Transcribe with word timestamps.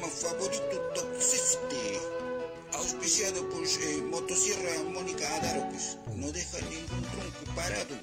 programa 0.00 0.08
favorito 0.08 0.80
Toxicity, 0.94 2.00
auspiciado 2.72 3.48
por 3.50 3.62
eh, 3.64 4.02
Motosierra 4.10 4.82
Mónica 4.90 5.26
Adaro, 5.36 5.68
pues, 5.70 5.98
no 6.16 6.32
deja 6.32 6.58
ningún 6.62 7.02
tronco 7.02 7.54
parado. 7.54 7.96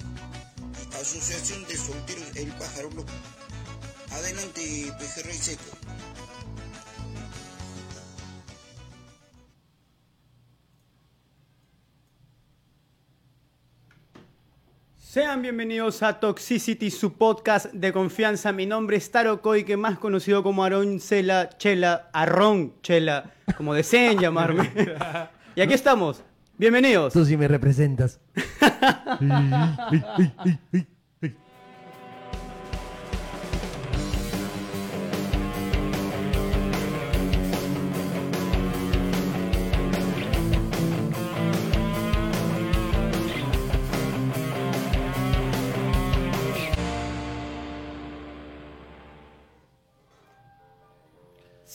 Asociación 1.01 1.65
de 1.65 1.77
Solteros 1.77 2.35
El 2.35 2.49
Pájaro 2.53 2.89
Loco. 2.91 3.11
Adelante, 4.11 4.93
Pejerrey 4.99 5.37
Seco. 5.37 5.86
Sean 15.17 15.41
bienvenidos 15.41 16.03
a 16.03 16.19
Toxicity, 16.19 16.91
su 16.91 17.13
podcast 17.13 17.73
de 17.73 17.91
confianza. 17.91 18.51
Mi 18.51 18.67
nombre 18.67 18.97
es 18.97 19.09
Taro 19.09 19.41
que 19.65 19.75
más 19.75 19.97
conocido 19.97 20.43
como 20.43 20.63
Aarón 20.63 20.99
Cela 20.99 21.49
Chela, 21.57 22.11
Arrón 22.13 22.73
Chela, 22.83 23.31
como 23.57 23.73
deseen 23.73 24.19
llamarme. 24.19 24.71
y 25.55 25.61
aquí 25.61 25.73
estamos. 25.73 26.21
Bienvenidos. 26.59 27.13
Tú 27.13 27.25
sí 27.25 27.35
me 27.35 27.47
representas. 27.47 28.19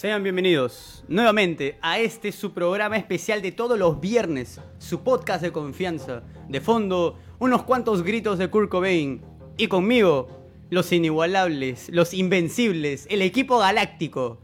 Sean 0.03 0.25
bienvenidos 0.25 1.05
nuevamente 1.07 1.79
a 1.81 2.01
este 2.01 2.33
su 2.33 2.53
programa 2.53 2.97
especial 2.97 3.41
de 3.41 3.53
todos 3.53 3.79
los 3.79 4.01
viernes, 4.01 4.61
su 4.79 5.05
podcast 5.05 5.41
de 5.43 5.53
confianza. 5.53 6.25
De 6.49 6.61
fondo, 6.61 7.21
unos 7.39 7.63
cuantos 7.63 8.03
gritos 8.03 8.37
de 8.37 8.51
Kurt 8.51 8.69
Cobain. 8.69 9.23
Y 9.57 9.69
conmigo, 9.69 10.27
los 10.71 10.91
inigualables, 10.91 11.89
los 11.91 12.15
invencibles, 12.15 13.07
el 13.11 13.23
equipo 13.23 13.59
galáctico. 13.59 14.39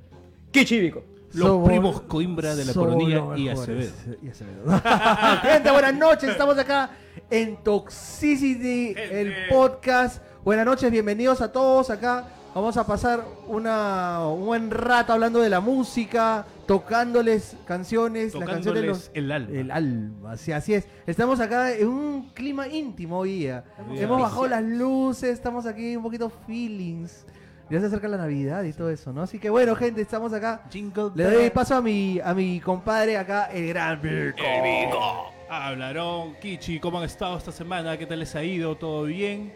¡Qué 0.53 0.65
chivico! 0.65 1.03
Los 1.33 1.49
Somos- 1.49 1.67
primos 1.69 2.01
Coimbra 2.03 2.55
de 2.55 2.65
la 2.65 2.73
Coronilla 2.73 3.37
y. 3.37 3.49
Acevedo. 3.49 3.91
Y 4.23 4.29
Acevedo. 4.31 4.81
Gente, 5.43 5.71
buenas 5.73 5.95
noches. 5.97 6.31
Estamos 6.31 6.57
acá 6.57 6.91
en 7.31 7.57
Toxicity, 7.65 8.95
el 8.97 9.35
podcast. 9.51 10.23
Buenas 10.45 10.65
noches, 10.65 10.89
bienvenidos 10.89 11.41
a 11.41 11.51
todos 11.51 11.91
acá. 11.91 12.29
Vamos 12.59 12.77
a 12.77 12.85
pasar 12.85 13.25
una, 13.47 14.27
un 14.27 14.45
buen 14.47 14.69
rato 14.73 15.13
hablando 15.13 15.39
de 15.41 15.49
la 15.49 15.61
música, 15.61 16.45
tocándoles 16.67 17.57
canciones, 17.65 18.35
las 18.35 18.49
canciones 18.49 18.83
de 18.83 18.89
los- 18.89 18.99
Tocándoles 19.05 19.11
el 19.15 19.31
alma. 19.31 19.61
El 19.61 19.71
alma, 19.71 20.37
sí, 20.37 20.51
así 20.51 20.75
es. 20.75 20.89
Estamos 21.07 21.39
acá 21.39 21.73
en 21.73 21.87
un 21.87 22.31
clima 22.31 22.67
íntimo 22.67 23.17
hoy 23.21 23.39
día. 23.39 23.63
Hemos 23.95 24.21
bajado 24.21 24.49
las 24.49 24.65
luces, 24.65 25.31
estamos 25.35 25.67
aquí 25.67 25.95
un 25.95 26.03
poquito 26.03 26.31
feelings. 26.49 27.25
Ya 27.71 27.79
se 27.79 27.87
acerca 27.87 28.09
la 28.09 28.17
Navidad 28.17 28.65
y 28.65 28.73
todo 28.73 28.91
eso, 28.91 29.13
¿no? 29.13 29.23
Así 29.23 29.39
que 29.39 29.51
bueno, 29.51 29.77
gente, 29.77 30.01
estamos 30.01 30.33
acá. 30.33 30.63
Jingle 30.69 31.11
Le 31.15 31.31
doy 31.31 31.51
paso 31.51 31.77
a 31.77 31.81
mi, 31.81 32.19
a 32.19 32.35
mi 32.35 32.59
compadre 32.59 33.19
acá, 33.19 33.51
el 33.53 33.69
gran 33.69 34.03
Virgo. 34.03 35.31
Hablaron, 35.49 36.35
Kichi, 36.41 36.81
¿cómo 36.81 36.99
han 36.99 37.05
estado 37.05 37.39
esta 37.39 37.53
semana? 37.53 37.97
¿Qué 37.97 38.05
tal 38.07 38.19
les 38.19 38.35
ha 38.35 38.43
ido? 38.43 38.77
¿Todo 38.77 39.05
bien? 39.05 39.53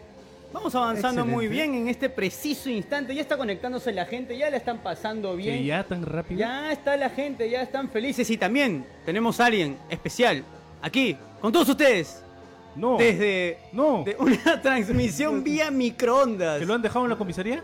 Vamos 0.53 0.75
avanzando 0.75 1.25
muy 1.25 1.47
bien 1.47 1.73
en 1.73 1.87
este 1.87 2.09
preciso 2.09 2.69
instante. 2.69 3.15
Ya 3.15 3.21
está 3.21 3.37
conectándose 3.37 3.91
la 3.91 4.05
gente, 4.05 4.37
ya 4.37 4.49
la 4.51 4.57
están 4.57 4.77
pasando 4.83 5.35
bien. 5.35 5.57
¿Que 5.57 5.65
ya 5.65 5.83
tan 5.83 6.03
rápido? 6.05 6.39
Ya 6.39 6.71
está 6.71 6.95
la 6.95 7.09
gente, 7.09 7.49
ya 7.49 7.63
están 7.63 7.89
felices. 7.89 8.29
Y 8.29 8.37
también 8.37 8.85
tenemos 9.03 9.39
a 9.39 9.47
alguien 9.47 9.77
especial 9.89 10.43
aquí, 10.81 11.17
con 11.41 11.51
todos 11.51 11.67
ustedes. 11.69 12.23
No. 12.75 12.97
Desde 12.97 13.57
No. 13.71 14.03
de 14.05 14.15
una 14.19 14.61
transmisión 14.61 15.43
vía 15.43 15.71
microondas. 15.71 16.59
¿Que 16.59 16.65
lo 16.65 16.75
han 16.75 16.81
dejado 16.83 17.05
en 17.05 17.09
la 17.09 17.17
comisaría? 17.17 17.63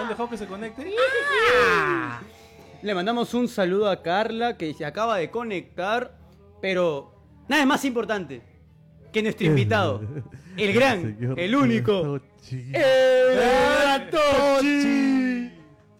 ¿Han 0.00 0.08
dejado 0.08 0.30
que 0.30 0.36
se 0.38 0.46
conecte? 0.46 0.92
Le 2.80 2.94
mandamos 2.94 3.34
un 3.34 3.48
saludo 3.48 3.90
a 3.90 4.02
Carla 4.02 4.56
que 4.56 4.72
se 4.74 4.84
acaba 4.84 5.16
de 5.18 5.30
conectar, 5.30 6.16
pero 6.60 7.12
nada 7.48 7.62
es 7.62 7.68
más 7.68 7.84
importante 7.84 8.40
que 9.12 9.22
nuestro 9.22 9.46
invitado, 9.46 10.00
el 10.56 10.72
gran, 10.72 11.34
el 11.36 11.54
único, 11.54 12.20
el 12.50 14.10
Tochi. 14.10 15.52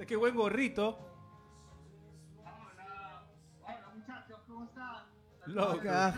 ¡Qué 0.07 0.17
buen 0.17 0.35
gorrito! 0.35 0.99
Loco. 5.47 5.91
Acá, 5.91 6.15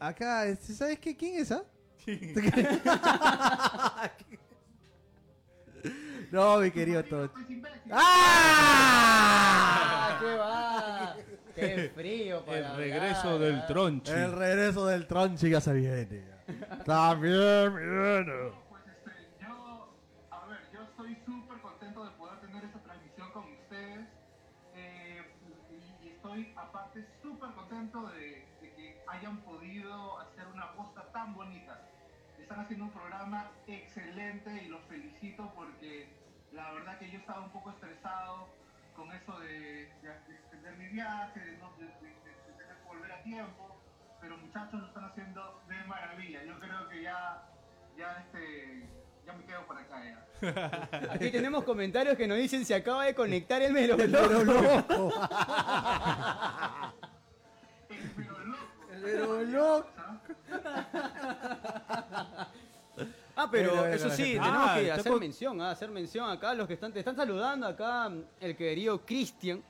acá, 0.00 0.46
este, 0.46 0.74
¿sabes 0.74 0.98
qué? 0.98 1.16
¿Quién 1.16 1.40
es, 1.40 1.50
ah? 1.50 1.64
no, 6.30 6.58
mi 6.58 6.70
querido 6.70 7.02
Tochi. 7.04 7.62
¡Ah! 7.90 10.18
¡Qué 10.20 10.36
va! 10.36 11.16
¡Qué 11.54 11.90
frío 11.94 12.44
para 12.44 12.58
El 12.58 12.76
regreso 12.76 13.30
hablar, 13.30 13.40
del 13.40 13.56
ah. 13.56 13.66
tronchi. 13.66 14.12
El 14.12 14.32
regreso 14.32 14.86
del 14.86 15.06
tronchi 15.06 15.48
ya 15.50 15.60
se 15.60 15.72
viene. 15.72 16.35
También 16.84 17.74
viene. 17.74 18.52
Yo, 19.40 19.88
a 20.30 20.46
ver, 20.46 20.60
yo 20.72 20.82
estoy 20.82 21.16
súper 21.24 21.58
contento 21.60 22.04
de 22.04 22.10
poder 22.12 22.40
tener 22.40 22.64
esta 22.64 22.78
transmisión 22.80 23.32
con 23.32 23.44
ustedes. 23.52 24.06
eh, 24.74 25.22
y, 26.02 26.08
estoy 26.08 26.52
aparte 26.56 27.04
súper 27.22 27.50
contento 27.52 28.08
de, 28.08 28.44
que 28.60 28.98
hayan 29.08 29.36
podido 29.38 30.18
hacer 30.20 30.46
una 30.48 30.72
posta 30.74 31.10
tan 31.12 31.34
bonita. 31.34 31.80
Están 32.38 32.60
haciendo 32.60 32.84
un 32.86 32.90
programa 32.92 33.50
excelente 33.66 34.50
y 34.62 34.68
los 34.68 34.82
felicito 34.84 35.50
porque 35.54 36.08
la 36.52 36.72
verdad 36.72 36.98
que 36.98 37.10
yo 37.10 37.18
estaba 37.18 37.40
un 37.42 37.50
poco 37.50 37.70
estresado 37.70 38.48
con 38.94 39.10
eso 39.12 39.38
de, 39.40 39.48
de- 40.02 40.20
de 40.28 40.34
extender 40.34 40.76
mi 40.78 40.88
viaje, 40.88 41.40
de, 41.40 41.56
no- 41.58 41.72
de- 41.78 41.96
volver 42.86 43.12
a 43.12 43.22
tiempo. 43.22 43.75
Pero 44.26 44.38
muchachos 44.38 44.80
lo 44.80 44.86
están 44.88 45.04
haciendo 45.04 45.60
de 45.68 45.84
maravilla. 45.84 46.42
Yo 46.44 46.58
creo 46.58 46.88
que 46.88 47.00
ya, 47.02 47.42
ya 47.96 48.12
este, 48.26 48.88
ya 49.24 49.32
me 49.34 49.44
quedo 49.44 49.64
por 49.66 49.78
acá 49.78 50.02
ya. 50.04 51.08
Aquí 51.12 51.30
tenemos 51.30 51.62
comentarios 51.62 52.16
que 52.16 52.26
nos 52.26 52.36
dicen 52.38 52.64
se 52.64 52.74
acaba 52.74 53.04
de 53.04 53.14
conectar 53.14 53.62
el 53.62 53.72
melo. 53.72 53.96
Pero 53.96 54.42
loco. 54.44 55.12
Pero 57.88 58.44
loco. 58.44 58.66
Pero 59.02 59.42
loco. 59.44 59.86
Ah, 63.38 63.48
pero 63.50 63.86
eso 63.86 64.08
sí, 64.08 64.32
tenemos 64.32 64.68
Ah, 64.70 64.76
que 64.80 64.90
hacer 64.90 65.12
con- 65.12 65.20
mención, 65.20 65.60
ah, 65.60 65.70
hacer 65.70 65.90
mención 65.90 66.30
acá 66.30 66.54
los 66.54 66.66
que 66.66 66.72
están, 66.72 66.90
te 66.90 67.00
están 67.00 67.14
saludando 67.14 67.66
acá, 67.66 68.10
el 68.40 68.56
querido 68.56 69.04
Cristian, 69.04 69.62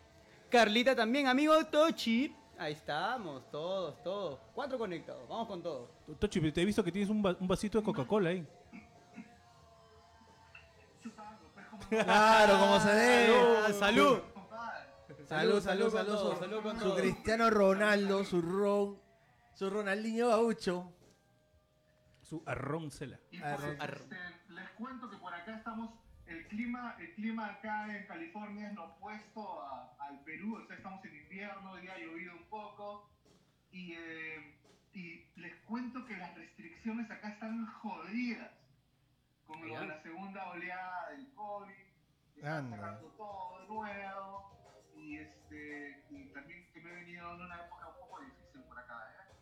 Carlita 0.48 0.94
también, 0.94 1.26
amigo 1.26 1.52
Tochi. 1.66 2.32
Ahí 2.58 2.72
estamos, 2.72 3.50
todos, 3.50 4.02
todos. 4.02 4.38
Cuatro 4.54 4.78
conectados, 4.78 5.28
vamos 5.28 5.46
con 5.46 5.62
todo. 5.62 5.90
Tochi, 6.18 6.50
te 6.52 6.62
he 6.62 6.64
visto 6.64 6.82
que 6.82 6.90
tienes 6.90 7.10
un, 7.10 7.22
va- 7.24 7.36
un 7.38 7.46
vasito 7.46 7.78
de 7.78 7.84
Coca-Cola 7.84 8.30
ahí. 8.30 8.46
Claro, 11.90 12.58
como 12.58 12.80
se 12.80 12.90
debe. 12.90 13.72
Salud. 13.74 14.20
Salud, 15.26 15.60
salud, 15.60 15.60
salud 15.60 15.90
con 15.90 15.92
salud. 15.92 16.14
todo, 16.14 16.34
su- 16.34 16.40
salud 16.40 16.62
con 16.62 16.78
Su 16.78 16.84
todo. 16.84 16.96
Cristiano 16.96 17.50
Ronaldo, 17.50 18.24
su 18.24 18.40
Ron, 18.40 18.98
su 19.54 19.68
Ronaldinho 19.70 20.28
Gaucho. 20.28 20.92
Su 22.22 22.42
arroncela. 22.46 23.18
Y 23.30 23.36
este, 23.36 23.78
les 24.48 24.70
cuento 24.76 25.08
que 25.10 25.16
por 25.16 25.32
acá 25.34 25.56
estamos, 25.56 25.90
el 26.26 26.46
clima, 26.48 26.96
el 26.98 27.14
clima 27.14 27.46
acá 27.46 27.96
en 27.96 28.06
California 28.06 28.68
es 28.68 28.74
lo 28.74 28.84
opuesto 28.84 29.62
a- 29.62 29.94
al 30.00 30.20
Perú, 30.24 30.56
o 30.62 30.66
sea, 30.66 30.76
estamos 30.76 31.04
en 31.04 31.14
invierno, 31.16 31.70
hoy 31.72 31.82
día 31.82 31.94
ha 31.94 31.98
llovido 31.98 32.32
un 32.36 32.44
poco, 32.44 33.08
y, 33.70 33.92
eh, 33.92 34.54
y 34.92 35.24
les 35.36 35.54
cuento 35.66 36.04
que 36.06 36.16
las 36.16 36.34
restricciones 36.34 37.10
acá 37.10 37.28
están 37.30 37.66
jodidas, 37.66 38.50
con 39.46 39.68
lo 39.68 39.80
de 39.80 39.86
la 39.86 40.02
segunda 40.02 40.50
oleada 40.50 41.10
del 41.10 41.32
COVID, 41.34 41.74
están 42.36 42.70
sacando 42.70 43.08
todo 43.16 43.60
de 43.60 43.68
nuevo, 43.68 44.50
y, 44.96 45.18
este, 45.18 46.04
y 46.10 46.24
también 46.32 46.66
que 46.72 46.80
me 46.80 46.90
he 46.90 46.94
venido 46.94 47.34
en 47.34 47.40
una 47.42 47.56
época 47.66 47.88
un 47.88 47.94
poco 48.00 48.20
difícil 48.22 48.62
por 48.62 48.78
acá, 48.78 48.94
¿eh? 49.12 49.34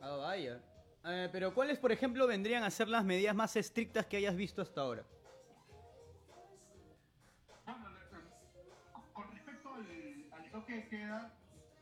Ah, 0.00 0.16
vaya. 0.16 0.60
Eh, 1.08 1.28
pero 1.32 1.54
¿cuáles, 1.54 1.78
por 1.78 1.90
ejemplo, 1.92 2.26
vendrían 2.26 2.62
a 2.64 2.70
ser 2.70 2.88
las 2.88 3.04
medidas 3.04 3.34
más 3.34 3.56
estrictas 3.56 4.06
que 4.06 4.16
hayas 4.18 4.36
visto 4.36 4.60
hasta 4.62 4.80
ahora? 4.80 5.04
Al 10.56 10.62
toque 10.62 10.76
de 10.76 10.88
queda, 10.88 11.32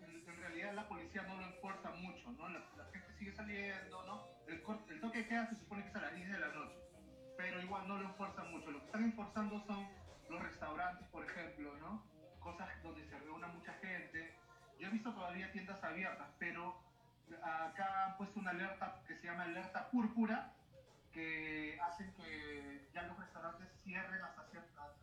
en, 0.00 0.37
realidad 0.41 0.75
la 0.75 0.88
policía 0.88 1.23
no 1.23 1.37
lo 1.37 1.47
enfuerza 1.47 1.91
mucho, 1.91 2.32
¿no? 2.32 2.49
La, 2.49 2.61
gente 2.93 3.12
sigue 3.19 3.32
saliendo, 3.32 4.03
¿no? 4.05 4.26
El, 4.49 4.61
toque 5.00 5.19
de 5.19 5.26
queda 5.29 5.47
se 5.49 5.55
supone 5.56 5.82
que 5.85 5.91
es 5.91 5.97
a 5.97 6.00
las 6.00 6.17
10 6.17 6.29
de 6.29 6.38
la 6.41 6.49
noche, 6.49 6.76
pero 7.37 7.62
igual 7.62 7.87
no 7.87 7.99
lo 7.99 8.09
enfuerzan 8.09 8.50
mucho. 8.50 8.73
Lo 8.73 8.81
que 8.81 8.87
están 8.87 9.05
enforzando 9.05 9.61
son 9.67 9.87
los 10.29 10.43
restaurantes, 10.43 11.06
por 11.09 11.25
ejemplo, 11.25 11.73
¿no? 11.79 12.03
visto 14.94 15.12
todavía 15.12 15.50
tiendas 15.50 15.82
abiertas, 15.82 16.29
pero 16.38 16.81
acá 17.43 18.06
han 18.06 18.17
puesto 18.17 18.38
una 18.38 18.50
alerta 18.50 19.03
que 19.06 19.17
se 19.17 19.26
llama 19.26 19.44
alerta 19.44 19.91
púrpura, 19.91 20.53
que 21.12 21.79
hacen 21.81 22.12
que 22.15 22.88
ya 22.93 23.03
los 23.03 23.19
restaurantes 23.19 23.69
cierren 23.82 24.23
hasta, 24.23 24.44
cierta, 24.50 24.94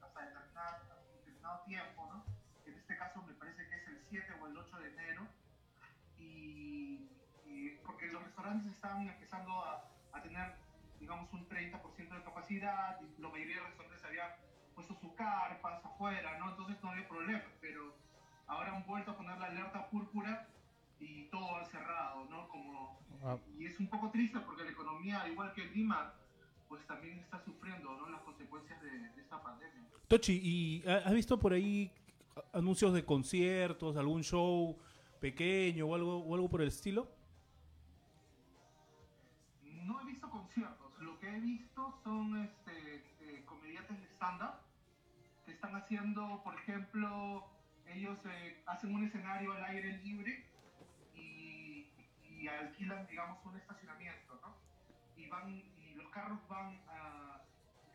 hasta 0.00 0.20
determinado, 0.20 0.76
determinado 1.24 1.62
tiempo, 1.64 2.08
¿no? 2.12 2.31
En 2.92 2.98
este 2.98 3.04
caso 3.08 3.22
me 3.26 3.32
parece 3.32 3.66
que 3.68 3.74
es 3.76 3.88
el 3.88 3.98
7 4.10 4.34
o 4.38 4.46
el 4.48 4.54
8 4.58 4.78
de 4.80 4.88
enero, 4.92 5.26
y, 6.18 7.08
y 7.46 7.70
porque 7.86 8.06
los 8.08 8.22
restaurantes 8.22 8.70
están 8.70 9.08
empezando 9.08 9.50
a, 9.64 9.88
a 10.12 10.22
tener, 10.22 10.56
digamos, 11.00 11.32
un 11.32 11.48
30% 11.48 11.96
de 11.96 12.22
capacidad, 12.22 13.00
y 13.00 13.18
la 13.22 13.30
mayoría 13.30 13.56
de 13.56 13.62
restaurantes 13.68 14.04
habían 14.04 14.28
puesto 14.74 14.94
sus 15.00 15.14
carpas 15.14 15.82
afuera, 15.82 16.38
¿no? 16.38 16.50
Entonces 16.50 16.76
no 16.82 16.90
había 16.90 17.08
problema, 17.08 17.42
pero 17.62 17.96
ahora 18.46 18.76
han 18.76 18.84
vuelto 18.86 19.12
a 19.12 19.16
poner 19.16 19.38
la 19.38 19.46
alerta 19.46 19.88
púrpura 19.88 20.46
y 21.00 21.24
todo 21.30 21.56
ha 21.56 21.64
cerrado, 21.64 22.26
¿no? 22.26 22.46
Como, 22.48 23.00
Ah. 23.24 23.38
y 23.58 23.64
es 23.66 23.78
un 23.80 23.88
poco 23.88 24.10
triste 24.10 24.38
porque 24.40 24.64
la 24.64 24.70
economía, 24.72 25.26
igual 25.28 25.54
que 25.54 25.64
Lima, 25.66 26.12
pues 26.68 26.84
también 26.86 27.20
está 27.20 27.38
sufriendo, 27.42 27.96
¿no? 27.96 28.10
Las 28.10 28.20
consecuencias 28.20 28.82
de, 28.82 28.90
de 28.90 29.20
esta 29.22 29.40
pandemia. 29.42 29.82
Tochi, 30.08 30.40
¿y 30.42 30.86
ha- 30.88 30.98
has 31.06 31.14
visto 31.14 31.38
por 31.38 31.52
ahí 31.54 31.90
anuncios 32.52 32.92
de 32.92 33.04
conciertos, 33.04 33.96
algún 33.96 34.22
show 34.22 34.78
pequeño 35.20 35.86
o 35.86 35.94
algo, 35.94 36.18
o 36.18 36.34
algo 36.34 36.48
por 36.48 36.62
el 36.62 36.68
estilo? 36.68 37.08
No 39.84 40.00
he 40.00 40.04
visto 40.06 40.28
conciertos, 40.30 40.92
lo 41.00 41.18
que 41.18 41.28
he 41.28 41.40
visto 41.40 41.98
son 42.04 42.42
este, 42.44 43.04
eh, 43.20 43.44
comediantes 43.44 44.00
de 44.00 44.06
stand-up 44.14 44.54
que 45.44 45.52
están 45.52 45.74
haciendo, 45.76 46.40
por 46.44 46.54
ejemplo, 46.54 47.46
ellos 47.86 48.18
eh, 48.26 48.62
hacen 48.66 48.94
un 48.94 49.04
escenario 49.04 49.52
al 49.52 49.64
aire 49.64 49.98
libre 49.98 50.44
y, 51.14 51.86
y 52.28 52.48
alquilan, 52.48 53.06
digamos, 53.06 53.38
un 53.44 53.56
estacionamiento, 53.56 54.38
¿no? 54.42 54.54
Y 55.16 55.26
van, 55.26 55.50
y 55.50 55.94
los 55.94 56.08
carros 56.10 56.38
van 56.48 56.80
a, 56.88 57.42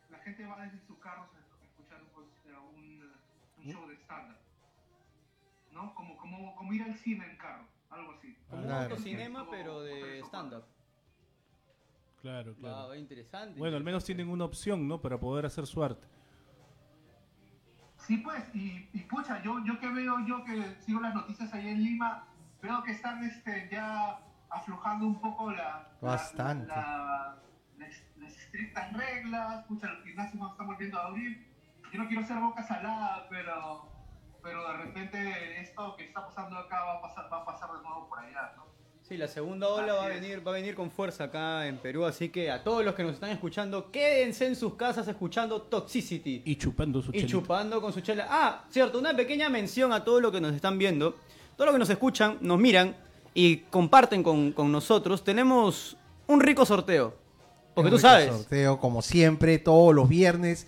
la 0.09 0.19
gente 0.19 0.45
va 0.45 0.61
desde 0.61 0.79
sus 0.85 0.97
carros 0.99 1.27
a 1.33 1.63
escuchar 1.65 2.01
un, 2.03 2.53
a 2.53 2.59
un, 2.59 3.11
un 3.57 3.71
show 3.71 3.87
de 3.87 3.95
stand-up, 3.97 4.37
¿no? 5.71 5.93
Como, 5.95 6.17
como, 6.17 6.55
como 6.55 6.73
ir 6.73 6.83
al 6.83 6.95
cine 6.95 7.25
en 7.29 7.37
carro, 7.37 7.65
algo 7.89 8.13
así. 8.13 8.35
Como 8.49 8.63
Claro. 8.63 8.85
un 8.85 8.91
autocinema, 8.91 9.39
Como- 9.39 9.51
pero 9.51 9.81
de 9.81 10.19
stand-up. 10.23 10.63
Claro, 12.21 12.55
Wow, 12.59 12.93
interesante. 12.95 13.59
Bueno, 13.59 13.77
al 13.77 13.83
menos 13.83 14.03
tienen 14.03 14.27
una 14.29 14.45
opción, 14.45 14.87
¿no? 14.87 14.99
Para 15.01 15.19
poder 15.19 15.45
hacer 15.45 15.65
su 15.67 15.83
arte. 15.83 16.05
Sí, 17.97 18.17
pues, 18.17 18.43
y, 18.55 18.89
y 18.93 18.99
pucha, 19.01 19.41
yo, 19.43 19.63
yo 19.65 19.79
que 19.79 19.87
veo, 19.89 20.25
yo 20.25 20.43
que 20.43 20.75
sigo 20.81 20.99
las 20.99 21.13
noticias 21.13 21.53
ahí 21.53 21.67
en 21.69 21.83
Lima, 21.83 22.27
veo 22.61 22.81
que 22.83 22.91
están 22.91 23.23
este, 23.23 23.67
ya 23.71 24.19
aflojando 24.49 25.05
un 25.07 25.19
poco 25.21 25.51
la, 25.51 25.57
la- 25.57 25.97
Bastante. 26.01 26.67
la- 26.67 27.37
las, 27.77 28.03
las 28.17 28.37
estrictas 28.37 28.93
reglas, 28.93 29.65
pucha, 29.65 29.87
los 29.87 30.03
gimnasios 30.03 30.35
no 30.35 30.51
están 30.51 30.67
volviendo 30.67 30.97
a 30.99 31.05
abrir. 31.07 31.45
Yo 31.93 31.99
no 31.99 32.07
quiero 32.07 32.25
ser 32.25 32.37
boca 32.37 32.63
salada, 32.67 33.27
pero, 33.29 33.89
pero 34.43 34.67
de 34.71 34.77
repente 34.77 35.61
esto 35.61 35.95
que 35.97 36.05
está 36.05 36.25
pasando 36.25 36.57
acá 36.57 36.83
va 36.83 36.93
a 36.95 37.01
pasar, 37.01 37.29
va 37.31 37.37
a 37.41 37.45
pasar 37.45 37.69
de 37.71 37.81
nuevo 37.81 38.07
por 38.09 38.19
allá, 38.19 38.53
¿no? 38.57 38.67
Sí, 39.03 39.15
la 39.15 39.29
segunda 39.29 39.69
ola 39.69 39.93
va 39.93 40.05
a 40.05 40.09
venir, 40.09 40.45
va 40.45 40.51
a 40.51 40.55
venir 40.55 40.75
con 40.75 40.91
fuerza 40.91 41.25
acá 41.25 41.65
en 41.67 41.77
Perú, 41.77 42.03
así 42.05 42.27
que 42.27 42.51
a 42.51 42.61
todos 42.61 42.83
los 42.83 42.93
que 42.93 43.03
nos 43.03 43.13
están 43.13 43.29
escuchando, 43.29 43.89
quédense 43.89 44.45
en 44.47 44.55
sus 44.57 44.73
casas 44.75 45.07
escuchando 45.07 45.61
Toxicity. 45.61 46.41
Y 46.43 46.57
chupando 46.57 47.01
su 47.01 47.11
Y 47.11 47.19
chelita. 47.19 47.29
chupando 47.31 47.79
con 47.81 47.93
su 47.93 48.01
chela. 48.01 48.27
Ah, 48.29 48.65
cierto, 48.69 48.99
una 48.99 49.15
pequeña 49.15 49.47
mención 49.47 49.93
a 49.93 50.03
todos 50.03 50.21
los 50.21 50.31
que 50.33 50.41
nos 50.41 50.53
están 50.53 50.77
viendo. 50.77 51.11
Todos 51.55 51.67
los 51.67 51.73
que 51.75 51.79
nos 51.79 51.89
escuchan, 51.89 52.37
nos 52.41 52.59
miran 52.59 52.97
y 53.33 53.57
comparten 53.69 54.23
con, 54.23 54.51
con 54.51 54.73
nosotros. 54.73 55.23
Tenemos 55.23 55.95
un 56.27 56.41
rico 56.41 56.65
sorteo. 56.65 57.15
Porque 57.73 57.87
Un 57.87 57.91
tú 57.91 57.97
rico 57.97 58.07
sabes. 58.09 58.27
Sorteo, 58.35 58.77
como 58.77 59.01
siempre, 59.01 59.57
todos 59.57 59.95
los 59.95 60.09
viernes. 60.09 60.67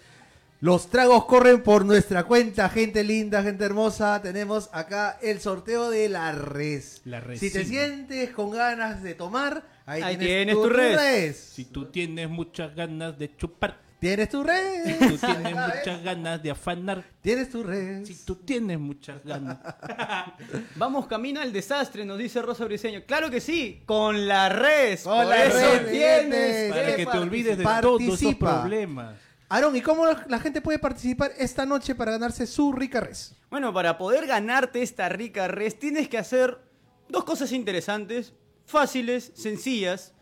Los 0.62 0.90
tragos 0.90 1.24
corren 1.26 1.64
por 1.64 1.86
nuestra 1.86 2.26
cuenta, 2.26 2.68
gente 2.68 3.02
linda, 3.04 3.42
gente 3.44 3.64
hermosa. 3.64 4.22
Tenemos 4.22 4.70
acá 4.74 5.18
el 5.22 5.40
sorteo 5.40 5.90
de 5.90 6.10
la 6.10 6.34
res. 6.34 7.02
La 7.06 7.22
res, 7.22 7.40
Si 7.40 7.50
te 7.50 7.64
sí. 7.64 7.70
sientes 7.72 8.32
con 8.32 8.52
ganas 8.52 9.02
de 9.02 9.16
tomar, 9.16 9.64
ahí, 9.86 10.02
Ahí 10.02 10.18
tienes, 10.18 10.36
tienes 10.36 10.56
tu, 10.56 10.64
tu 10.64 10.70
res. 10.70 10.96
res. 10.98 11.38
Si 11.38 11.66
tú 11.66 11.86
tienes 11.86 12.30
muchas 12.30 12.76
ganas 12.76 13.18
de 13.18 13.36
chupar, 13.38 13.88
Tienes 14.02 14.30
tu 14.30 14.44
res. 14.44 14.98
tú 14.98 15.18
tienes 15.18 15.44
¿ves? 15.44 15.56
muchas 15.78 16.04
ganas 16.04 16.42
de 16.44 16.52
afanar, 16.52 17.04
Tienes 17.22 17.50
tu 17.50 17.64
res. 17.64 18.08
si 18.08 18.16
tú 18.26 18.36
tienes 18.36 18.80
muchas 18.80 19.24
ganas. 19.26 19.58
Vamos 20.76 21.08
camino 21.08 21.42
al 21.42 21.52
desastre, 21.54 22.06
nos 22.06 22.18
dice 22.18 22.42
Rosa 22.42 22.64
Briseño. 22.66 23.02
Claro 23.06 23.30
que 23.30 23.40
sí, 23.42 23.82
con 23.86 24.26
la 24.28 24.48
res. 24.50 25.04
Con 25.04 25.18
Por 25.18 25.26
la 25.26 25.46
eso 25.46 25.58
res, 25.84 25.92
tienes. 25.92 26.72
Para 26.74 26.96
que 26.96 27.06
te 27.06 27.18
olvides 27.18 27.58
de 27.58 27.64
todos 27.82 28.02
esos 28.02 28.36
problemas. 28.36 29.16
Aaron, 29.51 29.75
¿y 29.75 29.81
cómo 29.81 30.06
la 30.06 30.40
gente 30.40 30.62
puede 30.62 30.78
participar 30.78 31.31
esta 31.38 31.66
noche 31.66 31.96
para 31.96 32.12
ganarse 32.12 32.46
su 32.46 32.72
rica 32.72 33.00
res? 33.00 33.36
Bueno, 33.50 33.74
para 33.74 33.98
poder 33.98 34.28
ganarte 34.28 34.84
esta 34.84 35.10
rica 35.10 35.48
res, 35.48 35.80
tienes 35.80 36.07
que 36.07 36.19
hacer 36.19 36.60
dos 37.07 37.24
cosas 37.24 37.51
interesantes, 37.51 38.36
fáciles, 38.66 39.31
sencillas, 39.34 40.13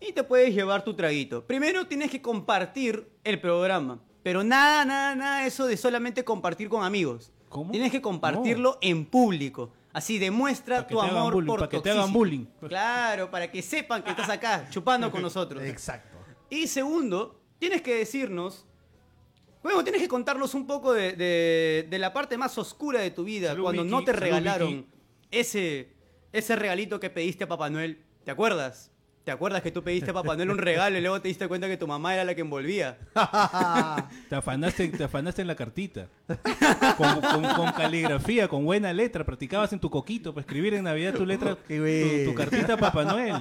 y 0.00 0.12
te 0.12 0.22
puedes 0.22 0.54
llevar 0.54 0.84
tu 0.84 0.94
traguito. 0.94 1.44
Primero, 1.44 1.88
tienes 1.88 2.08
que 2.08 2.22
compartir 2.22 3.10
el 3.24 3.40
programa. 3.40 4.00
Pero 4.22 4.44
nada, 4.44 4.84
nada, 4.84 5.16
nada 5.16 5.44
eso 5.44 5.66
de 5.66 5.76
solamente 5.76 6.24
compartir 6.24 6.68
con 6.68 6.84
amigos. 6.84 7.32
¿Cómo? 7.48 7.72
Tienes 7.72 7.90
que 7.90 8.00
compartirlo 8.00 8.78
en 8.80 9.06
público. 9.06 9.72
Así 9.92 10.20
demuestra 10.20 10.86
tu 10.86 11.00
amor 11.00 11.32
bullying, 11.32 11.46
por 11.48 11.60
pa' 11.60 11.68
que 11.68 11.80
te 11.80 11.90
hagan 11.90 12.12
bullying. 12.12 12.44
Claro, 12.68 13.28
para 13.28 13.50
que 13.50 13.60
sepan 13.60 14.04
que 14.04 14.10
estás 14.10 14.28
acá 14.28 14.68
chupando 14.70 15.10
con 15.10 15.20
nosotros. 15.28 15.64
Exacto. 15.64 16.16
Y 16.48 16.68
segundo, 16.68 17.40
tienes 17.58 17.82
que 17.82 17.96
decirnos, 17.96 18.67
bueno, 19.74 19.82
tienes 19.84 20.02
que 20.02 20.08
contarnos 20.08 20.54
un 20.54 20.66
poco 20.66 20.92
de, 20.92 21.12
de- 21.12 21.86
de 21.88 21.98
la 21.98 22.12
parte 22.12 22.36
más 22.38 22.56
oscura 22.58 23.00
de 23.00 23.10
tu 23.10 23.24
vida, 23.24 23.50
Salud, 23.50 23.64
cuando 23.64 23.84
no 23.84 24.04
te 24.04 24.12
regalaron 24.12 24.86
ese, 25.30 25.88
ese 26.32 26.56
regalito 26.56 26.98
que 27.00 27.10
pediste 27.10 27.44
a 27.44 27.48
Papá 27.48 27.68
Noel. 27.70 28.02
¿Te 28.24 28.30
acuerdas? 28.30 28.90
¿Te 29.28 29.32
acuerdas 29.32 29.60
que 29.60 29.70
tú 29.70 29.82
pediste 29.84 30.10
a 30.10 30.14
Papá 30.14 30.36
Noel 30.36 30.50
un 30.52 30.56
regalo 30.56 30.96
y 30.96 31.02
luego 31.02 31.20
te 31.20 31.28
diste 31.28 31.46
cuenta 31.48 31.68
que 31.68 31.76
tu 31.76 31.86
mamá 31.86 32.14
era 32.14 32.24
la 32.24 32.34
que 32.34 32.40
envolvía? 32.40 32.96
Te 34.30 34.34
afanaste, 34.34 34.88
te 34.88 35.04
afanaste 35.04 35.42
en 35.42 35.48
la 35.48 35.54
cartita. 35.54 36.08
Con, 36.96 37.20
con- 37.20 37.54
con 37.54 37.72
caligrafía, 37.72 38.48
con 38.48 38.64
buena 38.64 38.90
letra. 38.94 39.26
Practicabas 39.26 39.70
en 39.74 39.80
tu 39.80 39.90
coquito 39.90 40.32
para 40.32 40.40
escribir 40.46 40.72
en 40.72 40.84
Navidad 40.84 41.12
tu 41.12 41.26
letra, 41.26 41.56
tu, 41.56 41.74
tu 42.24 42.34
cartita 42.34 42.72
a 42.72 42.76
Papá 42.78 43.04
Noel. 43.04 43.34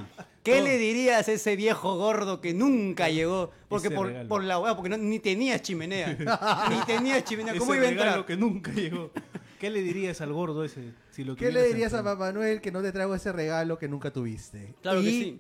¿Qué 0.44 0.62
le 0.62 0.77
dirías 0.77 1.25
a 1.29 1.32
ese 1.32 1.56
viejo 1.56 1.96
gordo 1.96 2.41
que 2.41 2.53
nunca 2.53 3.08
llegó? 3.10 3.51
Porque 3.70 3.89
por, 3.89 4.44
la 4.44 4.60
hueá, 4.60 4.75
porque 4.75 4.89
no- 4.89 4.98
ni 4.98 5.20
tenías 5.20 5.62
chimenea. 5.62 6.17
ni 6.70 6.86
tenías 6.86 7.24
chimenea. 7.24 7.53
¿Cómo 7.58 7.74
Ese 7.74 7.79
iba 7.79 7.88
a 7.88 7.91
regalo 7.91 8.10
entrar? 8.10 8.25
que 8.25 8.36
nunca 8.36 8.72
llegó. 8.74 9.10
¿Qué 9.58 9.70
le 9.70 9.82
dirías 9.82 10.20
al 10.20 10.34
gordo 10.34 10.63
ese? 10.65 10.91
Si 11.12 11.24
lo 11.24 11.36
¿Qué 11.38 11.50
le 11.51 11.63
dirías 11.63 11.94
a? 11.94 12.03
Papá 12.03 12.34
Noel 12.34 12.60
que 12.62 12.72
no 12.74 12.82
te 12.82 12.91
traigo 12.91 13.15
ese 13.15 13.32
regalo 13.32 13.79
que 13.79 13.88
nunca 13.88 14.12
tuviste? 14.12 14.75
Claro 14.82 15.00
que 15.01 15.10
sí. 15.10 15.39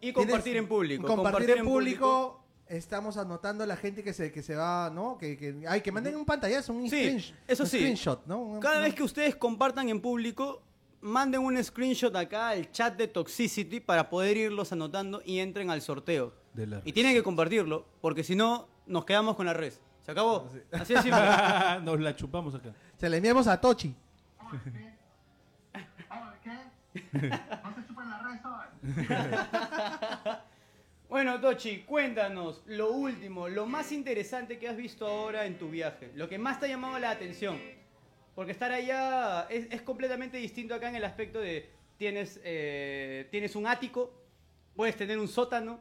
Y 0.00 0.12
compartir 0.12 0.42
tienes- 0.54 0.62
en 0.62 0.68
público. 0.68 1.06
Compartir, 1.06 1.50
en 1.50 1.64
público. 1.64 2.44
Estamos 2.68 3.16
anotando 3.16 3.64
a 3.64 3.66
la 3.66 3.76
gente 3.76 4.04
que 4.04 4.12
se, 4.12 4.30
que 4.30 4.42
se 4.42 4.54
va, 4.54 4.90
¿no? 4.90 5.16
Que, 5.16 5.36
que, 5.38 5.64
ay, 5.66 5.80
que 5.80 5.90
manden 5.90 6.14
un 6.16 6.26
pantallazo, 6.26 6.72
un, 6.74 6.88
Sí, 6.90 6.96
screensh- 6.96 7.34
eso 7.46 7.62
un 7.62 7.68
sí. 7.68 7.78
screenshot, 7.78 8.26
¿no? 8.26 8.58
Cada 8.60 8.80
vez 8.80 8.94
que 8.94 9.02
ustedes 9.02 9.34
compartan 9.36 9.88
en 9.88 10.02
público, 10.02 10.60
manden 11.00 11.40
un 11.40 11.62
screenshot 11.64 12.14
acá 12.14 12.48
al 12.50 12.70
chat 12.70 12.94
de 12.98 13.08
Toxicity 13.08 13.80
para 13.80 14.10
poder 14.10 14.36
irlos 14.36 14.70
anotando 14.72 15.22
y 15.24 15.38
entren 15.38 15.70
al 15.70 15.80
sorteo. 15.80 16.34
De 16.52 16.66
la 16.66 16.82
Y 16.84 16.92
tienen 16.92 17.14
que 17.14 17.22
compartirlo, 17.22 17.86
porque 18.02 18.22
si 18.22 18.36
no, 18.36 18.68
nos 18.86 19.06
quedamos 19.06 19.34
con 19.34 19.46
la 19.46 19.54
red. 19.54 19.72
¿Se 20.02 20.12
acabó? 20.12 20.50
Así 20.72 20.92
es 20.94 21.02
simple. 21.02 21.20
Nos 21.84 22.00
la 22.00 22.16
chupamos 22.16 22.54
acá. 22.54 22.74
Se 22.98 23.08
le 23.10 23.16
enviamos 23.18 23.46
a 23.46 23.60
Tochi. 23.60 23.94
Oye, 24.50 24.60
¿qué? 24.64 24.70
Oye, 25.74 26.38
¿qué? 26.42 26.50
¿No 26.94 27.74
se 27.74 27.86
chupan 27.86 28.10
la 28.10 28.18
red 28.18 28.40
hoy? 28.44 30.36
Bueno, 31.08 31.40
Tochi, 31.40 31.84
cuéntanos 31.86 32.62
lo 32.66 32.92
último, 32.92 33.48
lo 33.48 33.64
más 33.64 33.92
interesante 33.92 34.58
que 34.58 34.68
has 34.68 34.76
visto 34.76 35.06
ahora 35.06 35.46
en 35.46 35.56
tu 35.56 35.70
viaje, 35.70 36.10
lo 36.14 36.28
que 36.28 36.36
más 36.36 36.60
te 36.60 36.66
ha 36.66 36.68
llamado 36.68 36.98
la 36.98 37.08
atención. 37.08 37.58
Porque 38.34 38.52
estar 38.52 38.70
allá 38.70 39.46
es, 39.48 39.68
es 39.70 39.80
completamente 39.80 40.36
distinto 40.36 40.74
acá 40.74 40.90
en 40.90 40.96
el 40.96 41.04
aspecto 41.04 41.40
de 41.40 41.70
tienes, 41.96 42.38
eh, 42.44 43.26
tienes 43.30 43.56
un 43.56 43.66
ático, 43.66 44.12
puedes 44.76 44.96
tener 44.96 45.18
un 45.18 45.28
sótano, 45.28 45.80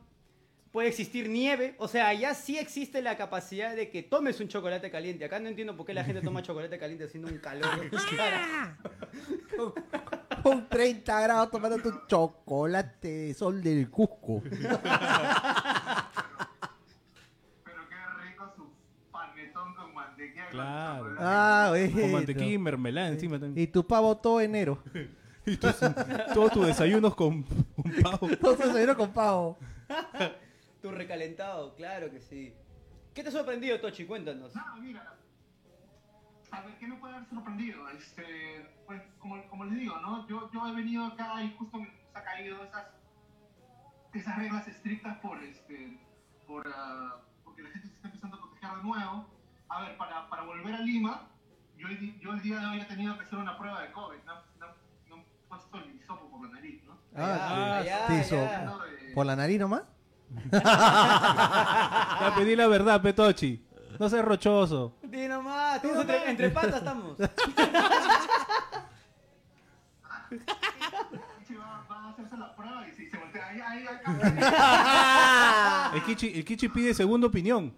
puede 0.71 0.87
existir 0.87 1.27
nieve, 1.27 1.75
o 1.77 1.89
sea, 1.89 2.07
allá 2.07 2.33
sí 2.33 2.57
existe 2.57 3.01
la 3.01 3.17
capacidad 3.17 3.75
de 3.75 3.89
que 3.89 4.03
tomes 4.03 4.39
un 4.39 4.47
chocolate 4.47 4.89
caliente. 4.89 5.25
Acá 5.25 5.39
no 5.39 5.49
entiendo 5.49 5.75
por 5.75 5.85
qué 5.85 5.93
la 5.93 6.05
gente 6.05 6.21
toma 6.21 6.41
chocolate 6.41 6.79
caliente 6.79 7.03
haciendo 7.03 7.29
un 7.29 7.39
calor. 7.39 7.91
Con 10.43 10.67
30 10.69 11.21
grados 11.21 11.51
tomando 11.51 11.77
tu 11.79 11.91
chocolate 12.07 13.07
de 13.07 13.33
sol 13.33 13.61
del 13.61 13.89
Cusco. 13.89 14.41
Pero 17.63 17.89
qué 17.89 17.95
rico 18.23 18.51
su 18.55 18.69
panetón 19.11 19.73
con 19.75 19.93
mantequilla 19.93 20.49
Claro. 20.49 21.15
Ah, 21.19 21.73
Con 21.93 22.11
mantequilla 22.11 22.53
y 22.53 22.57
mermelada 22.57 23.09
encima 23.09 23.39
también. 23.39 23.63
Y 23.63 23.67
tu 23.71 23.85
pavo 23.85 24.17
todo 24.17 24.41
enero. 24.41 24.81
Y 25.49 25.55
tus- 25.55 25.77
todos 26.33 26.51
tus 26.51 26.67
desayunos 26.67 27.15
con, 27.15 27.43
con 27.43 27.91
pavo. 28.03 28.27
Todo 28.41 28.57
se 28.57 28.67
desayuno 28.67 28.97
con 28.97 29.13
pavo. 29.13 29.57
Tu 30.81 30.91
recalentado, 30.91 31.73
claro 31.73 32.11
que 32.11 32.19
sí. 32.19 32.53
¿Qué 33.13 33.23
te 33.23 33.29
ha 33.29 33.31
sorprendido, 33.31 33.79
Tochi? 33.79 34.03
Cuéntanos. 34.03 34.51
Mira. 34.81 35.15
A 36.51 36.61
ver, 36.61 36.77
¿qué 36.79 36.87
me 36.87 36.95
puede 36.95 37.15
haber 37.15 37.29
sorprendido? 37.29 37.89
Este, 37.89 38.69
pues, 38.85 39.01
como, 39.19 39.41
como 39.49 39.65
les 39.65 39.75
digo, 39.79 39.97
¿no? 39.99 40.27
Yo, 40.27 40.49
yo 40.51 40.67
he 40.67 40.73
venido 40.75 41.05
acá 41.05 41.41
y 41.43 41.53
justo 41.57 41.77
me 41.79 41.91
ha 42.13 42.23
caído 42.23 42.63
esas, 42.63 42.85
esas 44.13 44.35
reglas 44.37 44.67
estrictas 44.67 45.17
por, 45.17 45.43
este, 45.43 45.99
por, 46.47 46.65
ah, 46.75 47.17
porque 47.43 47.63
la 47.63 47.69
gente 47.69 47.87
se 47.89 47.93
está 47.95 48.07
empezando 48.07 48.37
a 48.37 48.41
proteger 48.41 48.69
de 48.77 48.83
nuevo. 48.83 49.25
A 49.69 49.81
ver, 49.81 49.97
para, 49.97 50.29
para 50.29 50.43
volver 50.43 50.73
a 50.73 50.79
Lima, 50.79 51.27
yo, 51.77 51.87
yo 51.89 52.31
el 52.33 52.41
día 52.41 52.59
de 52.59 52.65
hoy 52.67 52.79
he 52.81 52.85
tenido 52.85 53.17
que 53.17 53.25
hacer 53.25 53.37
una 53.39 53.57
prueba 53.57 53.81
de 53.81 53.91
COVID, 53.91 54.17
¿no? 54.25 54.33
No, 54.59 54.67
no 55.09 55.17
he 55.21 55.25
puesto 55.49 55.77
el 55.79 55.95
hisopo 55.95 56.29
por 56.31 56.47
la 56.47 56.53
nariz, 56.55 56.81
¿no? 56.85 56.97
Ah, 57.15 57.81
ya. 57.85 58.07
Hablando 58.07 58.79
de- 58.85 59.13
¿Por 59.13 59.25
la 59.25 59.35
nariz 59.35 59.59
nomás? 59.59 59.83
Ya 60.51 62.33
pedí 62.35 62.55
la 62.55 62.67
verdad, 62.67 63.01
Petochi. 63.01 63.63
No 63.99 64.09
seas 64.09 64.25
rochoso. 64.25 64.93
Di 65.03 65.27
nomás, 65.27 65.81
tienes 65.81 65.99
entre, 66.01 66.29
entre 66.31 66.49
patas 66.49 66.75
estamos. 66.75 67.17
Va, 71.59 71.85
va 71.89 71.95
a 72.05 72.09
hacerse 72.09 72.37
la 72.37 72.55
prueba 72.55 72.87
y 72.87 72.91
si 72.91 73.09
se 73.09 73.17
voltea 73.17 73.47
ahí, 73.47 73.59
ahí, 73.61 73.87
acá. 73.87 74.11
El 75.95 76.03
Kichi, 76.03 76.31
el 76.39 76.45
Kichi 76.45 76.67
pide 76.69 76.93
segunda 76.93 77.27
opinión. 77.27 77.73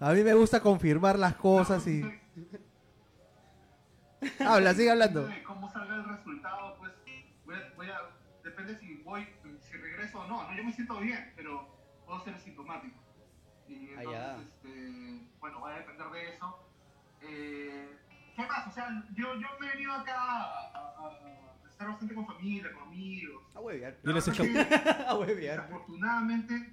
A 0.00 0.12
mí 0.12 0.22
me 0.24 0.34
gusta 0.34 0.60
confirmar 0.60 1.18
las 1.18 1.34
cosas 1.36 1.86
y... 1.86 2.02
Habla, 4.40 4.74
sigue 4.74 4.90
hablando. 4.90 5.26
de 5.26 5.42
cómo 5.42 5.70
salga 5.72 5.94
el 5.96 6.04
resultado, 6.04 6.76
pues 6.78 6.92
voy 7.44 7.54
a, 7.56 7.72
voy 7.76 7.88
a- 7.90 8.00
depende 8.44 8.78
si 8.78 8.94
voy, 9.02 9.26
si 9.60 9.76
regreso 9.76 10.20
o 10.20 10.26
no. 10.26 10.42
no. 10.48 10.56
Yo 10.56 10.64
me 10.64 10.72
siento 10.72 10.98
bien, 10.98 11.32
pero 11.36 11.68
puedo 12.06 12.20
ser 12.24 12.38
sintomático. 12.38 13.01
Entonces, 13.98 14.54
este, 14.54 15.28
bueno, 15.40 15.60
va 15.60 15.70
a 15.74 15.78
depender 15.78 16.06
de 16.10 16.34
eso. 16.34 16.58
Eh, 17.22 17.98
¿Qué 18.36 18.46
más? 18.46 18.66
O 18.66 18.70
sea, 18.72 18.88
yo, 19.14 19.34
yo 19.34 19.48
me 19.60 19.66
he 19.66 19.70
venido 19.70 19.92
acá 19.92 20.14
a, 20.16 20.68
a- 20.74 21.08
a 21.64 21.68
estar 21.68 21.88
bastante 21.88 22.14
con 22.14 22.26
familia, 22.26 22.72
con 22.72 22.82
amigos. 22.84 23.44
A 23.54 23.60
huevear. 23.60 23.96
Y 24.02 24.12
les 24.12 24.28
es 24.28 24.36
que 24.38 24.60
A 25.08 25.14
huevear. 25.16 25.56
Desafortunadamente, 25.62 26.72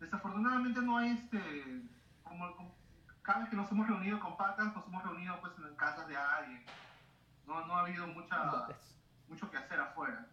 desafortunadamente 0.00 0.80
no 0.82 0.98
hay 0.98 1.10
este, 1.10 1.82
como, 2.22 2.54
como- 2.56 2.74
cada 3.22 3.40
vez 3.40 3.50
que 3.50 3.56
nos 3.56 3.70
hemos 3.70 3.86
reunido 3.88 4.18
con 4.20 4.36
patas, 4.36 4.74
nos 4.74 4.86
hemos 4.86 5.02
reunido 5.04 5.40
pues 5.40 5.52
en 5.58 5.74
casas 5.76 6.06
de 6.08 6.16
alguien. 6.16 6.64
No, 7.46 7.66
no 7.66 7.74
ha 7.76 7.80
habido 7.80 8.06
mucha, 8.06 8.68
mucho 9.28 9.50
que 9.50 9.56
hacer 9.56 9.78
afuera. 9.80 10.26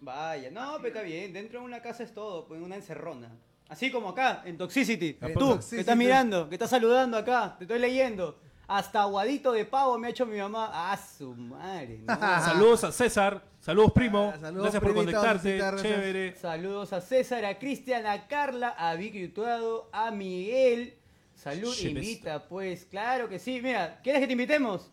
Vaya, 0.00 0.50
no, 0.50 0.76
pero 0.76 0.88
está 0.88 1.02
bien. 1.02 1.32
Dentro 1.32 1.60
de 1.60 1.64
una 1.66 1.80
casa 1.82 2.02
es 2.02 2.12
todo, 2.14 2.46
pues 2.46 2.60
una 2.60 2.76
encerrona. 2.76 3.30
Así 3.68 3.90
como 3.90 4.08
acá, 4.10 4.42
en 4.44 4.56
Toxicity. 4.56 5.18
En 5.20 5.34
Tú, 5.34 5.40
Toxicity. 5.40 5.76
que 5.76 5.80
estás 5.80 5.96
mirando, 5.96 6.48
que 6.48 6.54
estás 6.54 6.70
saludando 6.70 7.16
acá, 7.18 7.54
te 7.58 7.64
estoy 7.64 7.78
leyendo. 7.78 8.38
Hasta 8.66 9.02
aguadito 9.02 9.52
de 9.52 9.64
pavo 9.64 9.98
me 9.98 10.08
ha 10.08 10.10
hecho 10.10 10.26
mi 10.26 10.38
mamá. 10.38 10.70
Ah, 10.72 10.96
su 10.96 11.34
madre. 11.34 12.00
no. 12.06 12.14
Saludos 12.18 12.84
a 12.84 12.92
César. 12.92 13.42
Saludos, 13.60 13.92
primo. 13.92 14.32
Ah, 14.34 14.38
saludos, 14.38 14.62
gracias 14.64 14.82
por 14.82 14.94
conectarte. 14.94 15.58
Chévere. 15.82 16.34
Saludos 16.36 16.92
a 16.92 17.00
César, 17.00 17.44
a 17.44 17.58
Cristian, 17.58 18.06
a 18.06 18.26
Carla, 18.26 18.70
a 18.70 18.94
Vicky 18.94 19.24
Utuado, 19.24 19.88
a 19.92 20.10
Miguel. 20.10 20.94
Salud, 21.34 21.74
invita, 21.80 22.46
pues, 22.48 22.84
claro 22.84 23.28
que 23.28 23.38
sí. 23.38 23.60
Mira, 23.62 24.00
¿quieres 24.02 24.20
que 24.20 24.26
te 24.26 24.32
invitemos? 24.32 24.90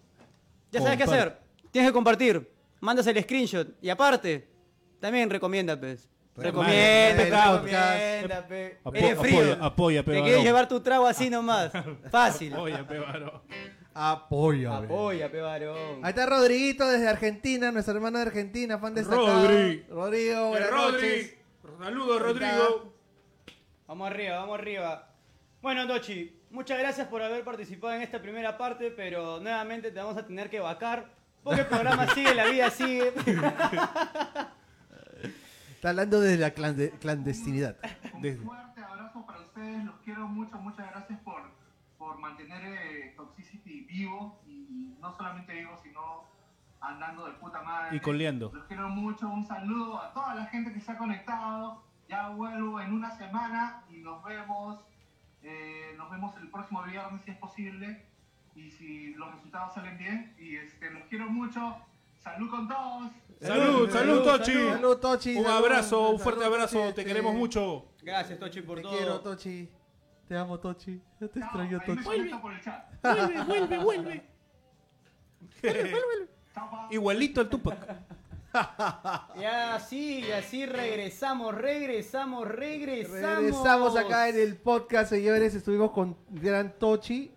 Ya 0.71 0.81
sabes 0.81 0.97
qué 0.97 1.03
hacer. 1.03 1.39
Tienes 1.71 1.89
que 1.89 1.93
compartir. 1.93 2.49
Mandas 2.79 3.07
el 3.07 3.21
screenshot. 3.23 3.67
Y 3.81 3.89
aparte, 3.89 4.47
también 4.99 5.29
recomienda, 5.29 5.79
pues. 5.79 6.07
Recomienda, 6.37 7.23
Recomienda, 7.23 7.93
recomienda, 7.95 8.47
pe. 8.47 8.79
Apo- 8.83 8.95
Eres 8.97 9.19
frío. 9.19 9.39
apoya, 9.39 9.65
apoya, 9.65 10.03
pe, 10.03 10.11
Te 10.11 10.11
varón. 10.17 10.25
quieres 10.25 10.43
llevar 10.43 10.67
tu 10.67 10.79
trago 10.81 11.07
así 11.07 11.29
nomás. 11.29 11.71
Fácil. 12.11 12.53
Oye, 12.55 12.83
pebaro. 12.83 13.43
Apoya. 13.93 14.77
Apoya, 14.77 15.31
pe 15.31 15.39
varón. 15.39 16.03
Ahí 16.03 16.09
está 16.09 16.25
Rodriguito 16.25 16.85
desde 16.89 17.07
Argentina, 17.07 17.71
nuestra 17.71 17.93
hermana 17.93 18.19
de 18.19 18.25
Argentina, 18.25 18.77
fan 18.77 18.93
destacado. 18.93 19.25
Rodri. 19.47 19.85
Rodrigo, 19.89 20.47
buenas 20.49 20.71
noches. 20.71 21.35
Saludos. 21.79 22.21
Rodrigo. 22.21 22.93
Vamos 23.87 24.11
arriba, 24.11 24.37
vamos 24.37 24.59
arriba. 24.59 25.07
Bueno, 25.61 25.85
Dochi, 25.87 26.37
muchas 26.49 26.77
gracias 26.79 27.07
por 27.07 27.21
haber 27.21 27.43
participado 27.45 27.93
en 27.93 28.01
esta 28.01 28.21
primera 28.21 28.57
parte, 28.57 28.91
pero 28.91 29.39
nuevamente 29.39 29.89
te 29.91 29.99
vamos 29.99 30.17
a 30.17 30.25
tener 30.25 30.49
que 30.49 30.59
vacar. 30.59 31.05
Porque 31.43 31.61
el 31.61 31.67
programa 31.67 32.07
sigue, 32.13 32.35
la 32.35 32.45
vida 32.47 32.69
sigue. 32.71 33.13
Está 35.85 35.91
hablando 35.91 36.19
de 36.19 36.35
la 36.37 36.49
clande- 36.49 36.89
clandestinidad. 36.99 37.77
Un 38.15 38.21
Desde- 38.23 38.43
fuerte 38.43 38.81
abrazo 38.81 39.23
para 39.23 39.39
ustedes, 39.41 39.85
los 39.85 39.93
quiero 40.03 40.27
mucho, 40.27 40.57
muchas 40.57 40.89
gracias 40.89 41.19
por, 41.19 41.43
por 41.99 42.17
mantener 42.17 42.59
eh, 42.65 43.13
Toxicity 43.15 43.81
vivo 43.81 44.41
y 44.47 44.95
no 44.99 45.15
solamente 45.15 45.53
vivo, 45.53 45.77
sino 45.83 46.23
andando 46.81 47.27
de 47.27 47.33
puta 47.33 47.61
madre. 47.61 47.97
Y 47.97 47.99
coleando. 47.99 48.49
Los 48.51 48.65
quiero 48.65 48.89
mucho, 48.89 49.29
un 49.29 49.45
saludo 49.45 50.01
a 50.01 50.11
toda 50.11 50.33
la 50.33 50.47
gente 50.47 50.73
que 50.73 50.81
se 50.81 50.91
ha 50.91 50.97
conectado. 50.97 51.83
Ya 52.09 52.29
vuelvo 52.29 52.81
en 52.81 52.91
una 52.91 53.11
semana 53.15 53.83
y 53.91 53.97
nos 53.97 54.23
vemos. 54.23 54.83
eh, 55.43 55.93
nos 55.97 56.09
vemos 56.09 56.35
el 56.37 56.49
próximo 56.49 56.81
viernes 56.81 57.21
si 57.25 57.29
es 57.29 57.37
posible. 57.37 58.07
Y 58.55 58.71
si 58.71 59.13
los 59.13 59.31
resultados 59.35 59.75
salen 59.75 59.99
bien. 59.99 60.33
Y 60.39 60.55
este, 60.55 60.89
los 60.89 61.03
quiero 61.09 61.29
mucho. 61.29 61.77
Salud 62.25 62.49
con 62.49 62.67
todos. 62.67 63.11
Salud, 63.39 63.89
salud, 63.89 64.23
Tochi. 64.23 64.53
Salud, 64.53 64.97
Tochi. 64.97 65.35
Un 65.37 65.43
salud, 65.45 65.57
abrazo, 65.57 65.99
un 66.01 66.05
salud, 66.07 66.19
fuerte 66.19 66.43
abrazo. 66.45 66.79
Tochi, 66.79 66.93
Te 66.95 67.05
queremos 67.05 67.33
mucho. 67.35 67.85
Gracias, 68.01 68.39
Tochi, 68.39 68.61
por 68.61 68.77
Te 68.77 68.81
todo. 68.83 68.97
quiero, 68.97 69.19
Tochi. 69.21 69.69
Te 70.27 70.35
amo, 70.35 70.59
Tochi. 70.59 71.01
Yo 71.21 71.29
te 71.29 71.39
Chao, 71.39 71.47
extraño, 71.49 71.79
Tochi. 71.85 71.99
el. 71.99 72.03
Vuelve, 73.05 73.43
vuelve, 73.45 73.77
vuelve. 73.77 74.29
Chao, 76.53 76.69
pa. 76.71 76.87
Igualito 76.91 77.41
al 77.41 77.49
Tupac. 77.49 77.77
Y 79.37 79.43
así, 79.43 80.19
y 80.21 80.31
así 80.31 80.65
regresamos, 80.65 81.53
regresamos, 81.53 82.47
regresamos. 82.47 83.37
Regresamos 83.37 83.97
acá 83.97 84.29
en 84.29 84.39
el 84.39 84.55
podcast, 84.55 85.09
señores. 85.09 85.53
Estuvimos 85.55 85.91
con 85.91 86.17
Gran 86.29 86.79
Tochi. 86.79 87.34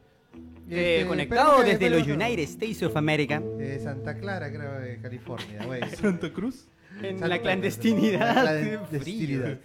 Eh, 0.70 0.96
Este, 0.98 1.06
conectado 1.08 1.62
desde 1.62 1.88
los 1.90 2.02
United 2.06 2.40
States 2.40 2.82
of 2.82 2.96
America. 2.96 3.40
De 3.40 3.78
Santa 3.80 4.16
Clara, 4.18 4.50
creo, 4.52 4.80
de 4.80 5.00
California. 5.00 5.64
güey. 5.64 5.80
Santa 5.96 6.32
Cruz. 6.32 6.68
En 7.00 7.10
Santa- 7.18 7.28
la 7.28 7.40
clandestinidad. 7.40 8.44
La 8.44 8.60
Frío. 8.60 8.78
clandestinidad. 8.80 9.58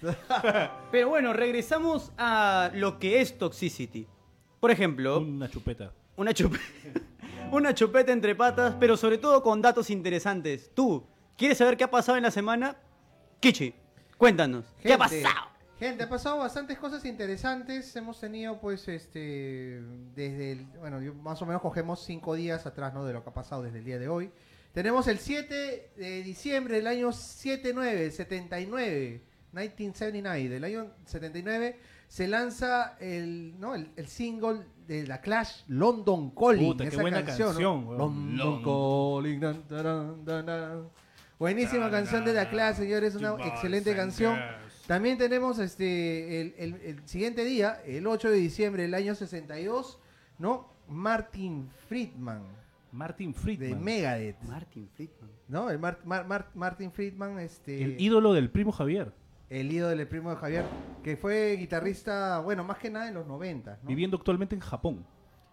Pero 0.91 1.09
bueno, 1.09 1.33
regresamos 1.33 2.11
a 2.17 2.71
lo 2.73 2.99
que 2.99 3.21
es 3.21 3.37
Toxicity. 3.37 4.07
Por 4.59 4.71
ejemplo, 4.71 5.19
Una 5.19 5.49
chupeta. 5.49 5.91
una 6.15 6.33
chupeta. 6.33 6.63
una 7.51 7.73
chupeta 7.73 8.11
entre 8.13 8.33
patas, 8.35 8.75
pero 8.79 8.95
sobre 8.97 9.17
todo 9.17 9.43
con 9.43 9.61
datos 9.61 9.89
interesantes. 9.89 10.71
Tú, 10.73 11.05
¿quieres 11.37 11.57
saber 11.57 11.75
qué 11.75 11.83
ha 11.83 11.91
pasado 11.91 12.17
en 12.17 12.23
la 12.23 12.31
semana? 12.31 12.77
Kichi, 13.41 13.73
cuéntanos. 14.17 14.63
¿Qué 14.81 14.93
ha 14.93 14.97
pasado? 14.97 15.23
Gente, 15.83 16.03
ha 16.05 16.07
pasado 16.09 16.37
bastantes 16.37 16.77
cosas 16.77 17.03
interesantes. 17.03 17.93
Hemos 17.97 18.17
tenido, 18.17 18.57
pues, 18.57 18.87
este, 18.87 19.81
desde 20.15 20.53
el, 20.53 20.65
bueno, 20.79 21.01
yo- 21.01 21.13
más 21.13 21.41
o 21.41 21.45
menos 21.45 21.61
cogemos 21.61 22.01
cinco 22.05 22.35
días 22.35 22.65
atrás, 22.65 22.93
¿no? 22.93 23.03
De 23.03 23.11
lo 23.11 23.21
que 23.21 23.29
ha 23.29 23.33
pasado 23.33 23.63
desde 23.63 23.79
el 23.79 23.83
día 23.83 23.99
de 23.99 24.07
hoy. 24.07 24.31
Tenemos 24.71 25.09
el 25.09 25.19
7 25.19 25.91
de 25.97 26.23
diciembre 26.23 26.77
del 26.77 26.87
año 26.87 27.11
79, 27.11 28.11
79, 28.11 29.21
1979, 29.51 30.49
del 30.49 30.63
año 30.63 30.87
79, 31.05 31.77
se 32.07 32.27
lanza 32.29 32.95
el, 33.01 33.59
¿no? 33.59 33.75
el, 33.75 33.91
el 33.97 34.07
single 34.07 34.61
de 34.87 35.05
la 35.05 35.19
Clash, 35.19 35.63
London 35.67 36.31
Calling. 36.31 36.71
Puta, 36.71 36.85
qué 36.85 36.89
esa 36.91 37.01
buena 37.01 37.19
¿no? 37.19 37.25
canción, 37.25 37.85
weón. 37.87 37.97
London, 37.97 38.37
London. 38.37 39.21
Calling. 39.21 39.39
dan, 39.41 39.67
taran, 39.67 40.23
dan, 40.23 40.45
dan. 40.45 40.89
Buenísima 41.37 41.91
canción 41.91 42.23
de 42.23 42.31
la 42.31 42.49
Clash, 42.49 42.77
señores, 42.77 43.15
una 43.15 43.35
excelente 43.45 43.93
canción. 43.93 44.39
También 44.87 45.17
tenemos 45.17 45.59
este 45.59 46.41
el, 46.41 46.55
el- 46.57 46.81
el 46.81 47.07
siguiente 47.07 47.45
día, 47.45 47.81
el 47.85 48.05
8 48.07 48.29
de 48.29 48.37
diciembre 48.37 48.83
del 48.83 48.93
año 48.93 49.15
62, 49.15 49.99
¿no? 50.39 50.73
Martin 50.87 51.69
Friedman 51.87 52.43
Martin 52.91 53.31
de 53.31 53.39
Friedman. 53.39 53.83
Megadeth, 53.83 54.41
Martin 54.43 54.87
Friedman. 54.89 55.29
¿no? 55.47 55.69
El 55.71 55.79
Mar- 55.79 55.99
Mar- 56.05 56.27
Mar- 56.27 56.51
Martin 56.53 56.91
Friedman, 56.91 57.39
este 57.39 57.81
El 57.83 57.99
ídolo 57.99 58.33
del 58.33 58.51
primo 58.51 58.71
Javier. 58.71 59.11
el 59.49 59.71
ídolo 59.71 59.95
del 59.97 60.07
primo 60.07 60.29
de 60.31 60.35
Javier, 60.35 60.65
que 61.03 61.15
fue 61.17 61.55
guitarrista, 61.57 62.39
bueno, 62.41 62.63
más 62.63 62.77
que 62.77 62.89
nada 62.91 63.07
en 63.07 63.13
los 63.15 63.25
90, 63.25 63.79
¿no? 63.81 63.87
Viviendo 63.87 64.17
actualmente 64.17 64.53
en 64.55 64.61
Japón. 64.61 65.05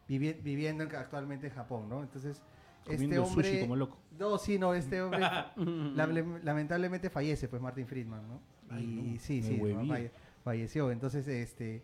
Vivi- 0.09 0.37
viviendo 0.43 0.85
en- 0.85 0.95
actualmente 0.97 1.47
en 1.47 1.55
Japón, 1.55 1.89
¿no? 1.89 2.03
Entonces, 2.03 2.43
este 2.85 2.95
Comiendo 2.97 3.25
hombre 3.25 3.49
sushi 3.49 3.61
como 3.63 3.77
loco. 3.77 3.99
No, 4.19 4.37
sí, 4.37 4.59
no, 4.59 4.75
este 4.75 5.01
hombre 5.01 5.21
lame- 5.57 6.41
lamentablemente 6.43 7.09
fallece, 7.09 7.49
pues 7.49 7.63
Martin 7.63 7.87
Friedman, 7.87 8.27
¿no? 8.29 8.41
Ay, 8.71 8.83
y 8.85 8.87
no, 9.15 9.21
sí, 9.21 9.43
sí, 9.43 9.59
falle- 9.61 10.11
falleció. 10.45 10.91
Entonces, 10.91 11.27
este 11.29 11.83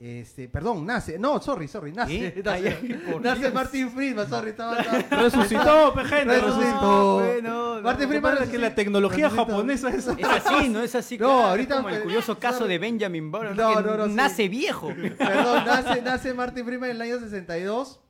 Este, 0.00 0.48
perdón, 0.48 0.86
nace, 0.86 1.18
no, 1.18 1.42
sorry, 1.42 1.68
sorry, 1.68 1.92
nace, 1.92 2.32
nace, 2.42 2.68
Ay, 2.82 3.18
nace. 3.22 3.50
Martin 3.50 3.90
Friedman, 3.90 4.26
sorry, 4.30 4.50
estaba, 4.50 4.78
estaba- 4.78 5.22
Resucitó, 5.22 5.92
gente. 6.06 6.40
Resucitó. 6.40 7.18
bueno, 7.18 7.80
Martin 7.82 8.04
no. 8.04 8.08
Friedman 8.08 8.32
Recuerda 8.32 8.50
que 8.50 8.58
la 8.58 8.74
tecnología 8.74 9.28
resucitó. 9.28 9.44
japonesa 9.52 9.90
es... 9.90 10.06
Es 10.06 10.24
así, 10.24 10.68
no 10.70 10.80
es 10.80 10.94
así. 10.94 11.18
No, 11.18 11.26
claro, 11.26 11.40
es 11.42 11.46
ahorita, 11.50 11.76
como 11.76 11.88
el 11.90 12.02
curioso 12.02 12.38
caso 12.38 12.58
sorry. 12.60 12.72
de 12.72 12.78
Benjamin 12.78 13.30
Button, 13.30 13.56
No, 13.56 13.76
que 13.76 13.82
no, 13.82 13.96
no, 13.98 14.06
sí. 14.06 14.12
nace 14.14 14.48
viejo. 14.48 14.88
Perdón, 15.18 15.64
nace, 15.66 16.00
nace 16.00 16.32
Martin 16.32 16.64
Freeman 16.64 16.88
en 16.90 16.96
el 16.96 17.02
año 17.02 17.18
62. 17.20 18.00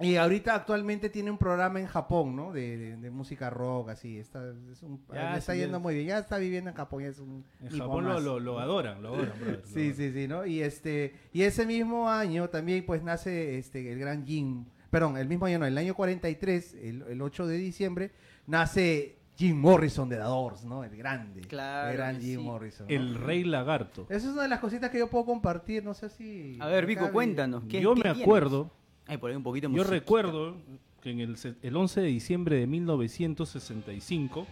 Y 0.00 0.14
ahorita 0.14 0.54
actualmente 0.54 1.10
tiene 1.10 1.30
un 1.30 1.38
programa 1.38 1.80
en 1.80 1.86
Japón, 1.86 2.36
¿no? 2.36 2.52
De, 2.52 2.76
de- 2.76 2.96
de 2.96 3.10
música 3.10 3.50
rock, 3.50 3.88
así. 3.90 4.16
Está, 4.18 4.40
es 4.70 4.82
un- 4.84 5.00
Ya, 5.12 5.32
le 5.32 5.38
está 5.38 5.54
sí, 5.54 5.58
yendo 5.58 5.80
muy 5.80 5.94
bien. 5.94 6.06
Ya 6.06 6.18
está 6.18 6.38
viviendo 6.38 6.70
en 6.70 6.76
Japón, 6.76 7.02
ya 7.02 7.08
es 7.08 7.18
un 7.18 7.44
En 7.60 7.76
Japón 7.76 8.04
lo, 8.04 8.20
lo, 8.20 8.38
lo 8.38 8.60
adoran, 8.60 9.02
lo 9.02 9.14
adoran, 9.14 9.32
brother. 9.40 9.56
lo 9.60 9.66
Sí, 9.66 9.80
adoran. 9.80 9.96
sí, 9.96 10.12
sí, 10.12 10.28
¿no? 10.28 10.46
Y 10.46 10.62
este 10.62 11.14
y 11.32 11.42
ese 11.42 11.66
mismo 11.66 12.08
año 12.08 12.48
también 12.48 12.86
pues 12.86 13.02
nace 13.02 13.58
este 13.58 13.92
el 13.92 13.98
gran 13.98 14.24
Jim, 14.24 14.66
perdón, 14.90 15.16
el 15.18 15.26
mismo 15.26 15.46
año 15.46 15.58
no, 15.58 15.66
el 15.66 15.76
año 15.76 15.94
43, 15.96 16.74
el, 16.74 17.02
el 17.08 17.20
8 17.20 17.46
de 17.48 17.56
diciembre, 17.56 18.12
nace 18.46 19.16
Jim 19.36 19.56
Morrison 19.56 20.08
de 20.08 20.16
The 20.16 20.22
Doors, 20.22 20.64
¿no? 20.64 20.82
El 20.84 20.96
grande. 20.96 21.40
Claro 21.42 21.90
El 21.90 21.96
gran 21.96 22.20
Jim 22.20 22.40
sí. 22.40 22.44
Morrison. 22.46 22.86
¿no? 22.88 22.94
El 22.94 23.14
rey 23.16 23.44
lagarto. 23.44 24.06
Esa 24.08 24.26
es 24.28 24.32
una 24.32 24.42
de 24.42 24.48
las 24.48 24.60
cositas 24.60 24.90
que 24.90 24.98
yo 24.98 25.08
puedo 25.10 25.24
compartir, 25.26 25.84
no 25.84 25.94
sé 25.94 26.08
si... 26.08 26.56
A 26.60 26.66
ver, 26.66 26.86
Vico, 26.86 27.10
cuéntanos. 27.12 27.64
¿qué- 27.68 27.80
Yo 27.80 27.94
qué 27.94 27.98
me 28.00 28.02
tienes? 28.02 28.22
acuerdo, 28.22 28.70
Ay, 29.08 29.16
por 29.18 29.30
ahí 29.30 29.36
un 29.36 29.42
poquito 29.42 29.68
yo 29.70 29.84
recuerdo 29.84 30.56
que 31.00 31.10
en 31.10 31.20
el, 31.20 31.36
el 31.62 31.76
11 31.76 32.00
de 32.02 32.06
diciembre 32.08 32.56
de 32.56 32.66
1965, 32.66 34.46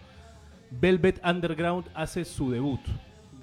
Velvet 0.71 1.21
Underground 1.25 1.85
hace 1.93 2.25
su 2.25 2.51
debut. 2.51 2.79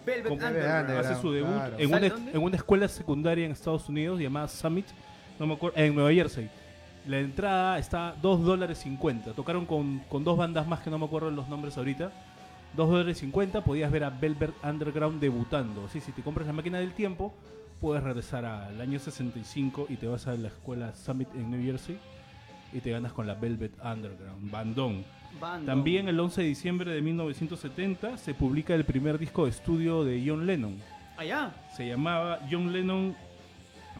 Velvet 0.05 0.29
Como- 0.29 0.47
Underground. 0.47 0.91
Hace 0.91 1.21
su 1.21 1.33
debut 1.33 1.51
claro. 1.55 1.77
en, 1.79 1.89
¿Sale 1.91 2.13
una, 2.13 2.31
en 2.33 2.39
una 2.43 2.57
escuela 2.57 2.89
secundaria 2.89 3.47
en 3.47 3.53
Estados 3.53 3.89
Unidos 3.89 4.21
llamada 4.21 4.49
Summit, 4.49 4.87
no 5.39 5.47
me 5.47 5.55
acuerdo, 5.55 5.79
en 5.79 5.95
Nueva 5.95 6.13
Jersey. 6.13 6.51
La 7.07 7.19
entrada 7.21 7.79
está 7.79 8.15
2 8.21 8.43
dólares 8.45 8.79
50. 8.79 9.33
Tocaron 9.35 9.67
con, 9.67 10.01
con 10.09 10.25
dos 10.25 10.37
bandas 10.39 10.67
más 10.67 10.81
que 10.81 10.91
no 10.91 10.99
me 10.99 11.05
acuerdo 11.05 11.31
los 11.31 11.49
nombres 11.49 11.77
ahorita. 11.77 12.11
2 12.77 12.91
dólares 12.91 13.19
50 13.19 13.63
podías 13.63 13.91
ver 13.93 14.05
a 14.05 14.11
Velvet 14.11 14.53
Underground 14.65 15.21
debutando. 15.21 15.87
Sí, 15.91 16.01
si 16.01 16.13
te 16.13 16.23
compras 16.23 16.47
la 16.47 16.53
máquina 16.55 16.79
del 16.79 16.93
tiempo, 16.93 17.35
puedes 17.81 18.03
regresar 18.03 18.45
al 18.45 18.81
año 18.81 18.99
65 18.99 19.87
y 19.89 19.97
te 19.97 20.07
vas 20.07 20.27
a 20.27 20.35
la 20.35 20.49
escuela 20.49 20.95
Summit 20.95 21.29
en 21.35 21.51
New 21.51 21.63
Jersey 21.63 21.99
y 22.73 22.81
te 22.81 22.91
ganas 22.91 23.13
con 23.13 23.27
la 23.27 23.35
Velvet 23.35 23.73
Underground, 23.85 24.51
bandón. 24.51 25.05
También 25.67 26.09
el 26.09 26.19
11 26.19 26.43
de 26.43 26.47
diciembre 26.49 26.93
de 26.93 27.03
1970 27.03 28.17
se 28.19 28.35
publica 28.35 28.75
el 28.75 28.85
primer 28.85 29.19
disco 29.19 29.45
de 29.45 29.51
estudio 29.51 30.05
de 30.05 30.23
John 30.25 30.47
Lennon. 30.47 30.77
Allá. 31.17 31.53
Se 31.77 31.87
llamaba 31.89 32.41
John 32.51 32.73
Lennon 32.73 33.17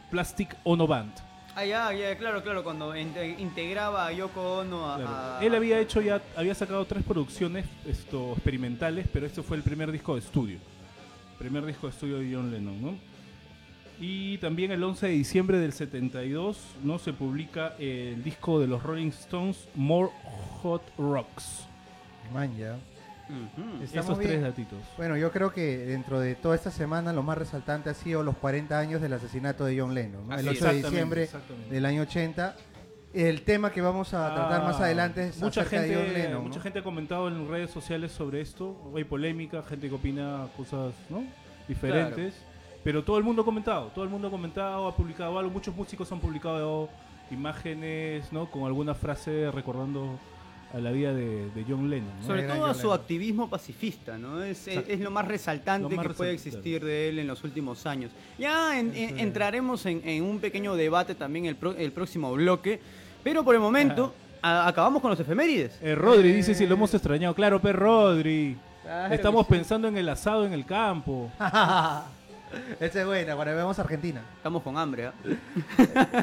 Plastic 0.09 0.55
Ono 0.63 0.87
Band. 0.87 1.11
Allá, 1.55 1.93
ya, 1.93 2.17
claro, 2.17 2.43
claro, 2.43 2.63
cuando 2.65 2.93
inte- 2.95 3.35
integraba 3.39 4.07
a 4.07 4.11
Yoko 4.11 4.59
Ono 4.59 4.91
a... 4.91 4.97
Claro. 4.97 5.11
a- 5.11 5.39
Él 5.41 5.55
había 5.55 5.79
hecho 5.79 6.01
ya, 6.01 6.21
había 6.35 6.53
sacado 6.53 6.83
tres 6.85 7.03
producciones 7.03 7.65
esto, 7.85 8.33
experimentales, 8.33 9.07
pero 9.11 9.25
este 9.25 9.41
fue 9.41 9.55
el 9.57 9.63
primer 9.63 9.91
disco 9.91 10.15
de 10.15 10.19
estudio. 10.19 10.57
Primer 11.39 11.65
disco 11.65 11.87
de 11.87 11.91
estudio 11.93 12.17
de 12.19 12.33
John 12.33 12.51
Lennon, 12.51 12.81
¿no? 12.81 12.95
Y 13.99 14.37
también 14.39 14.71
el 14.71 14.83
11 14.83 15.07
de 15.07 15.11
diciembre 15.13 15.57
del 15.59 15.71
72, 15.73 16.57
¿no? 16.83 16.99
Se 16.99 17.13
publica 17.13 17.75
el 17.79 18.23
disco 18.23 18.59
de 18.59 18.67
los 18.67 18.83
Rolling 18.83 19.07
Stones, 19.09 19.67
More 19.75 20.09
Hot 20.61 20.83
Rocks. 20.97 21.65
Man, 22.33 22.55
ya. 22.57 22.77
Estamos 23.81 24.11
Esos 24.11 24.19
tres 24.19 24.41
datitos. 24.41 24.77
Bueno, 24.97 25.17
yo 25.17 25.31
creo 25.31 25.51
que 25.51 25.77
dentro 25.77 26.19
de 26.19 26.35
toda 26.35 26.55
esta 26.55 26.69
semana 26.69 27.11
lo 27.11 27.23
más 27.23 27.37
resaltante 27.37 27.89
ha 27.89 27.93
sido 27.93 28.21
los 28.21 28.37
40 28.37 28.77
años 28.77 29.01
del 29.01 29.13
asesinato 29.13 29.65
de 29.65 29.79
John 29.79 29.95
Lennon, 29.95 30.31
el 30.31 30.47
es. 30.47 30.61
8 30.61 30.65
de 30.65 30.73
diciembre 30.83 31.29
del 31.69 31.85
año 31.85 32.03
80. 32.03 32.55
El 33.13 33.43
tema 33.43 33.71
que 33.71 33.81
vamos 33.81 34.13
a 34.13 34.35
tratar 34.35 34.61
más 34.63 34.79
Ah, 34.79 34.85
adelante 34.85 35.29
es 35.29 35.37
mucha 35.41 35.61
acerca 35.61 35.81
gente, 35.83 35.95
de 35.97 36.03
John 36.05 36.13
Lennon. 36.13 36.43
mucha 36.43 36.57
¿no? 36.57 36.61
gente 36.63 36.79
ha 36.79 36.83
comentado 36.83 37.27
en 37.29 37.47
redes 37.47 37.71
sociales 37.71 38.11
sobre 38.11 38.41
esto. 38.41 38.91
Hay 38.95 39.05
polémica, 39.05 39.63
gente 39.63 39.87
que 39.87 39.95
opina 39.95 40.47
cosas 40.57 40.93
¿no? 41.09 41.23
diferentes. 41.67 42.35
Pero 42.85 43.03
todo 43.03 43.17
el 43.17 43.23
mundo 43.25 43.41
ha 43.41 43.45
comentado, 43.45 43.87
todo 43.93 44.05
el 44.05 44.09
mundo 44.11 44.29
ha 44.29 44.31
comentado, 44.31 44.87
ha 44.87 44.95
publicado 44.95 45.37
algo. 45.37 45.51
Muchos 45.51 45.75
músicos 45.75 46.09
han 46.11 46.19
publicado 46.21 46.87
imágenes, 47.31 48.31
¿no? 48.31 48.49
Con 48.49 48.63
alguna 48.63 48.93
frase 48.95 49.49
recordando 49.51 50.17
a 50.73 50.77
la 50.79 50.91
vida 50.91 51.13
de, 51.13 51.49
de 51.51 51.65
John 51.67 51.89
Lennon. 51.89 52.11
¿no? 52.21 52.25
Sobre 52.27 52.43
todo 52.43 52.65
a 52.65 52.73
su 52.73 52.81
Lennon. 52.81 52.99
activismo 52.99 53.49
pacifista, 53.49 54.17
¿no? 54.17 54.43
Es, 54.43 54.67
es, 54.67 54.83
es 54.87 54.99
lo 54.99 55.09
más 55.09 55.27
resaltante 55.27 55.89
Lo 55.89 55.95
más 55.95 56.07
que 56.07 56.13
puede 56.13 56.31
resaltante. 56.33 56.57
existir 56.59 56.85
de 56.85 57.09
él 57.09 57.19
en 57.19 57.27
los 57.27 57.43
últimos 57.43 57.85
años. 57.85 58.11
Ya 58.37 58.77
en- 58.79 58.95
en- 58.95 59.09
Sí. 59.15 59.21
entraremos 59.21 59.85
en, 59.85 60.07
en 60.07 60.23
un 60.23 60.39
pequeño 60.39 60.75
debate 60.75 61.15
también 61.15 61.45
el, 61.45 61.55
pro- 61.55 61.75
el 61.75 61.91
próximo 61.91 62.31
bloque, 62.33 62.79
pero 63.23 63.43
por 63.43 63.55
el 63.55 63.61
momento 63.61 64.13
a- 64.41 64.67
acabamos 64.67 65.01
con 65.01 65.09
los 65.11 65.19
efemérides. 65.19 65.79
Eh, 65.81 65.95
Rodri 65.95 66.31
dice 66.33 66.53
si 66.53 66.67
lo 66.67 66.75
hemos 66.75 66.93
extrañado. 66.93 67.33
Claro, 67.33 67.59
pe 67.59 67.73
Rodri. 67.73 68.55
Claro 68.83 69.13
Estamos 69.15 69.47
sí. 69.47 69.53
pensando 69.53 69.87
en 69.87 69.97
el 69.97 70.07
asado 70.09 70.45
en 70.45 70.53
el 70.53 70.65
campo. 70.65 71.31
Esa 72.79 73.01
es 73.01 73.05
buena, 73.05 73.35
cuando 73.35 73.55
vemos 73.55 73.77
a 73.79 73.81
Argentina. 73.83 74.21
Estamos 74.37 74.63
con 74.63 74.77
hambre, 74.77 75.07
¿ah? 75.07 75.13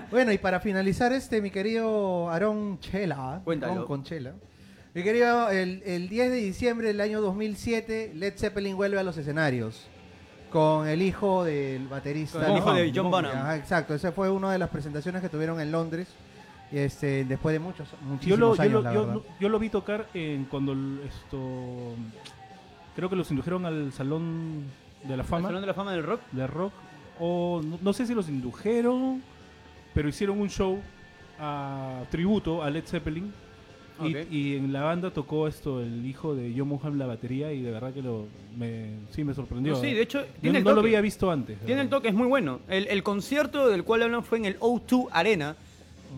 Bueno, 0.11 0.33
y 0.33 0.39
para 0.39 0.61
finalizar 0.61 1.13
este, 1.13 1.41
mi 1.41 1.51
querido 1.51 2.29
Aarón 2.31 2.79
Chela, 2.81 3.41
Cuéntalo. 3.45 3.73
Aarón 3.73 3.87
con 3.87 4.05
Chela. 4.05 4.33
Mi 4.95 5.03
querido, 5.03 5.49
el, 5.51 5.83
el 5.87 6.09
10 6.09 6.31
de 6.31 6.37
diciembre 6.37 6.89
del 6.89 7.01
año 7.01 7.21
2007, 7.21 8.13
Led 8.15 8.35
Zeppelin 8.37 8.77
vuelve 8.77 8.99
a 8.99 9.03
los 9.03 9.17
escenarios 9.17 9.87
con 10.51 10.87
el 10.87 11.01
hijo 11.01 11.45
del 11.45 11.89
baterista. 11.89 12.41
Con 12.41 12.51
el 12.51 12.57
hijo 12.59 12.71
¿no? 12.73 12.77
de 12.77 12.93
John 12.95 13.11
Bonham. 13.11 13.37
Ajá, 13.37 13.57
exacto, 13.57 13.95
esa 13.95 14.13
fue 14.13 14.29
una 14.31 14.53
de 14.53 14.59
las 14.59 14.69
presentaciones 14.69 15.23
que 15.23 15.31
tuvieron 15.31 15.59
en 15.61 15.73
Londres. 15.73 16.09
y 16.71 16.77
Este, 16.79 17.25
después 17.25 17.55
de 17.55 17.59
muchos, 17.59 17.91
Yo 17.91 17.97
muchísimos 18.07 18.57
yo, 18.59 18.63
años, 18.63 18.73
lo, 18.75 18.83
la 18.83 18.93
yo, 18.93 19.01
verdad. 19.01 19.15
lo- 19.15 19.25
yo 19.41 19.49
lo 19.49 19.59
vi 19.59 19.71
tocar 19.71 20.09
en 20.13 20.45
cuando 20.45 20.75
esto 21.07 21.95
creo 22.95 23.09
que 23.09 23.17
los 23.17 23.31
indujeron 23.31 23.65
al 23.65 23.93
salón 23.95 24.65
de 25.05 25.17
la 25.17 25.23
¿El 25.23 25.29
fama 25.29 25.49
Salón 25.49 25.61
de 25.61 25.67
la 25.67 25.75
Fama 25.75 25.93
del 25.93 26.03
Rock? 26.03 26.21
de 26.33 26.47
rock 26.47 26.73
o 27.19 27.61
no, 27.63 27.79
no 27.81 27.93
sé 27.93 28.07
si 28.07 28.15
los 28.15 28.29
indujeron 28.29 29.23
pero 29.95 30.09
hicieron 30.09 30.41
un 30.41 30.49
show 30.49 30.81
a 31.39 32.05
tributo 32.11 32.63
a 32.63 32.71
Led 32.71 32.85
Zeppelin 32.85 33.33
y, 34.05 34.57
en 34.57 34.73
la 34.73 34.83
banda 34.83 35.11
tocó 35.11 35.47
esto 35.47 35.81
el 35.81 36.05
hijo 36.05 36.35
de 36.35 36.53
John 36.57 36.69
Bonham 36.69 36.99
la 36.99 37.07
batería 37.07 37.53
y 37.53 37.63
de 37.63 37.71
verdad 37.71 37.93
que 37.93 38.03
lo 38.03 38.27
me, 38.57 38.91
sí 39.11 39.23
me 39.23 39.35
sorprendió 39.35 39.75
No, 39.75 39.81
sí, 39.81 39.93
de 39.93 40.03
hecho, 40.03 40.25
el 40.43 40.65
no 40.65 40.73
lo 40.73 40.81
había 40.81 41.01
visto 41.01 41.31
antes 41.31 41.59
Tiene 41.61 41.83
el 41.83 41.89
toque, 41.89 42.09
es 42.09 42.15
muy 42.15 42.27
bueno. 42.27 42.61
El, 42.69 42.89
el 42.89 43.03
concierto 43.03 43.69
del 43.69 43.85
cual 43.85 44.03
hablan 44.03 44.25
fue 44.25 44.39
en 44.39 44.47
el 44.47 44.59
O2 44.59 45.09
Arena 45.13 45.57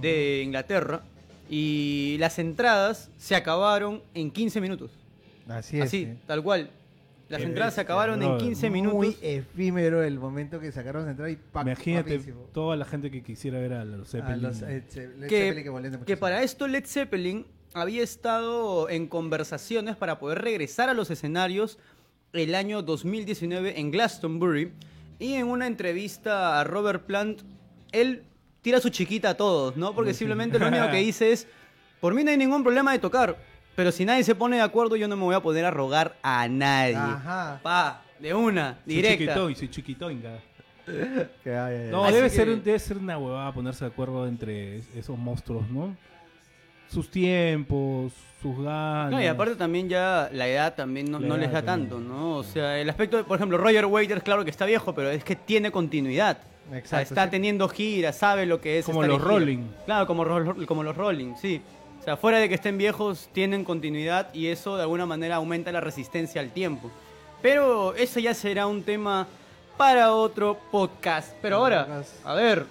de 0.00 0.42
Inglaterra 0.42 1.02
y 1.50 2.16
las 2.18 2.38
entradas 2.38 3.10
se 3.18 3.36
acabaron 3.36 4.02
en 4.14 4.30
15 4.30 4.60
minutos. 4.60 4.90
Así 5.48 5.76
es. 5.78 5.84
Así, 5.84 6.04
sí. 6.06 6.12
tal 6.26 6.42
cual. 6.42 6.70
Las 7.34 7.42
entradas 7.42 7.74
se 7.74 7.80
acabaron 7.80 8.22
en 8.22 8.28
brother. 8.28 8.46
15 8.46 8.70
Muy 8.70 8.80
minutos. 8.80 9.16
efímero 9.22 10.02
el 10.02 10.18
momento 10.18 10.60
que 10.60 10.70
sacaron 10.72 11.04
la 11.04 11.10
entrada 11.10 11.30
y 11.30 11.36
¡pac! 11.36 11.66
Imagínate 11.66 12.18
toda 12.52 12.76
la 12.76 12.84
gente 12.84 13.10
que 13.10 13.22
quisiera 13.22 13.58
ver 13.58 13.72
a 13.72 13.84
los 13.84 14.08
A 14.08 14.18
Zeppelin. 14.18 14.42
los, 14.42 14.62
eh, 14.62 14.84
Led 15.18 15.28
que, 15.28 15.52
Zeppelin 15.52 15.98
que 15.98 16.04
que 16.04 16.16
para 16.16 16.42
esto 16.42 16.68
Led 16.68 16.84
Zeppelin 16.86 17.46
había 17.74 18.02
estado 18.02 18.88
en 18.88 19.08
conversaciones 19.08 19.96
para 19.96 20.18
poder 20.18 20.42
regresar 20.42 20.88
a 20.88 20.94
los 20.94 21.10
escenarios 21.10 21.78
el 22.32 22.54
año 22.54 22.82
2019 22.82 23.80
en 23.80 23.90
Glastonbury 23.90 24.72
y 25.18 25.34
en 25.34 25.46
una 25.48 25.66
entrevista 25.66 26.60
a 26.60 26.64
Robert 26.64 27.04
Plant 27.04 27.42
él 27.92 28.22
tira 28.62 28.80
su 28.80 28.88
chiquita 28.88 29.30
a 29.30 29.36
todos, 29.36 29.76
¿no? 29.76 29.94
Porque 29.94 30.14
simplemente 30.14 30.58
lo 30.58 30.68
único 30.68 30.88
que 30.90 30.96
dice 30.98 31.32
es 31.32 31.46
por 32.00 32.14
mí 32.14 32.22
no 32.22 32.30
hay 32.30 32.36
ningún 32.36 32.62
problema 32.62 32.92
de 32.92 32.98
tocar, 32.98 33.36
pero 33.76 33.90
si 33.92 34.04
nadie 34.04 34.24
se 34.24 34.34
pone 34.34 34.56
de 34.56 34.62
acuerdo 34.62 34.96
yo 34.96 35.08
no 35.08 35.16
me 35.16 35.22
voy 35.24 35.34
a 35.34 35.40
poder 35.40 35.64
a 35.64 35.70
rogar 35.70 36.16
a 36.22 36.48
nadie. 36.48 36.96
Ajá. 36.96 37.60
Pa, 37.62 38.02
de 38.20 38.32
una, 38.34 38.78
Soy 38.84 38.94
directa. 38.94 39.18
chiquitoy, 39.18 39.54
soy 39.54 39.68
chiquitoinga. 39.68 40.38
Que, 40.87 41.50
ay, 41.50 41.56
ay, 41.56 41.76
ay. 41.87 41.88
No, 41.90 42.04
Así 42.04 42.14
debe, 42.14 42.28
que- 42.28 42.37
ser, 42.37 42.62
debe 42.62 42.78
ser 42.78 42.98
una 42.98 43.16
huevada 43.18 43.52
ponerse 43.52 43.84
de 43.84 43.90
acuerdo 43.90 44.26
entre 44.28 44.78
es- 44.78 44.94
esos 44.94 45.16
monstruos, 45.18 45.68
¿no? 45.70 45.96
Sus 46.88 47.10
tiempos, 47.10 48.12
sus 48.42 48.56
ganas. 48.62 49.10
No, 49.10 49.20
y 49.22 49.26
aparte 49.26 49.56
también 49.56 49.88
ya 49.88 50.28
la 50.32 50.46
edad 50.46 50.74
también 50.74 51.10
no, 51.10 51.18
La 51.18 51.26
no 51.28 51.37
les 51.38 51.50
da 51.50 51.62
también. 51.62 51.88
tanto, 51.90 52.04
¿no? 52.06 52.37
O 52.37 52.44
sea, 52.44 52.78
el 52.78 52.88
aspecto 52.90 53.16
de, 53.16 53.24
por 53.24 53.37
ejemplo, 53.37 53.56
Roger 53.58 53.87
Waters, 53.87 54.22
claro 54.22 54.44
que 54.44 54.50
está 54.50 54.66
viejo, 54.66 54.94
pero 54.94 55.10
es 55.10 55.24
que 55.24 55.34
tiene 55.37 55.70
continuidad. 55.72 56.38
o 56.66 56.70
sea, 56.70 56.78
Exacto, 56.78 57.02
está 57.14 57.24
sí. 57.24 57.30
teniendo 57.30 57.68
giras, 57.68 58.16
sabe 58.16 58.46
lo 58.46 58.60
que 58.60 58.78
es. 58.78 58.84
Como 58.87 59.02
estar 59.02 59.08
los 59.08 59.18
en 59.22 59.22
gira. 59.28 59.38
Rolling. 59.40 59.64
Claro, 59.87 60.06
como, 60.06 60.24
ro- 60.24 60.66
como 60.66 60.82
los 60.82 60.96
Rolling, 60.96 61.34
sí. 61.40 61.60
O 62.04 62.06
sea, 62.06 62.18
fuera 62.18 62.36
de 62.36 62.50
que 62.50 62.56
estén 62.56 62.76
viejos, 62.76 63.30
tienen 63.32 63.64
continuidad 63.64 64.28
y 64.34 64.48
eso 64.48 64.76
de 64.76 64.82
alguna 64.82 65.06
manera 65.06 65.36
aumenta 65.36 65.72
la 65.72 65.80
resistencia 65.80 66.38
al 66.42 66.50
tiempo. 66.50 66.90
Pero 67.40 67.94
eso 67.94 68.20
ya 68.20 68.34
será 68.34 68.66
un 68.66 68.82
tema 68.82 69.26
para 69.78 70.12
otro 70.12 70.58
podcast. 70.70 71.32
Pero 71.40 71.56
ahora, 71.56 72.02
a 72.22 72.34
ver, 72.34 72.66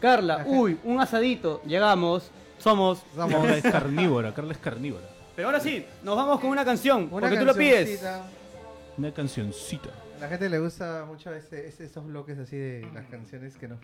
Carla, 0.00 0.44
uy, 0.46 0.78
un 0.84 1.00
asadito, 1.00 1.60
llegamos, 1.66 2.30
somos... 2.58 3.02
Carla 3.16 3.56
es 3.56 3.62
carnívora, 3.64 4.32
Carla 4.32 4.52
es 4.52 4.58
carnívora. 4.58 5.04
Pero 5.34 5.48
ahora 5.48 5.58
sí, 5.58 5.84
nos 6.04 6.14
vamos 6.16 6.38
con 6.38 6.50
una 6.50 6.64
canción, 6.64 7.08
Una 7.10 7.22
porque 7.22 7.38
tú 7.38 7.46
lo 7.46 7.54
pides. 7.56 7.98
cancioncita. 8.00 8.30
Una 8.98 9.12
cancioncita. 9.12 9.88
la 10.20 10.28
gente 10.28 10.48
le 10.48 10.60
gusta 10.60 11.04
mucho 11.08 11.32
estos 11.34 12.06
bloques 12.06 12.38
así 12.38 12.56
de 12.56 12.88
las 12.94 13.06
canciones 13.06 13.56
que 13.56 13.66
no. 13.66 13.80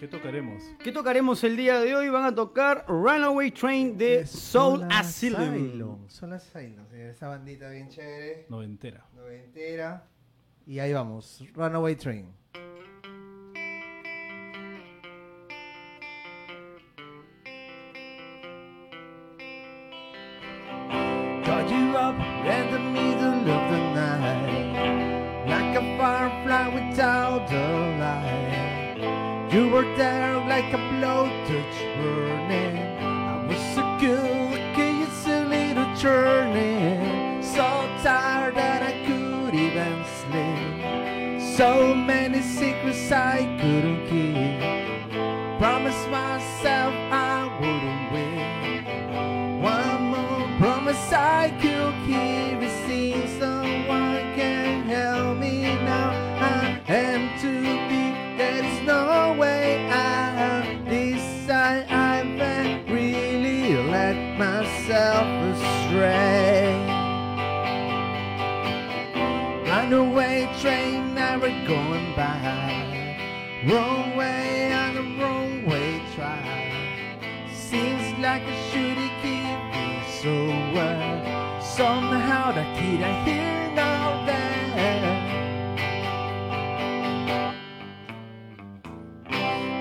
¿Qué 0.00 0.08
tocaremos? 0.08 0.62
¿Qué 0.82 0.92
tocaremos 0.92 1.44
el 1.44 1.58
día 1.58 1.78
de 1.78 1.94
hoy? 1.94 2.08
Van 2.08 2.24
a 2.24 2.34
tocar 2.34 2.86
Runaway 2.88 3.50
Train 3.50 3.98
de 3.98 4.26
Soul 4.26 4.82
Asylum. 4.90 5.40
Asylum. 5.42 6.08
Soul 6.08 6.32
Asylum, 6.32 6.86
esa 6.94 7.28
bandita 7.28 7.68
bien 7.68 7.90
chévere, 7.90 8.46
Noventera. 8.48 9.06
noventera. 9.14 10.08
Y 10.66 10.78
ahí 10.78 10.94
vamos, 10.94 11.44
Runaway 11.52 11.96
Train. 11.96 12.26
You 29.52 29.68
were 29.68 29.96
there 29.96 30.36
like 30.46 30.72
a 30.72 30.76
blowtorch 30.76 31.78
burning. 31.96 32.78
I 32.78 33.44
was 33.48 33.58
so 33.74 33.82
good, 33.98 34.60
it's 34.78 35.26
a 35.26 35.44
little 35.44 35.92
journey. 35.96 37.42
So 37.42 37.66
tired 38.04 38.54
that 38.54 38.80
I 38.84 38.92
could 39.04 39.52
even 39.52 40.04
sleep. 40.20 41.56
So 41.56 41.92
many 41.96 42.42
secrets 42.42 43.10
I 43.10 43.38
couldn't 43.60 44.06
keep. 44.06 45.58
Promise 45.58 46.06
myself 46.06 46.79
going 71.66 72.14
by. 72.14 73.00
Wrong 73.66 74.16
way 74.16 74.72
on 74.72 74.94
the 74.94 75.02
wrong 75.22 75.66
way 75.66 76.00
track. 76.14 76.44
Seems 77.52 78.18
like 78.18 78.42
I 78.42 78.56
should 78.70 78.96
keep 79.22 79.74
it 79.74 80.02
so 80.22 80.34
well. 80.74 81.60
Somehow 81.60 82.52
the 82.52 82.64
kid 82.78 83.02
I 83.02 83.12
hear 83.24 83.74
now 83.74 84.24
there. 84.26 85.20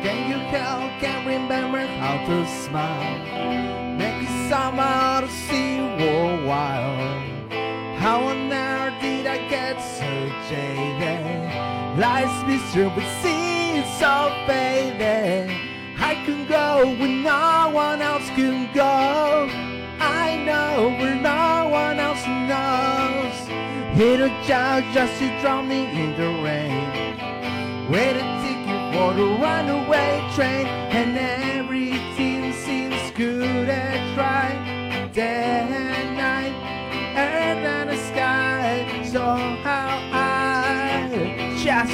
Can 0.03 0.19
you 0.29 0.39
help? 0.55 0.91
Can't 1.01 1.25
remember 1.25 1.85
how 2.01 2.17
to 2.27 2.47
smile. 2.63 3.97
Maybe 3.97 4.27
somehow 4.49 5.21
to 5.21 5.29
see 5.29 5.79
worldwide. 5.99 7.29
How 7.97 8.19
on 8.23 8.51
earth 8.51 9.01
did 9.01 9.25
I 9.25 9.37
get 9.49 9.77
so 9.79 10.09
jaded? 10.49 11.18
Life's 11.99 12.47
miserable 12.47 13.01
seems 13.21 13.85
so 13.99 14.31
faded. 14.47 15.51
I 15.97 16.15
can 16.25 16.47
go 16.47 16.95
where 16.97 17.09
no 17.09 17.71
one 17.73 18.01
else 18.01 18.25
can 18.29 18.73
go. 18.73 19.49
I 19.99 20.41
know 20.45 20.95
where 20.97 21.15
no 21.15 21.67
one 21.67 21.99
else 21.99 22.25
knows. 22.47 23.35
Hit 23.97 24.21
a 24.21 24.29
child 24.47 24.85
just 24.93 25.19
to 25.19 25.41
drown 25.41 25.67
me 25.67 25.91
in 25.91 26.15
the 26.15 26.29
rain. 26.41 26.87
Wait 27.91 28.15
a 28.15 28.25
ticket 28.43 28.93
for 28.93 29.13
the 29.13 29.27
runaway 29.43 30.23
train, 30.35 30.67
and 30.67 31.17
everything 31.17 32.53
seems 32.53 33.11
good 33.11 33.67
and 33.67 34.17
right. 34.17 34.79
I 41.81 41.85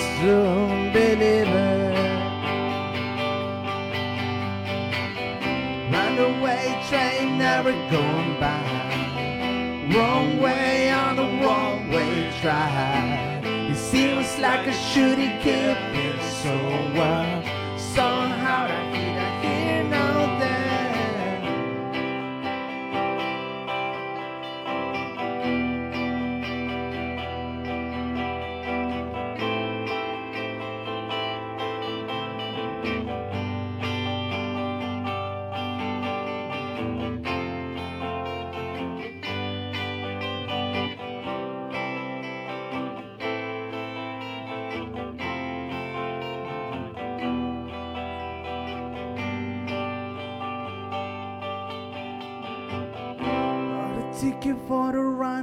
believe 0.93 1.21
it. 1.21 1.95
Runaway 5.93 6.83
train 6.89 7.37
never 7.37 7.71
going 7.91 8.39
by. 8.39 8.63
Wrong 9.93 10.39
way 10.41 10.89
on 10.89 11.17
the 11.17 11.27
wrong 11.39 11.89
way 11.89 12.31
track. 12.41 13.45
It 13.45 13.77
seems 13.77 14.39
like 14.39 14.67
I 14.67 14.71
should 14.71 15.19
keep 15.43 15.77
it 16.07 16.19
so 16.41 16.55
well. 16.95 17.43
Somehow 17.77 18.65
I 18.65 18.94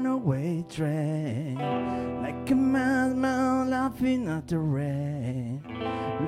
runaway 0.02 0.64
train, 0.68 1.54
like 2.22 2.50
a 2.50 2.54
madman 2.56 3.70
laughing 3.70 4.28
at 4.28 4.48
the 4.48 4.58
rain. 4.58 5.62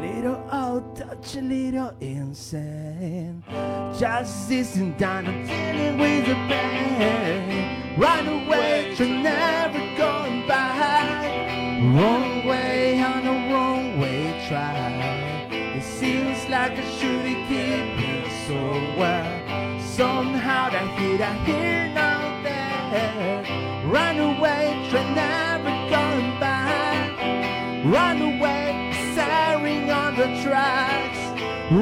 Little 0.00 0.36
out 0.52 0.94
touch, 0.94 1.34
a 1.34 1.40
little 1.40 1.92
insane. 2.00 3.42
Justice 3.98 4.76
and 4.76 4.96
done, 4.96 5.26
I'm 5.26 5.44
dealing 5.44 5.98
with 5.98 6.26
the 6.26 6.34
pain. 6.46 7.98
Runaway 7.98 8.94
train, 8.94 9.24
never 9.24 9.80
going 9.96 10.46
back. 10.46 11.24
Wrong 11.82 12.46
way 12.46 13.02
on 13.02 13.24
the 13.24 13.52
wrong 13.52 14.00
way 14.00 14.46
track. 14.46 15.50
It 15.50 15.82
seems 15.82 16.48
like 16.48 16.78
I 16.78 16.84
should 16.96 17.24
keep 17.48 17.98
it 18.06 18.46
so 18.46 18.54
well. 18.96 19.80
Somehow 19.80 20.70
I 20.70 20.86
hear, 20.96 21.22
I 21.22 21.34
hear 21.44 21.73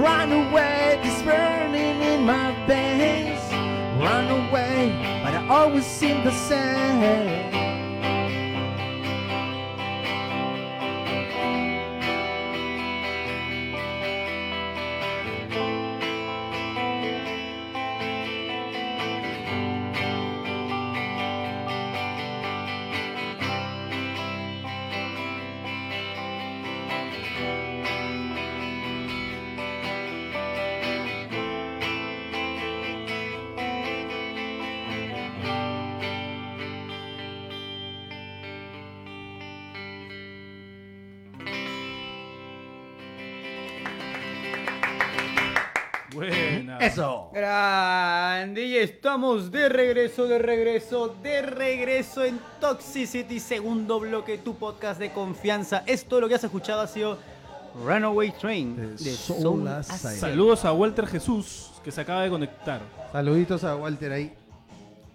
Runaway, 0.02 0.98
this 1.04 1.22
burning 1.22 2.02
in 2.02 2.26
my 2.26 2.50
veins. 2.66 3.40
Run 4.02 4.48
away, 4.48 4.90
but 5.22 5.32
I 5.32 5.46
always 5.48 5.86
seem 5.86 6.24
the 6.24 6.32
same. 6.32 7.61
Grande, 47.32 48.66
y 48.66 48.76
estamos 48.76 49.50
de 49.50 49.70
regreso, 49.70 50.26
de 50.26 50.38
regreso, 50.38 51.16
de 51.22 51.40
regreso 51.40 52.24
en 52.24 52.38
Toxicity, 52.60 53.40
segundo 53.40 53.98
bloque, 54.00 54.36
tu 54.36 54.54
podcast 54.54 55.00
de 55.00 55.12
confianza. 55.12 55.82
Esto 55.86 56.20
lo 56.20 56.28
que 56.28 56.34
has 56.34 56.44
escuchado 56.44 56.82
ha 56.82 56.86
sido 56.86 57.16
Runaway 57.86 58.32
Train 58.32 58.76
De 58.76 58.88
de 58.88 58.96
Soul 59.12 59.40
Soul 59.40 59.68
Asylum. 59.68 59.94
Asylum. 59.94 60.20
Saludos 60.20 60.64
a 60.66 60.72
Walter 60.74 61.06
Jesús, 61.06 61.70
que 61.82 61.90
se 61.90 62.02
acaba 62.02 62.22
de 62.22 62.28
conectar. 62.28 62.82
Saluditos 63.12 63.64
a 63.64 63.76
Walter 63.76 64.12
ahí. 64.12 64.34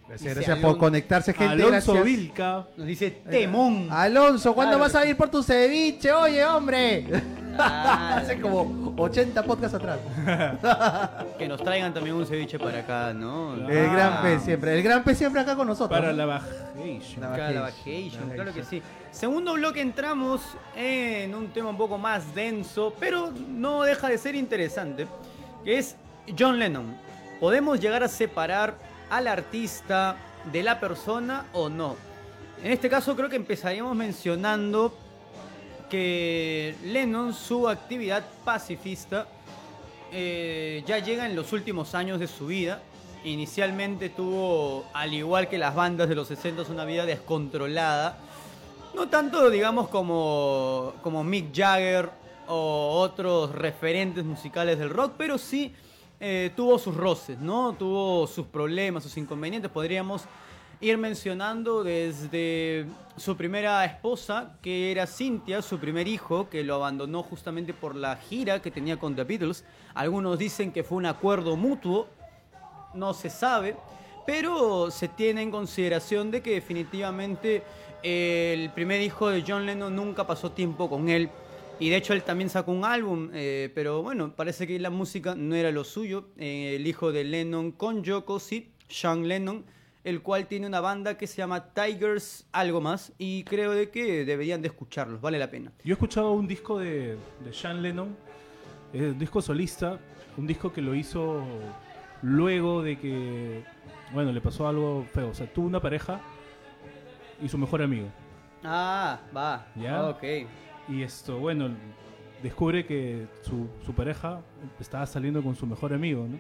Gracias, 0.07 0.59
por 0.59 0.77
conectarse, 0.77 1.33
gente. 1.33 1.53
Alonso 1.53 1.93
gracias. 1.93 2.03
Vilca. 2.03 2.65
Nos 2.77 2.87
dice 2.87 3.11
Temón. 3.29 3.87
Alonso, 3.91 4.53
¿cuándo 4.53 4.77
Claro. 4.77 4.93
vas 4.93 4.95
a 4.95 5.05
ir 5.05 5.17
por 5.17 5.29
tu 5.29 5.43
ceviche? 5.43 6.11
Oye, 6.13 6.45
hombre. 6.45 7.05
Ah, 7.59 8.17
Hace 8.21 8.39
como 8.39 8.93
80 8.97 9.43
podcasts 9.43 9.75
atrás. 9.75 9.99
que 11.37 11.47
nos 11.47 11.61
traigan 11.61 11.93
también 11.93 12.15
un 12.15 12.25
ceviche 12.25 12.57
para 12.57 12.79
acá, 12.79 13.13
¿no? 13.13 13.55
El 13.55 13.89
gran 13.91 14.21
pez 14.21 14.43
siempre. 14.43 14.75
El 14.75 14.83
gran 14.83 15.03
pez 15.03 15.17
siempre 15.17 15.41
acá 15.41 15.55
con 15.55 15.67
nosotros. 15.67 15.99
Para 15.99 16.13
la 16.13 16.25
bajation. 16.25 17.21
La 17.21 17.29
la 17.29 17.61
Vacation, 17.61 17.61
vacation, 17.63 18.29
la 18.29 18.35
claro 18.35 18.53
que 18.53 18.59
vacation. 18.61 18.65
sí. 18.69 18.81
Segundo 19.11 19.53
bloque 19.53 19.81
entramos 19.81 20.41
en 20.75 21.33
un 21.35 21.47
tema 21.47 21.69
un 21.71 21.77
poco 21.77 21.97
más 21.97 22.33
denso, 22.35 22.93
pero 22.99 23.31
no 23.49 23.83
deja 23.83 24.07
de 24.09 24.17
ser 24.17 24.35
interesante, 24.35 25.07
que 25.65 25.79
es 25.79 25.95
John 26.37 26.59
Lennon. 26.59 26.95
¿Podemos 27.39 27.79
llegar 27.79 28.03
a 28.03 28.07
separar 28.07 28.75
al 29.09 29.27
artista 29.27 30.17
de 30.51 30.63
la 30.63 30.79
persona 30.79 31.45
o 31.53 31.69
no? 31.69 31.95
En 32.63 32.71
este 32.71 32.89
caso 32.89 33.15
creo 33.15 33.29
que 33.29 33.35
empezaríamos 33.35 33.95
mencionando 33.95 34.93
que 35.89 36.75
Lennon, 36.83 37.33
su 37.33 37.67
actividad 37.67 38.25
pacifista, 38.43 39.27
eh, 40.11 40.83
ya 40.85 40.99
llega 40.99 41.25
en 41.25 41.35
los 41.35 41.53
últimos 41.53 41.95
años 41.95 42.19
de 42.19 42.27
su 42.27 42.47
vida. 42.47 42.81
Inicialmente 43.23 44.09
tuvo, 44.09 44.85
al 44.93 45.13
igual 45.13 45.49
que 45.49 45.57
las 45.57 45.75
bandas 45.75 46.09
de 46.09 46.15
los 46.15 46.27
60, 46.27 46.63
una 46.69 46.85
vida 46.85 47.05
descontrolada. 47.05 48.17
No 48.95 49.09
tanto, 49.09 49.49
digamos, 49.49 49.89
como, 49.89 50.93
como 51.03 51.23
Mick 51.23 51.55
Jagger 51.55 52.09
o 52.47 52.99
otros 52.99 53.51
referentes 53.51 54.23
musicales 54.23 54.79
del 54.79 54.89
rock, 54.89 55.13
pero 55.17 55.37
sí 55.37 55.73
eh, 56.19 56.51
tuvo 56.55 56.79
sus 56.79 56.95
roces, 56.95 57.39
¿no? 57.39 57.73
Tuvo 57.73 58.25
sus 58.27 58.47
problemas, 58.47 59.03
sus 59.03 59.17
inconvenientes. 59.17 59.69
Podríamos 59.71 60.25
ir 60.79 60.97
mencionando 60.97 61.83
desde 61.83 62.85
su 63.17 63.35
primera 63.35 63.83
esposa, 63.85 64.57
que 64.61 64.91
era 64.91 65.07
Cynthia, 65.07 65.61
su 65.61 65.79
primer 65.79 66.07
hijo, 66.07 66.49
que 66.49 66.63
lo 66.63 66.75
abandonó 66.75 67.23
justamente 67.23 67.73
por 67.73 67.95
la 67.95 68.15
gira 68.15 68.61
que 68.61 68.71
tenía 68.71 68.97
con 68.97 69.15
The 69.15 69.23
Beatles. 69.23 69.63
Algunos 69.93 70.37
dicen 70.37 70.71
que 70.71 70.83
fue 70.83 70.97
un 70.97 71.05
acuerdo 71.05 71.55
mutuo, 71.55 72.07
no 72.93 73.13
se 73.13 73.29
sabe, 73.29 73.75
pero 74.25 74.91
se 74.91 75.07
tiene 75.07 75.41
en 75.41 75.51
consideración 75.51 76.31
de 76.31 76.41
que 76.41 76.51
definitivamente 76.51 77.63
el 78.03 78.69
primer 78.71 79.01
hijo 79.01 79.29
de 79.29 79.43
John 79.47 79.65
Lennon 79.65 79.95
nunca 79.95 80.27
pasó 80.27 80.51
tiempo 80.51 80.89
con 80.89 81.09
él. 81.09 81.29
Y 81.79 81.89
de 81.89 81.97
hecho 81.97 82.13
él 82.13 82.23
también 82.23 82.49
sacó 82.49 82.71
un 82.71 82.83
álbum, 82.85 83.29
eh, 83.33 83.71
pero 83.75 84.01
bueno, 84.01 84.35
parece 84.35 84.65
que 84.65 84.79
la 84.79 84.89
música 84.89 85.35
no 85.35 85.53
era 85.55 85.71
lo 85.71 85.83
suyo. 85.83 86.29
Eh, 86.37 86.75
el 86.75 86.87
hijo 86.87 87.11
de 87.11 87.23
Lennon 87.23 87.71
con 87.71 88.03
Yoko, 88.03 88.39
sí, 88.39 88.71
Sean 88.89 89.27
Lennon, 89.27 89.63
el 90.03 90.21
cual 90.23 90.47
tiene 90.47 90.65
una 90.65 90.79
banda 90.79 91.17
que 91.17 91.27
se 91.27 91.37
llama 91.37 91.73
Tigers 91.73 92.47
algo 92.51 92.81
más 92.81 93.13
y 93.19 93.43
creo 93.43 93.73
de 93.73 93.89
que 93.91 94.25
deberían 94.25 94.61
de 94.61 94.69
escucharlos, 94.69 95.21
vale 95.21 95.37
la 95.37 95.51
pena. 95.51 95.71
Yo 95.83 95.91
he 95.91 95.93
escuchado 95.93 96.31
un 96.31 96.47
disco 96.47 96.79
de, 96.79 97.17
de 97.45 97.53
Sean 97.53 97.81
Lennon, 97.83 98.15
eh, 98.93 99.09
un 99.11 99.19
disco 99.19 99.39
solista, 99.41 99.99
un 100.35 100.47
disco 100.47 100.73
que 100.73 100.81
lo 100.81 100.95
hizo 100.95 101.43
luego 102.23 102.81
de 102.81 102.97
que, 102.97 103.63
bueno, 104.13 104.31
le 104.31 104.41
pasó 104.41 104.67
algo 104.67 105.05
feo. 105.13 105.29
O 105.29 105.33
sea, 105.35 105.45
tuvo 105.53 105.67
una 105.67 105.79
pareja 105.81 106.21
y 107.39 107.47
su 107.49 107.57
mejor 107.59 107.83
amigo. 107.83 108.07
Ah, 108.63 109.19
va, 109.35 109.67
Ya. 109.75 110.09
ok. 110.09 110.23
Y 110.89 111.01
esto, 111.03 111.37
bueno, 111.39 111.69
descubre 112.41 112.85
que 112.85 113.27
su, 113.41 113.67
su 113.85 113.93
pareja 113.93 114.41
estaba 114.79 115.05
saliendo 115.05 115.41
con 115.43 115.55
su 115.55 115.65
mejor 115.67 115.93
amigo, 115.93 116.27
¿no? 116.27 116.37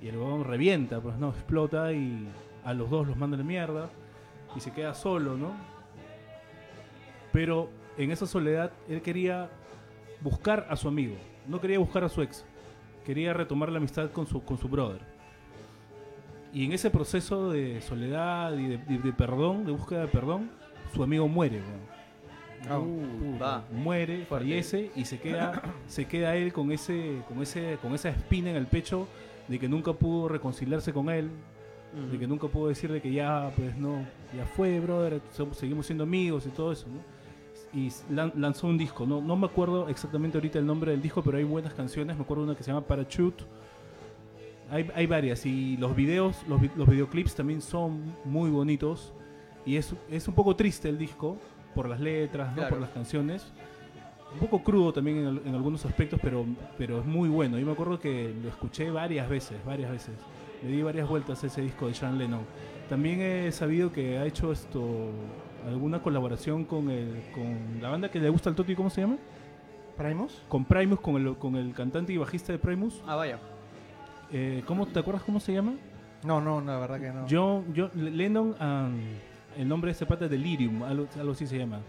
Y 0.00 0.08
el 0.08 0.16
huevón 0.16 0.44
revienta, 0.44 1.00
pues 1.00 1.16
no, 1.18 1.30
explota 1.30 1.92
y 1.92 2.28
a 2.64 2.72
los 2.74 2.88
dos 2.90 3.06
los 3.06 3.16
manda 3.16 3.36
la 3.36 3.44
mierda 3.44 3.88
y 4.56 4.60
se 4.60 4.72
queda 4.72 4.94
solo, 4.94 5.36
¿no? 5.36 5.52
Pero 7.32 7.68
en 7.96 8.10
esa 8.10 8.26
soledad 8.26 8.72
él 8.88 9.02
quería 9.02 9.48
buscar 10.20 10.66
a 10.70 10.76
su 10.76 10.88
amigo, 10.88 11.16
no 11.46 11.60
quería 11.60 11.78
buscar 11.78 12.04
a 12.04 12.08
su 12.08 12.22
ex, 12.22 12.44
quería 13.04 13.32
retomar 13.32 13.70
la 13.70 13.78
amistad 13.78 14.10
con 14.10 14.26
su, 14.26 14.42
con 14.42 14.58
su 14.58 14.68
brother. 14.68 15.00
Y 16.52 16.64
en 16.64 16.72
ese 16.72 16.90
proceso 16.90 17.50
de 17.50 17.80
soledad 17.82 18.56
y 18.56 18.68
de, 18.68 18.78
de- 18.78 19.12
perdón, 19.12 19.66
de 19.66 19.72
búsqueda 19.72 20.00
de 20.02 20.08
perdón, 20.08 20.50
su 20.94 21.02
amigo 21.02 21.28
muere, 21.28 21.60
Uh, 22.70 23.38
va. 23.40 23.64
muere, 23.72 24.24
fallece 24.26 24.90
y 24.96 25.04
se 25.04 25.18
queda, 25.18 25.62
se 25.86 26.06
queda 26.06 26.36
él 26.36 26.52
con 26.52 26.72
ese, 26.72 27.22
con 27.28 27.40
ese, 27.42 27.78
con 27.80 27.94
esa 27.94 28.08
espina 28.10 28.50
en 28.50 28.56
el 28.56 28.66
pecho 28.66 29.06
de 29.46 29.58
que 29.58 29.68
nunca 29.68 29.92
pudo 29.92 30.28
reconciliarse 30.28 30.92
con 30.92 31.08
él, 31.08 31.30
de 32.10 32.18
que 32.18 32.26
nunca 32.26 32.48
pudo 32.48 32.68
decirle 32.68 33.00
que 33.00 33.10
ya, 33.12 33.50
pues 33.56 33.76
no, 33.78 34.04
ya 34.36 34.44
fue, 34.44 34.78
brother, 34.80 35.22
seguimos 35.52 35.86
siendo 35.86 36.04
amigos 36.04 36.44
y 36.46 36.50
todo 36.50 36.72
eso, 36.72 36.86
¿no? 36.88 36.98
Y 37.72 37.88
lan- 38.12 38.32
lanzó 38.34 38.66
un 38.66 38.76
disco, 38.76 39.06
no, 39.06 39.20
no 39.22 39.36
me 39.36 39.46
acuerdo 39.46 39.88
exactamente 39.88 40.36
ahorita 40.36 40.58
el 40.58 40.66
nombre 40.66 40.90
del 40.90 41.00
disco, 41.00 41.22
pero 41.22 41.38
hay 41.38 41.44
buenas 41.44 41.72
canciones, 41.74 42.16
me 42.16 42.22
acuerdo 42.22 42.42
una 42.44 42.54
que 42.54 42.62
se 42.62 42.70
llama 42.72 42.86
Parachute. 42.86 43.44
Hay, 44.70 44.90
hay 44.94 45.06
varias 45.06 45.46
y 45.46 45.78
los 45.78 45.96
videos, 45.96 46.36
los, 46.46 46.60
los 46.76 46.86
videoclips 46.86 47.34
también 47.34 47.62
son 47.62 48.02
muy 48.26 48.50
bonitos 48.50 49.14
y 49.64 49.76
es, 49.76 49.94
es 50.10 50.28
un 50.28 50.34
poco 50.34 50.54
triste 50.56 50.90
el 50.90 50.98
disco 50.98 51.38
por 51.78 51.88
las 51.88 52.00
letras, 52.00 52.48
¿no? 52.48 52.54
Claro. 52.56 52.70
por 52.70 52.80
las 52.80 52.90
canciones. 52.90 53.46
Un 54.32 54.40
poco 54.40 54.64
crudo 54.64 54.92
también 54.92 55.18
en, 55.18 55.40
en 55.46 55.54
algunos 55.54 55.86
aspectos, 55.86 56.18
pero, 56.20 56.44
pero 56.76 56.98
es 56.98 57.06
muy 57.06 57.28
bueno. 57.28 57.56
Yo 57.56 57.64
me 57.64 57.70
acuerdo 57.70 58.00
que 58.00 58.34
lo 58.42 58.48
escuché 58.48 58.90
varias 58.90 59.28
veces, 59.28 59.64
varias 59.64 59.88
veces. 59.92 60.12
Le 60.64 60.70
di 60.70 60.82
varias 60.82 61.08
vueltas 61.08 61.44
a 61.44 61.46
ese 61.46 61.62
disco 61.62 61.86
de 61.86 61.94
Sean 61.94 62.18
Lennon. 62.18 62.40
También 62.88 63.20
he 63.22 63.52
sabido 63.52 63.92
que 63.92 64.18
ha 64.18 64.26
hecho 64.26 64.50
esto 64.50 65.10
alguna 65.68 66.02
colaboración 66.02 66.64
con, 66.64 66.90
el, 66.90 67.22
con 67.32 67.80
la 67.80 67.90
banda 67.90 68.10
que 68.10 68.18
le 68.18 68.28
gusta 68.28 68.50
al 68.50 68.56
Toti, 68.56 68.74
¿cómo 68.74 68.90
se 68.90 69.02
llama? 69.02 69.18
¿Primus? 69.96 70.42
Con 70.48 70.64
Primus, 70.64 70.98
con 70.98 71.14
el, 71.16 71.36
con 71.36 71.54
el 71.54 71.72
cantante 71.74 72.12
y 72.12 72.16
bajista 72.16 72.52
de 72.52 72.58
Primus. 72.58 73.00
Ah, 73.06 73.14
vaya. 73.14 73.38
Eh, 74.32 74.64
¿cómo, 74.66 74.84
¿Te 74.86 74.98
acuerdas 74.98 75.22
cómo 75.22 75.38
se 75.38 75.52
llama? 75.52 75.74
No, 76.24 76.40
no, 76.40 76.60
la 76.60 76.76
verdad 76.78 77.00
que 77.00 77.10
no. 77.12 77.26
John, 77.30 77.66
John- 77.76 77.92
Lennon, 77.94 78.56
and- 78.58 79.27
el 79.58 79.68
nombre 79.68 79.88
de 79.88 79.92
ese 79.92 80.06
pata 80.06 80.26
es 80.26 80.30
Delirium, 80.30 80.84
algo, 80.84 81.08
algo 81.18 81.32
así 81.32 81.46
se 81.46 81.58
llama. 81.58 81.80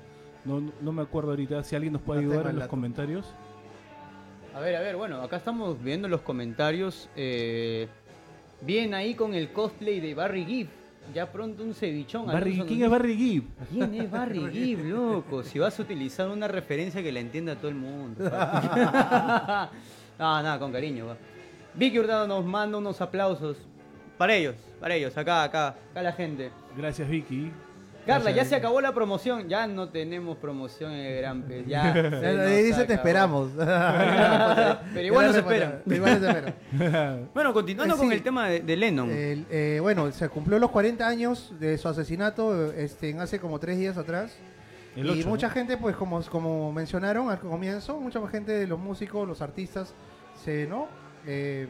No, 0.43 0.71
no 0.81 0.91
me 0.91 1.03
acuerdo 1.03 1.29
ahorita, 1.29 1.63
si 1.63 1.75
alguien 1.75 1.93
nos 1.93 2.01
puede 2.01 2.21
No 2.23 2.31
ayudar 2.31 2.49
en 2.49 2.57
los 2.57 2.67
comentarios. 2.67 3.33
A 4.55 4.59
ver, 4.59 4.75
a 4.75 4.79
ver, 4.81 4.95
bueno, 4.95 5.21
acá 5.21 5.37
estamos 5.37 5.81
viendo 5.81 6.07
los 6.07 6.21
comentarios. 6.21 7.09
Eh, 7.15 7.87
bien 8.61 8.95
ahí 8.95 9.13
con 9.13 9.35
el 9.35 9.51
cosplay 9.53 9.99
de 9.99 10.15
Barry 10.15 10.45
Gibb. 10.45 10.67
Ya 11.13 11.31
pronto 11.31 11.63
un 11.63 11.75
cevichón. 11.75 12.25
Barry, 12.25 12.53
Alonso 12.53 12.67
¿Quién 12.67 12.83
es 12.83 12.89
Barry 12.89 13.15
Gibb? 13.15 13.43
¿Quién 13.71 13.93
es 13.95 14.11
Barry 14.11 14.49
Gibb, 14.51 14.85
loco? 14.85 15.43
Si 15.43 15.59
vas 15.59 15.77
a 15.79 15.83
utilizar 15.83 16.27
una 16.29 16.47
referencia 16.47 17.03
que 17.03 17.11
la 17.11 17.19
entienda 17.19 17.55
todo 17.55 17.69
el 17.69 17.75
mundo. 17.75 18.23
no, 18.29 18.29
nada, 20.17 20.57
con 20.57 20.71
cariño. 20.71 21.07
va. 21.07 21.17
Vicky 21.75 21.99
Hurtado 21.99 22.27
nos 22.27 22.43
manda 22.45 22.77
unos 22.79 22.99
aplausos. 23.01 23.57
Para 24.17 24.35
ellos, 24.35 24.55
para 24.79 24.95
ellos, 24.95 25.17
acá, 25.17 25.43
acá, 25.43 25.75
acá 25.91 26.01
la 26.01 26.11
gente. 26.11 26.51
Gracias, 26.79 27.09
Vicky. 27.09 27.51
Carla, 28.05 28.31
ya 28.31 28.45
se 28.45 28.55
acabó 28.55 28.79
la 28.79 28.93
promoción. 28.93 29.49
Ya 29.49 29.67
no 29.67 29.89
tenemos 29.89 30.37
promoción 30.37 30.93
en 30.93 31.05
el 31.07 31.17
Gran 31.17 31.43
Pez. 31.43 31.67
Ya. 31.67 31.91
se 31.93 32.33
nos 32.33 32.47
Dice 32.47 32.85
te 32.85 32.93
esperamos. 32.93 33.51
Pero 33.57 35.05
igual 35.05 35.27
nos 35.27 35.35
esperan. 35.35 35.81
Igual 35.85 36.21
nos 36.21 36.35
esperan. 36.35 37.29
Bueno, 37.33 37.53
continuando 37.53 37.95
Eh, 37.95 37.97
con 37.97 38.11
el 38.13 38.23
tema 38.23 38.47
de, 38.47 38.61
de 38.61 38.77
Lennon. 38.77 39.11
El, 39.11 39.45
eh, 39.51 39.79
bueno, 39.81 40.09
se 40.13 40.29
cumplió 40.29 40.57
los 40.57 40.71
40 40.71 41.05
años 41.05 41.53
de 41.59 41.77
su 41.77 41.89
asesinato 41.89 42.71
este, 42.71 43.09
en 43.09 43.19
hace 43.19 43.39
como 43.39 43.59
tres 43.59 43.77
días 43.77 43.97
atrás. 43.97 44.37
El 44.95 45.07
y 45.07 45.19
8, 45.19 45.27
mucha 45.27 45.47
¿no? 45.47 45.53
gente, 45.53 45.75
pues 45.75 45.97
como, 45.97 46.21
como 46.23 46.71
mencionaron 46.71 47.29
al 47.29 47.39
comienzo, 47.39 47.99
mucha 47.99 48.25
gente 48.29 48.53
de 48.53 48.67
los 48.67 48.79
músicos, 48.79 49.27
los 49.27 49.41
artistas, 49.41 49.93
se, 50.45 50.65
¿no? 50.65 50.87
Eh, 51.27 51.67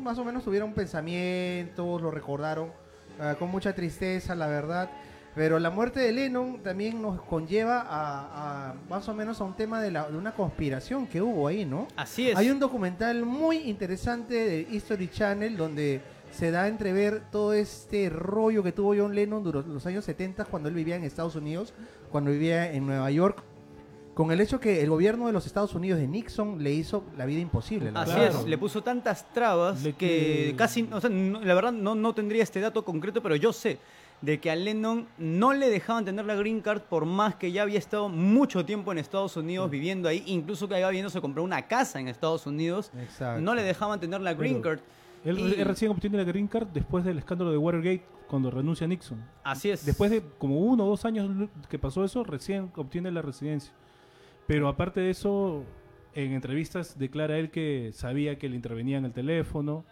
más 0.00 0.18
o 0.18 0.24
menos 0.24 0.44
tuvieron 0.44 0.72
pensamientos, 0.72 2.00
lo 2.00 2.10
recordaron 2.10 2.79
ah, 3.20 3.36
con 3.38 3.50
mucha 3.50 3.74
tristeza, 3.74 4.34
la 4.34 4.46
verdad. 4.46 4.90
Pero 5.34 5.60
la 5.60 5.70
muerte 5.70 6.00
de 6.00 6.10
Lennon 6.10 6.60
también 6.62 7.00
nos 7.00 7.22
conlleva 7.22 7.86
a, 7.88 8.70
a 8.70 8.74
más 8.88 9.08
o 9.08 9.14
menos 9.14 9.40
a 9.40 9.44
un 9.44 9.54
tema 9.54 9.80
de, 9.80 9.92
la, 9.92 10.10
de 10.10 10.18
una 10.18 10.34
conspiración 10.34 11.06
que 11.06 11.22
hubo 11.22 11.46
ahí, 11.46 11.64
¿no? 11.64 11.86
Así 11.96 12.30
es. 12.30 12.36
Hay 12.36 12.50
un 12.50 12.58
documental 12.58 13.24
muy 13.24 13.58
interesante 13.58 14.34
de 14.34 14.66
History 14.68 15.08
Channel 15.08 15.56
donde 15.56 16.00
se 16.32 16.50
da 16.50 16.64
a 16.64 16.68
entrever 16.68 17.22
todo 17.30 17.52
este 17.52 18.08
rollo 18.08 18.62
que 18.62 18.72
tuvo 18.72 18.94
John 18.96 19.14
Lennon 19.14 19.42
durante 19.42 19.70
los 19.70 19.84
años 19.86 20.04
70 20.04 20.44
cuando 20.46 20.68
él 20.68 20.74
vivía 20.74 20.96
en 20.96 21.04
Estados 21.04 21.36
Unidos, 21.36 21.74
cuando 22.10 22.30
vivía 22.30 22.72
en 22.72 22.86
Nueva 22.86 23.10
York, 23.10 23.42
con 24.14 24.30
el 24.32 24.40
hecho 24.40 24.60
que 24.60 24.82
el 24.82 24.90
gobierno 24.90 25.26
de 25.28 25.32
los 25.32 25.46
Estados 25.46 25.74
Unidos 25.74 25.98
de 26.00 26.06
Nixon 26.06 26.62
le 26.62 26.72
hizo 26.72 27.04
la 27.16 27.24
vida 27.26 27.40
imposible. 27.40 27.90
la 27.92 28.02
Así 28.02 28.12
verdad. 28.18 28.40
es, 28.40 28.46
le 28.46 28.58
puso 28.58 28.82
tantas 28.82 29.32
trabas 29.32 29.82
Le- 29.82 29.92
que 29.94 30.48
que- 30.50 30.54
casi, 30.56 30.88
o 30.92 31.00
sea, 31.00 31.08
no- 31.10 31.40
la 31.40 31.54
verdad 31.54 31.72
no, 31.72 31.94
no 31.94 32.14
tendría 32.14 32.42
este 32.42 32.60
dato 32.60 32.84
concreto, 32.84 33.22
pero 33.22 33.36
yo 33.36 33.52
sé 33.52 33.78
de 34.20 34.38
que 34.38 34.50
a 34.50 34.56
Lennon 34.56 35.06
no 35.16 35.54
le 35.54 35.70
dejaban 35.70 36.04
tener 36.04 36.26
la 36.26 36.34
green 36.34 36.60
card 36.60 36.82
por 36.82 37.06
más 37.06 37.36
que 37.36 37.52
ya 37.52 37.62
había 37.62 37.78
estado 37.78 38.10
mucho 38.10 38.66
tiempo 38.66 38.92
en 38.92 38.98
Estados 38.98 39.34
Unidos 39.38 39.70
viviendo 39.70 40.08
ahí, 40.08 40.22
incluso 40.26 40.68
que 40.68 40.74
había 40.74 40.90
viendo 40.90 41.08
se 41.08 41.22
compró 41.22 41.42
una 41.42 41.66
casa 41.68 41.98
en 42.00 42.08
Estados 42.08 42.46
Unidos, 42.46 42.90
Exacto. 43.00 43.40
no 43.40 43.54
le 43.54 43.62
dejaban 43.62 43.98
tener 44.00 44.20
la 44.20 44.34
green 44.34 44.60
Pero- 44.60 44.76
card. 44.76 44.80
Él, 45.24 45.38
Y- 45.38 45.60
él 45.60 45.66
recién 45.66 45.90
obtiene 45.90 46.16
la 46.16 46.24
Green 46.24 46.46
Card 46.48 46.68
después 46.68 47.04
del 47.04 47.18
escándalo 47.18 47.50
de 47.50 47.58
Watergate 47.58 48.02
cuando 48.26 48.50
renuncia 48.50 48.86
Nixon. 48.86 49.22
Así 49.44 49.68
es. 49.68 49.84
Después 49.84 50.10
de 50.10 50.22
como 50.38 50.58
uno 50.60 50.86
o 50.86 50.88
dos 50.88 51.04
años 51.04 51.28
que 51.68 51.78
pasó 51.78 52.02
eso, 52.06 52.24
recién 52.24 52.72
obtiene 52.74 53.10
la 53.10 53.20
residencia. 53.20 53.70
Pero 54.50 54.66
aparte 54.66 54.98
de 54.98 55.10
eso, 55.10 55.62
en 56.12 56.32
entrevistas 56.32 56.98
declara 56.98 57.38
él 57.38 57.52
que 57.52 57.92
sabía 57.92 58.36
que 58.36 58.48
le 58.48 58.56
intervenían 58.56 59.04
el 59.04 59.12
teléfono, 59.12 59.84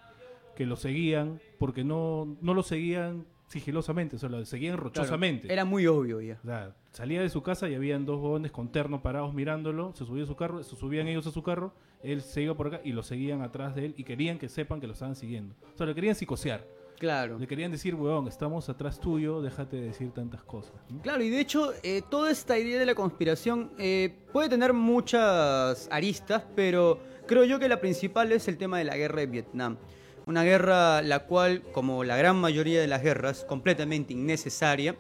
que 0.56 0.66
lo 0.66 0.74
seguían, 0.74 1.40
porque 1.60 1.84
no, 1.84 2.36
no 2.40 2.54
lo 2.54 2.64
seguían 2.64 3.24
sigilosamente, 3.46 4.16
o 4.16 4.18
sea, 4.18 4.28
lo 4.28 4.44
seguían 4.44 4.74
Claro, 4.74 4.88
rochosamente. 4.88 5.52
Era 5.52 5.64
muy 5.64 5.86
obvio 5.86 6.20
ya. 6.20 6.40
O 6.42 6.46
sea, 6.46 6.74
salía 6.90 7.22
de 7.22 7.28
su 7.28 7.40
casa 7.44 7.68
y 7.68 7.76
habían 7.76 8.04
dos 8.04 8.20
jóvenes 8.20 8.50
con 8.50 8.72
terno 8.72 9.00
parados 9.00 9.32
mirándolo, 9.32 9.92
se 9.94 10.04
subía 10.04 10.24
a 10.24 10.26
su 10.26 10.34
carro, 10.34 10.60
se 10.64 10.74
subían 10.74 11.06
ellos 11.06 11.28
a 11.28 11.30
su 11.30 11.44
carro, 11.44 11.72
él 12.02 12.20
se 12.20 12.42
iba 12.42 12.56
por 12.56 12.66
acá 12.66 12.80
y 12.82 12.90
lo 12.90 13.04
seguían 13.04 13.42
atrás 13.42 13.76
de 13.76 13.86
él 13.86 13.94
y 13.96 14.02
querían 14.02 14.38
que 14.38 14.48
sepan 14.48 14.80
que 14.80 14.88
lo 14.88 14.94
estaban 14.94 15.14
siguiendo. 15.14 15.54
O 15.72 15.78
sea, 15.78 15.86
le 15.86 15.94
querían 15.94 16.16
psicosear. 16.16 16.66
Claro. 16.98 17.38
Le 17.38 17.46
querían 17.46 17.70
decir, 17.70 17.94
weón, 17.94 18.26
estamos 18.26 18.68
atrás 18.68 18.98
tuyo, 18.98 19.40
déjate 19.40 19.76
de 19.76 19.82
decir 19.88 20.10
tantas 20.10 20.42
cosas. 20.42 20.74
¿no? 20.90 21.00
Claro, 21.00 21.22
y 21.22 21.30
de 21.30 21.40
hecho, 21.40 21.72
eh, 21.82 22.02
toda 22.10 22.30
esta 22.30 22.58
idea 22.58 22.78
de 22.78 22.86
la 22.86 22.94
conspiración 22.94 23.70
eh, 23.78 24.16
puede 24.32 24.48
tener 24.48 24.72
muchas 24.72 25.88
aristas, 25.92 26.42
pero 26.56 26.98
creo 27.26 27.44
yo 27.44 27.60
que 27.60 27.68
la 27.68 27.80
principal 27.80 28.32
es 28.32 28.48
el 28.48 28.58
tema 28.58 28.78
de 28.78 28.84
la 28.84 28.96
guerra 28.96 29.20
de 29.20 29.26
Vietnam. 29.26 29.78
Una 30.26 30.42
guerra 30.42 31.00
la 31.02 31.20
cual, 31.20 31.62
como 31.72 32.02
la 32.02 32.16
gran 32.16 32.36
mayoría 32.36 32.80
de 32.80 32.88
las 32.88 33.02
guerras, 33.02 33.44
completamente 33.44 34.12
innecesaria. 34.12 34.96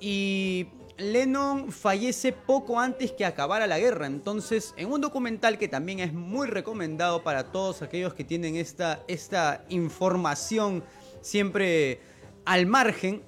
Y 0.00 0.68
Lennon 0.98 1.72
fallece 1.72 2.32
poco 2.32 2.78
antes 2.78 3.10
que 3.12 3.24
acabara 3.24 3.66
la 3.66 3.78
guerra. 3.78 4.06
Entonces, 4.06 4.74
en 4.76 4.92
un 4.92 5.00
documental 5.00 5.58
que 5.58 5.66
también 5.66 6.00
es 6.00 6.12
muy 6.12 6.46
recomendado 6.46 7.22
para 7.22 7.50
todos 7.50 7.82
aquellos 7.82 8.14
que 8.14 8.22
tienen 8.22 8.56
esta, 8.56 9.02
esta 9.08 9.64
información 9.68 10.84
siempre 11.22 12.00
al 12.44 12.66
margen, 12.66 13.22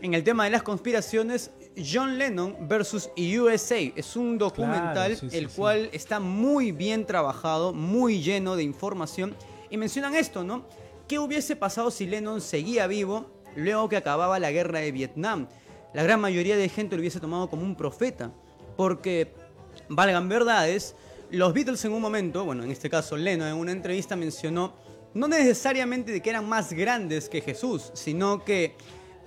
en 0.00 0.14
el 0.14 0.22
tema 0.22 0.44
de 0.44 0.50
las 0.50 0.62
conspiraciones, 0.62 1.50
John 1.76 2.18
Lennon 2.18 2.68
versus 2.68 3.10
USA. 3.16 3.78
Es 3.96 4.16
un 4.16 4.38
documental 4.38 5.16
sí, 5.16 5.30
sí, 5.30 5.36
el 5.36 5.48
sí. 5.48 5.56
cual 5.56 5.88
está 5.92 6.20
muy 6.20 6.72
bien 6.72 7.06
trabajado, 7.06 7.72
muy 7.72 8.22
lleno 8.22 8.56
de 8.56 8.62
información. 8.62 9.34
Y 9.70 9.76
mencionan 9.76 10.14
esto, 10.14 10.44
¿no? 10.44 10.64
¿Qué 11.06 11.18
hubiese 11.18 11.56
pasado 11.56 11.90
si 11.90 12.06
Lennon 12.06 12.40
seguía 12.40 12.86
vivo 12.86 13.30
luego 13.56 13.88
que 13.88 13.96
acababa 13.96 14.38
la 14.38 14.50
guerra 14.50 14.80
de 14.80 14.92
Vietnam? 14.92 15.48
La 15.94 16.02
gran 16.02 16.20
mayoría 16.20 16.56
de 16.56 16.68
gente 16.68 16.96
lo 16.96 17.00
hubiese 17.00 17.20
tomado 17.20 17.48
como 17.48 17.62
un 17.62 17.74
profeta. 17.74 18.30
Porque, 18.76 19.32
valgan 19.88 20.28
verdades, 20.28 20.94
los 21.30 21.52
Beatles 21.52 21.84
en 21.84 21.92
un 21.92 22.00
momento, 22.00 22.44
bueno, 22.44 22.62
en 22.62 22.70
este 22.70 22.88
caso 22.88 23.16
Lennon 23.16 23.48
en 23.48 23.54
una 23.54 23.72
entrevista 23.72 24.16
mencionó 24.16 24.74
no 25.18 25.26
necesariamente 25.28 26.12
de 26.12 26.20
que 26.22 26.30
eran 26.30 26.48
más 26.48 26.72
grandes 26.72 27.28
que 27.28 27.40
Jesús, 27.40 27.90
sino 27.94 28.44
que 28.44 28.74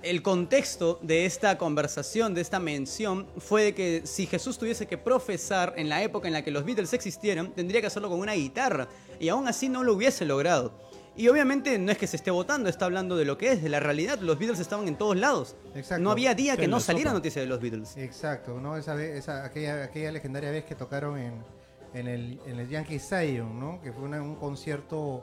el 0.02 0.22
contexto 0.22 0.98
de 1.02 1.26
esta 1.26 1.58
conversación, 1.58 2.34
de 2.34 2.40
esta 2.40 2.58
mención, 2.58 3.26
fue 3.38 3.62
de 3.64 3.74
que 3.74 4.02
si 4.04 4.26
Jesús 4.26 4.58
tuviese 4.58 4.86
que 4.86 4.98
profesar 4.98 5.74
en 5.76 5.88
la 5.88 6.02
época 6.02 6.26
en 6.26 6.32
la 6.34 6.42
que 6.42 6.50
los 6.50 6.64
Beatles 6.64 6.92
existieran, 6.92 7.52
tendría 7.52 7.80
que 7.80 7.86
hacerlo 7.86 8.08
con 8.08 8.18
una 8.18 8.32
guitarra, 8.32 8.88
y 9.20 9.28
aún 9.28 9.46
así 9.46 9.68
no 9.68 9.84
lo 9.84 9.92
hubiese 9.94 10.24
logrado. 10.24 10.72
Y 11.14 11.28
obviamente 11.28 11.78
no 11.78 11.92
es 11.92 11.98
que 11.98 12.06
se 12.06 12.16
esté 12.16 12.30
votando, 12.30 12.70
está 12.70 12.86
hablando 12.86 13.16
de 13.18 13.26
lo 13.26 13.36
que 13.36 13.52
es, 13.52 13.62
de 13.62 13.68
la 13.68 13.78
realidad. 13.80 14.18
Los 14.20 14.38
Beatles 14.38 14.58
estaban 14.60 14.88
en 14.88 14.96
todos 14.96 15.14
lados. 15.14 15.56
Exacto. 15.74 16.02
No 16.02 16.10
había 16.10 16.34
día 16.34 16.56
que 16.56 16.66
no 16.66 16.80
saliera 16.80 17.12
noticia 17.12 17.42
de 17.42 17.48
los 17.48 17.60
Beatles. 17.60 17.96
Exacto, 17.98 18.58
¿no? 18.60 18.78
Esa, 18.78 18.94
vez- 18.94 19.16
esa 19.18 19.44
aquella, 19.44 19.84
aquella 19.84 20.10
legendaria 20.10 20.50
vez 20.50 20.64
que 20.64 20.74
tocaron 20.74 21.18
en, 21.18 21.34
en, 21.92 22.08
el, 22.08 22.40
en 22.46 22.58
el 22.60 22.68
Yankee 22.70 22.94
Stadium, 22.96 23.60
¿no? 23.60 23.80
Que 23.82 23.92
fue 23.92 24.04
una- 24.04 24.22
un 24.22 24.36
concierto 24.36 25.22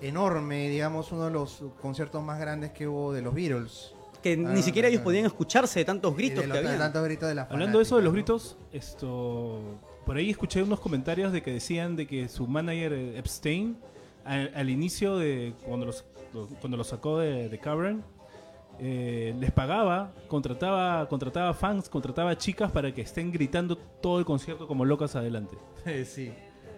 enorme, 0.00 0.68
digamos, 0.68 1.12
uno 1.12 1.26
de 1.26 1.30
los 1.30 1.62
conciertos 1.80 2.22
más 2.22 2.38
grandes 2.38 2.72
que 2.72 2.86
hubo 2.88 3.12
de 3.12 3.22
los 3.22 3.34
Beatles. 3.34 3.94
Que 4.22 4.32
Ah, 4.34 4.52
ni 4.54 4.62
siquiera 4.62 4.88
ellos 4.88 5.00
ah. 5.02 5.04
podían 5.04 5.26
escucharse 5.26 5.80
de 5.80 5.84
tantos 5.84 6.12
Y 6.14 6.16
gritos 6.16 6.36
de 6.38 6.42
que 6.42 6.48
los 6.48 6.58
había. 6.58 6.78
tantos 6.78 7.04
gritos 7.04 7.28
de 7.28 7.34
la 7.34 7.42
Hablando 7.42 7.78
de 7.78 7.82
eso 7.84 7.96
de 7.96 8.02
los 8.02 8.12
gritos, 8.12 8.56
esto 8.72 9.60
por 10.06 10.16
ahí 10.16 10.30
escuché 10.30 10.62
unos 10.62 10.80
comentarios 10.80 11.32
de 11.32 11.42
que 11.42 11.50
decían 11.52 11.96
de 11.96 12.06
que 12.06 12.28
su 12.28 12.46
manager 12.46 12.92
eh, 12.92 13.18
Epstein 13.18 13.78
al, 14.24 14.50
al 14.54 14.70
inicio 14.70 15.16
de 15.16 15.54
cuando 15.64 15.86
los 15.86 16.04
cuando 16.60 16.76
lo 16.76 16.84
sacó 16.84 17.18
de, 17.18 17.48
de 17.48 17.58
Cavern 17.58 18.02
eh, 18.80 19.34
les 19.38 19.52
pagaba, 19.52 20.12
contrataba 20.26 21.08
contrataba 21.08 21.54
fans, 21.54 21.88
contrataba 21.88 22.36
chicas 22.36 22.72
para 22.72 22.92
que 22.92 23.02
estén 23.02 23.30
gritando 23.30 23.76
todo 23.76 24.18
el 24.18 24.24
concierto 24.24 24.66
como 24.66 24.84
locas 24.84 25.14
adelante. 25.16 25.56
sí. 26.04 26.32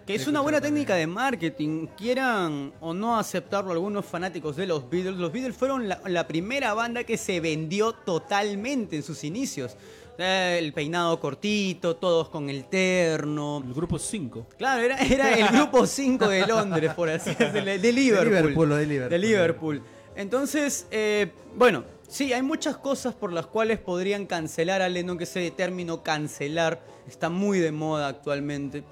Que 0.07 0.15
es 0.15 0.29
una 0.29 0.41
buena 0.41 0.61
técnica 0.61 0.95
de 0.95 1.09
marketing, 1.09 1.89
quieran 1.97 2.73
o 2.81 2.95
no 2.95 3.19
aceptarlo 3.19 3.73
algunos 3.73 4.07
fanáticos 4.07 4.55
de 4.55 4.67
los 4.67 4.89
Beatles. 4.89 5.17
Los 5.17 5.33
Beatles 5.33 5.57
fueron 5.57 5.89
la, 5.89 6.01
la 6.07 6.29
primera 6.29 6.75
banda 6.75 7.03
que 7.03 7.17
se 7.17 7.41
vendió 7.41 7.93
totalmente 7.93 8.95
en 8.95 9.03
sus 9.03 9.25
inicios. 9.25 9.77
Eh, 10.19 10.61
El 10.63 10.73
peinado 10.73 11.19
cortito, 11.19 11.97
todos 11.97 12.29
con 12.29 12.49
el 12.49 12.67
terno. 12.67 13.63
El 13.67 13.75
grupo 13.75 13.99
5. 13.99 14.47
Claro, 14.57 14.83
era, 14.83 14.99
era 14.99 15.33
el 15.35 15.49
grupo 15.49 15.85
5 15.87 16.29
de 16.29 16.47
Londres, 16.47 16.95
por 16.95 17.09
así 17.11 17.31
decirlo, 17.39 17.65
de 17.65 17.93
Liverpool. 17.93 18.27
Liverpool, 18.29 18.69
lo 18.69 18.77
de 18.77 18.87
Liverpool. 18.87 19.11
De 19.11 19.19
Liverpool. 19.19 19.83
Entonces, 20.15 20.87
eh, 20.93 21.33
bueno, 21.57 21.85
sí, 22.09 22.33
hay 22.33 22.43
muchas 22.43 22.77
cosas 22.77 23.13
por 23.15 23.33
las 23.33 23.47
cuales 23.47 23.79
podrían 23.81 24.25
cancelar 24.25 24.83
a 24.83 24.89
Lennon, 24.89 25.19
que 25.19 25.25
ese 25.25 25.51
término 25.51 26.03
cancelar 26.03 26.81
está 27.09 27.29
muy 27.29 27.59
de 27.59 27.73
moda 27.73 28.09
actualmente. 28.09 28.85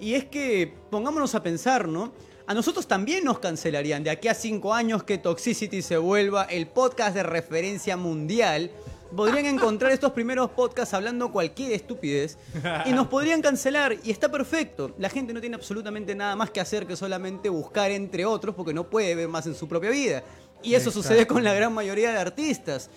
Y 0.00 0.14
es 0.14 0.24
que, 0.24 0.72
pongámonos 0.90 1.34
a 1.34 1.42
pensar, 1.42 1.88
¿no? 1.88 2.12
A 2.46 2.54
nosotros 2.54 2.86
también 2.86 3.24
nos 3.24 3.40
cancelarían 3.40 4.02
de 4.02 4.10
aquí 4.10 4.28
a 4.28 4.34
cinco 4.34 4.72
años 4.72 5.02
que 5.02 5.18
Toxicity 5.18 5.82
se 5.82 5.98
vuelva 5.98 6.44
el 6.44 6.66
podcast 6.66 7.14
de 7.14 7.22
referencia 7.22 7.96
mundial. 7.98 8.70
Podrían 9.14 9.44
encontrar 9.54 9.92
estos 9.92 10.12
primeros 10.12 10.50
podcasts 10.52 10.94
hablando 10.94 11.30
cualquier 11.30 11.72
estupidez 11.72 12.38
y 12.86 12.92
nos 12.92 13.08
podrían 13.08 13.42
cancelar 13.42 13.96
y 14.02 14.10
está 14.10 14.30
perfecto. 14.30 14.94
La 14.96 15.10
gente 15.10 15.34
no 15.34 15.40
tiene 15.42 15.56
absolutamente 15.56 16.14
nada 16.14 16.36
más 16.36 16.50
que 16.50 16.60
hacer 16.60 16.86
que 16.86 16.96
solamente 16.96 17.50
buscar 17.50 17.90
entre 17.90 18.24
otros 18.24 18.54
porque 18.54 18.72
no 18.72 18.88
puede 18.88 19.14
ver 19.14 19.28
más 19.28 19.46
en 19.46 19.54
su 19.54 19.68
propia 19.68 19.90
vida. 19.90 20.22
Y 20.62 20.74
eso 20.74 20.88
Exacto. 20.88 21.02
sucede 21.02 21.26
con 21.26 21.44
la 21.44 21.52
gran 21.52 21.74
mayoría 21.74 22.12
de 22.12 22.18
artistas. 22.18 22.88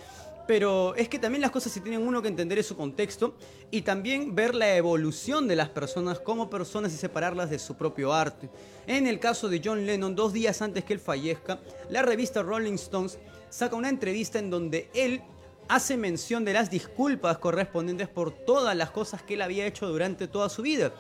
Pero 0.52 0.96
es 0.96 1.08
que 1.08 1.18
también 1.18 1.42
las 1.42 1.52
cosas 1.52 1.72
se 1.72 1.80
tienen 1.80 2.06
uno 2.06 2.22
que 2.22 2.28
entender 2.28 2.58
en 2.58 2.66
su 2.66 2.76
contexto 2.76 3.36
y 3.72 3.84
también 3.84 4.36
ver 4.36 4.54
la 4.54 4.76
evolución 4.76 5.48
de 5.48 5.56
las 5.56 5.70
personas 5.70 6.20
como 6.20 6.50
personas 6.50 6.94
y 6.94 6.98
separarlas 6.98 7.50
de 7.50 7.58
su 7.58 7.76
propio 7.76 8.12
arte. 8.12 8.50
En 8.86 9.08
el 9.08 9.18
caso 9.18 9.48
de 9.48 9.62
John 9.64 9.86
Lennon, 9.86 10.14
dos 10.14 10.34
días 10.34 10.62
antes 10.62 10.84
que 10.84 10.92
él 10.92 11.00
fallezca, 11.00 11.62
la 11.90 12.02
revista 12.02 12.44
Rolling 12.44 12.74
Stones 12.74 13.18
saca 13.50 13.78
una 13.78 13.88
entrevista 13.88 14.40
en 14.40 14.50
donde 14.50 14.90
él 14.94 15.22
hace 15.70 15.96
mención 15.96 16.44
de 16.44 16.52
las 16.52 16.70
disculpas 16.70 17.38
correspondientes 17.38 18.10
por 18.10 18.32
todas 18.32 18.76
las 18.76 18.92
cosas 18.92 19.24
que 19.24 19.36
él 19.36 19.44
había 19.44 19.66
hecho 19.66 19.88
durante 19.88 20.28
toda 20.28 20.50
su 20.50 20.64
vida. 20.64 20.92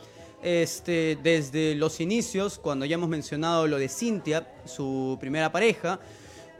Este, 0.41 1.17
desde 1.21 1.75
los 1.75 1.99
inicios, 1.99 2.57
cuando 2.57 2.85
ya 2.85 2.93
hemos 2.93 3.09
mencionado 3.09 3.67
lo 3.67 3.77
de 3.77 3.89
Cynthia, 3.89 4.47
su 4.63 5.17
primera 5.19 5.51
pareja, 5.51 5.99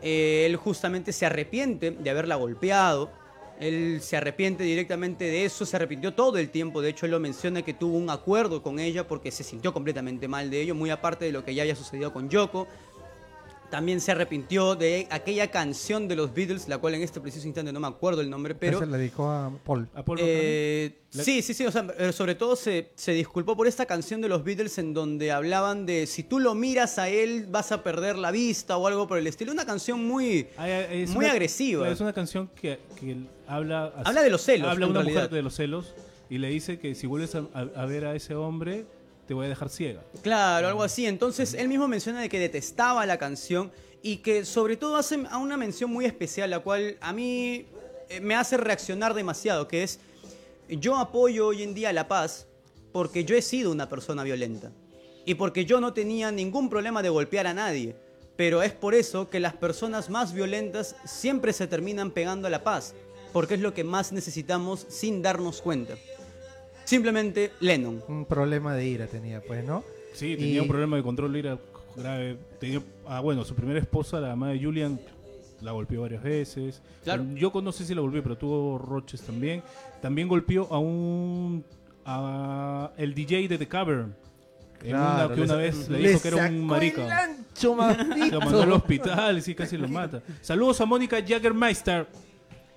él 0.02 0.56
justamente 0.56 1.14
se 1.14 1.26
arrepiente 1.26 1.92
de 1.92 2.10
haberla 2.10 2.36
golpeado. 2.36 3.12
Él 3.60 4.00
se 4.02 4.18
arrepiente 4.18 4.64
directamente 4.64 5.26
de 5.26 5.46
eso, 5.46 5.68
se 5.68 5.76
arrepintió 5.76 6.16
todo 6.16 6.40
el 6.40 6.50
tiempo. 6.50 6.82
De 6.82 6.90
hecho, 6.90 7.06
él 7.06 7.12
lo 7.12 7.20
menciona 7.20 7.62
que 7.62 7.76
tuvo 7.76 7.96
un 7.96 8.10
acuerdo 8.10 8.64
con 8.64 8.80
ella 8.80 9.08
porque 9.08 9.30
se 9.30 9.44
sintió 9.44 9.72
completamente 9.72 10.28
mal 10.28 10.50
de 10.50 10.62
ello, 10.62 10.74
muy 10.74 10.90
aparte 10.90 11.26
de 11.26 11.32
lo 11.32 11.46
que 11.46 11.54
ya 11.54 11.62
había 11.62 11.76
sucedido 11.76 12.12
con 12.12 12.28
Yoko. 12.28 12.68
También 13.72 14.02
se 14.02 14.12
arrepintió 14.12 14.76
de 14.76 15.08
aquella 15.10 15.50
canción 15.50 16.08
de 16.10 16.16
los 16.18 16.34
Beatles, 16.34 16.68
la 16.68 16.78
cual 16.78 16.94
en 16.96 17.02
este 17.02 17.20
preciso 17.22 17.48
instante 17.48 17.72
no 17.72 17.80
me 17.80 17.88
acuerdo 17.88 18.20
el 18.22 18.30
nombre, 18.30 18.54
pero... 18.54 18.78
Esa 18.78 18.86
se 18.86 18.92
la 18.92 18.98
dedicó 18.98 19.30
a 19.32 19.50
Paul. 19.66 19.88
¿A 19.96 20.04
Paul 20.04 20.20
Eh, 20.22 21.00
sí, 21.10 21.42
sí, 21.42 21.54
sí, 21.54 21.66
o 21.66 21.72
sea, 21.72 21.88
pero 21.88 22.12
sobre 22.12 22.36
todo 22.36 22.56
se, 22.58 22.92
se 22.96 23.14
disculpó 23.14 23.56
por 23.56 23.68
esta 23.68 23.86
canción 23.86 24.20
de 24.22 24.28
los 24.28 24.44
Beatles 24.44 24.78
en 24.78 24.94
donde 24.94 25.32
hablaban 25.32 25.86
de 25.86 26.06
si 26.06 26.22
tú 26.24 26.40
lo 26.40 26.54
miras 26.54 27.00
a 27.00 27.08
él 27.08 27.48
vas 27.50 27.72
a 27.72 27.82
perder 27.82 28.18
la 28.18 28.30
vista 28.32 28.76
o 28.76 28.86
algo 28.88 29.08
por 29.08 29.18
el 29.18 29.26
estilo. 29.26 29.52
Una 29.54 29.66
canción 29.66 30.06
muy, 30.06 30.48
es 30.92 31.10
muy 31.12 31.24
una- 31.26 31.32
agresiva. 31.32 31.90
Es 31.90 32.02
una 32.02 32.14
canción 32.14 32.50
que, 32.54 32.78
que 33.00 33.16
habla... 33.48 33.94
Habla 34.04 34.22
de 34.22 34.30
los 34.30 34.42
celos, 34.42 34.68
Habla 34.70 34.86
una 34.88 35.00
realidad. 35.00 35.22
mujer 35.24 35.36
de 35.36 35.42
los 35.44 35.56
celos 35.56 35.96
y 36.30 36.38
le 36.40 36.50
dice 36.50 36.78
que 36.78 36.94
si 36.94 37.08
vuelves 37.08 37.36
a, 37.36 37.46
a- 37.54 37.70
a 37.82 37.86
ver 37.86 38.04
a 38.06 38.16
ese 38.16 38.36
hombre, 38.36 38.86
te 39.32 39.36
voy 39.36 39.46
a 39.46 39.50
dejar 39.50 39.70
ciega. 39.70 40.04
Claro, 40.24 40.68
algo 40.68 40.84
así. 40.84 41.06
Entonces 41.06 41.54
él 41.54 41.70
mismo 41.70 41.88
menciona 41.88 42.20
de 42.20 42.28
que 42.28 42.38
detestaba 42.38 43.06
la 43.06 43.18
canción 43.18 43.72
y 44.02 44.18
que 44.18 44.44
sobre 44.44 44.76
todo 44.76 44.98
hace 44.98 45.24
a 45.30 45.38
una 45.38 45.56
mención 45.56 45.90
muy 45.90 46.04
especial, 46.04 46.50
la 46.50 46.60
cual 46.60 46.98
a 47.00 47.14
mí 47.14 47.66
eh, 48.10 48.20
me 48.20 48.36
hace 48.36 48.58
reaccionar 48.58 49.14
demasiado, 49.14 49.70
que 49.70 49.84
es 49.84 50.02
yo 50.68 50.98
apoyo 50.98 51.48
hoy 51.48 51.64
en 51.64 51.74
día 51.74 51.94
la 51.94 52.10
paz 52.10 52.48
porque 52.92 53.24
yo 53.24 53.38
he 53.38 53.42
sido 53.42 53.72
una 53.72 53.88
persona 53.88 54.24
violenta 54.24 54.74
y 55.26 55.36
porque 55.36 55.64
yo 55.64 55.80
no 55.80 55.94
tenía 55.94 56.30
ningún 56.30 56.70
problema 56.70 57.02
de 57.02 57.08
golpear 57.08 57.48
a 57.48 57.54
nadie. 57.54 57.96
Pero 58.36 58.62
es 58.62 58.74
por 58.74 58.94
eso 58.94 59.30
que 59.30 59.40
las 59.40 59.54
personas 59.54 60.10
más 60.10 60.34
violentas 60.34 60.98
siempre 61.06 61.54
se 61.54 61.68
terminan 61.68 62.12
pegando 62.12 62.48
a 62.48 62.52
la 62.52 62.66
paz, 62.66 62.96
porque 63.32 63.54
es 63.54 63.62
lo 63.62 63.74
que 63.74 63.86
más 63.86 64.12
necesitamos 64.12 64.86
sin 64.90 65.22
darnos 65.22 65.62
cuenta. 65.62 65.96
Simplemente 66.86 67.52
Lennon. 67.60 68.04
Un 68.08 68.26
problema 68.26 68.74
de 68.76 68.86
ira 68.88 69.08
tenía, 69.08 69.42
pues, 69.42 69.64
¿no? 69.66 69.84
Sí, 70.14 70.34
Y- 70.34 70.38
tenía 70.38 70.62
un 70.62 70.68
problema 70.68 70.98
de 70.98 71.04
control 71.04 71.34
de 71.34 71.40
ira 71.40 71.58
grave. 71.96 72.38
Tenía, 72.60 72.82
ah, 73.08 73.20
bueno, 73.22 73.44
su 73.46 73.56
primera 73.56 73.80
esposa, 73.80 74.20
la 74.20 74.30
mamá 74.30 74.50
de 74.50 74.60
Julian, 74.64 75.00
la 75.62 75.72
golpeó 75.72 76.02
varias 76.02 76.24
veces. 76.24 76.82
Claro. 77.04 77.24
Yoko 77.36 77.62
no 77.62 77.72
sé 77.72 77.86
si 77.86 77.94
la 77.96 78.02
golpeó, 78.02 78.24
pero 78.24 78.38
tuvo 78.38 78.78
roches 78.78 79.22
también. 79.22 79.62
También 80.02 80.28
golpeó 80.28 80.68
a 80.72 80.80
un 80.80 81.64
a 82.04 82.92
el 82.98 83.14
DJ 83.14 83.48
de 83.48 83.58
The 83.60 83.68
Cavern. 83.68 84.16
En 84.84 84.96
una, 84.96 85.14
Claro, 85.14 85.36
que 85.36 85.42
una 85.42 85.56
vez 85.56 85.88
le 85.90 86.00
le 86.00 86.10
dijo 86.10 86.22
que 86.24 86.28
era 86.30 86.48
un 86.48 86.66
marica. 86.66 87.24
ancho, 87.24 87.76
maldito. 87.76 88.40
Lo 88.40 88.40
mandó 88.42 88.64
al 88.64 88.72
hospital 88.72 89.38
y 89.38 89.42
sí, 89.42 89.54
casi 89.54 89.78
lo 89.78 89.88
mata. 89.88 90.24
Saludos 90.42 90.82
a 90.82 90.86
Mónica 90.86 91.18
Jaggermeister. 91.26 92.08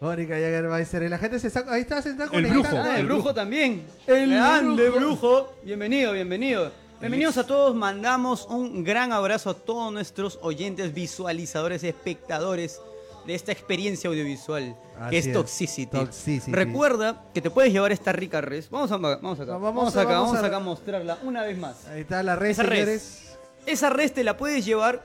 Mónica 0.05 0.35
Jagermeister. 0.35 1.03
Y 1.03 1.09
la 1.09 1.17
gente 1.19 1.39
se 1.41 1.47
está. 1.49 1.65
Ahí 1.69 1.81
está, 1.81 2.03
se 2.03 2.11
está 2.11 2.25
El 2.31 2.47
brujo. 2.47 2.69
Ah, 2.77 2.99
el 2.99 3.07
brujo 3.07 3.23
brujo. 3.23 3.35
también. 3.35 3.87
El 4.07 4.31
Grande 4.31 4.91
brujo. 4.91 5.01
brujo. 5.07 5.55
Bienvenido, 5.63 6.13
bienvenido. 6.13 6.71
Bienvenidos 7.01 7.39
a 7.39 7.47
todos. 7.47 7.75
Mandamos 7.75 8.47
un 8.51 8.85
gran 8.85 9.13
abrazo 9.15 9.49
a 9.51 9.55
todos 9.55 9.91
nuestros 9.93 10.39
oyentes, 10.43 10.93
visualizadores, 10.93 11.83
espectadores 11.85 12.81
de 13.27 13.35
esta 13.35 13.53
experiencia 13.53 14.11
audiovisual 14.11 14.77
Así 15.01 15.11
que 15.11 15.19
es 15.19 15.27
es. 15.29 15.33
Toxicity. 15.33 15.87
Toxicity. 15.97 16.53
Recuerda 16.53 17.25
que 17.33 17.41
te 17.41 17.49
puedes 17.51 17.73
llevar 17.73 17.91
esta 17.91 18.13
rica 18.13 18.43
res. 18.43 18.69
Vamos, 18.69 18.93
a, 18.93 18.99
vamos 18.99 19.41
acá. 19.41 19.53
No, 19.53 19.61
Vamos, 19.61 19.75
vamos 19.77 19.97
a- 19.97 20.01
acá, 20.03 20.11
vamos 20.13 20.27
vamos 20.33 20.45
a- 20.45 20.47
acá 20.47 20.57
a 20.57 20.61
mostrarla 20.61 21.19
una 21.23 21.43
vez 21.43 21.57
más. 21.57 21.87
Ahí 21.87 22.03
está 22.03 22.23
la 22.23 22.37
red, 22.37 22.51
Esa 22.51 22.63
red. 22.65 22.77
señores. 22.77 23.39
Esa 23.65 23.89
res 23.89 24.13
te 24.13 24.23
la 24.23 24.37
puedes 24.37 24.67
llevar 24.67 25.03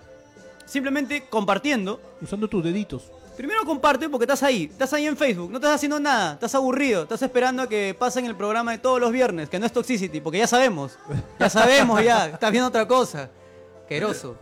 simplemente 0.65 1.23
compartiendo. 1.29 2.01
Usando 2.21 2.49
tus 2.49 2.61
deditos. 2.61 3.09
Primero 3.39 3.63
comparte 3.63 4.09
porque 4.09 4.25
estás 4.25 4.43
ahí, 4.43 4.67
estás 4.69 4.91
ahí 4.91 5.05
en 5.05 5.15
Facebook, 5.15 5.49
no 5.49 5.59
estás 5.59 5.75
haciendo 5.75 5.97
nada, 5.97 6.33
estás 6.33 6.53
aburrido, 6.55 7.03
estás 7.03 7.21
esperando 7.21 7.63
a 7.63 7.69
que 7.69 7.95
pasen 7.97 8.25
el 8.25 8.35
programa 8.35 8.73
de 8.73 8.79
todos 8.79 8.99
los 8.99 9.13
viernes, 9.13 9.47
que 9.47 9.57
no 9.57 9.65
es 9.65 9.71
Toxicity, 9.71 10.19
porque 10.19 10.39
ya 10.39 10.47
sabemos, 10.47 10.99
ya 11.39 11.49
sabemos 11.49 12.03
ya, 12.03 12.31
estás 12.31 12.51
viendo 12.51 12.67
otra 12.67 12.85
cosa. 12.85 13.29
Queroso. 13.87 14.35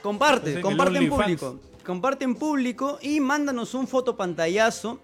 comparte, 0.00 0.60
comparte 0.60 0.98
en 0.98 1.08
público, 1.08 1.58
comparte 1.84 2.24
en 2.24 2.36
público 2.36 3.00
y 3.02 3.18
mándanos 3.18 3.74
un 3.74 3.88
fotopantallazo. 3.88 5.00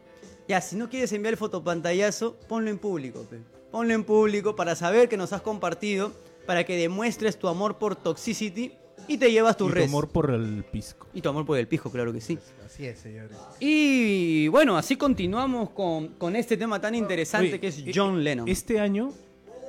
Ya, 0.46 0.60
si 0.60 0.76
no 0.76 0.88
quieres 0.88 1.12
enviar 1.12 1.32
el 1.32 1.38
fotopantallazo, 1.38 2.36
ponlo 2.46 2.70
en 2.70 2.78
público, 2.78 3.22
pe. 3.28 3.40
ponlo 3.72 3.92
en 3.92 4.04
público 4.04 4.54
para 4.54 4.76
saber 4.76 5.08
que 5.08 5.16
nos 5.16 5.32
has 5.32 5.42
compartido, 5.42 6.12
para 6.46 6.62
que 6.62 6.76
demuestres 6.76 7.36
tu 7.36 7.48
amor 7.48 7.78
por 7.78 7.96
Toxicity 7.96 8.83
y 9.08 9.18
te 9.18 9.30
llevas 9.30 9.56
tu 9.56 9.68
y 9.68 9.72
tu 9.72 9.82
amor 9.82 10.08
por 10.08 10.30
el 10.30 10.64
pisco. 10.64 11.06
Y 11.14 11.20
tu 11.20 11.28
amor 11.28 11.44
por 11.44 11.58
el 11.58 11.68
pijo, 11.68 11.90
claro 11.90 12.12
que 12.12 12.20
sí. 12.20 12.38
Así 12.64 12.86
es, 12.86 12.98
señores. 12.98 13.36
Y 13.60 14.48
bueno, 14.48 14.76
así 14.76 14.96
continuamos 14.96 15.70
con, 15.70 16.08
con 16.08 16.36
este 16.36 16.56
tema 16.56 16.80
tan 16.80 16.94
interesante 16.94 17.48
Oye, 17.48 17.60
que 17.60 17.68
es 17.68 17.78
eh, 17.78 17.92
John 17.94 18.22
Lennon. 18.22 18.48
Este 18.48 18.80
año, 18.80 19.12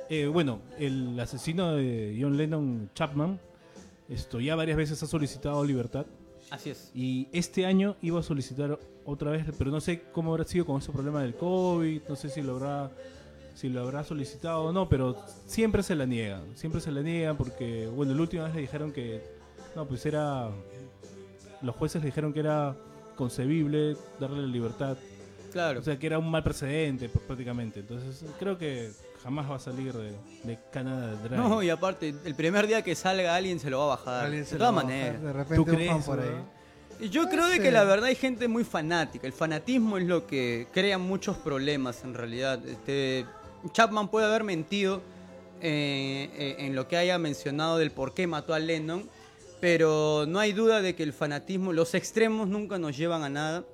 eh, 0.08 0.26
bueno, 0.26 0.60
el 0.78 1.18
asesino 1.18 1.74
de 1.74 2.16
John 2.20 2.36
Lennon, 2.36 2.90
Chapman, 2.94 3.40
esto 4.08 4.40
ya 4.40 4.54
varias 4.54 4.76
veces 4.76 5.02
ha 5.02 5.06
solicitado 5.06 5.64
libertad. 5.64 6.06
Así 6.50 6.70
es. 6.70 6.90
Y 6.94 7.28
este 7.32 7.66
año 7.66 7.96
iba 8.02 8.20
a 8.20 8.22
solicitar 8.22 8.78
otra 9.04 9.30
vez, 9.30 9.44
pero 9.58 9.70
no 9.70 9.80
sé 9.80 10.02
cómo 10.12 10.32
habrá 10.32 10.44
sido 10.44 10.64
con 10.64 10.78
ese 10.78 10.92
problema 10.92 11.22
del 11.22 11.34
COVID, 11.34 12.02
no 12.08 12.16
sé 12.16 12.28
si 12.28 12.42
lo 12.42 12.56
habrá 12.56 12.90
si 13.56 13.68
lo 13.70 13.80
habrá 13.80 14.04
solicitado 14.04 14.64
o 14.64 14.72
no, 14.72 14.88
pero 14.88 15.16
siempre 15.46 15.82
se 15.82 15.94
la 15.96 16.06
niegan, 16.06 16.42
siempre 16.56 16.80
se 16.80 16.92
la 16.92 17.00
niegan 17.00 17.36
porque, 17.36 17.86
bueno, 17.88 18.14
la 18.14 18.20
última 18.20 18.44
vez 18.44 18.54
le 18.54 18.60
dijeron 18.60 18.92
que, 18.92 19.22
no, 19.74 19.86
pues 19.86 20.04
era, 20.06 20.50
los 21.62 21.74
jueces 21.74 22.02
le 22.02 22.06
dijeron 22.06 22.32
que 22.32 22.40
era 22.40 22.76
concebible 23.16 23.96
darle 24.20 24.42
la 24.42 24.48
libertad, 24.48 24.96
Claro. 25.52 25.80
o 25.80 25.82
sea, 25.82 25.98
que 25.98 26.06
era 26.06 26.18
un 26.18 26.30
mal 26.30 26.42
precedente 26.44 27.08
pues, 27.08 27.24
prácticamente, 27.24 27.80
entonces 27.80 28.24
creo 28.38 28.58
que 28.58 28.90
jamás 29.22 29.50
va 29.50 29.56
a 29.56 29.58
salir 29.58 29.92
de, 29.94 30.12
de 30.44 30.58
Canadá 30.70 31.14
Dry. 31.22 31.36
no, 31.36 31.62
y 31.62 31.70
aparte, 31.70 32.14
el 32.24 32.34
primer 32.34 32.66
día 32.66 32.82
que 32.82 32.94
salga 32.94 33.34
alguien 33.34 33.58
se 33.58 33.70
lo 33.70 33.78
va 33.78 33.84
a 33.84 33.96
bajar. 33.96 34.24
Alguien 34.26 34.44
de 34.44 34.50
todas 34.56 34.74
maneras. 34.74 35.20
De 35.22 35.32
¿Tú 35.32 35.34
repente 35.34 35.60
un 35.60 35.66
fan 35.66 35.76
crees, 35.76 36.04
por 36.04 36.20
ahí. 36.20 37.08
Yo 37.10 37.28
creo 37.28 37.46
de 37.48 37.60
que 37.60 37.70
la 37.70 37.84
verdad 37.84 38.06
hay 38.06 38.14
gente 38.14 38.48
muy 38.48 38.64
fanática. 38.64 39.26
El 39.26 39.32
fanatismo 39.32 39.98
es 39.98 40.06
lo 40.06 40.26
que 40.26 40.66
crea 40.72 40.96
muchos 40.98 41.36
problemas 41.36 42.02
en 42.04 42.14
realidad. 42.14 42.64
Este, 42.66 43.26
Chapman 43.72 44.08
puede 44.08 44.26
haber 44.26 44.44
mentido 44.44 45.02
eh, 45.60 46.28
eh, 46.36 46.56
en 46.58 46.74
lo 46.74 46.86
que 46.86 46.96
haya 46.96 47.18
mencionado 47.18 47.78
del 47.78 47.90
por 47.90 48.12
qué 48.12 48.26
mató 48.26 48.52
a 48.52 48.58
Lennon, 48.58 49.08
pero 49.60 50.26
no 50.28 50.38
hay 50.38 50.52
duda 50.52 50.82
de 50.82 50.94
que 50.94 51.02
el 51.02 51.12
fanatismo, 51.12 51.72
los 51.72 51.94
extremos 51.94 52.48
nunca 52.48 52.78
nos 52.78 52.96
llevan 52.96 53.22
a 53.22 53.30
nada. 53.30 53.64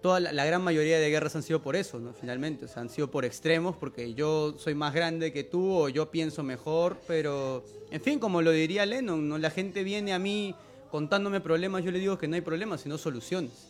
Toda 0.00 0.20
la, 0.20 0.44
gran 0.44 0.62
mayoría 0.62 0.98
de 0.98 1.10
guerras 1.10 1.34
han 1.36 1.42
sido 1.42 1.60
por 1.60 1.74
eso, 1.74 1.98
¿no? 1.98 2.14
Finalmente, 2.14 2.66
o 2.66 2.80
han 2.80 2.88
sido 2.88 3.10
por 3.10 3.24
extremos, 3.24 3.76
porque 3.76 4.14
yo 4.14 4.54
soy 4.56 4.74
más 4.74 4.94
grande 4.94 5.32
que 5.32 5.44
tú 5.44 5.74
o 5.74 5.88
yo 5.88 6.10
pienso 6.10 6.42
mejor, 6.44 6.96
pero, 7.06 7.64
en 7.90 8.00
fin, 8.00 8.18
como 8.20 8.40
lo 8.40 8.52
diría 8.52 8.86
Lennon, 8.86 9.28
¿no? 9.28 9.38
La 9.38 9.50
gente 9.50 9.82
viene 9.82 10.14
a 10.14 10.18
mí 10.18 10.54
contándome 10.90 11.40
problemas, 11.40 11.84
yo 11.84 11.90
le 11.90 11.98
digo 11.98 12.16
que 12.16 12.28
no 12.28 12.36
hay 12.36 12.42
problemas, 12.42 12.82
sino 12.82 12.96
soluciones. 12.96 13.67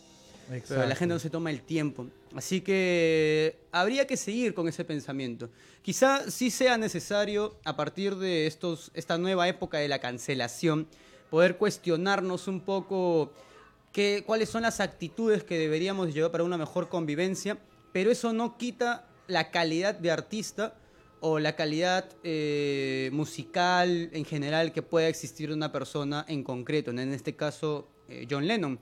Pero 0.49 0.61
la 0.61 0.85
Exacto. 0.85 0.95
gente 0.95 1.13
no 1.13 1.19
se 1.19 1.29
toma 1.29 1.51
el 1.51 1.61
tiempo. 1.61 2.07
Así 2.35 2.61
que 2.61 3.59
habría 3.71 4.07
que 4.07 4.17
seguir 4.17 4.55
con 4.55 4.67
ese 4.67 4.83
pensamiento. 4.83 5.49
Quizá 5.83 6.29
sí 6.31 6.49
sea 6.49 6.77
necesario, 6.77 7.55
a 7.63 7.75
partir 7.75 8.15
de 8.15 8.47
estos, 8.47 8.89
esta 8.95 9.17
nueva 9.19 9.47
época 9.47 9.77
de 9.77 9.87
la 9.87 9.99
cancelación, 9.99 10.87
poder 11.29 11.57
cuestionarnos 11.57 12.47
un 12.47 12.61
poco 12.61 13.31
qué, 13.91 14.23
cuáles 14.25 14.49
son 14.49 14.63
las 14.63 14.79
actitudes 14.79 15.43
que 15.43 15.59
deberíamos 15.59 16.13
llevar 16.13 16.31
para 16.31 16.43
una 16.43 16.57
mejor 16.57 16.89
convivencia, 16.89 17.59
pero 17.93 18.09
eso 18.09 18.33
no 18.33 18.57
quita 18.57 19.07
la 19.27 19.51
calidad 19.51 19.93
de 19.93 20.09
artista 20.09 20.75
o 21.21 21.37
la 21.37 21.55
calidad 21.55 22.09
eh, 22.23 23.09
musical 23.13 24.09
en 24.13 24.25
general 24.25 24.71
que 24.71 24.81
pueda 24.81 25.07
existir 25.07 25.51
una 25.51 25.71
persona 25.71 26.25
en 26.27 26.43
concreto, 26.43 26.89
en 26.91 26.99
este 27.13 27.35
caso 27.35 27.87
eh, 28.07 28.25
John 28.29 28.47
Lennon. 28.47 28.79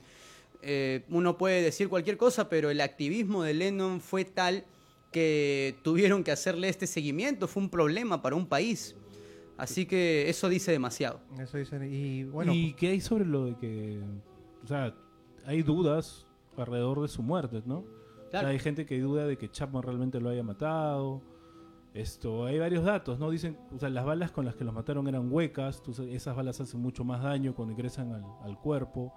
Eh, 0.62 1.04
uno 1.08 1.38
puede 1.38 1.62
decir 1.62 1.88
cualquier 1.88 2.16
cosa, 2.16 2.48
pero 2.48 2.70
el 2.70 2.80
activismo 2.80 3.42
de 3.42 3.54
Lennon 3.54 4.00
fue 4.00 4.24
tal 4.24 4.64
que 5.12 5.76
tuvieron 5.82 6.24
que 6.24 6.32
hacerle 6.32 6.68
este 6.68 6.86
seguimiento, 6.86 7.48
fue 7.48 7.62
un 7.62 7.70
problema 7.70 8.20
para 8.22 8.36
un 8.36 8.46
país. 8.46 8.96
Así 9.56 9.86
que 9.86 10.28
eso 10.28 10.48
dice 10.48 10.70
demasiado. 10.70 11.20
Eso. 11.38 11.58
Y 11.84 12.24
bueno, 12.24 12.52
¿Y 12.54 12.74
qué 12.74 12.88
hay 12.88 13.00
sobre 13.00 13.24
lo 13.24 13.46
de 13.46 13.56
que, 13.56 14.00
o 14.62 14.66
sea, 14.66 14.94
hay 15.44 15.62
dudas 15.62 16.26
alrededor 16.56 17.02
de 17.02 17.08
su 17.08 17.22
muerte, 17.22 17.62
¿no? 17.66 17.78
O 17.78 18.30
sea, 18.30 18.46
hay 18.46 18.58
gente 18.58 18.84
que 18.84 19.00
duda 19.00 19.26
de 19.26 19.38
que 19.38 19.50
Chapman 19.50 19.82
realmente 19.82 20.20
lo 20.20 20.28
haya 20.28 20.42
matado. 20.42 21.22
Esto, 21.94 22.44
hay 22.44 22.58
varios 22.58 22.84
datos, 22.84 23.18
¿no? 23.18 23.30
Dicen, 23.30 23.56
o 23.74 23.78
sea, 23.78 23.88
las 23.88 24.04
balas 24.04 24.30
con 24.30 24.44
las 24.44 24.54
que 24.54 24.62
los 24.62 24.74
mataron 24.74 25.08
eran 25.08 25.32
huecas, 25.32 25.82
esas 26.10 26.36
balas 26.36 26.60
hacen 26.60 26.80
mucho 26.80 27.02
más 27.02 27.22
daño 27.22 27.54
cuando 27.54 27.72
ingresan 27.72 28.12
al, 28.12 28.24
al 28.42 28.58
cuerpo. 28.58 29.12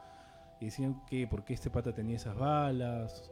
Y 0.62 0.66
decían 0.66 1.02
que 1.08 1.28
por 1.28 1.44
qué 1.44 1.54
este 1.54 1.70
pata 1.70 1.92
tenía 1.94 2.16
esas 2.16 2.38
balas. 2.38 3.30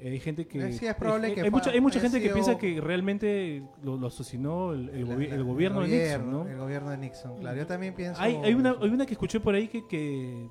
Eh, 0.00 0.10
Hay 0.10 0.18
gente 0.20 0.46
que... 0.48 0.58
Eh, 0.68 0.72
sí, 0.72 0.86
es 0.86 0.94
probable 0.94 1.28
hay, 1.28 1.34
que 1.34 1.42
hay 1.42 1.50
mucha, 1.50 1.70
hay 1.70 1.80
mucha 1.80 2.00
gente 2.00 2.20
que 2.20 2.30
piensa 2.30 2.56
que 2.58 2.80
realmente 2.80 3.62
lo, 3.82 3.96
lo 3.96 4.06
asesinó 4.08 4.72
el, 4.72 4.88
el 4.88 5.06
la- 5.08 5.14
gobi- 5.14 5.28
la- 5.28 5.34
el 5.36 5.44
gobierno 5.44 5.80
de 5.82 5.88
Nixon, 5.88 6.30
¿no? 6.32 6.48
El 6.48 6.56
gobierno 6.58 6.90
de 6.90 6.96
Nixon, 6.98 7.38
claro. 7.38 7.56
Yo 7.58 7.66
también 7.66 7.94
pienso. 7.94 8.20
Hay, 8.20 8.36
hay, 8.36 8.54
una, 8.54 8.74
hay 8.80 8.88
una 8.88 9.04
que 9.06 9.12
escuché 9.12 9.38
por 9.38 9.54
ahí 9.54 9.68
que, 9.68 9.86
que, 9.86 10.48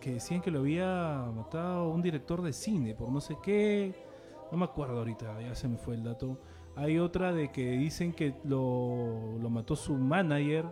que 0.00 0.14
decían 0.14 0.40
que 0.40 0.50
lo 0.50 0.60
había 0.60 1.22
matado 1.36 1.90
un 1.90 2.00
director 2.02 2.42
de 2.42 2.52
cine 2.52 2.94
por 2.94 3.10
no 3.12 3.20
sé 3.20 3.36
qué. 3.42 3.94
No 4.50 4.56
me 4.56 4.64
acuerdo 4.64 4.96
ahorita, 4.98 5.40
ya 5.42 5.54
se 5.54 5.68
me 5.68 5.76
fue 5.76 5.94
el 5.94 6.02
dato. 6.02 6.40
Hay 6.74 6.98
otra 6.98 7.32
de 7.34 7.52
que 7.52 7.72
dicen 7.72 8.14
que 8.14 8.34
lo, 8.44 9.36
lo 9.38 9.50
mató 9.50 9.76
su 9.76 9.94
manager 9.94 10.64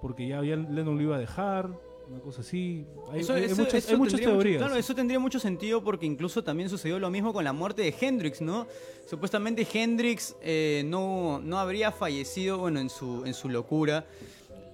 porque 0.00 0.28
ya, 0.28 0.42
ya 0.44 0.54
Lennon 0.54 0.96
lo 0.96 1.02
iba 1.02 1.16
a 1.16 1.18
dejar, 1.18 1.70
una 2.10 2.20
cosa 2.20 2.40
así. 2.40 2.86
Hay, 3.12 3.20
Eso- 3.20 3.32
hay- 3.34 3.40
hay 3.44 3.46
eso- 3.50 3.56
muchas, 3.62 3.74
eso 3.74 3.90
hay 3.92 3.96
muchas 3.96 4.12
tendría 4.14 4.28
mucho- 4.28 4.38
teorías. 4.42 4.62
claro, 4.62 4.76
eso 4.76 4.94
tendría 4.94 5.18
mucho 5.18 5.38
sentido 5.38 5.82
porque 5.84 6.06
incluso 6.06 6.42
también 6.42 6.68
sucedió 6.68 6.98
lo 6.98 7.10
mismo 7.10 7.32
con 7.32 7.44
la 7.44 7.52
muerte 7.52 7.82
de 7.82 7.94
Hendrix, 8.00 8.40
¿no? 8.40 8.66
Supuestamente 9.06 9.66
Hendrix 9.72 10.34
eh, 10.40 10.82
no, 10.86 11.40
no 11.42 11.58
habría 11.58 11.92
fallecido, 11.92 12.58
bueno, 12.58 12.80
en 12.80 12.88
su, 12.90 13.24
en 13.26 13.34
su 13.34 13.48
locura 13.48 14.06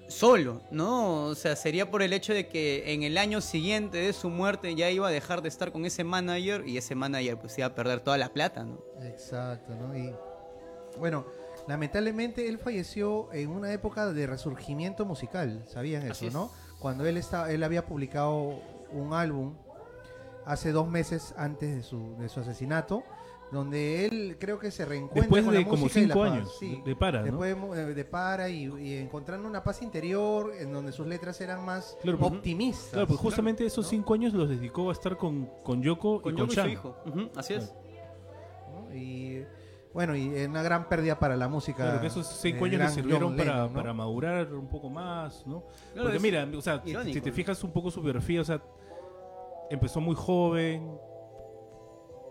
solo, 0.09 0.61
¿no? 0.70 1.24
O 1.24 1.35
sea, 1.35 1.57
sería 1.57 1.91
por 1.91 2.03
el 2.03 2.12
hecho 2.12 2.35
de 2.35 2.47
que 2.47 2.93
en 2.93 3.03
el 3.03 3.16
año 3.18 3.41
siguiente 3.41 3.99
de 3.99 4.12
su 4.12 4.28
muerte 4.30 4.74
ya 4.74 4.91
iba 4.91 5.09
a 5.09 5.11
dejar 5.11 5.41
de 5.43 5.49
estar 5.49 5.72
con 5.72 5.87
ese 5.87 6.05
manager 6.05 6.68
y 6.68 6.76
ese 6.76 6.95
manager 6.95 7.39
pues 7.39 7.57
iba 7.59 7.66
a 7.68 7.74
perder 7.74 8.01
toda 8.01 8.18
la 8.18 8.32
plata, 8.32 8.64
¿no? 8.64 8.78
Exacto, 9.03 9.74
¿no? 9.74 9.97
Y 9.97 10.12
bueno, 10.99 11.24
lamentablemente 11.66 12.47
él 12.49 12.59
falleció 12.59 13.32
en 13.32 13.49
una 13.51 13.72
época 13.72 14.12
de 14.12 14.26
resurgimiento 14.26 15.05
musical, 15.07 15.64
¿sabían 15.66 16.09
Así 16.11 16.26
eso, 16.26 16.45
es. 16.55 16.64
Cuando 16.85 17.07
él 17.07 17.16
está, 17.16 17.51
él 17.51 17.62
había 17.64 17.87
publicado 17.87 18.61
un 18.93 19.14
álbum 19.14 19.55
hace 20.45 20.70
dos 20.70 20.87
meses 20.87 21.35
antes 21.39 21.74
de 21.76 21.82
su, 21.82 22.14
de 22.18 22.28
su 22.28 22.41
asesinato, 22.41 23.03
donde 23.51 24.05
él 24.05 24.37
creo 24.39 24.59
que 24.59 24.70
se 24.70 24.85
reencuentra 24.85 25.22
Después 25.22 25.45
con 25.47 25.55
de 25.55 25.61
la 25.61 25.64
como 25.66 25.82
música 25.85 26.01
y 26.01 26.07
la 26.09 26.12
cinco 26.14 26.24
paz, 26.26 26.32
años 26.35 26.57
sí. 26.61 26.82
de 26.85 26.95
para, 26.95 27.20
¿no? 27.20 27.24
Después 27.24 27.49
de 27.49 27.55
mu- 27.59 27.72
de, 27.72 27.95
de 27.95 28.05
para 28.05 28.51
y, 28.51 28.64
y 28.66 28.99
encontrando 28.99 29.49
una 29.49 29.64
paz 29.64 29.80
interior 29.80 30.53
en 30.59 30.74
donde 30.74 30.93
sus 30.93 31.07
letras 31.07 31.41
eran 31.41 31.64
más 31.64 31.97
Claro, 32.03 32.18
pues, 32.18 32.32
optimistas. 32.32 32.91
Claro, 32.91 33.07
pues 33.07 33.18
justamente 33.18 33.64
esos 33.64 33.87
¿no? 33.87 33.91
cinco 33.91 34.12
años 34.12 34.35
los 34.35 34.51
dedicó 34.51 34.91
a 34.91 34.93
estar 34.93 35.16
con, 35.16 35.47
con 35.62 35.82
Yoko 35.82 36.20
Con 36.20 36.35
y 36.35 36.37
Yoko 36.37 36.55
con 36.55 36.59
y 36.59 36.62
su 36.66 36.68
hijo. 36.70 36.97
Ujú, 37.07 37.30
así 37.35 37.55
es. 37.55 37.72
¿no? 38.70 38.95
Y 38.95 39.47
Bueno, 39.95 40.16
y 40.16 40.34
eh, 40.36 40.47
una 40.49 40.62
gran 40.62 40.88
pérdida 40.88 41.18
para 41.18 41.36
la 41.36 41.47
música. 41.49 41.84
Claro, 41.84 42.01
que 42.01 42.09
esos 42.09 42.26
cinco 42.26 42.64
años 42.64 42.80
le 42.80 42.88
sirvieron 42.88 43.36
para, 43.36 43.53
Lennon, 43.55 43.72
¿no? 43.72 43.78
para 43.78 43.95
madurar 43.95 44.53
un 44.53 44.66
poco 44.68 44.90
más, 44.90 45.47
¿no? 45.47 45.62
Claro, 45.92 46.03
Porque 46.03 46.16
es 46.16 46.22
mira, 46.22 46.49
o 46.57 46.61
sea, 46.61 46.82
si- 46.82 46.90
irónico, 46.90 47.14
si 47.14 47.20
te 47.20 47.30
fijas 47.32 47.62
un 47.62 47.70
poco 47.70 47.90
su 47.92 48.03
biografía, 48.03 48.40
o 48.40 48.45
sea, 48.45 48.61
empezó 49.70 50.01
muy 50.01 50.16
joven, 50.16 50.99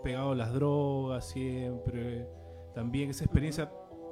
pegado 0.03 0.31
a 0.31 0.35
las 0.35 0.53
drogas 0.53 1.25
siempre. 1.25 2.27
También 2.75 3.11
esa 3.11 3.23
experiencia 3.23 3.71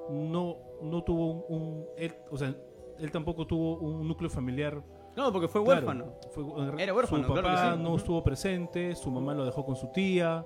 no, 0.09 0.57
no 0.81 1.03
tuvo 1.03 1.31
un, 1.31 1.43
un- 1.61 1.85
él, 1.97 2.15
o 2.31 2.37
sea, 2.37 2.55
él 2.99 3.11
tampoco 3.11 3.45
tuvo 3.45 3.79
un 3.79 4.07
núcleo 4.07 4.29
familiar. 4.29 4.81
No, 5.17 5.29
porque 5.33 5.49
fue 5.49 5.61
claro. 5.61 5.85
huérfano. 5.87 6.13
Fue- 6.31 6.81
Era 6.81 6.93
huérfano, 6.93 7.23
Su 7.27 7.33
claro 7.33 7.47
papá 7.49 7.71
que 7.71 7.77
sí. 7.77 7.83
no 7.83 7.95
estuvo 7.97 8.23
presente, 8.23 8.95
su 8.95 9.11
mamá 9.11 9.33
lo 9.33 9.43
dejó 9.43 9.65
con 9.65 9.75
su 9.75 9.87
tía. 9.91 10.45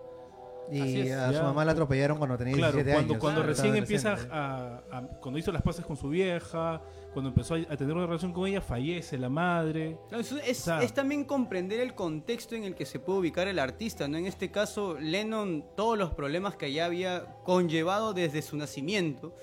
Y 0.71 0.99
es. 1.01 1.13
a 1.13 1.31
su 1.33 1.43
mamá 1.43 1.63
la 1.63 1.73
atropellaron 1.73 2.17
cuando 2.17 2.37
tenía 2.37 2.55
Claro, 2.55 2.73
17 2.77 2.93
cuando, 2.95 3.13
años. 3.13 3.21
cuando 3.21 3.43
recién 3.43 3.75
empieza 3.75 4.17
a, 4.31 4.81
a- 4.91 5.01
Cuando 5.21 5.37
hizo 5.39 5.51
las 5.51 5.61
paces 5.61 5.85
con 5.85 5.95
su 5.95 6.09
vieja, 6.09 6.81
cuando 7.13 7.29
empezó 7.29 7.53
a, 7.55 7.57
a 7.69 7.77
tener 7.77 7.95
una 7.95 8.05
relación 8.07 8.33
con 8.33 8.47
ella, 8.47 8.61
fallece 8.61 9.17
la 9.17 9.29
madre. 9.29 9.97
No, 10.11 10.19
Es, 10.19 10.31
es- 10.31 10.61
O 10.61 10.63
sea- 10.65 10.81
es 10.83 10.93
también 10.93 11.23
comprender 11.23 11.79
el 11.79 11.93
contexto 11.93 12.55
en 12.55 12.63
el 12.63 12.75
que 12.75 12.85
se 12.85 12.99
puede 12.99 13.19
ubicar 13.19 13.47
el 13.47 13.59
artista, 13.59 14.07
¿no? 14.07 14.17
En 14.17 14.25
este 14.25 14.49
caso, 14.51 14.97
Lennon, 14.99 15.63
todos 15.75 15.97
los 15.97 16.13
problemas 16.13 16.55
que 16.55 16.71
ya 16.73 16.85
había 16.85 17.25
conllevado 17.43 18.13
desde 18.13 18.41
su 18.41 18.57
nacimiento 18.57 19.35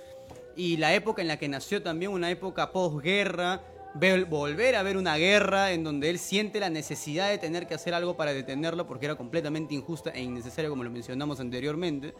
y 0.56 0.76
la 0.76 0.92
época 0.94 1.22
en 1.22 1.28
la 1.28 1.38
que 1.38 1.48
nació 1.48 1.82
también, 1.82 2.10
una 2.12 2.30
época 2.30 2.72
posguerra, 2.72 3.62
volver 3.94 4.76
a 4.76 4.82
ver 4.82 4.96
una 4.96 5.16
guerra 5.16 5.72
en 5.72 5.84
donde 5.84 6.10
él 6.10 6.18
siente 6.18 6.60
la 6.60 6.70
necesidad 6.70 7.30
de 7.30 7.38
tener 7.38 7.66
que 7.66 7.74
hacer 7.74 7.94
algo 7.94 8.16
para 8.16 8.32
detenerlo 8.32 8.86
porque 8.86 9.06
era 9.06 9.16
completamente 9.16 9.74
injusta 9.74 10.10
e 10.10 10.22
innecesaria, 10.22 10.70
como 10.70 10.84
lo 10.84 10.90
mencionamos 10.90 11.40
anteriormente. 11.40 12.14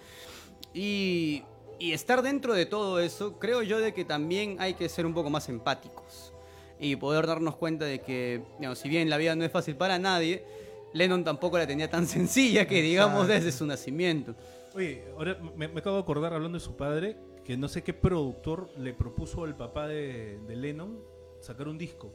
Y, 0.75 1.43
y 1.79 1.93
estar 1.93 2.23
dentro 2.23 2.55
de 2.55 2.67
todo 2.67 3.01
eso, 3.01 3.39
creo 3.39 3.63
yo 3.63 3.81
de 3.81 3.95
que 3.95 4.05
también 4.05 4.57
hay 4.59 4.75
que 4.75 4.89
ser 4.89 5.07
un 5.07 5.15
poco 5.15 5.31
más 5.31 5.49
empáticos 5.49 6.33
y 6.79 6.97
poder 6.97 7.27
darnos 7.27 7.57
cuenta 7.57 7.85
de 7.85 8.01
que, 8.01 8.43
digamos, 8.59 8.79
si 8.79 8.89
bien 8.89 9.09
la 9.09 9.17
vida 9.17 9.35
no 9.35 9.45
es 9.45 9.53
fácil 9.53 9.77
para 9.77 9.99
nadie, 9.99 10.45
Lennon 10.93 11.25
tampoco 11.25 11.57
la 11.59 11.67
tenía 11.67 11.89
tan 11.89 12.07
sencilla 12.09 12.67
que 12.67 12.83
digamos 12.83 13.23
Exacto. 13.23 13.33
desde 13.33 13.57
su 13.57 13.67
nacimiento. 13.67 14.35
Oye, 14.75 15.05
ahora 15.17 15.39
me, 15.57 15.69
me 15.69 15.81
acabo 15.81 15.97
de 15.97 16.03
acordar 16.03 16.35
hablando 16.35 16.59
de 16.59 16.65
su 16.65 16.77
padre, 16.77 17.17
que 17.45 17.57
no 17.57 17.69
sé 17.69 17.83
qué 17.83 17.93
productor 17.93 18.71
le 18.79 18.93
propuso 18.95 19.45
al 19.45 19.57
papá 19.57 19.87
de, 19.87 20.39
de 20.47 20.57
Lennon 20.57 21.12
sacar 21.43 21.69
un 21.69 21.77
disco. 21.79 22.13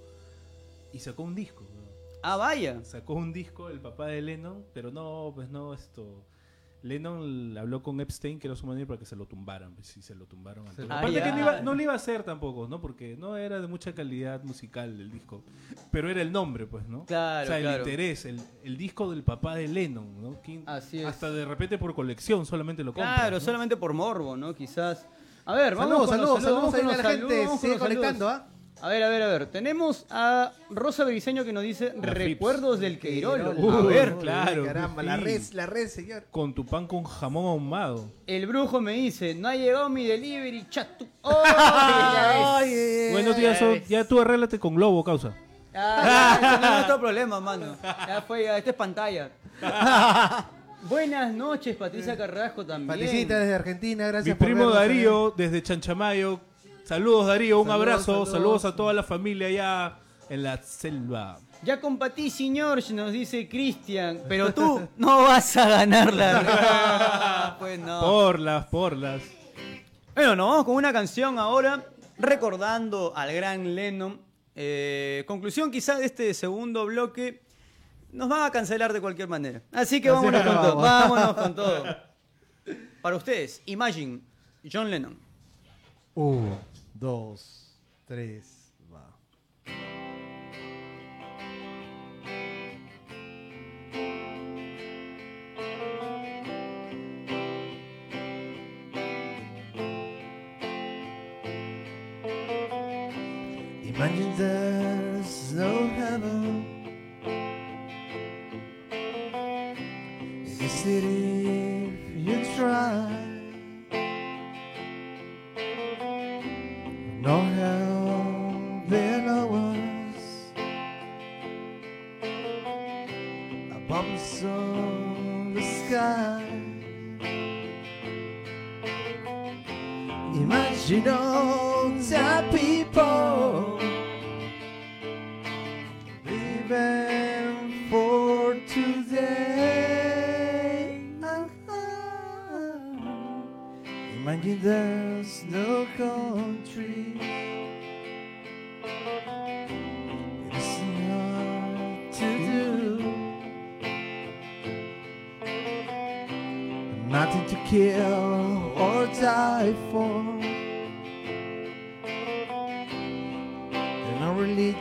Y 0.94 1.00
sacó 1.00 1.24
un 1.24 1.36
disco. 1.36 1.64
¿no? 1.76 1.82
Ah, 2.24 2.36
vaya. 2.38 2.84
Sacó 2.84 3.14
un 3.14 3.32
disco 3.34 3.70
el 3.70 3.80
papá 3.80 4.08
de 4.08 4.22
Lennon, 4.22 4.66
pero 4.74 4.92
no, 4.92 5.32
pues 5.36 5.50
no, 5.50 5.74
esto... 5.74 6.26
Lennon 6.84 7.56
le 7.56 7.60
habló 7.60 7.82
con 7.82 8.00
Epstein, 8.00 8.40
que 8.40 8.48
era 8.48 8.56
su 8.56 8.66
manager, 8.68 8.88
para 8.88 9.00
que 9.00 9.06
se 9.06 9.16
lo 9.16 9.26
tumbaran. 9.26 9.74
Pues 9.74 9.88
sí, 9.88 10.02
se 10.02 10.14
lo 10.14 10.26
tumbaron. 10.26 10.64
Ah, 10.90 11.00
Aparte 11.00 11.22
que 11.24 11.32
no, 11.32 11.40
iba- 11.40 11.62
no 11.62 11.74
le 11.74 11.84
iba 11.84 11.92
a 11.94 11.96
hacer 11.96 12.24
tampoco, 12.24 12.68
¿no? 12.68 12.80
Porque 12.80 13.18
no 13.18 13.36
era 13.36 13.60
de 13.60 13.68
mucha 13.68 13.94
calidad 13.96 14.44
musical 14.44 14.90
el 15.02 15.12
disco. 15.12 15.44
Pero 15.92 16.10
era 16.10 16.22
el 16.22 16.32
nombre, 16.32 16.68
pues, 16.68 16.88
¿no? 16.88 17.04
Claro, 17.06 17.46
O 17.46 17.48
sea, 17.52 17.60
claro. 17.60 17.76
el 17.78 17.82
interés, 17.90 18.26
el, 18.26 18.40
el 18.64 18.78
disco 18.78 19.10
del 19.10 19.24
papá 19.24 19.56
de 19.56 19.68
Lennon, 19.68 20.22
¿no? 20.22 20.40
¿Quién- 20.42 20.64
Así 20.68 21.00
es. 21.00 21.06
Hasta 21.08 21.32
de 21.32 21.46
repente 21.46 21.78
por 21.80 21.94
colección 21.96 22.46
solamente 22.46 22.84
lo 22.84 22.94
compras. 22.94 23.22
Claro, 23.22 23.36
¿no? 23.38 23.42
solamente 23.42 23.76
por 23.76 23.94
morbo, 23.94 24.38
¿no? 24.38 24.54
Quizás. 24.54 25.08
A 25.46 25.56
ver, 25.56 25.76
vamos 25.76 26.08
Saludos, 26.08 26.10
con 26.10 26.18
los 26.22 26.44
saludos, 26.44 26.84
los 26.84 26.98
la 27.04 27.10
gente 27.12 27.48
sigue 27.60 27.80
conectando, 27.80 28.30
¿ah? 28.30 28.48
A 28.82 28.90
ver, 28.90 29.02
a 29.04 29.10
ver, 29.10 29.22
a 29.24 29.28
ver. 29.28 29.46
Tenemos 29.48 30.06
a 30.10 30.52
Rosa 30.70 31.04
Briseño 31.04 31.44
que 31.44 31.52
nos 31.52 31.64
dice 31.64 31.94
La 32.02 32.14
recuerdos 32.14 32.80
del 32.80 33.00
Queirolo. 33.00 33.54
Queirolo. 33.56 33.78
a 33.80 33.82
ver, 33.82 34.16
claro, 34.18 34.66
Caramba, 34.66 35.04
la 35.04 35.18
red, 35.18 35.42
la 35.54 35.66
red, 35.66 35.88
señor. 35.88 36.26
Con 36.32 36.54
tu 36.54 36.66
pan 36.66 36.86
con 36.88 37.04
jamón 37.04 37.46
ahumado. 37.46 38.10
el 38.28 38.46
brujo 38.46 38.80
me 38.80 38.94
dice, 38.94 39.34
no 39.34 39.48
ha 39.48 39.56
llegado 39.56 39.90
mi 39.90 40.06
delivery, 40.06 40.68
chat. 40.70 40.88
tú- 40.98 41.08
¡Oh! 41.22 41.44
ya 41.44 42.28
ves. 42.60 42.68
Oye, 42.68 43.10
Buenos 43.14 43.88
ya 43.88 44.04
tú 44.08 44.22
arréglate 44.22 44.60
con 44.60 44.76
Globo, 44.76 45.04
causa. 45.04 45.34
Ah, 45.74 46.38
ya, 46.42 46.48
eso 46.50 46.60
no 46.60 46.66
es 46.66 46.72
nuestro 46.74 47.00
problema, 47.00 47.40
mano. 47.40 47.76
Ya 47.84 48.24
fue, 48.28 48.44
ya, 48.44 48.58
esto 48.58 48.72
es 48.72 48.76
pantalla. 48.76 49.30
Buenas 50.84 51.34
noches, 51.34 51.76
Patricia 51.76 52.16
Carrasco 52.16 52.66
también. 52.66 52.88
Patricita 52.88 53.40
desde 53.40 53.56
Argentina, 53.56 54.06
Mi 54.06 54.12
gracias 54.12 54.38
por 54.38 54.46
primo 54.48 54.62
vernos, 54.68 54.76
Darío, 54.80 55.34
desde 55.36 55.62
Chanchamayo. 55.64 56.40
Saludos, 56.88 57.28
Darío, 57.28 57.60
un 57.60 57.68
Saludos, 57.68 57.82
abrazo. 57.88 58.06
Saludos. 58.06 58.30
saludos. 58.32 58.66
a 58.66 58.76
toda 58.76 58.94
la 58.94 59.04
familia 59.04 59.48
allá 59.48 60.00
en 60.30 60.44
la 60.44 60.58
selva. 60.64 61.38
Ya 61.64 61.82
compatí, 61.82 62.30
señor, 62.30 62.80
nos 62.94 63.12
dice 63.12 63.50
Cristian. 63.50 64.22
Pero 64.30 64.54
tú 64.54 64.88
no 64.98 65.24
vas 65.24 65.58
a 65.58 65.68
ganar 65.68 66.14
la 66.14 66.44
Ah, 66.48 67.56
Pues 67.60 67.78
no. 67.80 68.00
Porlas, 68.00 68.66
porlas. 68.68 69.22
Bueno, 70.16 70.36
nos 70.36 70.50
vamos 70.50 70.66
con 70.66 70.76
una 70.76 70.94
canción 70.94 71.38
ahora, 71.40 71.86
recordando 72.18 73.12
al 73.16 73.34
gran 73.34 73.76
Lennon. 73.76 74.22
Eh, 74.56 75.24
conclusión 75.28 75.70
quizá 75.70 75.98
de 76.00 76.06
este 76.06 76.34
segundo 76.34 76.86
bloque, 76.86 77.44
nos 78.12 78.30
van 78.30 78.44
a 78.44 78.50
cancelar 78.52 78.94
de 78.94 79.02
cualquier 79.02 79.28
manera. 79.28 79.62
Así 79.74 80.00
que 80.02 80.10
Así 80.10 80.16
vámonos 80.26 80.42
con 80.42 80.56
todo, 80.56 80.76
vamos. 80.78 81.20
vámonos 81.20 81.36
con 81.44 81.54
todo. 81.56 81.84
Para 83.02 83.16
ustedes, 83.18 83.62
Imagine, 83.66 84.22
John 84.72 84.90
Lennon. 84.90 85.20
Uno, 86.16 86.58
dos, 87.00 87.78
tres, 88.06 88.57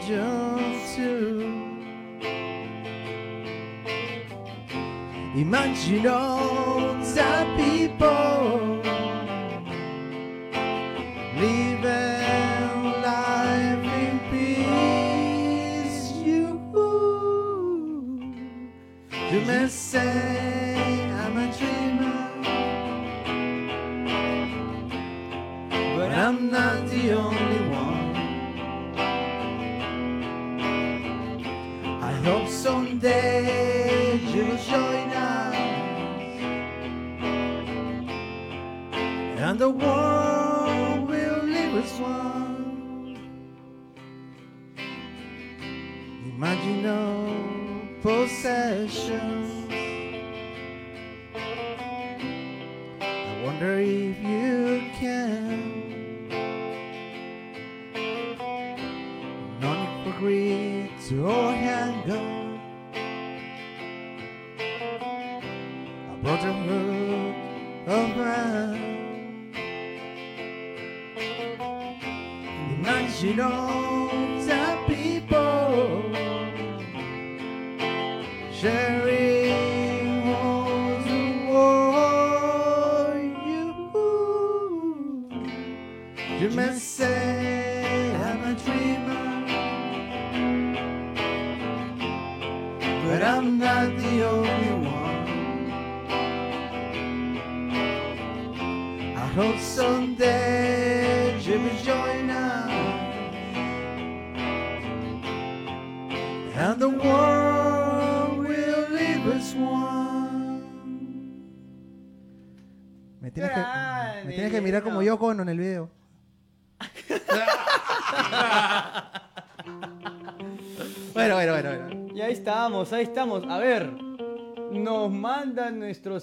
no 0.08 0.56
religion 0.56 0.80
too. 0.94 1.66
Imagine 5.36 6.06
all 6.06 6.94
the 6.94 7.46
people 7.56 8.25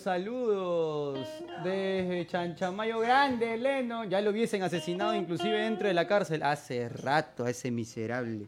saludos 0.04 1.28
desde 1.64 2.28
Chanchamayo 2.28 3.00
Grande, 3.00 3.58
Leno. 3.58 4.04
Ya 4.04 4.22
lo 4.22 4.32
hubiesen 4.32 4.62
asesinado 4.64 5.16
inclusive 5.16 5.58
dentro 5.58 5.88
de 5.88 5.94
la 5.94 6.06
cárcel. 6.08 6.44
Hace 6.44 6.90
rato 6.90 7.46
a 7.46 7.50
ese 7.50 7.72
miserable. 7.72 8.48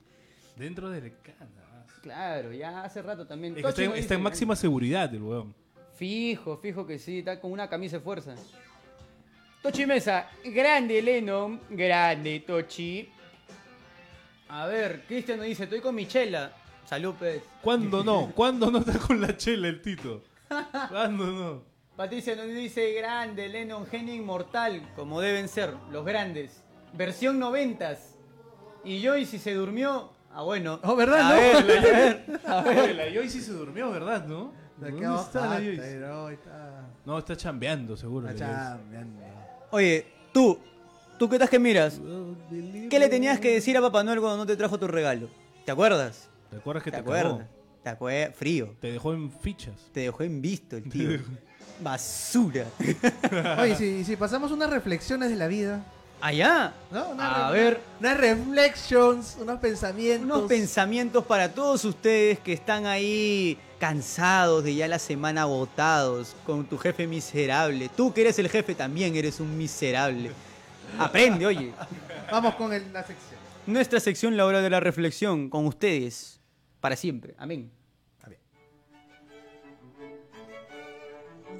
Dentro 0.55 0.89
del 0.89 1.13
cana. 1.21 1.85
Claro, 2.01 2.51
ya 2.53 2.83
hace 2.83 3.01
rato 3.01 3.25
también. 3.25 3.55
Es 3.57 3.63
que 3.63 3.69
está, 3.69 3.83
en- 3.83 3.93
está 3.95 4.17
máxima 4.17 4.55
seguridad 4.55 5.13
el 5.13 5.21
weón. 5.23 5.55
Fijo, 5.95 6.57
fijo 6.57 6.85
que 6.85 6.99
sí, 6.99 7.19
está 7.19 7.39
con 7.39 7.51
una 7.51 7.67
camisa 7.69 7.97
de 7.97 8.03
fuerza. 8.03 8.35
Tochi 9.63 9.85
Mesa, 9.85 10.29
grande 10.43 11.01
Leno, 11.01 11.59
grande 11.69 12.41
Tochi. 12.41 13.09
A 14.49 14.67
ver, 14.67 15.03
Cristian 15.07 15.37
nos 15.39 15.47
dice, 15.47 15.63
estoy 15.63 15.79
con 15.79 15.95
Michela. 15.95 16.51
Salud, 16.85 17.15
pues. 17.17 17.41
¿Cuándo 17.63 18.03
no? 18.03 18.31
¿Cuándo 18.35 18.69
no 18.69 18.79
está 18.79 18.99
con 18.99 19.19
la 19.19 19.35
chela 19.35 19.67
el 19.69 19.81
Tito? 19.81 20.21
¿Cuándo 20.89 21.25
no? 21.27 21.63
Patricia 21.95 22.35
nos 22.35 22.47
dice, 22.47 22.93
grande 22.93 23.47
Lennon, 23.47 23.85
genio 23.87 24.13
inmortal, 24.13 24.81
como 24.95 25.21
deben 25.21 25.47
ser, 25.47 25.73
los 25.91 26.05
grandes. 26.05 26.61
Versión 26.93 27.39
noventas. 27.39 28.15
Y 28.83 29.01
Joy 29.03 29.25
si 29.25 29.39
se 29.39 29.53
durmió, 29.53 30.11
ah 30.33 30.43
bueno. 30.43 30.79
Oh, 30.83 30.95
¿verdad, 30.95 31.21
A 31.21 31.29
no? 31.29 31.35
ver, 31.41 31.55
a 31.55 31.61
ver, 31.63 32.41
a 32.45 32.61
ver. 32.61 32.95
La 32.95 33.05
Joy 33.13 33.29
sí 33.29 33.41
se 33.41 33.53
durmió, 33.53 33.89
¿verdad, 33.91 34.25
no? 34.25 34.51
¿Dónde 34.77 35.05
está 35.21 35.45
la 35.47 35.55
Joyce? 35.55 35.81
Pero 35.81 36.29
está, 36.29 36.81
No, 37.05 37.17
está 37.17 37.35
chambeando, 37.37 37.95
seguro. 37.95 38.27
está 38.29 38.47
la 38.47 38.53
Joyce. 38.53 38.69
chambeando. 38.83 39.21
Oye, 39.71 40.05
tú, 40.33 40.59
tú 41.17 41.29
qué 41.29 41.35
estás 41.37 41.49
que 41.49 41.59
miras. 41.59 41.99
¿Qué 42.89 42.99
le 42.99 43.07
tenías 43.07 43.39
que 43.39 43.53
decir 43.53 43.77
a 43.77 43.81
Papá 43.81 44.03
Noel 44.03 44.19
cuando 44.19 44.37
no 44.37 44.45
te 44.45 44.57
trajo 44.57 44.77
tu 44.77 44.87
regalo? 44.87 45.29
¿Te 45.65 45.71
acuerdas? 45.71 46.29
¿Te 46.51 46.57
acuerdas 46.57 46.83
que 46.83 46.91
¿Te 46.91 46.97
te, 46.97 47.01
acuerdas? 47.01 47.47
Cagó? 47.85 48.07
¿Te 48.07 48.23
acuerdas? 48.23 48.35
Frío. 48.35 48.75
Te 48.81 48.91
dejó 48.91 49.13
en 49.13 49.31
fichas. 49.31 49.73
Te 49.93 50.01
dejó 50.01 50.23
en 50.23 50.41
visto 50.41 50.75
el 50.77 50.83
tío. 50.89 51.19
Basura. 51.81 52.65
Oye, 53.59 53.75
si, 53.75 54.03
si 54.03 54.15
pasamos 54.15 54.51
unas 54.51 54.69
reflexiones 54.69 55.29
de 55.29 55.35
la 55.35 55.47
vida, 55.47 55.83
Allá. 56.21 56.73
¿no? 56.91 57.09
Una 57.09 57.47
A 57.47 57.51
ver, 57.51 57.79
Unas 57.99 58.17
reflections, 58.17 59.37
unos 59.39 59.59
pensamientos. 59.59 60.25
unos 60.37 60.47
pensamientos 60.49 61.25
para 61.25 61.49
todos 61.53 61.83
ustedes 61.85 62.39
que 62.39 62.53
están 62.53 62.85
ahí 62.85 63.59
cansados 63.79 64.63
de 64.63 64.73
ya 64.73 64.87
la 64.87 64.97
semana 64.97 65.41
agotados 65.41 66.33
con 66.45 66.65
tu 66.65 66.77
jefe 66.77 67.05
miserable. 67.05 67.89
Tú 67.95 68.13
que 68.13 68.21
eres 68.21 68.39
el 68.39 68.49
jefe 68.49 68.73
también 68.73 69.15
eres 69.15 69.39
un 69.41 69.55
miserable. 69.57 70.31
Aprende, 70.97 71.45
oye. 71.45 71.73
Vamos 72.31 72.55
con 72.55 72.71
el- 72.73 72.91
la 72.93 73.01
sección. 73.05 73.35
Nuestra 73.67 73.99
sección 73.99 74.37
La 74.37 74.45
Hora 74.45 74.61
de 74.61 74.69
la 74.69 74.79
Reflexión 74.79 75.49
con 75.49 75.65
ustedes 75.67 76.34
para 76.85 76.95
siempre. 76.95 77.33
Amén. 77.39 77.71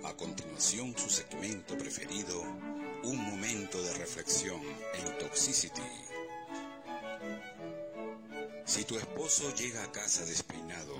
A 0.03 0.13
continuación, 0.13 0.95
su 0.95 1.09
segmento 1.09 1.75
preferido, 1.75 2.43
un 3.03 3.17
momento 3.31 3.81
de 3.81 3.91
reflexión 3.95 4.61
en 4.93 5.17
Toxicity. 5.17 5.81
Si 8.65 8.83
tu 8.85 8.99
esposo 8.99 9.51
llega 9.55 9.83
a 9.83 9.91
casa 9.91 10.23
despeinado, 10.25 10.93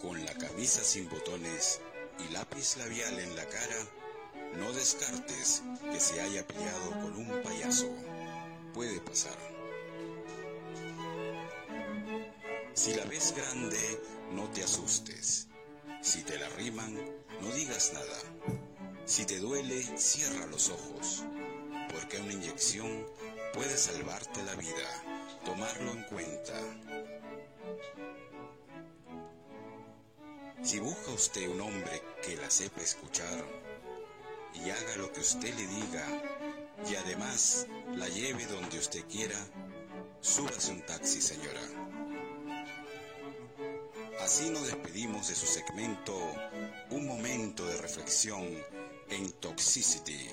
con 0.00 0.24
la 0.24 0.34
camisa 0.34 0.84
sin 0.84 1.08
botones 1.08 1.80
y 2.20 2.32
lápiz 2.32 2.76
labial 2.76 3.18
en 3.18 3.34
la 3.34 3.44
cara, 3.46 3.80
no 4.56 4.72
descartes 4.72 5.64
que 5.90 5.98
se 5.98 6.20
haya 6.20 6.46
peleado 6.46 6.90
con 6.90 7.16
un 7.16 7.42
payaso. 7.42 7.92
Puede 8.72 9.00
pasar. 9.00 9.57
Si 12.74 12.94
la 12.94 13.04
ves 13.04 13.34
grande, 13.36 14.00
no 14.32 14.48
te 14.50 14.62
asustes. 14.62 15.48
Si 16.00 16.22
te 16.22 16.38
la 16.38 16.48
riman, 16.50 16.94
no 17.40 17.50
digas 17.52 17.92
nada. 17.92 18.18
Si 19.04 19.24
te 19.24 19.38
duele, 19.38 19.82
cierra 19.98 20.46
los 20.46 20.68
ojos, 20.68 21.24
porque 21.92 22.20
una 22.20 22.32
inyección 22.32 23.06
puede 23.52 23.76
salvarte 23.76 24.42
la 24.44 24.54
vida. 24.54 25.04
Tomarlo 25.44 25.92
en 25.92 26.02
cuenta. 26.04 26.54
Si 30.62 30.78
busca 30.78 31.10
usted 31.12 31.48
un 31.48 31.60
hombre 31.60 32.02
que 32.22 32.36
la 32.36 32.50
sepa 32.50 32.80
escuchar 32.82 33.44
y 34.54 34.70
haga 34.70 34.96
lo 34.96 35.12
que 35.12 35.20
usted 35.20 35.54
le 35.54 35.66
diga 35.66 36.04
y 36.90 36.94
además 36.96 37.66
la 37.94 38.08
lleve 38.08 38.44
donde 38.46 38.78
usted 38.78 39.04
quiera, 39.06 39.38
súbase 40.20 40.72
un 40.72 40.84
taxi, 40.84 41.20
señora. 41.22 41.87
Así 44.20 44.50
nos 44.50 44.66
despedimos 44.66 45.28
de 45.28 45.34
su 45.34 45.46
segmento 45.46 46.14
Un 46.90 47.06
momento 47.06 47.64
de 47.66 47.76
reflexión 47.78 48.44
en 49.10 49.32
Toxicity. 49.40 50.28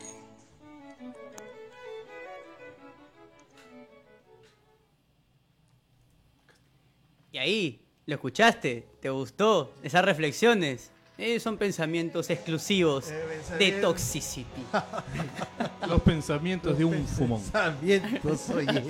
Y 7.32 7.38
ahí, 7.38 7.86
¿lo 8.06 8.16
escuchaste? 8.16 8.88
¿Te 9.02 9.10
gustó? 9.10 9.74
Esas 9.84 10.06
reflexiones. 10.06 10.92
Eh, 11.18 11.40
son 11.40 11.58
pensamientos 11.58 12.30
exclusivos 12.30 13.10
Eh, 13.10 13.42
de. 13.58 13.72
Toxicity. 13.82 14.46
Los 15.88 16.02
pensamientos 16.02 16.78
de 16.78 16.84
un 16.84 17.08
fumón. 17.08 17.42
Pensamientos, 17.42 18.50
oye. 18.50 18.84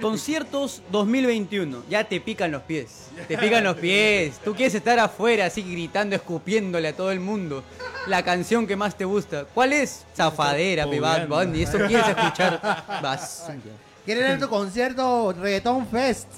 Conciertos 0.00 0.82
2021. 0.90 1.82
Ya 1.90 2.04
te 2.04 2.20
pican 2.20 2.50
los 2.50 2.62
pies. 2.62 3.08
Te 3.28 3.36
pican 3.38 3.62
los 3.64 3.76
pies. 3.76 4.38
Tú 4.44 4.54
quieres 4.54 4.74
estar 4.74 4.98
afuera 4.98 5.46
así 5.46 5.62
gritando, 5.62 6.16
escupiéndole 6.16 6.88
a 6.88 6.96
todo 6.96 7.10
el 7.12 7.20
mundo. 7.20 7.62
La 8.06 8.22
canción 8.22 8.66
que 8.66 8.74
más 8.76 8.96
te 8.96 9.04
gusta. 9.04 9.44
¿Cuál 9.44 9.72
es? 9.72 10.04
Zafadera, 10.16 10.88
pe 10.88 10.98
Bad. 11.00 11.28
Bunny. 11.28 11.62
Eso 11.62 11.78
quieres 11.78 12.08
escuchar. 12.08 12.60
Basura. 13.02 13.56
¿Quieren 14.04 14.24
ir 14.24 14.30
a 14.32 14.38
tu 14.38 14.48
concierto 14.48 15.32
Reggaeton 15.32 15.86
Fest? 15.88 16.28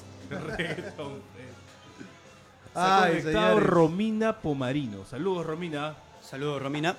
Está 2.77 3.03
Ay, 3.05 3.21
conectado 3.21 3.47
señores. 3.47 3.69
Romina 3.69 4.37
Pomarino. 4.39 5.03
Saludos, 5.03 5.47
Romina. 5.47 5.95
Saludos, 6.21 6.61
Romina. 6.61 6.95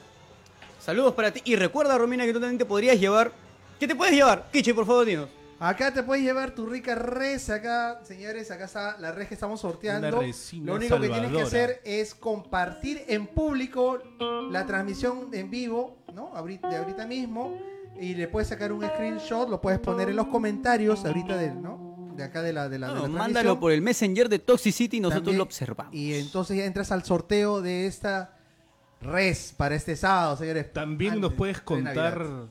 Saludos 0.80 1.14
para 1.14 1.30
ti. 1.30 1.40
Y 1.44 1.54
recuerda, 1.54 1.96
Romina, 1.96 2.24
que 2.24 2.32
tú 2.32 2.40
también 2.40 2.58
te 2.58 2.64
podrías 2.64 2.98
llevar. 2.98 3.30
¿Qué 3.78 3.86
te 3.86 3.94
puedes 3.94 4.12
llevar? 4.12 4.48
Kichi, 4.52 4.72
por 4.72 4.86
favor, 4.86 5.06
dinos. 5.06 5.28
Acá 5.60 5.94
te 5.94 6.02
puedes 6.02 6.24
llevar 6.24 6.50
tu 6.50 6.66
rica 6.66 6.96
res. 6.96 7.48
Acá, 7.48 8.00
señores, 8.02 8.50
acá 8.50 8.64
está 8.64 8.98
la 8.98 9.12
res 9.12 9.28
que 9.28 9.34
estamos 9.34 9.60
sorteando. 9.60 10.20
Lo 10.64 10.74
único 10.74 11.00
que 11.00 11.08
tienes 11.08 11.30
que 11.30 11.42
hacer 11.42 11.80
es 11.84 12.12
compartir 12.12 13.04
en 13.06 13.28
público 13.28 14.00
la 14.50 14.66
transmisión 14.66 15.28
en 15.32 15.48
vivo, 15.48 15.98
¿no? 16.12 16.32
De 16.32 16.76
ahorita 16.76 17.06
mismo. 17.06 17.56
Y 18.00 18.16
le 18.16 18.26
puedes 18.26 18.48
sacar 18.48 18.72
un 18.72 18.84
screenshot, 18.84 19.48
lo 19.48 19.60
puedes 19.60 19.78
poner 19.78 20.08
en 20.08 20.16
los 20.16 20.26
comentarios 20.26 21.04
ahorita 21.04 21.36
del, 21.36 21.62
¿no? 21.62 21.87
De 22.18 22.24
acá 22.24 22.42
de 22.42 22.52
la, 22.52 22.68
de 22.68 22.78
la, 22.78 22.92
de 22.92 23.00
la 23.00 23.08
mándalo 23.08 23.58
por 23.58 23.72
el 23.72 23.80
Messenger 23.80 24.28
de 24.28 24.38
Toxicity 24.38 24.98
y 24.98 25.00
nosotros 25.00 25.22
También- 25.24 25.38
lo 25.38 25.44
observamos. 25.44 25.94
Y 25.94 26.14
entonces 26.14 26.56
ya 26.56 26.64
entras 26.64 26.92
al 26.92 27.04
sorteo 27.04 27.62
de 27.62 27.86
esta 27.86 28.36
res 29.00 29.54
para 29.56 29.74
este 29.74 29.96
sábado, 29.96 30.36
señores. 30.36 30.72
También 30.72 31.12
Antes 31.14 31.22
nos 31.22 31.34
puedes 31.34 31.60
contar 31.60 32.48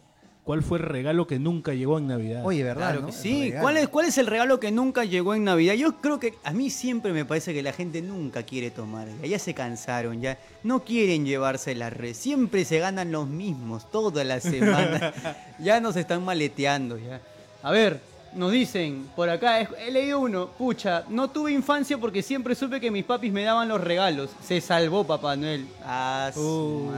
¿Cuál 0.47 0.63
fue 0.63 0.77
el 0.77 0.85
regalo 0.85 1.27
que 1.27 1.39
nunca 1.39 1.73
llegó 1.73 1.97
en 1.97 2.07
Navidad? 2.07 2.45
Oye, 2.45 2.63
¿verdad? 2.63 2.91
Claro 2.91 3.01
no? 3.01 3.07
que 3.07 3.11
El 3.13 3.19
sí. 3.19 3.53
¿Cuál 3.59 3.75
es, 3.75 3.89
¿Cuál 3.89 4.05
es 4.05 4.17
el 4.17 4.27
regalo 4.27 4.61
que 4.61 4.71
nunca 4.71 5.03
llegó 5.03 5.35
en 5.35 5.43
Navidad? 5.43 5.73
Yo 5.73 5.97
creo 5.97 6.21
que 6.21 6.35
a 6.45 6.53
mí 6.53 6.69
siempre 6.69 7.11
me 7.11 7.25
parece 7.25 7.53
que 7.53 7.61
la 7.61 7.73
gente 7.73 8.01
nunca 8.01 8.43
quiere 8.43 8.71
tomar. 8.71 9.09
Ya, 9.21 9.27
Ya 9.27 9.39
se 9.39 9.53
cansaron, 9.53 10.21
ya 10.21 10.37
no 10.63 10.85
quieren 10.85 11.25
llevarse 11.25 11.75
la 11.75 11.89
red. 11.89 12.13
Siempre 12.13 12.63
se 12.63 12.79
ganan 12.79 13.11
los 13.11 13.27
mismos, 13.27 13.91
toda 13.91 14.23
la 14.23 14.39
semana. 14.39 15.13
ya 15.59 15.81
nos 15.81 15.97
están 15.97 16.23
maleteando, 16.23 16.97
ya. 16.97 17.19
A 17.61 17.71
ver, 17.71 17.99
nos 18.33 18.51
dicen 18.51 19.09
por 19.15 19.29
acá, 19.29 19.61
he 19.61 19.91
leído 19.91 20.19
uno, 20.19 20.47
pucha, 20.47 21.03
no 21.09 21.29
tuve 21.29 21.51
infancia 21.51 21.97
porque 21.97 22.21
siempre 22.21 22.55
supe 22.55 22.79
que 22.79 22.91
mis 22.91 23.03
papis 23.05 23.31
me 23.31 23.43
daban 23.43 23.67
los 23.67 23.81
regalos. 23.81 24.29
Se 24.43 24.61
salvó 24.61 25.03
Papá 25.05 25.35
Noel. 25.35 25.67
Ah, 25.83 26.31
Uh, 26.35 26.89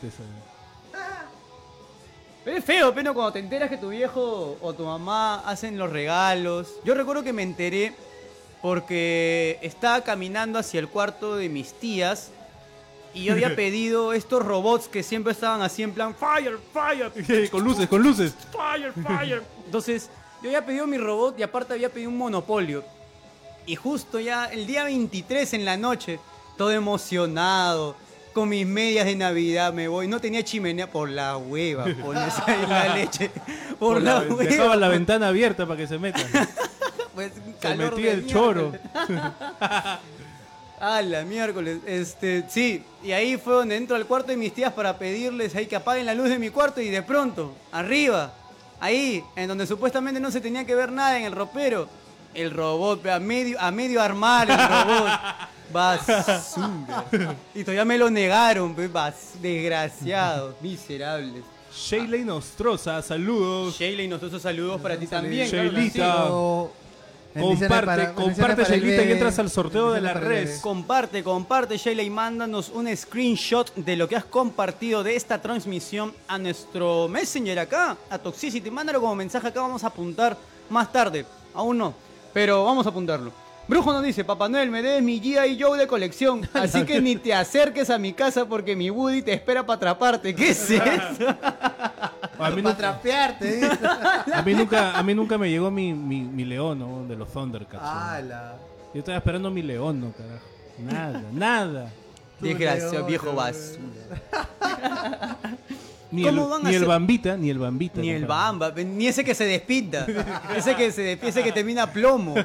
te 0.00 0.10
sabe. 0.10 0.28
Pero 2.44 2.58
es 2.58 2.64
feo, 2.64 2.94
pero 2.94 3.12
cuando 3.12 3.32
te 3.32 3.40
enteras 3.40 3.68
que 3.68 3.76
tu 3.76 3.88
viejo 3.88 4.56
o 4.60 4.72
tu 4.72 4.84
mamá 4.84 5.40
hacen 5.40 5.76
los 5.76 5.90
regalos. 5.90 6.68
Yo 6.84 6.94
recuerdo 6.94 7.24
que 7.24 7.32
me 7.32 7.42
enteré 7.42 7.92
porque 8.62 9.58
estaba 9.62 10.00
caminando 10.02 10.58
hacia 10.58 10.78
el 10.78 10.88
cuarto 10.88 11.36
de 11.36 11.48
mis 11.48 11.72
tías 11.74 12.30
y 13.14 13.24
yo 13.24 13.32
había 13.32 13.56
pedido 13.56 14.12
estos 14.12 14.44
robots 14.44 14.86
que 14.86 15.02
siempre 15.02 15.32
estaban 15.32 15.60
así 15.62 15.82
en 15.82 15.92
plan 15.92 16.14
fire, 16.14 16.58
fire, 16.72 17.50
con 17.50 17.64
luces, 17.64 17.88
con 17.88 18.02
luces. 18.02 18.32
fire, 18.52 18.92
fire. 18.92 19.42
Entonces, 19.64 20.08
yo 20.42 20.48
había 20.50 20.64
pedido 20.64 20.86
mi 20.86 20.98
robot 20.98 21.38
y 21.38 21.42
aparte 21.42 21.74
había 21.74 21.88
pedido 21.90 22.10
un 22.10 22.18
monopolio. 22.18 22.84
Y 23.66 23.74
justo 23.76 24.20
ya 24.20 24.46
el 24.46 24.66
día 24.66 24.84
23 24.84 25.54
en 25.54 25.64
la 25.64 25.76
noche, 25.76 26.20
todo 26.56 26.70
emocionado, 26.70 27.96
con 28.32 28.48
mis 28.48 28.66
medias 28.66 29.06
de 29.06 29.16
Navidad 29.16 29.72
me 29.72 29.88
voy. 29.88 30.06
No 30.08 30.20
tenía 30.20 30.44
chimenea 30.44 30.90
por 30.90 31.08
la 31.08 31.36
hueva, 31.36 31.84
ahí 31.84 32.66
la 32.68 32.94
leche. 32.96 33.30
Por, 33.78 33.94
Por 33.94 34.02
la, 34.02 34.20
la- 34.22 34.34
hueva. 34.34 34.44
Dejaba 34.50 34.76
la 34.76 34.88
ventana 34.88 35.28
abierta 35.28 35.66
para 35.66 35.78
que 35.78 35.86
se 35.86 35.98
metan. 35.98 36.24
Pues, 37.16 37.32
Se 37.62 37.74
metía 37.74 38.12
el 38.12 38.26
choro. 38.26 38.72
miércoles. 38.72 39.20
Ah, 40.78 41.00
la 41.00 41.22
miércoles. 41.24 41.78
Este, 41.86 42.44
sí, 42.50 42.84
y 43.02 43.12
ahí 43.12 43.38
fue 43.38 43.54
donde 43.54 43.76
entro 43.76 43.96
al 43.96 44.04
cuarto 44.04 44.28
de 44.28 44.36
mis 44.36 44.52
tías 44.52 44.72
para 44.74 44.98
pedirles 44.98 45.54
ahí 45.56 45.64
que 45.66 45.76
apaguen 45.76 46.04
la 46.04 46.12
luz 46.14 46.28
de 46.28 46.38
mi 46.38 46.50
cuarto 46.50 46.82
y 46.82 46.90
de 46.90 47.02
pronto, 47.02 47.54
arriba, 47.72 48.34
ahí, 48.80 49.24
en 49.36 49.48
donde 49.48 49.66
supuestamente 49.66 50.20
no 50.20 50.30
se 50.30 50.40
tenía 50.40 50.64
que 50.64 50.74
ver 50.74 50.90
nada 50.92 51.18
en 51.18 51.24
el 51.26 51.32
ropero, 51.32 51.88
el 52.34 52.50
robot, 52.50 53.06
a 53.06 53.18
medio, 53.18 53.60
a 53.60 53.70
medio 53.70 54.00
armar 54.02 54.50
el 54.50 54.56
robot. 54.58 55.10
Basura. 55.72 57.04
Y 57.54 57.62
todavía 57.62 57.84
me 57.84 57.98
lo 57.98 58.08
negaron, 58.10 58.74
bas- 58.76 59.34
desgraciados, 59.40 60.54
miserables. 60.60 61.42
Shayley 61.74 62.24
Nostroza, 62.24 63.02
saludos. 63.02 63.76
Sheila 63.78 64.02
y 64.02 64.08
nosotros 64.08 64.40
saludos 64.40 64.80
para 64.80 64.96
ti 64.96 65.06
también. 65.06 65.48
claro. 65.50 65.70
Sheilita. 65.70 66.22
Pero, 66.22 66.72
bendiciones 67.36 67.68
Comparte, 67.68 67.86
para- 67.86 68.14
comparte, 68.14 68.64
Shailita, 68.64 69.02
y 69.04 69.12
entras 69.12 69.38
al 69.38 69.50
sorteo 69.50 69.92
de 69.92 70.00
la 70.00 70.12
red. 70.14 70.60
Comparte, 70.60 71.22
comparte, 71.22 71.76
Sheila, 71.78 72.02
y 72.02 72.10
mándanos 72.10 72.70
un 72.70 72.94
screenshot 72.96 73.72
de 73.76 73.96
lo 73.96 74.08
que 74.08 74.16
has 74.16 74.24
compartido 74.24 75.02
de 75.04 75.14
esta 75.16 75.40
transmisión 75.40 76.12
a 76.26 76.38
nuestro 76.38 77.06
Messenger 77.08 77.58
acá, 77.60 77.96
a 78.10 78.18
Toxicity. 78.18 78.70
Mándalo 78.70 79.00
como 79.00 79.14
mensaje 79.14 79.48
acá, 79.48 79.60
vamos 79.60 79.84
a 79.84 79.88
apuntar 79.88 80.36
más 80.68 80.90
tarde. 80.92 81.24
Aún 81.54 81.78
no, 81.78 81.94
pero 82.32 82.64
vamos 82.64 82.84
a 82.86 82.90
apuntarlo. 82.90 83.32
Brujo 83.68 83.92
nos 83.92 84.04
dice, 84.04 84.24
Papá 84.24 84.48
Noel, 84.48 84.70
me 84.70 84.80
debes 84.80 85.02
mi 85.02 85.20
G.I. 85.20 85.60
Joe 85.60 85.78
de 85.78 85.86
colección, 85.86 86.48
así 86.54 86.84
que 86.84 87.00
ni 87.00 87.16
te 87.16 87.34
acerques 87.34 87.90
a 87.90 87.98
mi 87.98 88.12
casa 88.12 88.46
porque 88.46 88.76
mi 88.76 88.90
Woody 88.90 89.22
te 89.22 89.32
espera 89.32 89.66
para 89.66 89.76
atraparte. 89.76 90.34
¿Qué 90.34 90.50
es 90.50 90.70
eso? 90.70 90.84
A 92.38 92.50
mí, 92.50 92.56
Para 92.56 92.56
nunca, 92.56 92.76
trapearte, 92.76 93.62
a 94.34 94.42
mí 94.42 94.52
nunca, 94.52 94.98
a 94.98 95.02
mí 95.02 95.14
nunca 95.14 95.38
me 95.38 95.48
llegó 95.48 95.70
mi, 95.70 95.94
mi, 95.94 96.20
mi 96.20 96.44
león, 96.44 96.78
¿no? 96.78 97.04
De 97.08 97.16
los 97.16 97.32
Thundercats. 97.32 97.82
¿no? 97.82 97.88
Ala. 97.90 98.56
Yo 98.92 98.98
estaba 98.98 99.16
esperando 99.16 99.50
mi 99.50 99.62
león, 99.62 100.00
¿no, 100.02 100.12
carajo? 100.12 100.44
Nada, 100.78 101.22
nada. 101.32 101.90
Desgraciado, 102.38 103.06
viejo 103.06 103.34
basura. 103.34 103.80
Ni, 106.10 106.22
el, 106.26 106.34
¿Cómo 106.36 106.48
van 106.48 106.64
a 106.66 106.68
ni 106.68 106.74
el 106.76 106.80
ser- 106.82 106.88
bambita, 106.88 107.36
ni 107.36 107.50
el 107.50 107.58
bambita. 107.58 108.00
Ni 108.00 108.10
el 108.10 108.26
bamba, 108.26 108.70
ni 108.72 109.06
ese 109.08 109.24
que 109.24 109.34
se 109.34 109.44
despinta. 109.44 110.06
ese 110.56 110.74
que 110.76 110.92
se 110.92 111.02
despinta, 111.02 111.28
ese 111.28 111.42
que 111.42 111.52
termina 111.52 111.82
a 111.84 111.92
plomo. 111.92 112.34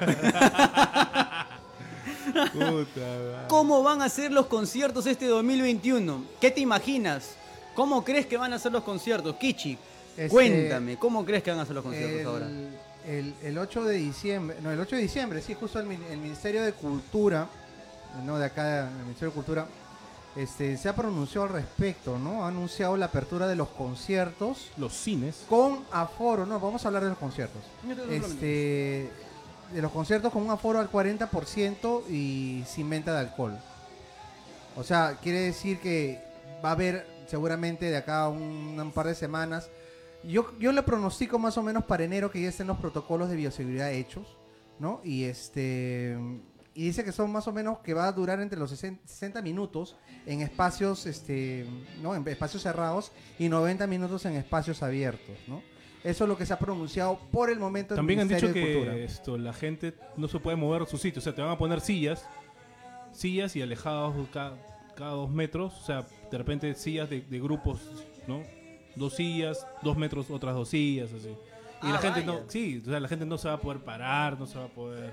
Puta. 2.53 3.45
¿Cómo 3.47 3.83
van 3.83 4.01
a 4.01 4.09
ser 4.09 4.31
los 4.31 4.45
conciertos 4.47 5.05
este 5.05 5.25
2021? 5.27 6.23
¿Qué 6.39 6.49
te 6.51 6.61
imaginas? 6.61 7.35
¿Cómo 7.75 8.03
crees 8.03 8.25
que 8.25 8.37
van 8.37 8.53
a 8.53 8.59
ser 8.59 8.71
los 8.71 8.83
conciertos? 8.83 9.35
Kichi, 9.35 9.77
Este, 10.15 10.29
cuéntame, 10.29 10.97
¿cómo 10.97 11.25
crees 11.25 11.43
que 11.43 11.51
van 11.51 11.59
a 11.59 11.65
ser 11.65 11.75
los 11.75 11.83
conciertos 11.83 12.25
ahora? 12.25 12.47
El, 13.07 13.33
el 13.43 13.57
8 13.57 13.83
de 13.85 13.95
diciembre, 13.95 14.57
no, 14.61 14.71
el 14.71 14.79
8 14.79 14.95
de 14.95 15.01
diciembre, 15.01 15.41
sí, 15.41 15.55
justo 15.59 15.79
el, 15.79 15.89
el 15.91 16.17
Ministerio 16.17 16.63
de 16.63 16.73
Cultura, 16.73 17.47
no 18.25 18.37
de 18.37 18.45
acá, 18.45 18.87
el 18.89 18.95
Ministerio 19.05 19.29
de 19.29 19.35
Cultura, 19.35 19.65
este, 20.35 20.77
se 20.77 20.87
ha 20.87 20.95
pronunciado 20.95 21.47
al 21.47 21.53
respecto, 21.53 22.17
¿no? 22.17 22.43
Ha 22.45 22.47
anunciado 22.47 22.95
la 22.95 23.07
apertura 23.07 23.47
de 23.47 23.55
los 23.55 23.67
conciertos 23.69 24.71
Los 24.77 24.93
cines. 24.93 25.45
con 25.49 25.83
aforo, 25.91 26.45
no, 26.45 26.59
vamos 26.59 26.85
a 26.85 26.87
hablar 26.87 27.03
de 27.03 27.09
los 27.09 27.17
conciertos. 27.17 27.61
Este, 28.09 29.09
de 29.73 29.81
los 29.81 29.91
conciertos 29.91 30.31
con 30.31 30.43
un 30.43 30.51
aforo 30.51 30.79
al 30.79 30.89
40% 30.89 32.09
y 32.09 32.63
sin 32.65 32.89
venta 32.89 33.13
de 33.13 33.19
alcohol. 33.19 33.57
O 34.77 34.83
sea, 34.83 35.17
quiere 35.21 35.39
decir 35.39 35.79
que 35.79 36.23
va 36.63 36.69
a 36.69 36.73
haber 36.73 37.05
seguramente 37.27 37.89
de 37.89 37.97
acá 37.97 38.23
a 38.23 38.29
un, 38.29 38.79
un 38.79 38.91
par 38.91 39.07
de 39.07 39.15
semanas. 39.15 39.69
Yo, 40.23 40.57
yo 40.59 40.71
le 40.71 40.83
pronostico 40.83 41.39
más 41.39 41.57
o 41.57 41.63
menos 41.63 41.83
para 41.83 42.03
enero 42.03 42.31
que 42.31 42.41
ya 42.41 42.49
estén 42.49 42.67
los 42.67 42.77
protocolos 42.77 43.29
de 43.29 43.35
bioseguridad 43.35 43.91
hechos, 43.91 44.37
¿no? 44.79 45.01
Y 45.03 45.25
este 45.25 46.17
y 46.73 46.85
dice 46.85 47.03
que 47.03 47.11
son 47.11 47.31
más 47.31 47.47
o 47.47 47.51
menos 47.51 47.79
que 47.79 47.93
va 47.93 48.07
a 48.07 48.11
durar 48.11 48.39
entre 48.41 48.57
los 48.59 48.69
60 48.69 49.01
60 49.05 49.41
minutos 49.41 49.95
en 50.25 50.41
espacios 50.41 51.05
este, 51.05 51.65
¿no? 52.01 52.15
En 52.15 52.25
espacios 52.27 52.63
cerrados 52.63 53.11
y 53.39 53.49
90 53.49 53.87
minutos 53.87 54.25
en 54.25 54.33
espacios 54.35 54.81
abiertos, 54.83 55.35
¿no? 55.47 55.61
Eso 56.03 56.23
es 56.23 56.27
lo 56.29 56.35
que 56.37 56.45
se 56.47 56.53
ha 56.53 56.57
pronunciado 56.59 57.19
por 57.31 57.49
el 57.51 57.59
momento. 57.59 57.93
el 57.93 57.97
También 57.97 58.21
han 58.21 58.27
dicho 58.27 58.51
que 58.51 58.73
Cultura. 58.73 58.95
esto, 58.97 59.37
la 59.37 59.53
gente 59.53 59.93
no 60.17 60.27
se 60.27 60.39
puede 60.39 60.57
mover 60.57 60.81
a 60.81 60.85
su 60.87 60.97
sitio. 60.97 61.19
O 61.19 61.23
sea, 61.23 61.35
te 61.35 61.41
van 61.43 61.51
a 61.51 61.57
poner 61.59 61.79
sillas, 61.79 62.25
sillas 63.11 63.55
y 63.55 63.61
alejados 63.61 64.15
cada, 64.33 64.57
cada 64.95 65.11
dos 65.11 65.29
metros. 65.29 65.77
O 65.79 65.85
sea, 65.85 66.07
de 66.31 66.37
repente 66.39 66.73
sillas 66.73 67.07
de, 67.09 67.21
de 67.21 67.39
grupos, 67.39 67.81
¿no? 68.27 68.41
Dos 68.95 69.13
sillas, 69.15 69.65
dos 69.83 69.95
metros, 69.95 70.29
otras 70.31 70.55
dos 70.55 70.69
sillas, 70.69 71.11
así. 71.13 71.29
Y 71.29 71.87
Ah, 71.87 71.91
la 71.93 71.97
gente 71.99 72.21
vaya. 72.21 72.31
no, 72.41 72.49
sí, 72.49 72.81
o 72.83 72.89
sea, 72.89 72.99
la 72.99 73.07
gente 73.07 73.25
no 73.27 73.37
se 73.37 73.47
va 73.47 73.55
a 73.55 73.61
poder 73.61 73.81
parar, 73.83 74.39
no 74.39 74.47
se 74.47 74.57
va 74.57 74.65
a 74.65 74.69
poder 74.69 75.11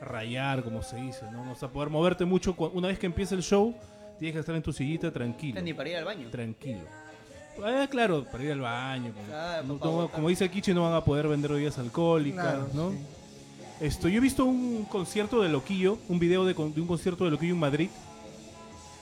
rayar, 0.00 0.62
como 0.62 0.82
se 0.82 0.96
dice, 0.96 1.24
¿no? 1.32 1.44
No 1.44 1.54
se 1.54 1.62
va 1.62 1.68
a 1.68 1.72
poder 1.72 1.90
moverte 1.90 2.24
mucho. 2.24 2.54
Cu- 2.54 2.70
Una 2.74 2.88
vez 2.88 2.98
que 2.98 3.06
empiece 3.06 3.34
el 3.34 3.42
show, 3.42 3.74
tienes 4.18 4.34
que 4.34 4.40
estar 4.40 4.54
en 4.54 4.62
tu 4.62 4.72
sillita 4.72 5.10
tranquilo. 5.12 5.60
Ni 5.62 5.72
para 5.74 5.88
ir 5.88 5.96
al 5.96 6.04
baño. 6.04 6.28
Tranquilo. 6.30 6.80
Eh, 7.66 7.88
claro, 7.90 8.24
para 8.30 8.44
ir 8.44 8.52
al 8.52 8.60
baño. 8.60 9.12
Claro, 9.26 9.62
No- 9.66 9.78
para 9.78 9.90
no- 9.90 9.96
botar. 9.98 10.14
como 10.16 10.28
dice 10.28 10.44
el 10.44 10.50
Kichi, 10.50 10.74
no 10.74 10.82
van 10.84 10.94
a 10.94 11.02
poder 11.04 11.26
vender 11.28 11.50
bebidas 11.52 11.78
alcohólicas, 11.78 12.44
Claro, 12.44 12.68
¿no? 12.74 12.90
sí. 12.90 12.98
Esto, 13.80 14.08
yo 14.08 14.18
he 14.18 14.20
visto 14.20 14.44
un 14.44 14.84
concierto 14.84 15.42
de 15.42 15.48
Loquillo, 15.50 15.98
un 16.08 16.18
video 16.18 16.44
de, 16.46 16.54
con- 16.54 16.74
de 16.74 16.80
un 16.80 16.86
concierto 16.86 17.24
de 17.24 17.30
Loquillo 17.30 17.52
en 17.54 17.60
Madrid, 17.60 17.88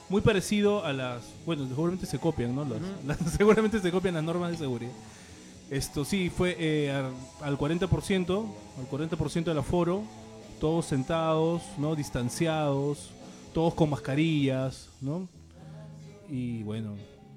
muy 0.09 0.21
parecido 0.21 0.85
a 0.85 0.93
las, 0.93 1.23
bueno, 1.45 1.65
seguramente 1.67 2.05
se 2.05 2.19
copian, 2.19 2.55
¿no? 2.55 2.65
Las- 2.65 2.81
las- 3.21 3.31
seguramente 3.37 3.79
se 3.79 3.91
copian 3.91 4.13
las 4.15 4.23
normas 4.23 4.51
de 4.51 4.57
seguridad. 4.57 4.91
Esto 5.69 6.05
sí, 6.05 6.29
fue 6.29 6.55
eh, 6.59 6.91
al, 6.91 7.11
al 7.41 7.57
40%, 7.57 8.45
al 8.79 8.87
40% 8.89 9.43
del 9.45 9.57
aforo, 9.57 10.03
todos 10.59 10.85
sentados, 10.85 11.61
¿no? 11.77 11.95
Distanciados, 11.95 13.11
todos 13.53 13.73
con 13.73 13.89
mascarillas, 13.89 14.89
¿no? 15.01 15.27
Y 16.29 16.63
bueno, 16.63 16.95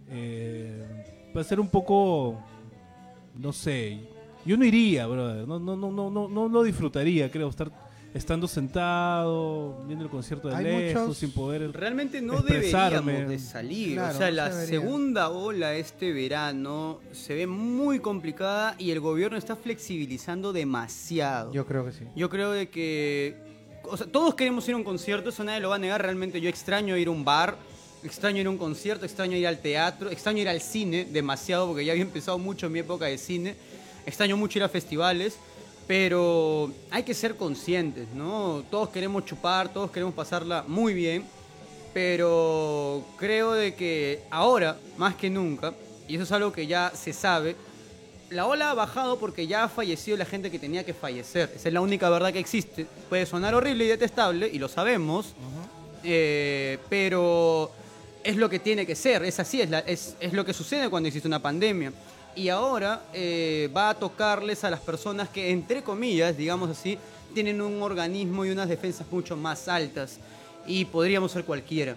eh, 0.08 1.30
va 1.36 1.44
ser 1.44 1.60
un 1.60 1.68
poco, 1.68 2.36
no 3.36 3.52
sé, 3.52 4.00
yo 4.44 4.56
no 4.56 4.64
iría, 4.64 5.06
brother, 5.06 5.46
no, 5.46 5.58
no, 5.58 5.76
no, 5.76 5.90
no, 5.90 6.10
no, 6.10 6.28
no 6.28 6.48
lo 6.48 6.62
disfrutaría, 6.62 7.30
creo, 7.30 7.48
estar 7.48 7.70
estando 8.18 8.46
sentado, 8.48 9.82
viendo 9.86 10.04
el 10.04 10.10
concierto 10.10 10.48
de 10.48 10.56
Hay 10.56 10.64
lejos, 10.64 11.02
muchos- 11.02 11.18
sin 11.18 11.30
poder... 11.32 11.72
Realmente 11.72 12.20
no 12.20 12.34
expresarme. 12.38 13.12
deberíamos 13.12 13.30
de 13.30 13.38
salir. 13.38 13.94
Claro, 13.94 14.14
o 14.14 14.18
sea, 14.18 14.28
no 14.30 14.36
la 14.36 14.46
se 14.50 14.54
debería. 14.58 14.80
segunda 14.80 15.28
ola 15.30 15.74
este 15.74 16.12
verano 16.12 17.00
se 17.12 17.34
ve 17.34 17.46
muy 17.46 18.00
complicada 18.00 18.74
y 18.78 18.90
el 18.90 19.00
gobierno 19.00 19.36
está 19.38 19.56
flexibilizando 19.56 20.52
demasiado. 20.52 21.52
Yo 21.52 21.66
creo 21.66 21.84
que 21.84 21.92
sí. 21.92 22.04
Yo 22.14 22.28
creo 22.28 22.52
de 22.52 22.68
que. 22.68 23.36
O 23.84 23.96
sea, 23.96 24.06
todos 24.06 24.34
queremos 24.34 24.68
ir 24.68 24.74
a 24.74 24.76
un 24.76 24.84
concierto, 24.84 25.30
eso 25.30 25.42
nadie 25.44 25.60
lo 25.60 25.70
va 25.70 25.76
a 25.76 25.78
negar. 25.78 26.02
Realmente 26.02 26.40
yo 26.40 26.48
extraño 26.50 26.96
ir 26.96 27.08
a 27.08 27.10
un 27.10 27.24
bar, 27.24 27.56
extraño 28.02 28.40
ir 28.40 28.46
a 28.46 28.50
un 28.50 28.58
concierto, 28.58 29.06
extraño 29.06 29.36
ir 29.36 29.46
al 29.46 29.58
teatro, 29.60 30.10
extraño 30.10 30.40
ir 30.42 30.48
al 30.48 30.60
cine 30.60 31.06
demasiado 31.10 31.66
porque 31.68 31.84
ya 31.84 31.92
había 31.92 32.04
empezado 32.04 32.38
mucho 32.38 32.68
mi 32.68 32.80
época 32.80 33.06
de 33.06 33.16
cine. 33.16 33.54
Extraño 34.04 34.36
mucho 34.36 34.58
ir 34.58 34.62
a 34.64 34.68
festivales, 34.68 35.36
pero 35.88 36.70
hay 36.90 37.02
que 37.02 37.14
ser 37.14 37.34
conscientes, 37.36 38.06
¿no? 38.14 38.62
Todos 38.70 38.90
queremos 38.90 39.24
chupar, 39.24 39.72
todos 39.72 39.90
queremos 39.90 40.14
pasarla 40.14 40.62
muy 40.68 40.94
bien, 40.94 41.24
pero 41.94 43.02
creo 43.16 43.52
de 43.54 43.74
que 43.74 44.20
ahora, 44.30 44.76
más 44.98 45.16
que 45.16 45.28
nunca, 45.30 45.74
y 46.06 46.14
eso 46.14 46.24
es 46.24 46.32
algo 46.32 46.52
que 46.52 46.66
ya 46.66 46.92
se 46.94 47.12
sabe, 47.12 47.56
la 48.30 48.46
ola 48.46 48.70
ha 48.70 48.74
bajado 48.74 49.18
porque 49.18 49.46
ya 49.46 49.64
ha 49.64 49.68
fallecido 49.68 50.16
la 50.18 50.26
gente 50.26 50.50
que 50.50 50.58
tenía 50.58 50.84
que 50.84 50.92
fallecer. 50.92 51.50
Esa 51.56 51.68
es 51.68 51.72
la 51.74 51.80
única 51.80 52.10
verdad 52.10 52.32
que 52.32 52.38
existe. 52.38 52.86
Puede 53.08 53.24
sonar 53.24 53.54
horrible 53.54 53.84
y 53.86 53.88
detestable, 53.88 54.46
y 54.52 54.58
lo 54.58 54.68
sabemos, 54.68 55.32
eh, 56.04 56.78
pero 56.90 57.70
es 58.22 58.36
lo 58.36 58.50
que 58.50 58.58
tiene 58.58 58.84
que 58.84 58.94
ser, 58.94 59.24
es 59.24 59.40
así, 59.40 59.62
es, 59.62 59.70
la- 59.70 59.78
es, 59.80 60.14
es 60.20 60.32
lo 60.34 60.44
que 60.44 60.52
sucede 60.52 60.90
cuando 60.90 61.06
existe 61.08 61.26
una 61.26 61.40
pandemia. 61.40 61.92
Y 62.38 62.50
ahora 62.50 63.02
eh, 63.12 63.68
va 63.76 63.90
a 63.90 63.94
tocarles 63.94 64.62
a 64.62 64.70
las 64.70 64.78
personas 64.78 65.28
que, 65.28 65.50
entre 65.50 65.82
comillas, 65.82 66.36
digamos 66.36 66.70
así, 66.70 66.96
tienen 67.34 67.60
un 67.60 67.82
organismo 67.82 68.44
y 68.44 68.50
unas 68.50 68.68
defensas 68.68 69.10
mucho 69.10 69.36
más 69.36 69.66
altas. 69.66 70.20
Y 70.64 70.84
podríamos 70.84 71.32
ser 71.32 71.42
cualquiera. 71.42 71.96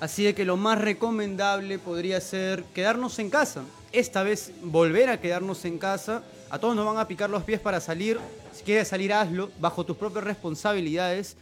Así 0.00 0.24
de 0.24 0.34
que 0.34 0.44
lo 0.44 0.56
más 0.56 0.80
recomendable 0.80 1.78
podría 1.78 2.20
ser 2.20 2.64
quedarnos 2.74 3.20
en 3.20 3.30
casa. 3.30 3.62
Esta 3.92 4.24
vez 4.24 4.50
volver 4.62 5.10
a 5.10 5.20
quedarnos 5.20 5.64
en 5.64 5.78
casa. 5.78 6.24
A 6.50 6.58
todos 6.58 6.74
nos 6.74 6.84
van 6.84 6.96
a 6.96 7.06
picar 7.06 7.30
los 7.30 7.44
pies 7.44 7.60
para 7.60 7.78
salir. 7.80 8.18
Si 8.52 8.64
quieres 8.64 8.88
salir, 8.88 9.12
hazlo 9.12 9.48
bajo 9.60 9.86
tus 9.86 9.96
propias 9.96 10.24
responsabilidades. 10.24 11.36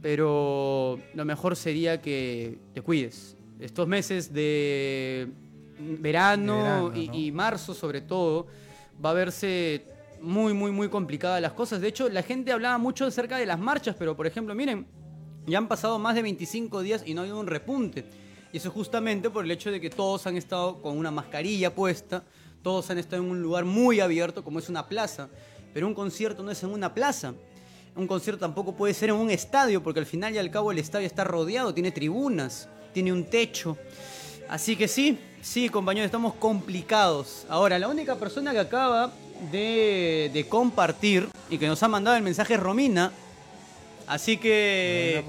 Pero 0.00 1.00
lo 1.12 1.24
mejor 1.24 1.56
sería 1.56 2.00
que 2.00 2.56
te 2.72 2.82
cuides. 2.82 3.34
Estos 3.58 3.88
meses 3.88 4.32
de 4.32 5.28
verano, 5.98 6.92
y, 6.94 7.08
¿no? 7.08 7.14
y 7.14 7.32
marzo 7.32 7.74
sobre 7.74 8.00
todo, 8.00 8.46
va 9.04 9.10
a 9.10 9.14
verse 9.14 9.84
muy, 10.20 10.52
muy, 10.54 10.70
muy 10.70 10.88
complicadas 10.88 11.40
las 11.40 11.52
cosas. 11.52 11.80
De 11.80 11.88
hecho, 11.88 12.08
la 12.08 12.22
gente 12.22 12.52
hablaba 12.52 12.78
mucho 12.78 13.06
acerca 13.06 13.38
de 13.38 13.46
las 13.46 13.58
marchas, 13.58 13.96
pero 13.98 14.16
por 14.16 14.26
ejemplo, 14.26 14.54
miren, 14.54 14.86
ya 15.46 15.58
han 15.58 15.68
pasado 15.68 15.98
más 15.98 16.14
de 16.14 16.22
25 16.22 16.82
días 16.82 17.02
y 17.06 17.14
no 17.14 17.20
ha 17.20 17.24
habido 17.24 17.40
un 17.40 17.46
repunte. 17.46 18.04
Y 18.52 18.58
eso 18.58 18.70
justamente 18.70 19.30
por 19.30 19.44
el 19.44 19.50
hecho 19.50 19.70
de 19.70 19.80
que 19.80 19.90
todos 19.90 20.26
han 20.26 20.36
estado 20.36 20.82
con 20.82 20.96
una 20.98 21.10
mascarilla 21.10 21.74
puesta, 21.74 22.24
todos 22.62 22.90
han 22.90 22.98
estado 22.98 23.22
en 23.22 23.30
un 23.30 23.42
lugar 23.42 23.64
muy 23.64 24.00
abierto 24.00 24.44
como 24.44 24.58
es 24.58 24.68
una 24.68 24.86
plaza. 24.88 25.28
Pero 25.72 25.86
un 25.86 25.94
concierto 25.94 26.42
no 26.42 26.50
es 26.50 26.62
en 26.62 26.70
una 26.70 26.92
plaza. 26.92 27.34
Un 27.96 28.06
concierto 28.06 28.40
tampoco 28.40 28.74
puede 28.74 28.94
ser 28.94 29.10
en 29.10 29.16
un 29.16 29.30
estadio, 29.30 29.82
porque 29.82 30.00
al 30.00 30.06
final 30.06 30.34
y 30.34 30.38
al 30.38 30.50
cabo 30.50 30.72
el 30.72 30.78
estadio 30.78 31.06
está 31.06 31.24
rodeado, 31.24 31.74
tiene 31.74 31.90
tribunas, 31.90 32.68
tiene 32.92 33.12
un 33.12 33.24
techo. 33.24 33.76
Así 34.50 34.74
que 34.74 34.88
sí, 34.88 35.16
sí, 35.40 35.68
compañeros, 35.68 36.06
estamos 36.06 36.34
complicados. 36.34 37.46
Ahora, 37.48 37.78
la 37.78 37.86
única 37.86 38.16
persona 38.16 38.50
que 38.50 38.58
acaba 38.58 39.12
de, 39.52 40.28
de 40.34 40.48
compartir 40.48 41.28
y 41.48 41.56
que 41.56 41.68
nos 41.68 41.80
ha 41.84 41.88
mandado 41.88 42.16
el 42.16 42.24
mensaje 42.24 42.54
es 42.54 42.60
Romina. 42.60 43.12
Así 44.08 44.38
que... 44.38 45.24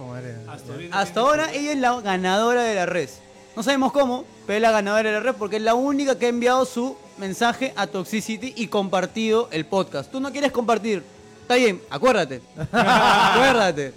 Hasta 0.91 1.19
ahora 1.19 1.53
ella 1.53 1.71
es 1.71 1.77
la 1.77 2.01
ganadora 2.01 2.63
de 2.63 2.73
la 2.73 2.87
red. 2.87 3.09
No 3.55 3.61
sabemos 3.61 3.91
cómo, 3.91 4.25
pero 4.47 4.57
es 4.57 4.61
la 4.63 4.71
ganadora 4.71 5.11
de 5.11 5.15
la 5.17 5.21
red 5.21 5.35
porque 5.37 5.57
es 5.57 5.61
la 5.61 5.75
única 5.75 6.17
que 6.17 6.25
ha 6.25 6.29
enviado 6.29 6.65
su 6.65 6.97
mensaje 7.19 7.73
a 7.75 7.85
Toxicity 7.85 8.55
y 8.57 8.67
compartido 8.69 9.49
el 9.51 9.67
podcast. 9.67 10.11
Tú 10.11 10.19
no 10.19 10.31
quieres 10.31 10.51
compartir. 10.51 11.03
Está 11.51 11.65
bien, 11.65 11.81
acuérdate. 11.89 12.41
acuérdate. 12.71 13.93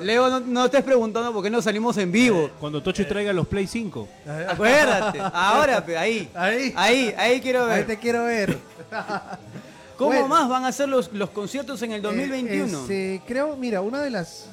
Leo, 0.00 0.28
no, 0.30 0.38
no 0.40 0.64
estés 0.66 0.82
preguntando 0.84 1.32
por 1.32 1.42
qué 1.42 1.50
no 1.50 1.60
salimos 1.60 1.96
en 1.98 2.12
vivo. 2.12 2.50
Cuando 2.60 2.80
Tocho 2.82 3.04
traiga 3.06 3.32
los 3.32 3.48
Play 3.48 3.66
5. 3.66 4.08
Acuérdate. 4.48 5.18
Ahora, 5.32 5.84
pe, 5.84 5.98
ahí. 5.98 6.30
Ahí. 6.34 6.72
Ahí, 6.76 7.14
ahí 7.18 7.40
quiero 7.40 7.64
Ahí 7.64 7.78
ver. 7.78 7.86
te 7.88 7.98
quiero 7.98 8.24
ver. 8.24 8.56
¿Cómo 9.98 10.10
Bueno. 10.10 10.28
más 10.28 10.48
van 10.48 10.64
a 10.64 10.70
ser 10.72 10.88
los, 10.88 11.12
los 11.12 11.30
conciertos 11.30 11.82
en 11.82 11.92
el 11.92 12.02
2021? 12.02 12.86
Eh, 12.88 13.20
creo, 13.26 13.56
mira, 13.56 13.80
una 13.80 14.00
de 14.00 14.10
las 14.10 14.46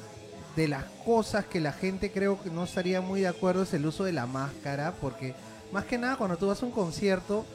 de 0.56 0.66
las 0.68 0.84
cosas 1.04 1.44
que 1.46 1.60
la 1.60 1.72
gente 1.72 2.10
creo 2.12 2.40
que 2.42 2.50
no 2.50 2.64
estaría 2.64 3.00
muy 3.00 3.20
de 3.22 3.28
acuerdo 3.28 3.62
es 3.62 3.72
el 3.72 3.86
uso 3.86 4.02
de 4.04 4.12
la 4.12 4.26
máscara, 4.26 4.92
porque 5.00 5.34
más 5.72 5.84
que 5.86 5.96
nada 5.96 6.16
cuando 6.16 6.36
tú 6.36 6.48
vas 6.48 6.60
a 6.62 6.66
un 6.66 6.72
concierto 6.72 7.46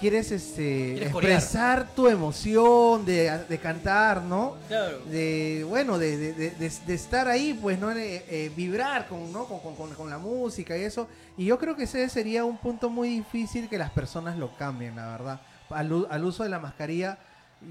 quieres 0.00 0.30
este 0.32 0.92
Quieres 0.94 1.08
expresar 1.10 1.94
tu 1.94 2.08
emoción 2.08 3.04
de, 3.04 3.30
de 3.48 3.58
cantar, 3.58 4.22
¿no? 4.22 4.56
Claro. 4.68 4.98
de 5.06 5.64
bueno 5.68 5.98
de, 5.98 6.52
estar 6.88 7.28
ahí 7.28 7.58
pues 7.60 7.78
no 7.78 7.90
Eh, 7.92 8.24
eh, 8.28 8.50
vibrar 8.56 9.06
con, 9.08 9.32
¿no? 9.32 9.44
Con, 9.44 9.60
con- 9.60 9.76
con- 9.76 9.94
con 9.94 10.10
la 10.10 10.18
música 10.18 10.76
y 10.76 10.82
eso 10.82 11.06
y 11.36 11.44
yo 11.44 11.58
creo 11.58 11.76
que 11.76 11.84
ese 11.84 12.08
sería 12.08 12.44
un 12.44 12.56
punto 12.58 12.88
muy 12.90 13.08
difícil 13.08 13.68
que 13.68 13.78
las 13.78 13.90
personas 13.90 14.36
lo 14.38 14.54
cambien 14.56 14.96
la 14.96 15.06
verdad 15.08 15.40
al, 15.70 16.06
al 16.10 16.24
uso 16.24 16.42
de 16.42 16.48
la 16.48 16.58
mascarilla 16.58 17.18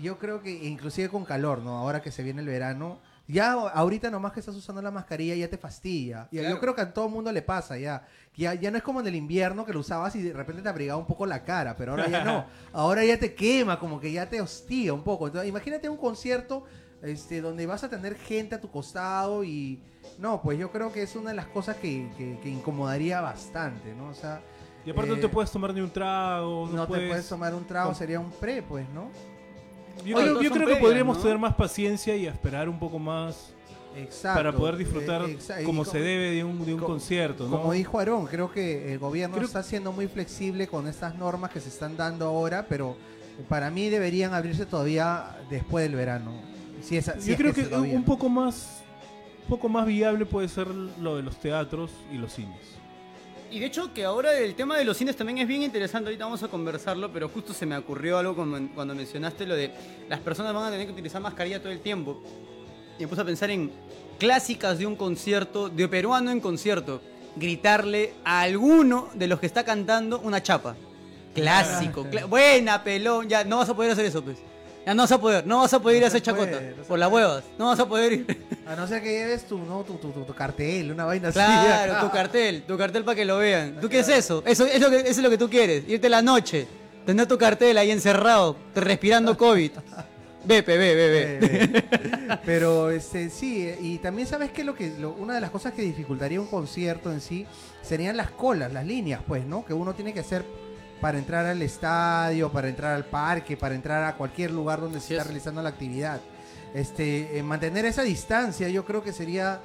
yo 0.02 0.18
creo 0.20 0.42
que 0.42 0.52
inclusive 0.52 1.10
con 1.10 1.26
calor 1.26 1.60
no 1.60 1.78
ahora 1.78 2.02
que 2.02 2.12
se 2.12 2.22
viene 2.24 2.42
el 2.42 2.48
verano 2.48 3.00
ya 3.30 3.54
ahorita 3.54 4.10
nomás 4.10 4.34
que 4.34 4.40
estás 4.42 4.56
usando 4.56 4.82
la 4.82 4.92
mascarilla 4.92 5.36
ya 5.36 5.48
te 5.50 5.58
fastidia 5.58 6.28
y 6.32 6.38
Claro. 6.40 6.56
yo 6.56 6.60
creo 6.60 6.76
que 6.76 6.82
a 6.82 6.94
todo 6.94 7.06
el 7.06 7.12
mundo 7.14 7.32
le 7.32 7.42
pasa 7.42 7.78
ya 7.78 8.06
ya, 8.36 8.54
ya 8.56 8.72
no 8.72 8.78
es 8.78 8.84
como 8.84 9.00
en 9.00 9.08
el 9.08 9.16
invierno 9.16 9.66
que 9.66 9.72
lo 9.74 9.80
usabas 9.82 10.16
y 10.16 10.22
de 10.24 10.34
repente 10.34 10.62
te 10.62 10.70
abrigaba 10.70 11.00
un 11.00 11.06
poco 11.08 11.26
la 11.26 11.44
cara, 11.44 11.76
pero 11.78 11.92
ahora 11.92 12.08
ya 12.10 12.24
no. 12.24 12.46
Ahora 12.74 13.04
ya 13.06 13.20
te 13.20 13.34
quema, 13.36 13.80
como 13.80 14.00
que 14.00 14.12
ya 14.14 14.30
te 14.30 14.40
hostiga 14.42 14.94
un 14.94 15.04
poco. 15.04 15.28
Entonces, 15.28 15.50
imagínate 15.50 15.90
un 15.90 15.98
concierto 15.98 16.64
este, 17.02 17.42
donde 17.42 17.66
vas 17.66 17.84
a 17.84 17.90
tener 17.90 18.16
gente 18.16 18.56
a 18.56 18.62
tu 18.62 18.70
costado 18.72 19.44
y... 19.44 19.82
No, 20.20 20.42
pues 20.42 20.58
yo 20.58 20.72
creo 20.72 20.92
que 20.94 21.02
es 21.04 21.16
una 21.18 21.32
de 21.32 21.36
las 21.36 21.48
cosas 21.48 21.76
que, 21.78 22.10
que- 22.18 22.40
que 22.42 22.50
incomodaría 22.50 23.20
bastante, 23.20 23.94
¿no? 23.94 24.08
O 24.10 24.14
sea... 24.14 24.42
Y 24.86 24.92
aparte 24.92 25.12
eh, 25.12 25.16
no 25.16 25.22
te 25.22 25.28
puedes 25.28 25.52
tomar 25.52 25.74
ni 25.74 25.82
un 25.82 25.92
trago. 25.92 26.66
No, 26.68 26.74
No, 26.78 26.82
te 26.84 26.88
puedes... 26.88 27.10
puedes 27.10 27.28
tomar 27.28 27.54
un 27.54 27.66
trago, 27.68 27.94
sería 27.94 28.22
un 28.22 28.32
pre, 28.32 28.62
pues, 28.64 28.88
¿no? 28.92 29.10
Yo, 30.06 30.18
Oye, 30.18 30.26
creo, 30.26 30.42
yo 30.42 30.66
que 30.66 30.76
podríamos 30.78 31.18
¿no? 31.18 31.24
tener 31.24 31.38
más 31.38 31.56
paciencia 31.56 32.16
y 32.16 32.26
esperar 32.28 32.70
un 32.70 32.80
poco 32.80 33.00
más 33.00 33.52
Exacto. 33.96 34.40
para 34.40 34.52
poder 34.54 34.78
disfrutar 34.78 35.24
Eh, 35.24 35.38
y 35.62 35.64
como 35.66 35.84
co- 35.84 35.92
se 35.92 36.00
debe 36.00 36.32
de 36.32 36.44
un, 36.44 36.66
de 36.66 36.74
un 36.74 36.80
co- 36.80 36.86
concierto, 36.88 37.46
¿no? 37.48 37.58
Como 37.58 37.74
dijo 37.74 38.00
Aarón, 38.00 38.26
creo 38.28 38.52
que 38.52 38.94
el 38.94 39.00
gobierno 39.00 39.36
Creo- 39.36 39.48
está 39.48 39.64
siendo 39.64 39.92
muy 39.92 40.08
flexible 40.08 40.68
con 40.68 40.88
estas 40.88 41.16
normas 41.16 41.52
que 41.52 41.60
se 41.60 41.70
están 41.70 41.98
dando 41.98 42.26
ahora, 42.28 42.66
pero 42.70 42.96
para 43.48 43.70
mí 43.70 43.90
deberían 43.90 44.34
abrirse 44.34 44.66
todavía 44.66 45.38
después 45.50 45.84
del 45.84 45.96
verano. 45.96 46.32
Si 46.82 46.98
es, 46.98 47.12
si 47.20 47.28
Yo 47.28 47.34
es 47.34 47.38
creo 47.40 47.54
que, 47.54 47.64
todavía, 47.64 47.96
un 47.96 48.04
poco 48.06 48.30
más 48.30 48.76
un 49.44 49.50
poco 49.56 49.68
más 49.68 49.86
viable 49.88 50.26
puede 50.28 50.48
ser 50.48 50.68
lo 50.68 51.16
de 51.18 51.24
los 51.24 51.38
teatros 51.40 51.90
y 52.14 52.18
los 52.18 52.32
cines. 52.34 52.56
Y 53.52 53.60
de 53.60 53.66
hecho 53.66 53.92
que 53.94 54.06
ahora 54.06 54.38
el 54.38 54.54
tema 54.54 54.78
de 54.78 54.86
los 54.86 54.96
cines 54.98 55.16
también 55.16 55.40
es 55.40 55.48
bien 55.48 55.64
interesante, 55.64 56.08
ahorita 56.10 56.26
vamos 56.26 56.44
a 56.44 56.48
conversarlo, 56.50 57.12
pero 57.12 57.30
justo 57.30 57.54
se 57.54 57.66
me 57.66 57.76
ocurrió 57.78 58.18
algo 58.20 58.36
cuando, 58.36 58.94
mencionaste 58.96 59.46
lo 59.48 59.56
de 59.56 59.72
las 60.08 60.20
personas 60.20 60.54
van 60.54 60.66
a 60.66 60.72
tener 60.72 60.86
que 60.86 60.94
utilizar 60.94 61.20
mascarilla 61.22 61.60
todo 61.60 61.72
el 61.72 61.80
tiempo. 61.80 62.22
Y 63.00 63.04
me 63.04 63.08
puse 63.08 63.22
a 63.22 63.26
pensar 63.26 63.50
en 63.50 63.72
clásicas 64.20 64.78
de 64.78 64.86
un 64.86 64.96
concierto, 64.96 65.70
de 65.70 65.88
peruano 65.88 66.30
en 66.30 66.42
concierto, 66.42 67.02
gritarle 67.36 68.14
a 68.24 68.42
alguno 68.42 69.10
de 69.16 69.28
los 69.28 69.40
que 69.40 69.46
está 69.48 69.64
cantando 69.64 70.20
una 70.20 70.44
chapa. 70.44 70.76
Clásico, 71.34 72.06
cla- 72.06 72.28
buena 72.28 72.84
pelón, 72.84 73.30
ya 73.30 73.44
no 73.46 73.58
vas 73.58 73.70
a 73.70 73.76
poder 73.76 73.92
hacer 73.92 74.06
eso 74.06 74.24
pues. 74.24 74.38
Ya 74.86 74.94
no 74.96 75.04
vas 75.04 75.12
a 75.12 75.20
poder, 75.20 75.46
no 75.46 75.60
vas 75.60 75.74
a 75.74 75.80
poder 75.80 75.98
ir 75.98 76.04
a 76.04 76.08
hacer 76.08 76.24
puede, 76.24 76.38
chacota 76.52 76.62
no 76.78 76.84
por 76.84 76.98
las 76.98 77.12
huevas, 77.12 77.44
no 77.60 77.68
vas 77.68 77.80
a 77.80 77.88
poder 77.88 78.14
ir. 78.14 78.46
A 78.66 78.76
no 78.76 78.88
ser 78.88 79.04
que 79.04 79.10
lleves 79.12 79.46
tu, 79.46 79.60
¿no? 79.60 79.84
tu, 79.84 79.96
tu, 79.96 80.10
tu- 80.12 80.24
tu 80.24 80.34
cartel, 80.34 80.92
una 80.92 81.06
vaina 81.06 81.28
así. 81.30 81.36
Claro, 81.36 82.08
tu 82.08 82.12
cartel, 82.12 82.64
tu 82.64 82.78
cartel 82.78 83.04
para 83.04 83.16
que 83.16 83.26
lo 83.26 83.38
vean. 83.38 83.80
¿Tú 83.80 83.88
qué 83.90 84.00
es 84.00 84.08
eso? 84.10 84.42
Eso, 84.46 84.66
es 84.66 84.80
lo 84.82 84.90
que, 84.90 84.98
eso 85.02 85.10
es 85.10 85.18
lo 85.20 85.30
que 85.30 85.38
tú 85.38 85.50
quieres, 85.50 85.84
irte 85.88 86.10
la 86.10 86.22
noche, 86.22 86.66
tener 87.06 87.28
tu 87.28 87.38
cartel 87.38 87.78
ahí 87.78 87.92
encerrado, 87.92 88.56
respirando 88.74 89.38
COVID. 89.38 89.72
Ve, 90.46 90.62
ve, 90.62 90.78
ve, 90.78 90.96
ve. 90.96 91.84
Pero 92.46 92.90
este 92.90 93.30
sí, 93.30 93.68
eh, 93.68 93.78
y 93.82 93.98
también 93.98 94.26
sabes 94.26 94.52
que 94.52 94.64
lo 94.64 94.74
que 94.74 94.94
lo- 94.98 95.12
una 95.12 95.36
de 95.36 95.42
las 95.42 95.50
cosas 95.52 95.74
que 95.74 95.82
dificultaría 95.82 96.40
un 96.40 96.48
concierto 96.48 97.12
en 97.12 97.20
sí 97.20 97.46
serían 97.82 98.16
las 98.16 98.32
colas, 98.32 98.72
las 98.72 98.86
líneas, 98.86 99.22
pues, 99.28 99.46
¿no? 99.46 99.66
Que 99.66 99.74
uno 99.74 99.94
tiene 99.94 100.14
que 100.14 100.22
hacer 100.22 100.46
para 101.02 101.18
entrar 101.18 101.46
al 101.46 101.62
estadio, 101.62 102.52
para 102.52 102.68
entrar 102.70 102.94
al 102.96 103.06
parque, 103.06 103.56
para 103.58 103.76
entrar 103.76 104.04
a 104.04 104.16
cualquier 104.16 104.52
lugar 104.52 104.82
donde 104.82 104.98
Así 105.00 105.08
se 105.10 105.14
está 105.16 105.22
es. 105.24 105.28
realizando 105.28 105.62
la 105.62 105.70
actividad. 105.70 106.20
Este, 106.74 107.38
eh, 107.38 107.44
mantener 107.44 107.86
esa 107.86 108.04
distancia, 108.04 108.70
yo 108.70 108.86
creo 108.86 109.02
que 109.04 109.12
sería 109.12 109.60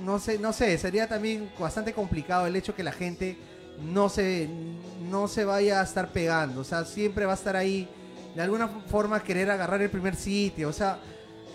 mm, 0.00 0.04
no 0.04 0.18
sé, 0.18 0.38
no 0.38 0.52
sé, 0.52 0.76
sería 0.78 1.06
también 1.08 1.50
bastante 1.58 1.92
complicado 1.92 2.46
el 2.46 2.56
hecho 2.56 2.74
que 2.74 2.82
la 2.82 2.92
gente 2.92 3.38
no 3.82 4.08
se 4.08 4.48
no 5.10 5.28
se 5.28 5.44
vaya 5.44 5.80
a 5.80 5.84
estar 5.84 6.08
pegando, 6.12 6.60
o 6.60 6.64
sea, 6.64 6.84
siempre 6.84 7.24
va 7.26 7.32
a 7.32 7.36
estar 7.36 7.54
ahí 7.56 7.88
de 8.34 8.42
alguna 8.42 8.66
forma 8.68 9.22
querer 9.22 9.50
agarrar 9.50 9.80
el 9.82 9.90
primer 9.90 10.16
sitio, 10.16 10.68
o 10.68 10.72
sea, 10.72 10.98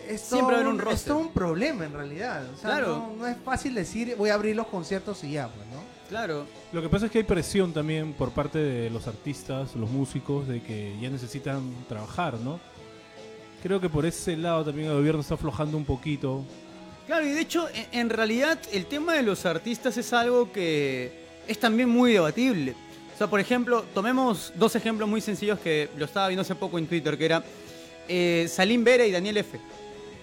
es 0.08 0.22
Siempre 0.22 0.56
todo 0.58 0.70
un 0.70 0.88
es 0.88 1.04
todo 1.04 1.18
un 1.20 1.34
problema 1.34 1.86
en 1.86 1.94
realidad, 1.94 2.44
o 2.54 2.58
sea, 2.58 2.70
Claro. 2.72 2.88
no, 3.10 3.16
no 3.18 3.28
es 3.28 3.38
fácil 3.44 3.76
decir 3.76 4.16
voy 4.18 4.30
a 4.30 4.36
abrir 4.36 4.56
los 4.56 4.68
conciertos 4.68 5.24
y 5.26 5.32
ya, 5.34 5.48
pues, 5.50 5.68
¿no? 5.68 5.80
Claro. 6.10 6.48
Lo 6.72 6.82
que 6.82 6.90
pasa 6.90 7.06
es 7.06 7.12
que 7.12 7.20
hay 7.20 7.24
presión 7.24 7.72
también 7.72 8.14
por 8.14 8.32
parte 8.32 8.58
de 8.58 8.90
los 8.90 9.08
artistas, 9.08 9.76
los 9.76 9.90
músicos, 9.90 10.48
de 10.48 10.62
que 10.62 10.96
ya 11.00 11.10
necesitan 11.10 11.62
trabajar, 11.88 12.40
¿no? 12.40 12.60
Creo 13.62 13.80
que 13.80 13.90
por 13.90 14.06
ese 14.06 14.36
lado 14.36 14.66
también 14.66 14.90
el 14.90 14.96
gobierno 14.96 15.22
está 15.22 15.36
aflojando 15.36 15.78
un 15.78 15.86
poquito. 15.86 16.44
Claro, 17.06 17.26
y 17.26 17.30
de 17.30 17.42
hecho, 17.42 17.68
en, 17.70 17.88
en 17.92 18.10
realidad, 18.10 18.60
el 18.72 18.88
tema 18.88 19.14
de 19.14 19.24
los 19.24 19.46
artistas 19.46 19.98
es 19.98 20.12
algo 20.14 20.52
que 20.52 21.12
es 21.48 21.60
también 21.60 21.90
muy 21.90 22.14
debatible. 22.14 22.74
O 23.14 23.18
sea, 23.18 23.28
por 23.28 23.40
ejemplo, 23.40 23.84
tomemos 23.94 24.54
dos 24.56 24.76
ejemplos 24.76 25.08
muy 25.08 25.22
sencillos 25.22 25.60
que 25.60 25.90
lo 25.98 26.06
estaba 26.06 26.28
viendo 26.30 26.42
hace 26.42 26.56
poco 26.56 26.80
en 26.80 26.88
Twitter, 26.88 27.18
que 27.18 27.26
era 27.26 27.44
eh, 28.08 28.48
Salim 28.50 28.84
Vera 28.84 29.06
y 29.06 29.12
Daniel 29.12 29.38
F. 29.38 29.60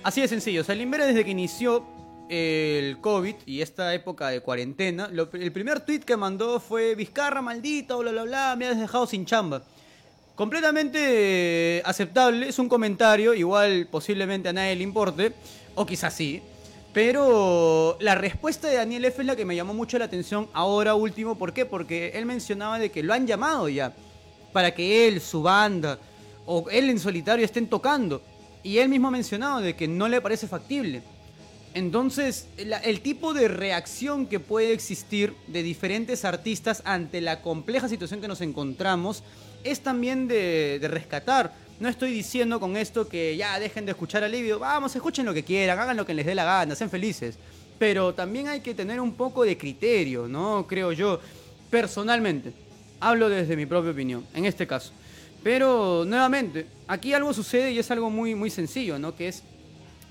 Así 0.03 0.21
de 0.21 0.29
sencillo. 0.29 0.65
Salim 0.65 0.91
Vera, 0.91 1.07
desde 1.07 1.25
que 1.25 1.31
inició 1.31 1.85
el 2.29 3.01
COVID 3.01 3.35
y 3.47 3.61
esta 3.61 3.95
época 3.95 4.29
de 4.29 4.41
cuarentena, 4.41 5.09
el 5.33 5.53
primer 5.53 5.81
tweet 5.81 6.01
que 6.01 6.17
mandó 6.17 6.61
fue 6.61 6.95
Vizcarra, 6.95 7.41
maldito, 7.41 7.99
bla, 7.99 8.11
bla, 8.11 8.25
bla, 8.25 8.57
me 8.57 8.67
has 8.67 8.79
dejado 8.79 9.07
sin 9.07 9.25
chamba. 9.25 9.63
Completamente 10.35 10.99
eh, 11.79 11.83
aceptable, 11.85 12.49
es 12.49 12.59
un 12.59 12.69
comentario, 12.69 13.33
igual 13.33 13.89
posiblemente 13.91 14.51
a 14.51 14.53
nadie 14.53 14.77
le 14.77 14.83
importe, 14.83 15.33
o 15.75 15.87
quizás 15.87 16.13
sí. 16.13 16.43
Pero 16.93 17.97
la 18.01 18.15
respuesta 18.15 18.69
de 18.69 18.77
Daniel 18.77 19.05
F 19.07 19.21
es 19.21 19.27
la 19.27 19.37
que 19.37 19.45
me 19.45 19.55
llamó 19.55 19.75
mucho 19.75 19.99
la 19.99 20.07
atención 20.07 20.49
ahora 20.53 20.95
último. 20.95 21.37
¿Por 21.37 21.53
qué? 21.53 21.67
Porque 21.67 22.13
él 22.15 22.27
mencionaba 22.27 22.79
de 22.79 22.91
que 22.91 23.03
lo 23.03 23.13
han 23.13 23.27
llamado 23.27 23.69
ya 23.69 23.95
para 24.53 24.75
que 24.75 25.07
él, 25.07 25.21
su 25.21 25.43
banda 25.43 25.99
o 26.47 26.71
él 26.71 26.89
en 26.89 26.99
solitario 26.99 27.45
estén 27.45 27.67
tocando. 27.67 28.23
Y 28.63 28.79
él 28.79 28.89
mismo 28.89 29.09
ha 29.09 29.11
mencionado 29.11 29.61
de 29.61 29.77
que 29.77 29.87
no 29.87 30.09
le 30.09 30.21
parece 30.21 30.49
factible. 30.49 31.03
Entonces, 31.77 32.49
el 32.57 33.03
tipo 33.03 33.35
de 33.35 33.49
reacción 33.49 34.25
que 34.25 34.41
puede 34.41 34.73
existir 34.73 35.35
de 35.47 35.63
diferentes 35.63 36.25
artistas 36.25 36.81
ante 36.87 37.21
la 37.21 37.43
compleja 37.43 37.87
situación 37.87 38.23
que 38.23 38.29
nos 38.29 38.41
encontramos 38.41 39.23
es 39.63 39.81
también 39.81 40.27
de, 40.27 40.79
de 40.81 40.89
rescatar. 40.89 41.53
No 41.79 41.91
estoy 41.91 42.13
diciendo 42.13 42.61
con 42.61 42.79
esto 42.79 43.07
que 43.07 43.37
ya 43.37 43.61
dejen 43.61 43.85
de 43.85 43.91
escuchar 43.91 44.25
a 44.25 44.29
Livio. 44.29 44.59
Vamos, 44.59 44.97
escuchen 44.97 45.27
lo 45.27 45.35
que 45.35 45.43
quieran, 45.43 45.79
hagan 45.79 45.99
lo 45.99 46.07
que 46.07 46.15
les 46.15 46.25
dé 46.25 46.35
la 46.35 46.47
gana, 46.47 46.75
sean 46.75 46.89
felices. 46.89 47.37
Pero 47.79 48.15
también 48.15 48.49
hay 48.49 48.61
que 48.61 48.73
tener 48.73 48.99
un 48.99 49.13
poco 49.13 49.45
de 49.45 49.59
criterio, 49.59 50.27
¿no? 50.27 50.67
Creo 50.67 50.93
yo, 50.93 51.21
personalmente. 51.69 52.55
Hablo 53.01 53.29
desde 53.29 53.55
mi 53.55 53.67
propia 53.67 53.91
opinión, 53.91 54.25
en 54.33 54.47
este 54.47 54.67
caso. 54.67 54.93
Pero, 55.43 56.07
nuevamente, 56.07 56.69
aquí 56.89 57.13
algo 57.13 57.35
sucede 57.35 57.73
y 57.73 57.79
es 57.79 57.91
algo 57.91 58.09
muy, 58.09 58.35
muy 58.35 58.49
sencillo, 58.49 58.99
¿no? 58.99 59.15
Que 59.15 59.29
es 59.29 59.43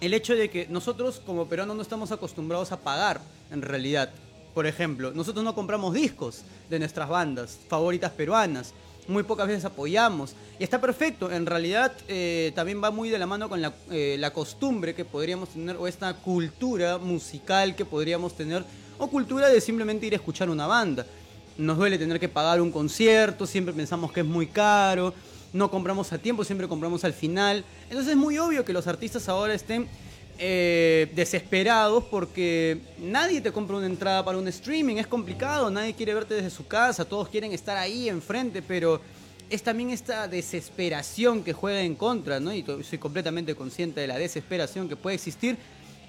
el 0.01 0.13
hecho 0.13 0.35
de 0.35 0.49
que 0.49 0.67
nosotros 0.67 1.21
como 1.25 1.47
peruanos 1.47 1.75
no 1.75 1.81
estamos 1.81 2.11
acostumbrados 2.11 2.71
a 2.71 2.79
pagar, 2.79 3.21
en 3.51 3.61
realidad. 3.61 4.11
Por 4.53 4.67
ejemplo, 4.67 5.11
nosotros 5.11 5.43
no 5.43 5.53
compramos 5.53 5.93
discos 5.93 6.43
de 6.69 6.79
nuestras 6.79 7.09
bandas 7.09 7.59
favoritas 7.67 8.11
peruanas. 8.11 8.73
Muy 9.07 9.23
pocas 9.23 9.47
veces 9.47 9.65
apoyamos. 9.65 10.33
Y 10.59 10.63
está 10.63 10.79
perfecto. 10.79 11.31
En 11.31 11.45
realidad 11.45 11.91
eh, 12.07 12.51
también 12.55 12.81
va 12.81 12.89
muy 12.89 13.09
de 13.09 13.19
la 13.19 13.27
mano 13.27 13.49
con 13.49 13.61
eh, 13.91 14.15
la 14.17 14.33
costumbre 14.33 14.95
que 14.95 15.05
podríamos 15.05 15.49
tener 15.49 15.75
o 15.75 15.87
esta 15.87 16.13
cultura 16.15 16.97
musical 16.97 17.75
que 17.75 17.85
podríamos 17.85 18.35
tener 18.35 18.63
o 18.97 19.07
cultura 19.07 19.49
de 19.49 19.61
simplemente 19.61 20.05
ir 20.05 20.13
a 20.13 20.17
escuchar 20.17 20.49
una 20.49 20.67
banda. 20.67 21.05
Nos 21.57 21.77
duele 21.77 21.97
tener 21.97 22.19
que 22.19 22.29
pagar 22.29 22.61
un 22.61 22.71
concierto, 22.71 23.45
siempre 23.45 23.73
pensamos 23.73 24.11
que 24.11 24.21
es 24.21 24.25
muy 24.25 24.47
caro, 24.47 25.13
no 25.55 25.71
compramos 25.71 26.11
a 26.11 26.17
tiempo, 26.17 26.43
siempre 26.43 26.67
compramos 26.67 27.05
al 27.05 27.13
final. 27.13 27.63
Entonces 27.89 28.11
es 28.11 28.17
muy 28.17 28.37
obvio 28.37 28.65
que 28.65 28.73
los 28.73 28.87
artistas 28.87 29.29
ahora 29.29 29.53
estén 29.53 29.87
eh, 30.37 31.09
desesperados 31.15 32.03
porque 32.03 32.81
nadie 32.99 33.39
te 33.39 33.53
compra 33.53 33.77
una 33.77 33.85
entrada 33.85 34.23
para 34.25 34.37
un 34.37 34.49
streaming, 34.49 34.97
es 34.97 35.07
complicado, 35.07 35.71
nadie 35.71 35.93
quiere 35.93 36.13
verte 36.13 36.33
desde 36.33 36.49
su 36.49 36.67
casa, 36.67 37.05
todos 37.05 37.29
quieren 37.29 37.53
estar 37.53 37.77
ahí 37.77 38.09
enfrente, 38.09 38.61
pero 38.61 38.99
es 39.49 39.63
también 39.63 39.91
esta 39.91 40.27
desesperación 40.27 41.41
que 41.41 41.53
juega 41.53 41.81
en 41.81 41.95
contra, 41.95 42.41
¿no? 42.41 42.53
Y 42.53 42.65
soy 42.83 42.97
completamente 42.97 43.55
consciente 43.55 44.01
de 44.01 44.07
la 44.07 44.17
desesperación 44.17 44.89
que 44.89 44.97
puede 44.97 45.15
existir, 45.15 45.57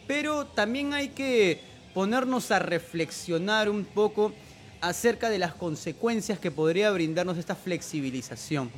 pero 0.09 0.47
también 0.47 0.93
hay 0.93 1.11
que 1.11 1.61
ponernos 1.95 2.51
a 2.51 2.59
reflexionar 2.59 3.71
un 3.71 3.85
poco 3.85 4.33
acerca 4.81 5.31
de 5.31 5.39
las 5.39 5.55
consecuencias 5.55 6.39
que 6.39 6.51
podría 6.51 6.91
brindarnos 6.91 7.39
esta 7.39 7.55
flexibilización. 7.55 8.71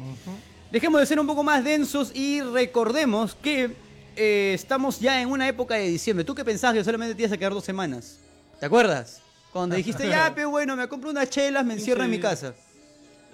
Dejemos 0.70 1.00
de 1.00 1.06
ser 1.06 1.18
un 1.18 1.26
poco 1.26 1.42
más 1.42 1.64
densos 1.64 2.14
y 2.14 2.42
recordemos 2.42 3.34
que 3.34 3.74
eh, 4.16 4.52
estamos 4.54 5.00
ya 5.00 5.22
en 5.22 5.30
una 5.30 5.48
época 5.48 5.76
de 5.76 5.88
diciembre. 5.88 6.24
¿Tú 6.24 6.34
qué 6.34 6.44
pensabas 6.44 6.76
que 6.76 6.84
solamente 6.84 7.14
te 7.14 7.22
ibas 7.22 7.32
a 7.32 7.38
quedar 7.38 7.54
dos 7.54 7.64
semanas? 7.64 8.18
¿Te 8.60 8.66
acuerdas? 8.66 9.22
Cuando 9.50 9.76
dijiste, 9.76 10.06
ya, 10.08 10.34
pe 10.34 10.44
bueno, 10.44 10.76
me 10.76 10.86
compro 10.86 11.10
unas 11.10 11.30
chelas, 11.30 11.64
me 11.64 11.74
encierro 11.74 12.04
en 12.04 12.10
mi 12.10 12.20
casa. 12.20 12.52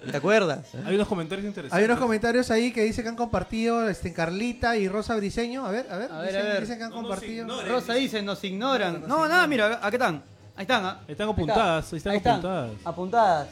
¿Te 0.09 0.15
acuerdas? 0.15 0.67
Hay 0.85 0.95
unos 0.95 1.07
comentarios 1.07 1.45
interesantes. 1.47 1.77
Hay 1.77 1.85
unos 1.85 1.99
comentarios 1.99 2.51
ahí 2.51 2.71
que 2.71 2.83
dice 2.83 3.01
que 3.01 3.09
han 3.09 3.15
compartido 3.15 3.89
este, 3.89 4.13
Carlita 4.13 4.77
y 4.77 4.87
Rosa 4.87 5.15
Briseño. 5.15 5.65
A 5.65 5.71
ver, 5.71 5.87
a 5.89 5.97
ver. 5.97 6.11
A 6.11 6.19
ver, 6.19 6.27
dicen, 6.27 6.41
a 6.41 6.49
ver. 6.49 6.61
dicen 6.61 6.77
que 6.77 6.83
han 6.83 6.89
No 6.91 6.95
compartido. 6.95 7.61
Rosa 7.67 7.93
dice, 7.95 8.21
nos 8.21 8.43
ignoran. 8.43 9.03
No, 9.07 9.27
nada, 9.27 9.47
mira, 9.47 9.75
acá 9.75 9.89
están. 9.89 10.23
Ahí 10.55 10.61
están, 10.61 10.85
¿ah? 10.85 11.01
Están 11.07 11.29
apuntadas, 11.29 11.91
ahí 11.91 11.97
están 11.97 12.15
apuntadas. 12.15 12.71
Apuntadas. 12.85 13.47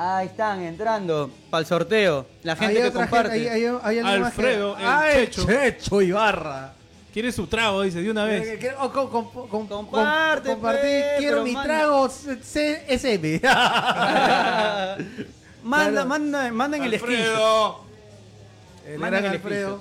Ahí 0.00 0.26
están, 0.28 0.62
entrando. 0.62 1.28
Para 1.50 1.60
el 1.62 1.66
sorteo. 1.66 2.24
La 2.44 2.54
gente 2.54 2.80
que 2.82 2.92
comparte. 2.92 3.32
gente, 3.32 3.50
hay, 3.50 3.64
hay- 3.82 3.96
que- 3.96 4.00
Alfredo, 4.08 4.76
el 4.78 4.84
¡Ay, 4.86 5.24
Checho. 5.26 5.44
Checho 5.46 6.00
Ibarra. 6.02 6.72
Quiere 7.12 7.32
su 7.32 7.48
trago, 7.48 7.82
dice, 7.82 8.00
de 8.00 8.08
una 8.10 8.24
vez. 8.24 8.60
oh, 8.78 8.92
com- 8.92 9.08
com- 9.10 9.28
com- 9.48 9.48
com- 9.48 9.86
Comparte, 9.88 10.50
compartir. 10.50 10.82
pe, 10.82 11.14
Quiero 11.18 11.42
mi 11.42 11.52
manda. 11.52 11.74
trago 11.78 12.08
C- 12.10 12.36
CSM. 12.40 13.40
manda, 15.64 16.04
manda, 16.04 16.52
manda 16.52 16.76
en 16.76 16.84
el. 16.84 16.94
Alfredo. 16.94 17.80
El 18.86 18.98
Manda 19.00 19.18
gran 19.20 19.32
el 19.32 19.36
Alfredo. 19.40 19.80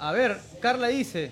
A 0.00 0.10
ver, 0.12 0.40
Carla 0.60 0.88
dice. 0.88 1.30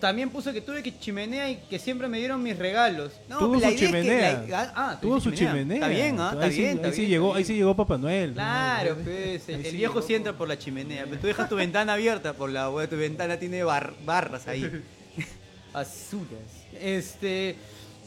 También 0.00 0.30
puse 0.30 0.52
que 0.52 0.60
tuve 0.62 0.82
que 0.82 0.98
chimenea 0.98 1.50
y 1.50 1.56
que 1.68 1.78
siempre 1.78 2.08
me 2.08 2.18
dieron 2.18 2.42
mis 2.42 2.58
regalos. 2.58 3.12
No, 3.28 3.38
Tuvo 3.38 3.56
la 3.56 3.68
su 3.68 3.74
idea 3.74 3.74
es 3.74 3.80
que 3.80 3.86
chimenea. 3.86 4.44
la- 4.48 4.72
ah, 4.74 4.98
Tuvo 5.00 5.20
su 5.20 5.30
chimenea. 5.30 5.76
Está 5.76 5.88
bien, 5.88 6.18
¿ah? 6.18 6.30
Está 6.32 6.44
ahí 6.46 6.52
sí, 6.52 6.58
bien, 6.60 6.76
está 6.76 6.88
ahí 6.88 6.94
sí 6.94 7.06
llegó, 7.06 7.34
ahí 7.34 7.44
sí 7.44 7.54
llegó 7.54 7.76
Papá 7.76 7.98
Noel. 7.98 8.32
Claro, 8.32 8.96
pues, 9.04 9.48
el, 9.48 9.64
sí 9.64 9.76
viejo 9.76 10.00
sí 10.02 10.14
entra 10.14 10.32
por 10.32 10.48
la 10.48 10.58
chimenea, 10.58 11.04
pero 11.04 11.20
tú 11.20 11.26
dejas 11.26 11.48
tu 11.48 11.56
ventana 11.56 11.92
abierta 11.92 12.32
por 12.32 12.50
la 12.50 12.70
tu 12.88 12.96
ventana 12.96 13.38
tiene 13.38 13.62
bar- 13.62 13.92
barras 14.04 14.48
ahí. 14.48 14.62
Basuras. 15.72 16.40
Este, 16.80 17.56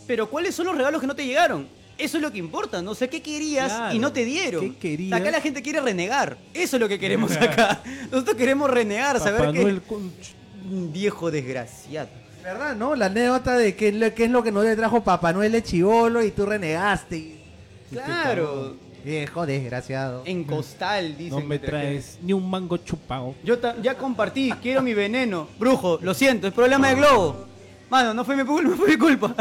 pero 0.07 0.29
¿cuáles 0.29 0.53
son 0.55 0.65
los 0.65 0.75
regalos 0.77 0.99
que 0.99 1.07
no 1.07 1.15
te 1.15 1.25
llegaron? 1.25 1.67
Eso 1.97 2.17
es 2.17 2.23
lo 2.23 2.31
que 2.31 2.39
importa, 2.39 2.81
¿no? 2.81 2.91
O 2.91 2.95
sea, 2.95 3.07
¿qué 3.07 3.21
querías 3.21 3.71
Claro. 3.71 3.95
y 3.95 3.99
no 3.99 4.11
te 4.11 4.25
dieron? 4.25 4.73
¿Qué 4.73 4.77
querías? 4.79 5.19
Acá 5.21 5.29
la 5.31 5.39
gente 5.41 5.61
quiere 5.61 5.79
renegar. 5.79 6.37
Eso 6.53 6.75
es 6.77 6.79
lo 6.81 6.89
que 6.89 6.97
queremos 6.99 7.31
acá. 7.37 7.81
Nosotros 8.11 8.35
queremos 8.35 8.69
renegar, 8.69 9.17
Papá 9.19 9.29
saber 9.29 9.51
que 9.53 9.61
Noel 9.61 9.81
con- 9.83 9.97
un 10.01 10.13
viejo 10.63 11.31
desgraciado. 11.31 12.09
¿Verdad, 12.43 12.75
no? 12.75 12.95
La 12.95 13.05
anécdota 13.07 13.55
de 13.57 13.75
qué, 13.75 13.89
es 13.89 13.95
lo- 13.95 14.13
qué 14.13 14.25
es 14.25 14.29
lo 14.31 14.43
que 14.43 14.51
no 14.51 14.63
le 14.63 14.75
trajo 14.75 15.03
Papá 15.03 15.31
Noel 15.33 15.51
de 15.53 15.63
chivolo 15.63 16.23
y 16.23 16.31
tú 16.31 16.45
renegaste. 16.45 17.17
y- 17.17 17.39
Claro. 17.91 18.75
Viejo 19.05 19.45
desgraciado. 19.45 20.23
En 20.25 20.43
costal, 20.45 21.17
dicen. 21.17 21.39
No 21.39 21.45
me 21.45 21.59
traes 21.59 22.17
ni 22.21 22.31
un 22.33 22.49
mango 22.49 22.77
chupado. 22.77 23.35
Yo 23.43 23.57
ya 23.81 23.97
compartí, 23.97 24.51
quiero 24.61 24.81
mi 24.81 24.93
veneno. 24.93 25.47
Brujo, 25.59 25.99
lo 26.01 26.13
siento, 26.13 26.47
es 26.47 26.53
problema 26.53 26.87
de 26.89 26.95
Globo. 26.95 27.45
Mano, 27.89 28.13
no 28.13 28.23
fue 28.25 28.35
mi, 28.37 28.43
cul- 28.43 28.63
no 28.69 28.75
fue 28.77 28.89
mi 28.91 28.97
culpa. 28.97 29.35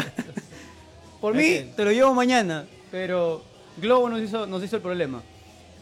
Por 1.21 1.35
mí, 1.35 1.71
te 1.77 1.85
lo 1.85 1.93
llevo 1.93 2.13
mañana. 2.13 2.67
Pero 2.91 3.43
Globo 3.79 4.09
nos 4.11 4.21
hizo, 4.21 4.47
nos 4.47 4.63
hizo 4.65 4.77
el 4.77 4.83
problema. 4.83 5.23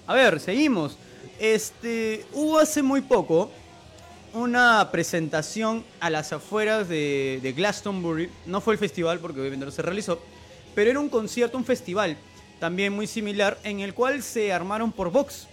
A 0.06 0.14
ver, 0.14 0.38
seguimos. 0.40 0.96
Este, 1.38 2.24
hubo 2.34 2.58
hace 2.58 2.82
muy 2.82 3.00
poco 3.00 3.50
una 4.32 4.88
presentación 4.92 5.84
a 6.00 6.10
las 6.10 6.32
afueras 6.32 6.88
de, 6.88 7.40
de 7.42 7.52
Glastonbury. 7.52 8.30
No 8.46 8.60
fue 8.60 8.74
el 8.74 8.78
festival 8.78 9.18
porque 9.18 9.40
obviamente 9.40 9.64
no 9.66 9.72
se 9.72 9.82
realizó. 9.82 10.20
Pero 10.74 10.90
era 10.90 11.00
un 11.00 11.08
concierto, 11.08 11.56
un 11.58 11.64
festival 11.64 12.16
también 12.58 12.92
muy 12.92 13.06
similar 13.06 13.58
en 13.64 13.80
el 13.80 13.94
cual 13.94 14.22
se 14.22 14.52
armaron 14.52 14.92
por 14.92 15.10
box. 15.10 15.46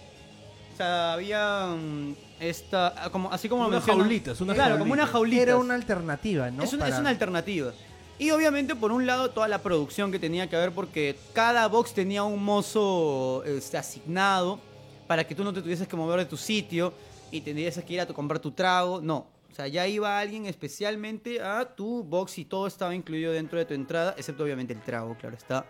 O 0.74 0.76
sea, 0.76 1.14
había 1.14 1.66
mm, 1.76 2.14
esta, 2.40 3.08
como, 3.10 3.32
así 3.32 3.48
como 3.48 3.62
lo 3.64 3.68
Unas 3.68 3.80
mencionan. 3.80 4.02
jaulitas, 4.04 4.40
unas 4.40 4.54
claro, 4.54 4.78
como 4.78 4.92
una 4.92 5.06
jaulita. 5.06 5.42
Era 5.42 5.56
una 5.56 5.74
alternativa, 5.74 6.50
¿no? 6.50 6.62
es, 6.62 6.72
una, 6.72 6.84
es 6.84 6.90
Para- 6.90 7.00
una 7.00 7.10
alternativa. 7.10 7.72
Y 8.20 8.30
obviamente, 8.30 8.74
por 8.74 8.90
un 8.92 9.06
lado, 9.06 9.30
toda 9.30 9.46
la 9.48 9.58
producción 9.62 10.10
que 10.10 10.18
tenía 10.18 10.48
que 10.48 10.56
haber, 10.56 10.72
porque 10.72 11.16
cada 11.32 11.66
box 11.68 11.94
tenía 11.94 12.24
un 12.24 12.42
mozo 12.44 13.42
este, 13.44 13.76
asignado 13.78 14.58
para 15.06 15.24
que 15.26 15.34
tú 15.34 15.44
no 15.44 15.52
te 15.52 15.62
tuvieses 15.62 15.86
que 15.88 15.96
mover 15.96 16.18
de 16.20 16.26
tu 16.26 16.36
sitio 16.36 16.92
y 17.30 17.40
tendrías 17.40 17.78
que 17.78 17.92
ir 17.94 18.00
a 18.00 18.06
tu- 18.06 18.14
comprar 18.14 18.38
tu 18.38 18.50
trago. 18.52 19.00
No. 19.00 19.26
O 19.50 19.54
sea, 19.54 19.66
ya 19.66 19.86
iba 19.86 20.18
alguien 20.18 20.46
especialmente 20.46 21.40
a 21.42 21.64
tu 21.74 22.04
box 22.04 22.38
y 22.38 22.44
todo 22.44 22.66
estaba 22.66 22.94
incluido 22.94 23.32
dentro 23.32 23.58
de 23.58 23.64
tu 23.64 23.74
entrada, 23.74 24.14
excepto 24.16 24.44
obviamente 24.44 24.72
el 24.72 24.80
trago, 24.82 25.16
claro 25.18 25.36
está. 25.36 25.64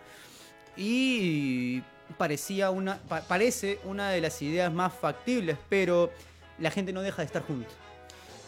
Y 0.77 1.81
parecía 2.17 2.69
una, 2.71 2.97
pa- 2.97 3.21
parece 3.21 3.79
una 3.85 4.09
de 4.11 4.21
las 4.21 4.41
ideas 4.41 4.71
más 4.71 4.93
factibles, 4.93 5.57
pero 5.69 6.11
la 6.59 6.71
gente 6.71 6.93
no 6.93 7.01
deja 7.01 7.21
de 7.21 7.25
estar 7.27 7.41
juntos. 7.43 7.73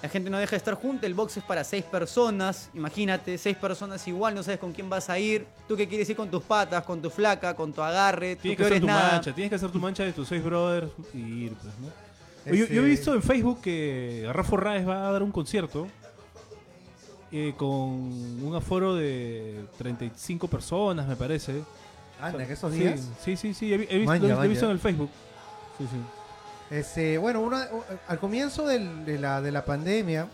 La 0.02 0.10
gente 0.10 0.30
no 0.32 0.40
deja 0.40 0.52
de 0.52 0.58
estar 0.58 0.74
junta, 0.74 1.06
el 1.06 1.14
box 1.14 1.38
es 1.38 1.44
para 1.44 1.64
seis 1.64 1.84
personas, 1.84 2.72
imagínate, 2.74 3.38
seis 3.38 3.56
personas 3.56 4.08
igual, 4.08 4.34
no 4.34 4.42
sabes 4.42 4.60
con 4.60 4.74
quién 4.74 4.90
vas 4.90 5.10
a 5.12 5.20
ir, 5.20 5.46
tú 5.68 5.78
que 5.78 5.88
quieres 5.88 6.10
ir 6.10 6.16
con 6.16 6.30
tus 6.32 6.42
patas, 6.42 6.84
con 6.84 7.02
tu 7.04 7.10
flaca, 7.12 7.56
con 7.56 7.72
tu 7.72 7.84
agarre, 7.84 8.36
tú 8.36 8.42
Tienes 8.44 8.58
que 8.58 8.64
que 8.64 8.68
hacer 8.70 8.82
tu 8.82 8.88
nada. 8.88 9.12
mancha, 9.14 9.34
tienes 9.36 9.50
que 9.50 9.56
hacer 9.58 9.70
tu 9.72 9.80
mancha 9.80 10.04
de 10.04 10.14
tus 10.14 10.28
seis 10.28 10.44
brothers 10.44 10.90
y 11.14 11.18
ir, 11.46 11.54
pues, 11.54 11.74
¿no? 11.80 12.11
Yo, 12.46 12.66
yo 12.66 12.82
he 12.82 12.86
visto 12.86 13.14
en 13.14 13.22
Facebook 13.22 13.62
que 13.62 14.28
Rafa 14.32 14.58
Raes 14.58 14.88
va 14.88 15.08
a 15.08 15.12
dar 15.12 15.22
un 15.24 15.32
concierto 15.32 15.88
eh, 17.32 17.54
con 17.58 17.70
un 17.70 18.54
aforo 18.56 18.96
de 18.96 19.64
35 19.78 20.48
personas, 20.48 21.08
me 21.08 21.16
parece. 21.16 21.62
Anda, 22.20 22.46
que 22.46 22.54
esos 22.54 22.72
días. 22.74 23.00
Sí, 23.24 23.36
sí, 23.38 23.54
sí, 23.54 23.74
he, 23.74 23.78
vi- 23.78 23.88
he 23.90 23.98
visto, 24.00 24.16
lo 24.28 24.44
he 24.44 24.48
visto 24.48 24.66
en 24.66 24.72
el 24.72 24.80
Facebook. 24.80 25.10
Sí, 25.78 25.88
sí. 25.90 26.76
Este, 26.76 27.18
bueno, 27.18 27.42
una- 27.42 27.68
u- 27.72 27.84
al 28.08 28.20
comienzo 28.20 28.66
del- 28.68 29.06
de, 29.06 29.18
la, 29.20 29.42
de 29.42 29.52
la 29.52 29.66
pandemia 29.66 30.28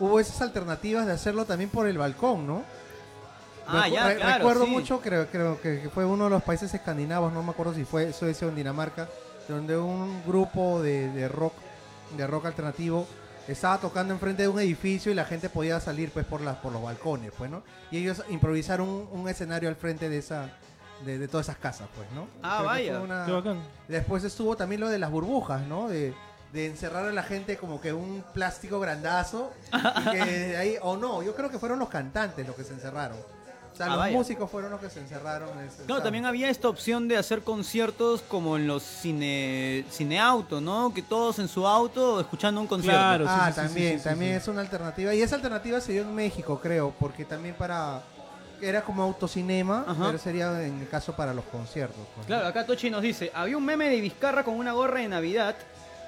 hubo 0.00 0.18
esas 0.20 0.40
alternativas 0.42 1.06
de 1.06 1.12
hacerlo 1.12 1.44
también 1.44 1.70
por 1.70 1.86
el 1.86 1.98
balcón, 1.98 2.46
¿no? 2.46 2.62
Ah, 3.66 3.84
Recu- 3.86 3.92
ya, 3.92 4.16
claro, 4.16 4.38
Recuerdo 4.38 4.64
sí. 4.64 4.70
mucho, 4.70 5.00
creo, 5.00 5.26
creo 5.28 5.60
que 5.60 5.80
que 5.82 5.88
fue 5.90 6.04
uno 6.04 6.24
de 6.24 6.30
los 6.30 6.42
países 6.42 6.72
escandinavos, 6.74 7.32
no 7.32 7.42
me 7.42 7.50
acuerdo 7.50 7.74
si 7.74 7.84
fue 7.84 8.12
Suecia 8.12 8.46
o 8.48 8.50
Dinamarca, 8.50 9.08
donde 9.48 9.76
un 9.76 10.22
grupo 10.26 10.82
de, 10.82 11.10
de 11.10 11.28
rock, 11.28 11.54
de 12.16 12.26
rock 12.26 12.46
alternativo 12.46 13.06
estaba 13.48 13.78
tocando 13.78 14.14
enfrente 14.14 14.42
de 14.42 14.48
un 14.48 14.60
edificio 14.60 15.10
y 15.10 15.14
la 15.14 15.24
gente 15.24 15.48
podía 15.48 15.80
salir 15.80 16.10
pues 16.12 16.24
por 16.24 16.40
las 16.40 16.56
por 16.58 16.72
los 16.72 16.82
balcones, 16.82 17.32
pues, 17.36 17.50
¿no? 17.50 17.62
Y 17.90 17.98
ellos 17.98 18.22
improvisaron 18.30 18.88
un, 18.88 19.08
un 19.12 19.28
escenario 19.28 19.68
al 19.68 19.76
frente 19.76 20.08
de 20.08 20.18
esa 20.18 20.50
de, 21.04 21.18
de 21.18 21.26
todas 21.26 21.46
esas 21.46 21.56
casas, 21.58 21.88
pues, 21.96 22.08
¿no? 22.12 22.28
Ah, 22.42 22.58
Creo 22.58 22.66
vaya. 22.70 22.92
fue 22.96 23.00
una- 23.04 23.26
Qué 23.26 23.32
bacán. 23.32 23.60
Después 23.88 24.22
estuvo 24.24 24.56
también 24.56 24.80
lo 24.80 24.88
de 24.88 24.98
las 25.00 25.10
burbujas, 25.10 25.62
¿no? 25.62 25.88
De, 25.88 26.14
de 26.52 26.66
encerrar 26.66 27.06
a 27.06 27.12
la 27.12 27.24
gente 27.24 27.56
como 27.56 27.80
que 27.80 27.92
un 27.92 28.22
plástico 28.32 28.78
grandazo. 28.78 29.52
y 30.06 30.10
que 30.10 30.24
de 30.24 30.56
ahí, 30.56 30.76
o 30.80 30.96
no, 30.96 31.22
yo 31.24 31.34
creo 31.34 31.50
que 31.50 31.58
fueron 31.58 31.80
los 31.80 31.88
cantantes 31.88 32.46
los 32.46 32.54
que 32.54 32.62
se 32.62 32.74
encerraron. 32.74 33.18
Sea, 33.84 33.92
Ah, 33.92 33.96
los 33.96 33.98
vaya. 33.98 34.16
músicos 34.16 34.50
fueron 34.50 34.70
los 34.70 34.80
que 34.80 34.90
se 34.90 35.00
encerraron. 35.00 35.48
en 35.58 35.66
ese- 35.66 35.84
Claro, 35.84 36.02
también 36.02 36.24
había 36.26 36.48
esta 36.50 36.68
opción 36.68 37.08
de 37.08 37.16
hacer 37.16 37.42
conciertos 37.42 38.22
como 38.22 38.56
en 38.56 38.66
los 38.66 38.82
cine 38.82 39.84
cineauto, 39.90 40.60
¿no? 40.60 40.92
Que 40.94 41.02
todos 41.02 41.38
en 41.38 41.48
su 41.48 41.66
auto 41.66 42.20
escuchando 42.20 42.60
un 42.60 42.66
concierto. 42.66 42.98
Claro. 42.98 43.24
Ah, 43.28 43.46
sí, 43.52 43.54
sí, 43.54 43.60
sí, 43.60 43.66
también, 43.66 43.92
sí, 43.94 43.98
sí, 43.98 44.04
también 44.08 44.32
sí. 44.32 44.36
es 44.42 44.48
una 44.48 44.60
alternativa. 44.60 45.14
Y 45.14 45.22
esa 45.22 45.34
alternativa 45.36 45.80
se 45.80 45.92
dio 45.92 46.02
en 46.02 46.14
México, 46.14 46.58
creo, 46.62 46.92
porque 46.98 47.24
también 47.24 47.54
para... 47.54 48.02
Era 48.60 48.82
como 48.82 49.02
autocinema, 49.02 49.84
Ajá. 49.88 50.06
pero 50.06 50.18
sería 50.18 50.64
en 50.64 50.78
el 50.82 50.88
caso 50.88 51.16
para 51.16 51.34
los 51.34 51.44
conciertos. 51.46 51.96
pues, 52.14 52.18
¿no? 52.18 52.26
Claro, 52.28 52.46
acá 52.46 52.64
Tochi 52.64 52.90
nos 52.90 53.02
dice, 53.02 53.32
había 53.34 53.56
un 53.56 53.64
meme 53.64 53.88
de 53.88 54.00
Vizcarra 54.00 54.44
con 54.44 54.54
una 54.54 54.70
gorra 54.72 55.00
de 55.00 55.08
Navidad 55.08 55.56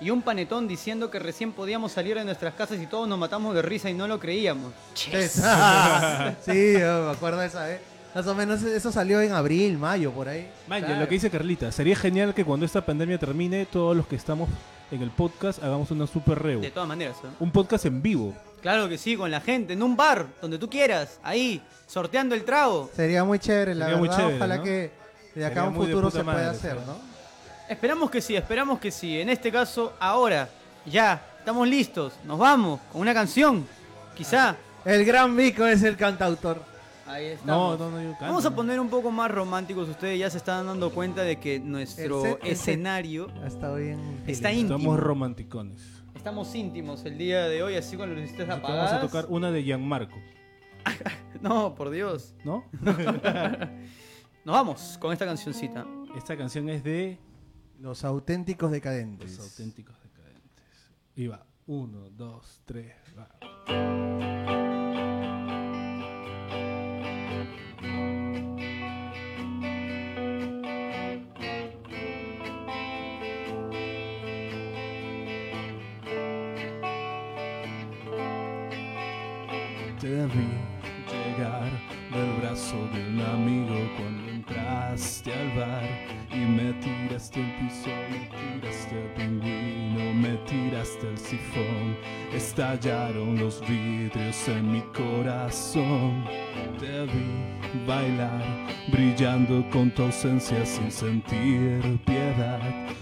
y 0.04 0.10
un 0.10 0.22
panetón 0.22 0.68
diciendo 0.68 1.10
que 1.10 1.18
recién 1.18 1.52
podíamos 1.52 1.92
salir 1.92 2.16
de 2.16 2.24
nuestras 2.24 2.54
casas 2.54 2.78
y 2.80 2.86
todos 2.86 3.08
nos 3.08 3.18
matamos 3.18 3.54
de 3.54 3.62
risa 3.62 3.88
y 3.90 3.94
no 3.94 4.06
lo 4.06 4.20
creíamos. 4.20 4.72
Sí, 4.94 5.10
sí, 6.44 6.72
yo 6.78 7.04
me 7.06 7.10
acuerdo 7.12 7.40
de 7.40 7.46
esa 7.46 7.64
vez. 7.64 7.80
Más 8.14 8.26
o 8.28 8.34
menos 8.34 8.62
eso 8.62 8.92
salió 8.92 9.20
en 9.20 9.32
abril, 9.32 9.76
mayo, 9.76 10.12
por 10.12 10.28
ahí. 10.28 10.48
Man, 10.68 10.80
ya 10.82 10.86
Claro. 10.86 11.00
lo 11.02 11.08
que 11.08 11.14
dice 11.14 11.30
Carlita, 11.30 11.72
sería 11.72 11.96
genial 11.96 12.32
que 12.32 12.44
cuando 12.44 12.64
esta 12.64 12.84
pandemia 12.84 13.18
termine, 13.18 13.66
todos 13.66 13.96
los 13.96 14.06
que 14.06 14.14
estamos 14.16 14.48
en 14.92 15.02
el 15.02 15.10
podcast 15.10 15.62
hagamos 15.64 15.90
una 15.90 16.06
super 16.06 16.40
reu. 16.40 16.60
De 16.60 16.70
todas 16.70 16.88
maneras, 16.88 17.16
¿eh? 17.24 17.28
Un 17.40 17.50
podcast 17.50 17.86
en 17.86 18.00
vivo. 18.02 18.32
Claro 18.62 18.88
que 18.88 18.98
sí, 18.98 19.16
con 19.16 19.30
la 19.30 19.40
gente, 19.40 19.72
en 19.72 19.82
un 19.82 19.96
bar, 19.96 20.26
donde 20.40 20.58
tú 20.58 20.70
quieras, 20.70 21.18
ahí, 21.24 21.60
sorteando 21.88 22.34
el 22.36 22.44
trago. 22.44 22.88
Sería 22.94 23.24
muy 23.24 23.38
chévere, 23.40 23.74
la 23.74 23.86
Sería 23.86 23.98
muy 23.98 24.08
verdad. 24.08 24.20
chévere, 24.22 24.36
Ojalá 24.36 24.56
¿no? 24.58 24.62
que 24.62 24.90
de 25.34 25.44
acá 25.46 25.62
a 25.62 25.68
un 25.68 25.74
muy 25.74 25.86
futuro 25.86 26.10
se 26.10 26.22
pueda 26.22 26.50
hacer. 26.50 26.76
¿no? 26.86 27.13
Esperamos 27.68 28.10
que 28.10 28.20
sí, 28.20 28.36
esperamos 28.36 28.78
que 28.78 28.90
sí. 28.90 29.20
En 29.20 29.28
este 29.28 29.50
caso, 29.50 29.94
ahora, 29.98 30.48
ya, 30.86 31.22
estamos 31.38 31.66
listos, 31.66 32.12
nos 32.24 32.38
vamos 32.38 32.80
con 32.92 33.00
una 33.00 33.14
canción, 33.14 33.66
quizá. 34.14 34.56
El 34.84 35.04
gran 35.04 35.34
Mico 35.34 35.64
es 35.66 35.82
el 35.82 35.96
cantautor. 35.96 36.62
Ahí 37.06 37.26
está. 37.26 37.46
No, 37.46 37.76
no, 37.76 37.90
no, 37.90 38.00
yo 38.02 38.10
canto, 38.12 38.24
Vamos 38.26 38.44
a 38.46 38.54
poner 38.54 38.78
un 38.80 38.88
poco 38.88 39.10
más 39.10 39.30
románticos. 39.30 39.88
Ustedes 39.88 40.18
ya 40.18 40.28
se 40.30 40.38
están 40.38 40.66
dando 40.66 40.90
cuenta 40.90 41.22
de 41.22 41.36
que 41.38 41.58
nuestro 41.60 42.22
El 42.24 42.30
set- 42.32 42.38
el 42.42 42.42
set. 42.42 42.52
escenario 42.52 43.28
Ha 43.42 43.46
estado 43.46 43.76
bien. 43.76 44.22
Está 44.26 44.52
íntimo. 44.52 44.76
Estamos 44.78 45.00
romanticones. 45.00 45.82
estamos 46.14 46.54
íntimos 46.54 47.04
el 47.04 47.16
día 47.18 47.44
de 47.48 47.62
hoy, 47.62 47.76
así 47.76 47.96
con 47.96 48.10
las 48.10 48.18
luces 48.18 48.34
Así 48.40 48.46
que 48.46 48.52
apagadas. 48.52 48.90
Vamos 48.92 49.04
a 49.04 49.06
tocar 49.06 49.26
una 49.30 49.50
de 49.50 49.62
Gianmarco, 49.62 50.16
No, 51.40 51.74
por 51.74 51.90
Dios. 51.90 52.34
¿no? 52.44 52.64
Nos 54.44 54.54
vamos 54.54 54.98
con 55.00 55.12
esta 55.12 55.24
cancioncita. 55.26 55.86
Esta 56.16 56.36
canción 56.36 56.68
es 56.68 56.84
de 56.84 57.18
Los 57.84 58.02
auténticos 58.02 58.70
decadentes. 58.70 59.36
Los 59.36 59.44
auténticos 59.50 59.94
decadentes. 60.02 60.64
Y 61.16 61.26
va. 61.26 61.44
Uno, 61.66 62.08
dos, 62.08 62.62
tres, 62.64 62.94
va. 63.14 63.28
Llegar 80.00 81.70
del 82.12 82.40
brazo 82.40 82.76
de 82.94 83.08
un 83.10 83.20
amigo 83.20 83.74
cuando 83.98 84.23
al 84.94 86.30
y 86.32 86.36
me 86.36 86.72
tiraste 86.74 87.40
el 87.40 87.52
piso, 87.58 87.90
me 88.10 88.60
tiraste 88.60 88.94
el 88.94 89.10
pingüino, 89.14 90.14
me 90.14 90.36
tiraste 90.46 91.08
el 91.08 91.18
sifón. 91.18 91.96
Estallaron 92.32 93.36
los 93.36 93.60
vidrios 93.66 94.48
en 94.48 94.72
mi 94.72 94.82
corazón. 94.96 96.24
Te 96.78 97.06
vi 97.06 97.84
bailar, 97.84 98.44
brillando 98.92 99.68
con 99.70 99.90
tu 99.90 100.04
ausencia 100.04 100.64
sin 100.64 100.92
sentir 100.92 101.98
piedad. 102.04 102.60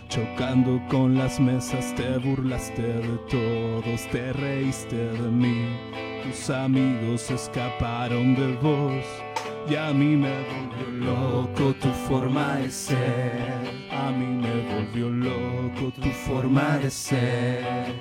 Chocando 0.08 0.80
con 0.88 1.18
las 1.18 1.38
mesas, 1.38 1.94
te 1.94 2.16
burlaste 2.18 2.82
de 2.82 3.18
todos, 3.28 4.08
te 4.10 4.32
reíste 4.32 4.96
de 4.96 5.28
mí. 5.28 5.66
Tus 6.22 6.48
amigos 6.48 7.30
escaparon 7.30 8.34
de 8.34 8.56
vos 8.62 9.04
y 9.68 9.76
a 9.76 9.92
mí 9.92 10.16
me 10.16 10.30
volvió 10.30 11.12
loco 11.12 11.74
tu 11.74 11.88
forma 12.08 12.56
de 12.56 12.70
ser. 12.70 13.60
A 13.90 14.10
mí 14.10 14.26
me 14.26 14.74
volvió 14.74 15.08
loco 15.08 15.92
tu 15.92 16.08
forma 16.10 16.78
de 16.78 16.90
ser. 16.90 17.94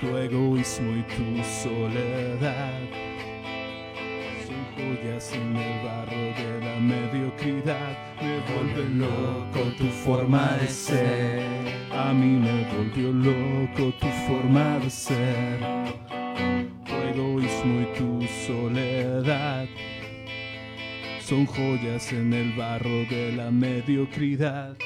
Tu 0.00 0.16
egoísmo 0.16 0.92
y 0.92 1.02
tu 1.02 1.42
soledad 1.62 2.80
son 4.46 4.64
joyas 4.76 5.32
en 5.32 5.56
el 5.56 5.84
barro 5.84 6.24
de 6.38 6.60
la 6.64 6.80
mediocridad. 6.80 7.98
Me 8.22 8.40
vuelve 8.40 8.88
loco 8.94 9.60
tu 9.76 9.86
forma 9.86 10.56
de 10.60 10.68
ser. 10.68 11.42
A 11.92 12.12
mí 12.12 12.38
me 12.38 12.64
volvió 12.72 13.12
loco 13.12 13.92
tu 13.98 14.06
forma 14.26 14.78
de 14.78 14.90
ser. 14.90 15.58
Tu 16.86 16.94
egoísmo 16.94 17.80
y 17.80 17.98
tu 17.98 18.26
soledad 18.46 19.66
son 21.28 21.44
joyas 21.44 22.10
en 22.14 22.32
el 22.32 22.54
barro 22.54 23.04
de 23.04 23.32
la 23.36 23.50
mediocridad. 23.50 24.78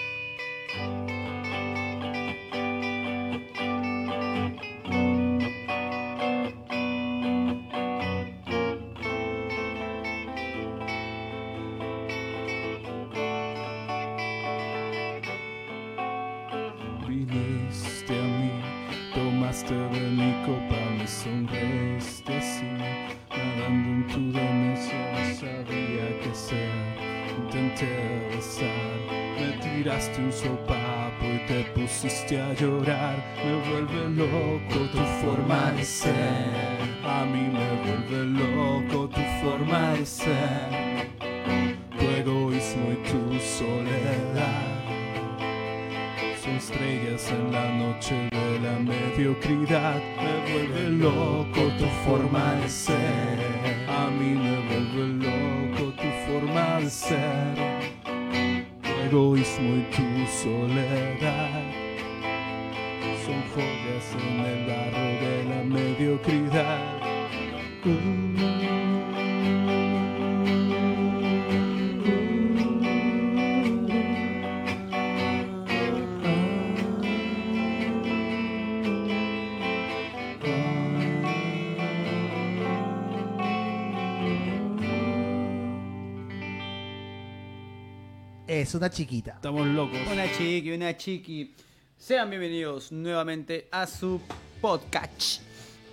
Es 88.73 88.77
una 88.77 88.89
chiquita. 88.89 89.33
Estamos 89.33 89.67
locos. 89.67 89.99
Una 90.11 90.33
chiqui, 90.33 90.73
una 90.73 90.97
chiqui. 90.97 91.55
Sean 91.99 92.31
bienvenidos 92.31 92.91
nuevamente 92.91 93.69
a 93.71 93.87
su 93.87 94.19
podcast. 94.63 95.43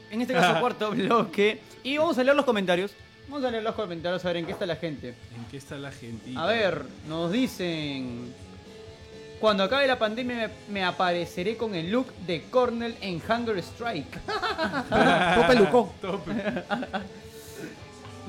En 0.10 0.22
este 0.22 0.34
caso, 0.34 0.57
cuarto 0.61 0.91
bloque. 0.91 1.60
Y 1.84 1.97
vamos 1.97 2.18
a 2.18 2.23
leer 2.23 2.38
los 2.38 2.45
comentarios. 2.45 2.93
Vamos 3.27 3.43
a 3.43 3.51
leer 3.51 3.64
los 3.64 3.76
comentarios 3.76 4.23
a 4.23 4.30
ver 4.30 4.38
en 4.38 4.45
qué 4.45 4.53
está 4.53 4.65
la 4.65 4.77
gente. 4.77 5.10
¿En 5.10 5.43
qué 5.51 5.57
está 5.57 5.77
la 5.77 5.91
gente? 5.91 6.31
A 6.38 6.45
ver, 6.45 6.85
nos 7.10 7.34
dicen. 7.34 8.34
Cuando 9.41 9.65
acabe 9.65 9.85
la 9.85 9.99
pandemia 9.99 10.47
me, 10.47 10.73
me 10.73 10.85
apareceré 10.85 11.57
con 11.57 11.76
el 11.76 11.91
look 11.91 12.14
de 12.26 12.43
Cornell 12.43 12.95
en 13.01 13.22
Hunger 13.22 13.57
Strike. 13.57 14.19
Todo 15.35 15.47
pelucón. 15.47 15.89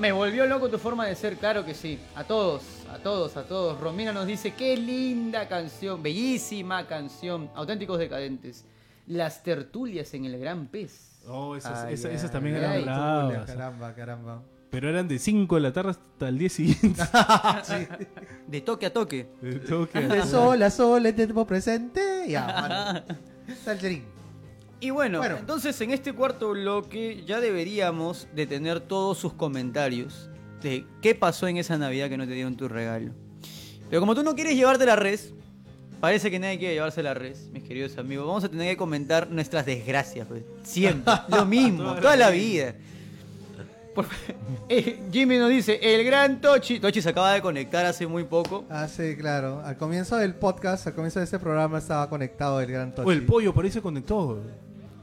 Me 0.01 0.13
volvió 0.13 0.47
loco 0.47 0.71
tu 0.71 0.79
forma 0.79 1.05
de 1.05 1.15
ser, 1.15 1.37
claro 1.37 1.63
que 1.63 1.75
sí. 1.75 1.99
A 2.17 2.25
todos, 2.25 2.63
a 2.95 2.99
todos, 2.99 3.37
a 3.37 3.45
todos. 3.45 3.81
Romina 3.81 4.13
nos 4.13 4.27
dice, 4.27 4.55
qué 4.55 4.77
linda 4.77 5.49
canción, 5.49 6.03
bellísima 6.03 6.87
canción. 6.87 7.51
Auténticos 7.55 7.99
decadentes. 7.99 8.65
Las 9.07 9.43
tertulias 9.43 10.13
en 10.15 10.25
el 10.25 10.39
Gran 10.39 10.67
Pez. 10.67 11.21
Oh, 11.27 11.57
esas, 11.57 11.85
Ay, 11.85 11.95
esas- 11.95 12.11
ay, 12.11 12.17
esas 12.17 12.31
también 12.31 12.57
ay, 12.57 12.61
eran 12.63 12.73
ay, 12.73 12.85
bravas. 12.85 13.47
Caramba, 13.47 13.95
caramba. 13.95 14.43
Pero 14.71 14.89
eran 14.89 15.09
de 15.09 15.19
5 15.19 15.57
de 15.57 15.61
la 15.61 15.73
tarde 15.73 15.91
hasta 15.91 16.29
el 16.29 16.39
día 16.39 16.49
siguiente. 16.49 17.03
De 18.47 18.61
toque 18.61 18.87
a 18.87 18.93
toque. 18.93 19.29
Tengo 19.67 19.89
que- 19.89 20.01
De 20.01 20.23
sol 20.27 20.63
a 20.63 20.71
sol, 20.71 21.05
en 21.07 21.17
tiempo 21.17 21.45
presente. 21.47 22.25
Ya, 22.29 22.47
mano. 22.47 23.03
Salserín. 23.65 24.05
Y 24.81 24.91
bueno, 24.91 25.19
Bueno. 25.19 25.37
entonces 25.37 25.79
en 25.83 25.91
este 25.91 26.13
cuarto 26.15 26.51
bloque 26.53 27.23
ya 27.27 27.41
deberíamos 27.41 28.29
de 28.35 28.47
tener 28.47 28.81
todos 28.81 29.19
sus 29.19 29.35
comentarios 29.35 30.30
de 30.63 30.85
qué 31.01 31.15
pasó 31.15 31.47
en 31.49 31.57
esa 31.57 31.77
Navidad 31.79 32.09
que 32.09 32.17
no 32.17 32.27
te 32.27 32.33
dieron 32.35 32.57
tu 32.57 32.69
regalo. 32.69 33.13
Pero 33.89 34.01
como 34.01 34.15
tú 34.15 34.23
no 34.23 34.35
quieres 34.35 34.55
llevarte 34.57 34.87
la 34.87 34.97
res, 34.97 35.33
parece 36.01 36.31
que 36.31 36.39
nadie 36.39 36.59
quiere 36.59 36.75
llevarse 36.75 37.03
la 37.03 37.15
res, 37.15 37.49
mis 37.53 37.63
queridos 37.65 37.97
amigos. 37.99 38.27
Vamos 38.27 38.45
a 38.45 38.49
tener 38.49 38.69
que 38.69 38.77
comentar 38.77 39.29
nuestras 39.31 39.67
desgracias, 39.67 40.27
pues. 40.29 40.43
Siempre, 40.63 41.13
lo 41.29 41.45
mismo, 41.45 41.83
Toda 41.85 41.95
la 41.95 42.01
toda 42.01 42.17
la 42.17 42.31
vida. 42.31 42.75
Por- 43.95 44.07
eh, 44.69 45.01
Jimmy 45.11 45.39
nos 45.39 45.51
dice, 45.51 45.81
el 45.83 46.05
gran 46.05 46.41
Tochi. 46.41 46.79
Tochi 46.79 47.03
se 47.03 47.09
acaba 47.09 47.33
de 47.35 47.43
conectar 47.43 47.85
hace 47.85 48.07
muy 48.07 48.25
poco. 48.25 48.65
Ah, 48.71 48.87
sí, 48.87 49.17
claro. 49.17 49.61
Al 49.65 49.77
comienzo 49.77 50.17
del 50.17 50.35
podcast, 50.35 50.87
al 50.87 50.95
comienzo 50.95 51.19
de 51.19 51.25
este 51.25 51.39
programa, 51.41 51.79
estaba 51.79 52.09
conectado 52.09 52.61
el 52.61 52.71
gran 52.71 52.95
Tochi. 52.95 53.09
Oh, 53.09 53.13
el 53.13 53.25
pollo 53.27 53.53
por 53.53 53.65
ahí 53.65 53.71
se 53.73 53.83
conectó. 53.83 54.41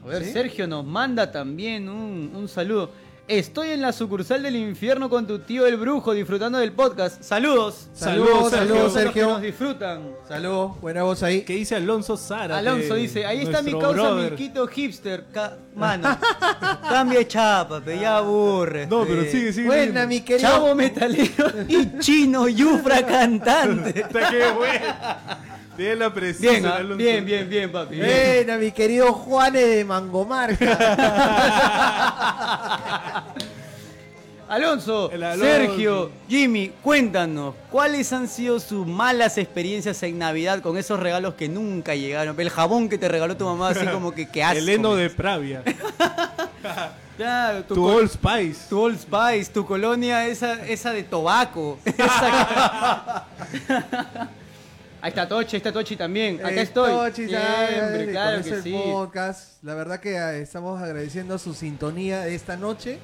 A 0.04 0.08
ver, 0.08 0.24
¿Sí? 0.24 0.32
Sergio 0.32 0.68
nos 0.68 0.86
manda 0.86 1.30
también 1.30 1.90
un, 1.90 2.32
un 2.34 2.48
saludo. 2.48 2.92
Estoy 3.28 3.72
en 3.72 3.82
la 3.82 3.92
sucursal 3.92 4.42
del 4.42 4.56
infierno 4.56 5.10
con 5.10 5.28
tu 5.28 5.40
tío 5.40 5.66
el 5.68 5.76
brujo 5.76 6.14
disfrutando 6.14 6.60
del 6.60 6.72
podcast. 6.72 7.22
Saludos. 7.22 7.90
Saludos, 7.94 8.50
Sergio. 8.52 8.58
saludos, 8.60 8.70
Todos 8.70 8.84
los 8.84 8.94
que 8.94 9.00
Sergio. 9.02 9.28
nos 9.28 9.42
disfrutan. 9.42 10.12
Saludos, 10.30 10.80
buena 10.80 11.04
voz 11.04 11.24
ahí. 11.24 11.42
¿Qué 11.42 11.54
dice 11.56 11.76
Alonso 11.76 12.16
Sara? 12.16 12.58
Alonso 12.58 12.96
dice, 12.96 13.26
ahí 13.26 13.42
está 13.42 13.62
mi 13.62 13.78
causa 13.78 14.14
Milquito 14.14 14.66
hipster. 14.68 15.26
Ca- 15.34 15.58
Mano, 15.76 16.18
cambia 16.90 17.20
de 17.20 17.28
chapa, 17.28 17.82
pe, 17.82 18.00
ya 18.00 18.18
aburre. 18.18 18.88
No, 18.88 19.02
pe. 19.04 19.08
pero 19.10 19.24
sigue, 19.30 19.52
sigue. 19.52 19.68
Buena, 19.68 20.06
mi 20.08 20.22
querido. 20.22 20.50
Chavo 20.50 20.74
metalero 20.74 21.52
y 21.68 22.00
chino 22.00 22.48
yufra 22.48 23.06
cantante. 23.06 24.00
Está 24.04 24.30
que 24.30 24.52
bueno. 24.52 24.86
Tiene 25.78 25.96
la 25.96 26.14
precisión. 26.14 26.54
Bien, 26.56 26.66
ah, 26.66 26.76
Alonso. 26.78 26.98
bien, 26.98 27.24
bien, 27.26 27.48
bien, 27.50 27.72
papi. 27.72 27.96
bien. 27.96 28.08
Buena, 28.08 28.58
mi 28.58 28.72
querido 28.72 29.14
Juane 29.14 29.62
de 29.62 29.86
Mangomarca. 29.86 30.66
Alonso. 34.50 35.12
Sergio, 35.38 36.10
Jimmy, 36.30 36.72
cuéntanos, 36.82 37.54
¿cuáles 37.70 38.12
han 38.14 38.28
sido 38.30 38.60
sus 38.62 38.88
malas 38.88 39.38
experiencias 39.38 40.02
en 40.04 40.18
Navidad 40.18 40.62
con 40.62 40.78
esos 40.78 41.00
regalos 41.00 41.34
que 41.34 41.50
nunca 41.50 41.96
llegaron? 41.96 42.40
El 42.40 42.50
jabón 42.50 42.88
que 42.88 42.98
te 42.98 43.10
regaló 43.10 43.36
tu 43.36 43.44
mamá, 43.46 43.70
así 43.70 43.86
como 43.92 44.14
que 44.14 44.30
qué 44.30 44.44
asco. 44.44 44.58
El 44.60 44.70
heno 44.70 44.96
de 44.96 45.10
Pravia. 45.10 45.64
Claro, 47.18 47.64
tu, 47.64 47.74
tu 47.74 47.84
Old 47.84 48.12
Spice. 48.12 48.68
tu 48.70 48.80
Old 48.80 49.00
Spice, 49.00 49.52
tu 49.52 49.66
colonia 49.66 50.28
esa, 50.28 50.64
esa 50.68 50.92
de 50.94 51.02
tobaco. 51.02 51.80
Esa- 51.84 53.26
Ahí 55.02 55.10
está 55.10 55.28
Tochi, 55.28 55.56
ahí 55.56 55.58
está 55.58 55.72
Tochi 55.72 55.96
también. 55.96 56.40
Acá 56.40 56.52
Eh, 56.52 56.62
estoy. 56.62 56.92
Tochi. 56.92 57.28
Siempre, 57.28 58.08
claro 58.12 58.44
que 58.44 58.62
sí. 58.62 58.72
podcast. 58.72 59.64
La 59.64 59.76
verdad 59.76 60.00
que 60.00 60.16
eh, 60.16 60.42
estamos 60.42 60.82
agradeciendo 60.82 61.38
su 61.38 61.54
sintonía 61.54 62.22
de 62.22 62.34
esta 62.36 62.58
noche. 62.58 62.98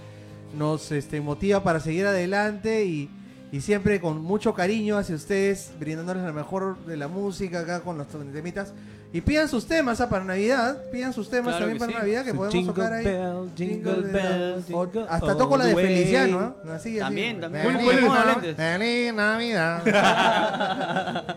Nos 0.57 0.91
este, 0.91 1.22
motiva 1.22 1.64
para 1.64 1.80
seguir 1.80 2.06
adelante 2.06 2.84
y, 2.86 3.10
y 3.52 3.61
siempre 3.61 4.02
con 4.02 4.22
mucho 4.22 4.53
cariño 4.53 4.98
hacia 4.98 5.15
ustedes, 5.15 5.72
brindándoles 5.80 6.24
la 6.24 6.32
mejor 6.34 6.78
de 6.86 6.98
la 6.98 7.07
música 7.07 7.60
acá 7.61 7.82
con 7.82 7.98
los 7.98 8.07
temitas. 8.07 8.74
Y 9.14 9.22
pidan 9.22 9.48
sus 9.48 9.68
temas 9.68 10.02
ah, 10.02 10.10
para 10.10 10.23
Navidad, 10.26 10.76
pidan 10.91 11.14
sus 11.14 11.30
temas 11.30 11.56
Claro 11.56 11.68
también 11.68 11.77
que 11.77 11.80
para 11.80 11.91
sí. 11.91 11.98
Navidad 11.99 12.23
que 12.26 12.31
Su 12.31 12.35
podemos 12.38 12.53
jingle 12.56 12.73
tocar 12.73 12.94
ahí. 12.94 13.06
bell, 13.06 13.49
jingle 13.56 13.94
bell, 14.11 14.64
O- 14.73 14.85
jingle 14.85 15.06
hasta 15.07 15.38
toco 15.38 15.56
la 15.56 15.65
de 15.65 15.69
the 15.69 15.76
way. 15.76 15.85
Feliciano, 15.85 16.40
¿ah? 16.40 16.56
Así, 16.73 16.90
así. 16.90 16.99
También, 16.99 17.40
también. 17.40 17.64
Feliz. 17.64 17.85
Navidad, 18.02 18.26
Lentes. 18.26 18.56
Feliz 18.56 19.14
Navidad. 19.14 19.84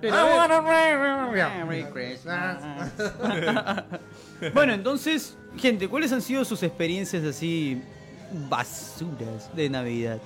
Pero, 0.00 0.14
I 0.16 0.24
ver, 0.24 0.34
wanna 0.34 0.62
Merry 1.66 1.84
Christmas. 1.92 2.90
bueno, 4.54 4.72
entonces, 4.72 5.36
gente, 5.58 5.86
¿cuáles 5.88 6.10
han 6.12 6.22
sido 6.22 6.42
sus 6.46 6.62
experiencias 6.62 7.22
así 7.24 7.82
basuras 8.48 9.54
de 9.54 9.68
Navidad? 9.68 10.18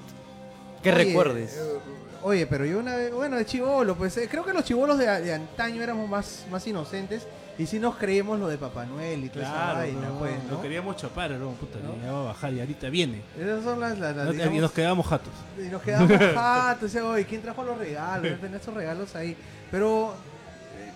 Que 0.81 0.93
Oye, 0.93 1.05
recuerdes. 1.05 1.57
eh, 1.57 1.79
Oye, 2.27 2.47
pero 2.47 2.65
yo 2.65 2.79
una 2.79 2.97
vez, 2.97 3.13
bueno, 3.13 3.37
de 3.37 3.45
chivolo, 3.45 3.95
pues 3.97 4.17
eh, 4.17 4.27
creo 4.31 4.43
que 4.45 4.55
los 4.55 4.65
chivolos 4.65 4.97
de, 4.99 5.05
de 5.07 5.35
antaño 5.35 5.83
éramos 5.83 6.09
más, 6.09 6.47
más 6.51 6.67
inocentes 6.67 7.27
y 7.59 7.67
sí 7.67 7.79
nos 7.79 7.97
creímos 7.97 8.41
lo 8.41 8.49
de 8.49 8.57
Papá 8.57 8.87
Noel 8.87 9.25
y 9.25 9.29
toda 9.29 9.45
esa 9.45 9.53
Claro, 9.55 9.79
vaina, 9.81 10.09
no, 10.09 10.19
pues, 10.19 10.33
lo 10.51 10.57
¿no? 10.57 10.63
queríamos 10.63 10.97
chapar, 10.97 11.31
¿no? 11.33 11.51
Puta, 11.51 11.79
¿No? 11.85 12.03
ya 12.03 12.13
va 12.13 12.21
a 12.21 12.25
bajar 12.25 12.53
y 12.55 12.61
ahorita 12.61 12.89
viene. 12.89 13.21
Esas 13.39 13.63
son 13.63 13.79
las, 13.79 13.99
las, 13.99 14.17
las, 14.17 14.29
y 14.31 14.33
digamos, 14.39 14.61
nos 14.63 14.73
quedamos 14.73 15.07
jatos. 15.07 15.33
y 15.59 15.69
nos 15.69 15.83
quedamos 15.83 16.11
jatos, 16.35 16.93
decía, 16.93 17.07
oye, 17.07 17.27
¿quién 17.27 17.43
trajo 17.43 17.63
los 17.63 17.77
regalos? 17.77 18.31
Ya 18.31 18.39
tenía 18.39 18.57
esos 18.57 18.73
regalos 18.75 19.15
ahí. 19.15 19.37
Pero 19.71 20.15
eh, 20.15 20.34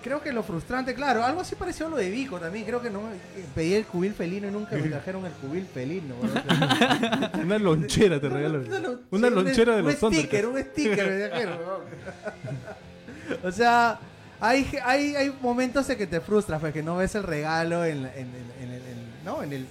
creo 0.02 0.20
que 0.22 0.32
lo 0.32 0.42
frustrante, 0.42 0.94
claro, 0.94 1.24
algo 1.24 1.40
así 1.40 1.54
pareció 1.54 1.86
a 1.86 1.90
lo 1.90 1.96
de 1.96 2.10
Vico 2.10 2.38
también, 2.38 2.64
creo 2.64 2.80
que 2.82 2.90
no 2.90 3.02
pedí 3.54 3.74
el 3.74 3.84
cubil 3.84 4.14
felino 4.14 4.48
y 4.48 4.50
nunca 4.50 4.76
me 4.76 4.88
trajeron 4.88 5.24
el 5.26 5.32
cubil 5.32 5.66
felino. 5.66 6.14
Una 7.42 7.58
lonchera 7.58 8.20
te 8.20 8.28
regalo. 8.28 8.62
lon- 8.62 9.00
Una 9.10 9.30
lonchera 9.30 9.74
de 9.76 9.82
un 9.82 9.86
los 9.86 9.94
sticker, 9.96 10.44
Thundercats. 10.44 10.46
un 10.46 10.72
sticker, 10.72 11.06
me 11.08 11.16
dijeron. 11.16 11.58
o 13.44 13.52
sea, 13.52 13.98
hay, 14.40 14.68
hay, 14.84 15.16
hay 15.16 15.34
momentos 15.40 15.88
en 15.90 15.98
que 15.98 16.06
te 16.06 16.20
frustras, 16.20 16.60
pues 16.60 16.72
que 16.72 16.82
no 16.82 16.96
ves 16.96 17.14
el 17.14 17.22
regalo 17.24 17.84
en, 17.84 17.98
en, 18.06 18.08
en- 18.16 18.52
en 18.62 18.70
el, 18.72 18.82
¿no? 19.24 19.42
en 19.42 19.52
el, 19.52 19.66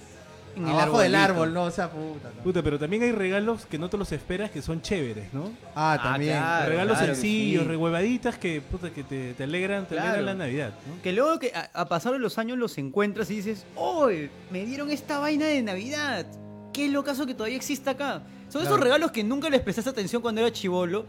En 0.58 0.68
el 0.68 0.70
abajo 0.74 1.00
del 1.00 1.14
arbolito. 1.14 1.32
árbol, 1.42 1.54
¿no? 1.54 1.62
O 1.64 1.70
sea, 1.70 1.90
puta. 1.90 2.30
¿no? 2.36 2.42
Puta, 2.42 2.62
pero 2.62 2.78
también 2.78 3.02
hay 3.02 3.12
regalos 3.12 3.66
que 3.66 3.78
no 3.78 3.88
te 3.88 3.96
los 3.96 4.10
esperas 4.12 4.50
que 4.50 4.60
son 4.62 4.82
chéveres, 4.82 5.32
¿no? 5.32 5.50
Ah, 5.74 5.98
también. 6.02 6.36
claro. 6.38 6.70
regalos 6.70 6.98
que 6.98 7.06
sencillos, 7.06 7.62
sí. 7.62 7.68
rehuevaditas 7.68 8.38
que, 8.38 8.60
puta, 8.60 8.90
que 8.90 9.04
te, 9.04 9.34
te 9.34 9.42
alegran, 9.44 9.86
te 9.86 9.94
Claro. 9.94 10.08
alegran 10.14 10.26
la 10.38 10.44
Navidad, 10.44 10.72
¿no? 10.86 11.02
Que 11.02 11.12
luego 11.12 11.38
que 11.38 11.52
a, 11.54 11.70
a 11.72 11.88
pasar 11.88 12.12
de 12.12 12.18
los 12.18 12.38
años 12.38 12.58
los 12.58 12.76
encuentras 12.78 13.30
y 13.30 13.36
dices, 13.36 13.64
¡Oh! 13.76 14.08
Me 14.50 14.64
dieron 14.64 14.90
esta 14.90 15.18
vaina 15.18 15.46
de 15.46 15.62
Navidad. 15.62 16.26
Qué 16.72 16.88
locazo 16.88 17.26
que 17.26 17.34
todavía 17.34 17.56
existe 17.56 17.88
acá. 17.90 18.22
Son 18.48 18.62
esos 18.62 18.68
Claro. 18.76 18.82
regalos 18.84 19.10
que 19.10 19.24
nunca 19.24 19.50
les 19.50 19.60
prestaste 19.60 19.90
atención 19.90 20.22
cuando 20.22 20.40
era 20.40 20.52
chivolo. 20.52 21.06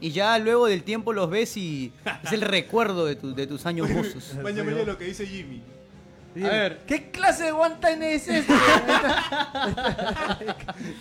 Y 0.00 0.10
ya 0.10 0.38
luego 0.38 0.66
del 0.66 0.82
tiempo 0.82 1.12
los 1.12 1.30
ves 1.30 1.56
y 1.56 1.92
es 2.24 2.32
el 2.32 2.40
recuerdo 2.42 3.06
de, 3.06 3.16
tu- 3.16 3.34
de 3.34 3.46
tus 3.46 3.64
años 3.64 3.88
mozos. 3.90 4.34
Maña, 4.42 4.62
maña 4.64 4.82
lo 4.82 4.98
que 4.98 5.04
dice 5.04 5.26
Jimmy. 5.26 5.62
A 6.36 6.48
ver. 6.48 6.80
¿Qué 6.86 7.10
clase 7.10 7.44
de 7.44 7.52
guantán 7.52 8.02
es 8.02 8.26
este? 8.26 8.52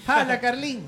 ah, 0.07 0.23
la 0.27 0.39
Carlín. 0.39 0.87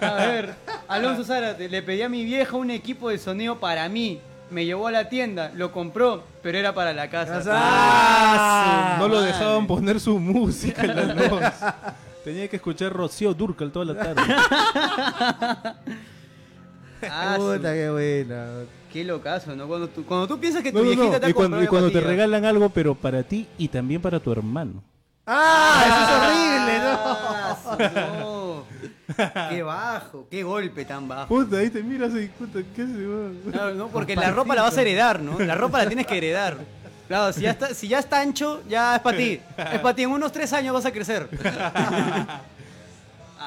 A 0.00 0.14
ver, 0.14 0.54
Alonso 0.88 1.24
Zárate, 1.24 1.68
le 1.68 1.82
pedí 1.82 2.02
a 2.02 2.08
mi 2.08 2.24
vieja 2.24 2.56
un 2.56 2.70
equipo 2.70 3.08
de 3.08 3.18
sonido 3.18 3.58
para 3.58 3.88
mí. 3.88 4.20
Me 4.50 4.64
llevó 4.64 4.86
a 4.86 4.92
la 4.92 5.08
tienda, 5.08 5.50
lo 5.54 5.72
compró, 5.72 6.24
pero 6.42 6.56
era 6.56 6.72
para 6.72 6.92
la 6.92 7.10
casa. 7.10 7.42
Ah, 7.50 8.96
no 8.98 9.08
lo 9.08 9.16
madre. 9.16 9.32
dejaban 9.32 9.66
poner 9.66 9.98
su 9.98 10.18
música 10.18 10.82
en 10.82 10.96
las 10.96 11.16
noches. 11.16 11.52
Tenía 12.24 12.48
que 12.48 12.56
escuchar 12.56 12.92
Rocío 12.92 13.34
Durcal 13.34 13.70
toda 13.72 13.86
la 13.86 13.94
tarde. 13.94 14.22
Ah, 17.02 17.34
Puta, 17.36 17.72
qué 17.74 17.90
buena. 17.90 18.46
qué 18.92 19.04
locazo, 19.04 19.54
¿no? 19.56 19.66
Cuando 19.66 19.88
tú, 19.88 20.04
cuando 20.04 20.26
tú 20.26 20.38
piensas 20.40 20.62
que 20.62 20.72
tu 20.72 20.78
No, 20.78 20.84
no, 20.84 20.90
viejita 20.90 21.14
no. 21.14 21.20
te 21.20 21.26
ha 21.26 21.28
Y 21.30 21.32
cuando, 21.32 21.56
comprado 21.58 21.64
y 21.64 21.66
cuando 21.68 21.90
te 21.90 22.00
regalan 22.00 22.44
algo, 22.44 22.68
pero 22.70 22.94
para 22.94 23.22
ti 23.22 23.46
y 23.58 23.68
también 23.68 24.00
para 24.00 24.18
tu 24.20 24.32
hermano. 24.32 24.82
Ah, 25.26 25.84
eso 25.86 26.02
es 26.02 26.10
horrible, 26.20 26.78
¿no? 26.78 26.98
Ah, 27.08 28.18
no. 28.20 28.46
Qué 29.50 29.62
bajo, 29.62 30.26
qué 30.30 30.42
golpe 30.42 30.84
tan 30.84 31.06
bajo. 31.08 31.28
Puta, 31.28 31.58
ahí 31.58 31.70
te 31.70 31.82
miras 31.82 32.12
y 32.14 32.26
puta, 32.26 32.58
¿qué 32.74 32.82
hace? 32.82 33.50
Claro, 33.52 33.74
¿no? 33.74 33.88
Porque 33.88 34.16
la 34.16 34.30
ropa 34.32 34.54
la 34.54 34.62
vas 34.62 34.76
a 34.76 34.82
heredar, 34.82 35.20
¿no? 35.20 35.38
La 35.38 35.54
ropa 35.54 35.78
la 35.78 35.86
tienes 35.86 36.06
que 36.06 36.16
heredar. 36.18 36.56
Claro, 37.08 37.32
si 37.32 37.42
ya 37.42 37.50
está, 37.52 37.72
si 37.72 37.86
ya 37.88 38.00
está 38.00 38.20
ancho, 38.20 38.62
ya 38.68 38.96
es 38.96 39.02
para 39.02 39.16
ti. 39.16 39.40
Es 39.72 39.78
para 39.80 39.94
ti. 39.94 40.02
En 40.02 40.10
unos 40.10 40.32
tres 40.32 40.52
años 40.52 40.74
vas 40.74 40.84
a 40.86 40.92
crecer. 40.92 41.28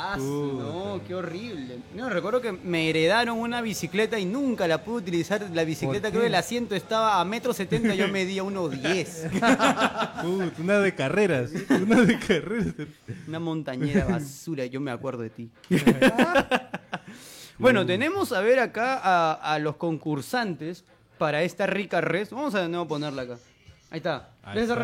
Ah, 0.02 0.16
no, 0.18 1.02
qué 1.06 1.14
horrible. 1.14 1.80
No, 1.94 2.10
recuerdo 2.10 2.40
que 2.40 2.54
me 2.54 2.90
heredaron 2.90 3.38
una 3.38 3.60
bicicleta 3.60 4.18
y 4.18 4.24
nunca 4.24 4.66
la 4.66 4.82
pude 4.82 5.00
utilizar. 5.00 5.42
La 5.54 5.66
bicicleta, 5.66 6.04
¿Por 6.04 6.12
creo 6.12 6.22
que 6.22 6.28
el 6.28 6.36
asiento 6.36 6.74
estaba 6.74 7.20
a 7.20 7.26
metro 7.26 7.52
setenta, 7.52 7.94
yo 7.96 8.08
medía 8.12 8.44
unos 8.44 8.82
10. 8.82 9.28
Puta, 9.34 10.24
una 10.58 10.80
de 10.80 10.96
carreras. 10.96 11.52
Una 11.70 12.02
de 12.04 12.18
carreras. 12.18 12.76
Una 13.28 13.40
montañera 13.40 14.06
basura, 14.06 14.66
yo 14.68 14.80
me 14.80 14.92
acuerdo 14.92 15.24
de 15.24 15.32
ti. 15.32 15.52
bueno, 17.58 17.86
tenemos 17.86 18.32
a 18.32 18.40
ver 18.40 18.60
acá 18.60 19.02
a, 19.04 19.34
a 19.34 19.60
los 19.60 19.76
concursantes. 19.76 20.86
para 21.18 21.44
esta 21.44 21.68
rica 21.68 22.00
res. 22.00 22.30
Vamos 22.30 22.56
a 22.56 22.62
de 22.62 22.70
nuevo 22.70 22.88
ponerla 22.88 23.24
acá. 23.24 23.38
Ahí 23.92 23.98
está. 23.98 24.30
Ahí 24.44 24.56
¿Ves 24.56 24.70
esa 24.70 24.76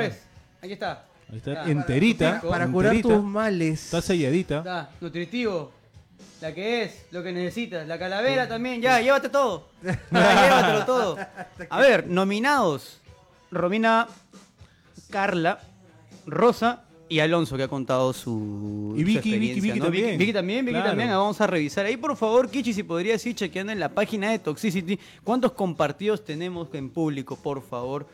está. 0.74 1.06
Ahí 1.32 1.38
está. 1.38 1.54
Ya. 1.66 1.72
enterita. 1.72 2.42
Para 2.42 2.68
curar 2.68 2.96
enterita. 2.96 3.16
tus 3.20 3.24
males. 3.24 3.86
Está 3.86 4.02
selladita. 4.02 4.58
Está, 4.60 4.90
nutritivo. 5.02 5.72
La 6.42 6.54
que 6.54 6.84
es, 6.84 7.06
lo 7.12 7.24
que 7.24 7.32
necesitas. 7.32 7.88
La 7.88 7.98
calavera 7.98 8.48
también, 8.48 8.82
ya, 8.82 9.00
llévate 9.02 9.30
todo. 9.30 9.70
Ya, 10.12 10.44
llévatelo 10.44 10.86
todo. 10.86 11.18
A 11.70 11.80
ver, 11.80 12.08
nominados. 12.08 13.00
Romina, 13.52 14.08
Carla, 15.10 15.60
Rosa 16.26 16.84
y 17.08 17.20
Alonso, 17.20 17.56
que 17.56 17.64
ha 17.64 17.68
contado 17.68 18.12
su. 18.14 18.94
Y 18.98 19.00
su 19.02 19.06
Vicky, 19.06 19.18
experiencia, 19.18 19.56
Vicky, 19.56 19.62
Vicky 19.62 19.80
¿no? 19.80 19.86
también. 19.86 20.18
Vicky 20.18 20.34
también, 20.34 20.66
Vicky 20.66 20.74
Claro. 20.76 20.90
también. 20.90 21.10
Ah, 21.12 21.18
Vamos 21.18 21.40
a 21.40 21.48
revisar. 21.48 21.86
Ahí, 21.86 21.98
por 21.98 22.16
favor, 22.18 22.50
Kichi, 22.50 22.74
si 22.74 22.84
podrías 22.84 23.26
ir 23.26 23.36
chequeando 23.36 23.72
en 23.72 23.80
la 23.80 23.90
página 23.90 24.32
de 24.32 24.40
Toxicity. 24.40 25.00
¿Cuántos 25.24 25.54
compartidos 25.54 26.26
tenemos 26.26 26.68
en 26.74 26.90
público, 26.90 27.36
por 27.38 27.62
favor? 27.62 28.08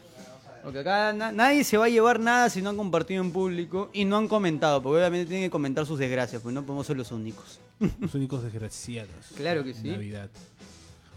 Porque 0.63 0.79
acá 0.79 1.11
na- 1.13 1.31
nadie 1.31 1.63
se 1.63 1.77
va 1.77 1.85
a 1.85 1.89
llevar 1.89 2.19
nada 2.19 2.49
si 2.49 2.61
no 2.61 2.69
han 2.69 2.77
compartido 2.77 3.23
en 3.23 3.31
público 3.31 3.89
y 3.93 4.05
no 4.05 4.17
han 4.17 4.27
comentado, 4.27 4.81
porque 4.81 4.97
obviamente 4.99 5.25
tienen 5.27 5.47
que 5.47 5.51
comentar 5.51 5.85
sus 5.85 5.97
desgracias, 5.99 6.41
pues 6.41 6.53
no 6.53 6.63
podemos 6.63 6.85
ser 6.87 6.97
los 6.97 7.11
únicos. 7.11 7.59
Los 7.99 8.13
únicos 8.13 8.43
desgraciados. 8.43 9.09
Claro 9.35 9.63
que 9.63 9.73
sí. 9.73 9.87
Navidad. 9.89 10.29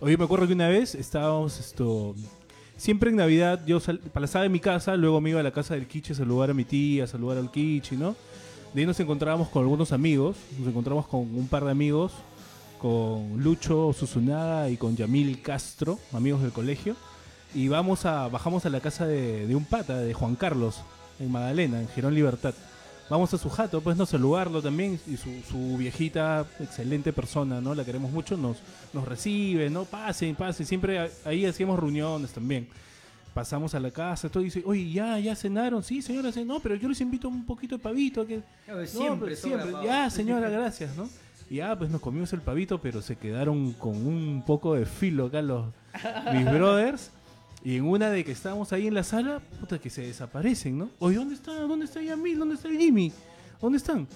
Oye, 0.00 0.16
me 0.16 0.24
acuerdo 0.24 0.46
que 0.46 0.54
una 0.54 0.68
vez 0.68 0.94
estábamos 0.94 1.58
esto. 1.60 2.14
Siempre 2.76 3.10
en 3.10 3.16
Navidad 3.16 3.60
yo 3.66 3.80
sal- 3.80 4.00
pasaba 4.12 4.42
de 4.44 4.48
mi 4.48 4.60
casa, 4.60 4.96
luego 4.96 5.20
me 5.20 5.30
iba 5.30 5.40
a 5.40 5.42
la 5.42 5.52
casa 5.52 5.74
del 5.74 5.86
Kichi 5.86 6.12
a 6.12 6.16
saludar 6.16 6.50
a 6.50 6.54
mi 6.54 6.64
tía, 6.64 7.04
a 7.04 7.06
saludar 7.06 7.36
al 7.38 7.50
Kichi, 7.50 7.96
¿no? 7.96 8.16
De 8.72 8.80
ahí 8.80 8.86
nos 8.86 8.98
encontrábamos 8.98 9.48
con 9.50 9.62
algunos 9.62 9.92
amigos, 9.92 10.36
nos 10.58 10.66
encontramos 10.68 11.06
con 11.06 11.20
un 11.20 11.46
par 11.48 11.64
de 11.64 11.70
amigos, 11.70 12.12
con 12.80 13.42
Lucho 13.42 13.92
Susunaga 13.92 14.68
y 14.70 14.76
con 14.76 14.96
Yamil 14.96 15.40
Castro, 15.42 15.98
amigos 16.12 16.42
del 16.42 16.50
colegio, 16.52 16.96
y 17.54 17.68
vamos 17.68 18.04
a, 18.06 18.28
bajamos 18.28 18.66
a 18.66 18.70
la 18.70 18.80
casa 18.80 19.06
de, 19.06 19.46
de 19.46 19.54
un 19.54 19.64
pata, 19.64 19.98
de 19.98 20.12
Juan 20.14 20.34
Carlos, 20.34 20.80
en 21.20 21.30
Magdalena, 21.30 21.80
en 21.80 21.88
Girón 21.88 22.14
Libertad. 22.14 22.54
Vamos 23.10 23.34
a 23.34 23.38
su 23.38 23.50
jato, 23.50 23.80
pues 23.82 23.96
no 23.98 24.06
saludarlo 24.06 24.62
también 24.62 24.98
y 25.06 25.16
su, 25.18 25.28
su 25.50 25.76
viejita, 25.76 26.46
excelente 26.58 27.12
persona, 27.12 27.60
¿no? 27.60 27.74
La 27.74 27.84
queremos 27.84 28.10
mucho, 28.10 28.36
nos, 28.36 28.56
nos 28.94 29.06
recibe, 29.06 29.68
¿no? 29.68 29.84
Pasen, 29.84 30.34
pasen, 30.34 30.64
siempre 30.64 30.98
a- 30.98 31.08
ahí 31.26 31.44
hacíamos 31.44 31.78
reuniones 31.78 32.32
también. 32.32 32.66
Pasamos 33.34 33.74
a 33.74 33.80
la 33.80 33.90
casa, 33.90 34.28
todo 34.28 34.42
dice, 34.44 34.62
oye, 34.64 34.90
ya, 34.92 35.18
ya 35.18 35.34
cenaron, 35.36 35.82
sí, 35.82 36.00
señora, 36.00 36.30
no, 36.46 36.60
pero 36.60 36.76
yo 36.76 36.88
les 36.88 37.00
invito 37.00 37.28
un 37.28 37.44
poquito 37.44 37.76
de 37.76 37.82
pavito. 37.82 38.24
Que... 38.26 38.40
Claro, 38.64 38.80
No, 38.80 38.86
siempre 38.86 39.36
sobra 39.36 39.62
siempre, 39.64 39.84
ya, 39.86 40.08
señora, 40.08 40.48
gracias, 40.48 40.96
¿no? 40.96 41.08
Y 41.50 41.56
ya, 41.56 41.76
pues 41.76 41.90
nos 41.90 42.00
comimos 42.00 42.32
el 42.32 42.40
pavito, 42.40 42.78
pero 42.80 43.02
se 43.02 43.16
quedaron 43.16 43.72
con 43.72 43.94
un 44.06 44.42
poco 44.46 44.74
de 44.76 44.86
filo 44.86 45.26
acá 45.26 45.42
los 45.42 45.66
mis 46.32 46.44
brothers. 46.52 47.10
Y 47.64 47.76
en 47.76 47.84
una 47.86 48.10
de 48.10 48.24
que 48.24 48.32
estábamos 48.32 48.72
ahí 48.74 48.86
en 48.86 48.94
la 48.94 49.02
sala, 49.04 49.40
puta, 49.60 49.78
que 49.78 49.88
se 49.88 50.02
desaparecen, 50.02 50.76
¿no? 50.78 50.90
Oye, 50.98 51.16
¿dónde 51.16 51.34
está? 51.34 51.52
¿Dónde 51.60 51.86
está 51.86 52.02
Yamil? 52.02 52.38
¿Dónde 52.38 52.56
está 52.56 52.68
el 52.68 52.76
Jimmy? 52.78 53.10
¿Dónde 53.60 53.78
están? 53.78 54.06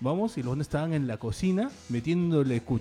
Vamos, 0.00 0.36
y 0.38 0.42
los 0.42 0.58
estaban 0.58 0.92
en 0.92 1.06
la 1.06 1.16
cocina 1.16 1.70
metiéndole 1.88 2.60
cu- 2.62 2.80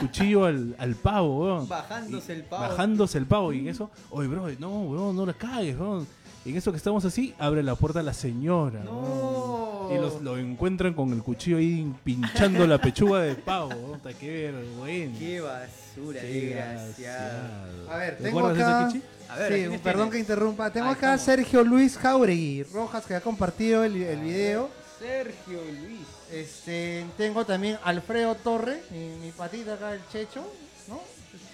cuchillo 0.00 0.44
al, 0.44 0.74
al 0.78 0.94
pavo, 0.94 1.44
weón. 1.44 1.68
Bajándose 1.68 2.32
Y- 2.32 2.36
el 2.36 2.44
pavo. 2.44 2.62
Bajándose 2.62 3.18
el 3.18 3.26
pavo. 3.26 3.52
Y 3.52 3.60
en 3.60 3.68
eso, 3.68 3.90
oye, 4.10 4.28
bro, 4.28 4.46
no, 4.58 4.82
weón, 4.82 5.16
no 5.16 5.26
la 5.26 5.34
cagues, 5.34 5.78
weón. 5.78 6.06
Y 6.44 6.50
en 6.50 6.56
eso 6.56 6.70
que 6.70 6.76
estamos 6.78 7.04
así, 7.04 7.34
abre 7.38 7.62
la 7.62 7.74
puerta 7.74 8.02
la 8.02 8.14
señora. 8.14 8.82
No. 8.84 9.90
Y 9.92 9.96
los, 9.98 10.22
lo 10.22 10.36
encuentran 10.38 10.94
con 10.94 11.12
el 11.12 11.22
cuchillo 11.22 11.58
ahí 11.58 11.92
pinchando 12.04 12.66
la 12.66 12.78
pechuga 12.80 13.20
de 13.20 13.34
pavo. 13.34 13.68
weón. 13.70 13.92
Puta, 14.00 14.12
Qué 14.14 14.52
vergüenza. 14.52 15.18
Qué 15.18 15.40
basura, 15.40 16.20
Qué 16.20 16.26
desgraciado. 16.26 17.90
A 17.90 17.96
ver, 17.96 18.16
¿Te 18.18 18.22
tengo 18.24 18.46
acá. 18.46 18.88
ese? 18.88 19.02
A 19.28 19.36
ver, 19.38 19.52
sí, 19.52 19.58
¿quiénes 19.60 19.80
perdón 19.80 20.10
tienes? 20.10 20.12
que 20.26 20.32
interrumpa. 20.32 20.70
Tengo 20.70 20.86
Ahí 20.86 20.92
acá 20.94 21.12
a. 21.14 21.18
Sergio 21.18 21.62
Luis 21.64 21.96
Jauregui 21.98 22.62
Rojas 22.64 23.04
que 23.06 23.14
ha 23.14 23.20
compartido 23.20 23.84
el, 23.84 24.00
el 24.02 24.20
video. 24.20 24.68
Sergio 24.98 25.60
Luis. 25.82 26.00
Este, 26.32 27.04
tengo 27.16 27.44
también 27.44 27.78
Alfredo 27.84 28.34
Torre, 28.34 28.82
mi, 28.90 29.08
mi 29.24 29.30
patita 29.30 29.74
acá, 29.74 29.92
el 29.94 30.00
Checho, 30.10 30.42
¿no? 30.88 31.00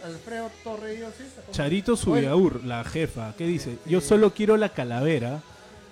Alfredo 0.04 0.50
Torre, 0.64 0.98
yo 0.98 1.08
sí. 1.10 1.24
Charito 1.52 1.96
Subiaur, 1.96 2.64
la 2.64 2.82
jefa, 2.84 3.34
¿qué 3.36 3.44
dice? 3.46 3.76
Yo 3.84 3.98
Eh, 3.98 4.00
solo 4.00 4.32
quiero 4.32 4.56
la 4.56 4.70
calavera, 4.70 5.40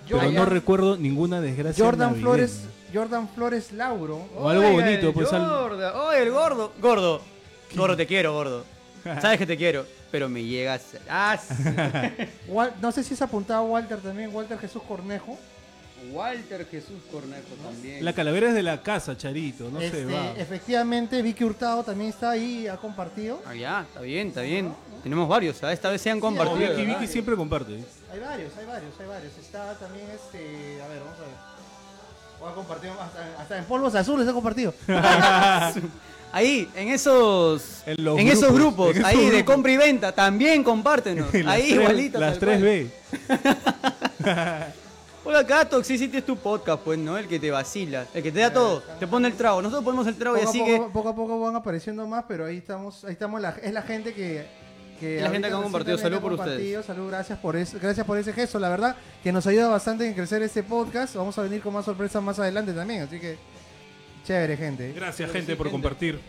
pero 0.07 0.19
Jordan- 0.21 0.33
no 0.33 0.45
recuerdo 0.45 0.97
ninguna 0.97 1.41
desgracia 1.41 1.83
Jordan 1.83 2.09
navideña. 2.09 2.21
Flores, 2.23 2.61
Jordan 2.93 3.29
Flores 3.29 3.71
Lauro. 3.73 4.27
O 4.35 4.49
algo 4.49 4.63
Oiga, 4.67 4.83
bonito, 4.85 5.13
pues, 5.13 5.31
al- 5.31 5.47
Gordo. 5.47 6.05
Oye, 6.07 6.21
el 6.23 6.31
gordo. 6.31 6.71
Gordo. 6.81 7.21
Gordo, 7.75 7.95
te 7.97 8.07
quiero, 8.07 8.33
gordo. 8.33 8.65
Sabes 9.21 9.37
que 9.37 9.45
te 9.45 9.57
quiero, 9.57 9.85
pero 10.11 10.27
me 10.29 10.43
llegas. 10.43 10.81
Ah, 11.09 11.37
sí. 11.37 11.53
Wal- 12.47 12.73
no 12.81 12.91
sé 12.91 13.03
si 13.03 13.13
es 13.13 13.21
apuntado 13.21 13.61
a 13.61 13.63
Walter 13.63 13.99
también, 13.99 14.33
Walter 14.33 14.57
Jesús 14.59 14.81
Cornejo. 14.87 15.37
Walter 16.11 16.67
Jesús 16.69 16.99
Cornejo 17.11 17.53
también. 17.63 18.03
La 18.03 18.13
calavera 18.13 18.47
es 18.49 18.55
de 18.55 18.63
la 18.63 18.81
casa, 18.81 19.15
Charito, 19.15 19.69
no 19.69 19.79
Este, 19.79 19.99
se 19.99 20.05
va. 20.05 20.31
efectivamente, 20.35 21.21
Vicky 21.21 21.43
Hurtado 21.43 21.83
también 21.83 22.09
está 22.09 22.31
ahí, 22.31 22.67
ha 22.67 22.75
compartido. 22.77 23.39
Ah, 23.45 23.53
ya, 23.53 23.81
está 23.81 24.01
bien, 24.01 24.29
está 24.29 24.41
bien. 24.41 24.73
Tenemos 25.03 25.29
varios, 25.29 25.63
¿ah? 25.63 25.71
esta 25.71 25.89
vez 25.91 26.01
se 26.01 26.09
han 26.09 26.19
compartido. 26.19 26.75
Vicky. 26.75 26.85
Vicky 26.85 27.07
siempre 27.07 27.35
comparte. 27.35 27.83
Hay 28.11 28.19
varios, 28.19 28.51
hay 28.57 28.65
varios, 28.65 28.93
hay 28.99 29.05
varios. 29.07 29.37
Está 29.37 29.73
también 29.75 30.07
este. 30.09 30.81
A 30.81 30.87
ver, 30.87 30.99
vamos 30.99 31.17
a 31.19 31.21
ver. 31.21 31.51
O 32.41 32.47
ha 32.47 32.55
compartido 32.55 32.93
hasta, 32.99 33.39
hasta 33.39 33.57
en 33.59 33.65
polvos 33.65 33.93
azules 33.93 34.27
ha 34.27 34.33
compartido. 34.33 34.73
Ahí, 36.33 36.69
en 36.75 36.87
esos, 36.89 37.83
En 37.85 37.97
en, 37.99 38.05
los 38.05 38.19
esos 38.19 38.53
grupos, 38.53 38.55
grupos, 38.55 38.95
en 38.95 39.01
esos 39.01 39.09
ahí 39.09 39.25
de 39.25 39.37
grupos. 39.37 39.53
compra 39.53 39.71
y 39.73 39.77
venta, 39.77 40.11
también 40.13 40.63
compártenos. 40.63 41.27
Ahí 41.45 41.61
tres- 41.63 41.71
igualito. 41.73 42.19
Las 42.19 42.39
tal 42.39 42.47
cual. 42.59 42.61
3B. 42.61 42.89
Hola, 45.23 45.39
acá 45.39 45.65
Toxicity 45.69 46.17
es 46.17 46.25
tu 46.25 46.35
podcast, 46.35 46.81
pues, 46.83 46.97
¿no? 46.97 47.15
El 47.17 47.27
que 47.27 47.39
te 47.39 47.51
vacila, 47.51 48.07
el 48.13 48.23
que 48.23 48.31
te 48.31 48.39
da 48.39 48.51
todo, 48.51 48.81
te 48.99 49.05
pone 49.05 49.27
el 49.27 49.35
trago. 49.35 49.61
Nosotros 49.61 49.83
ponemos 49.83 50.07
el 50.07 50.15
trago 50.15 50.35
y 50.37 50.41
a, 50.41 50.43
así 50.45 50.59
poco, 50.59 50.71
que. 50.71 50.79
poco 50.93 51.09
a 51.09 51.15
poco 51.15 51.39
van 51.39 51.55
apareciendo 51.55 52.07
más, 52.07 52.25
pero 52.27 52.45
ahí 52.45 52.57
estamos, 52.57 53.03
ahí 53.05 53.11
estamos 53.13 53.39
la, 53.39 53.49
es 53.61 53.71
la 53.71 53.83
gente 53.83 54.15
que, 54.15 54.47
que 54.99 55.17
Es 55.17 55.21
la 55.23 55.29
gente 55.29 55.47
que 55.49 55.53
ha 55.53 55.61
compartido. 55.61 55.97
Salud 55.99 56.19
por 56.21 56.35
compartido. 56.37 56.81
Salud, 56.81 57.07
gracias 57.09 57.37
por 57.37 57.55
eso, 57.55 57.77
gracias 57.79 58.05
por 58.07 58.17
ese 58.17 58.33
gesto, 58.33 58.57
la 58.57 58.69
verdad, 58.69 58.95
que 59.21 59.31
nos 59.31 59.45
ayuda 59.45 59.67
bastante 59.67 60.07
en 60.07 60.15
crecer 60.15 60.41
este 60.41 60.63
podcast. 60.63 61.13
Vamos 61.15 61.37
a 61.37 61.43
venir 61.43 61.61
con 61.61 61.71
más 61.73 61.85
sorpresas 61.85 62.23
más 62.23 62.39
adelante 62.39 62.73
también, 62.73 63.03
así 63.03 63.19
que 63.19 63.37
chévere, 64.25 64.57
gente. 64.57 64.93
Gracias, 64.93 65.29
Pero 65.29 65.33
gente, 65.39 65.51
sí, 65.53 65.57
por 65.57 65.67
gente. 65.67 65.71
compartir. 65.81 66.19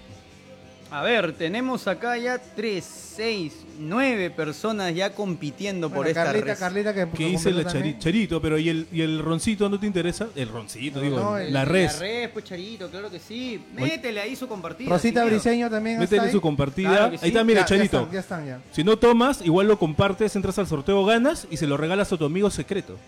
A 0.90 1.00
ver, 1.02 1.32
tenemos 1.32 1.88
acá 1.88 2.18
ya 2.18 2.38
3, 2.38 2.84
6, 2.84 3.52
9 3.78 4.28
personas 4.28 4.94
ya 4.94 5.14
compitiendo 5.14 5.88
por 5.88 6.06
esta 6.06 6.24
Carlita, 6.24 6.44
res. 6.44 6.58
Carlita 6.58 6.92
que 6.92 7.08
¿Qué 7.16 7.28
dice 7.28 7.50
la 7.50 7.62
completó 7.62 7.78
chari-. 7.78 7.98
Charito? 7.98 8.42
Pero 8.42 8.58
¿y 8.58 8.68
el, 8.68 8.86
¿y 8.92 9.00
el 9.00 9.18
roncito 9.20 9.70
no 9.70 9.80
te 9.80 9.86
interesa? 9.86 10.28
El 10.36 10.48
roncito, 10.50 10.98
No, 10.98 11.02
digo, 11.06 11.18
no, 11.18 11.38
el- 11.38 11.50
la 11.50 11.64
res. 11.64 11.94
La 11.94 11.98
res, 12.00 12.28
pues 12.28 12.44
Charito, 12.44 12.90
claro 12.90 13.10
que 13.10 13.18
sí. 13.20 13.58
Métele 13.74 14.20
ahí 14.20 14.36
su 14.36 14.46
compartida. 14.46 14.90
Rosita. 14.90 15.24
Briseño 15.24 15.70
también 15.70 15.94
está 15.94 16.04
Métele 16.16 16.26
ahí. 16.28 16.32
su 16.32 16.42
compartida. 16.42 16.90
Claro 16.90 17.10
que 17.12 17.16
sí. 17.16 17.24
Ahí 17.24 17.30
está, 17.30 17.42
mira, 17.44 17.60
Ya- 17.62 17.64
ya 17.64 17.68
Charito. 17.76 17.96
están, 18.00 18.12
ya 18.12 18.20
están, 18.20 18.46
ya. 18.46 18.60
Si 18.72 18.84
no 18.84 18.98
tomas, 18.98 19.40
igual 19.46 19.68
lo 19.68 19.78
compartes, 19.78 20.36
entras 20.36 20.58
al 20.58 20.66
sorteo, 20.66 21.02
ganas 21.06 21.46
y 21.50 21.56
se 21.56 21.66
lo 21.66 21.78
regalas 21.78 22.12
a 22.12 22.18
tu 22.18 22.26
amigo 22.26 22.50
secreto. 22.50 22.98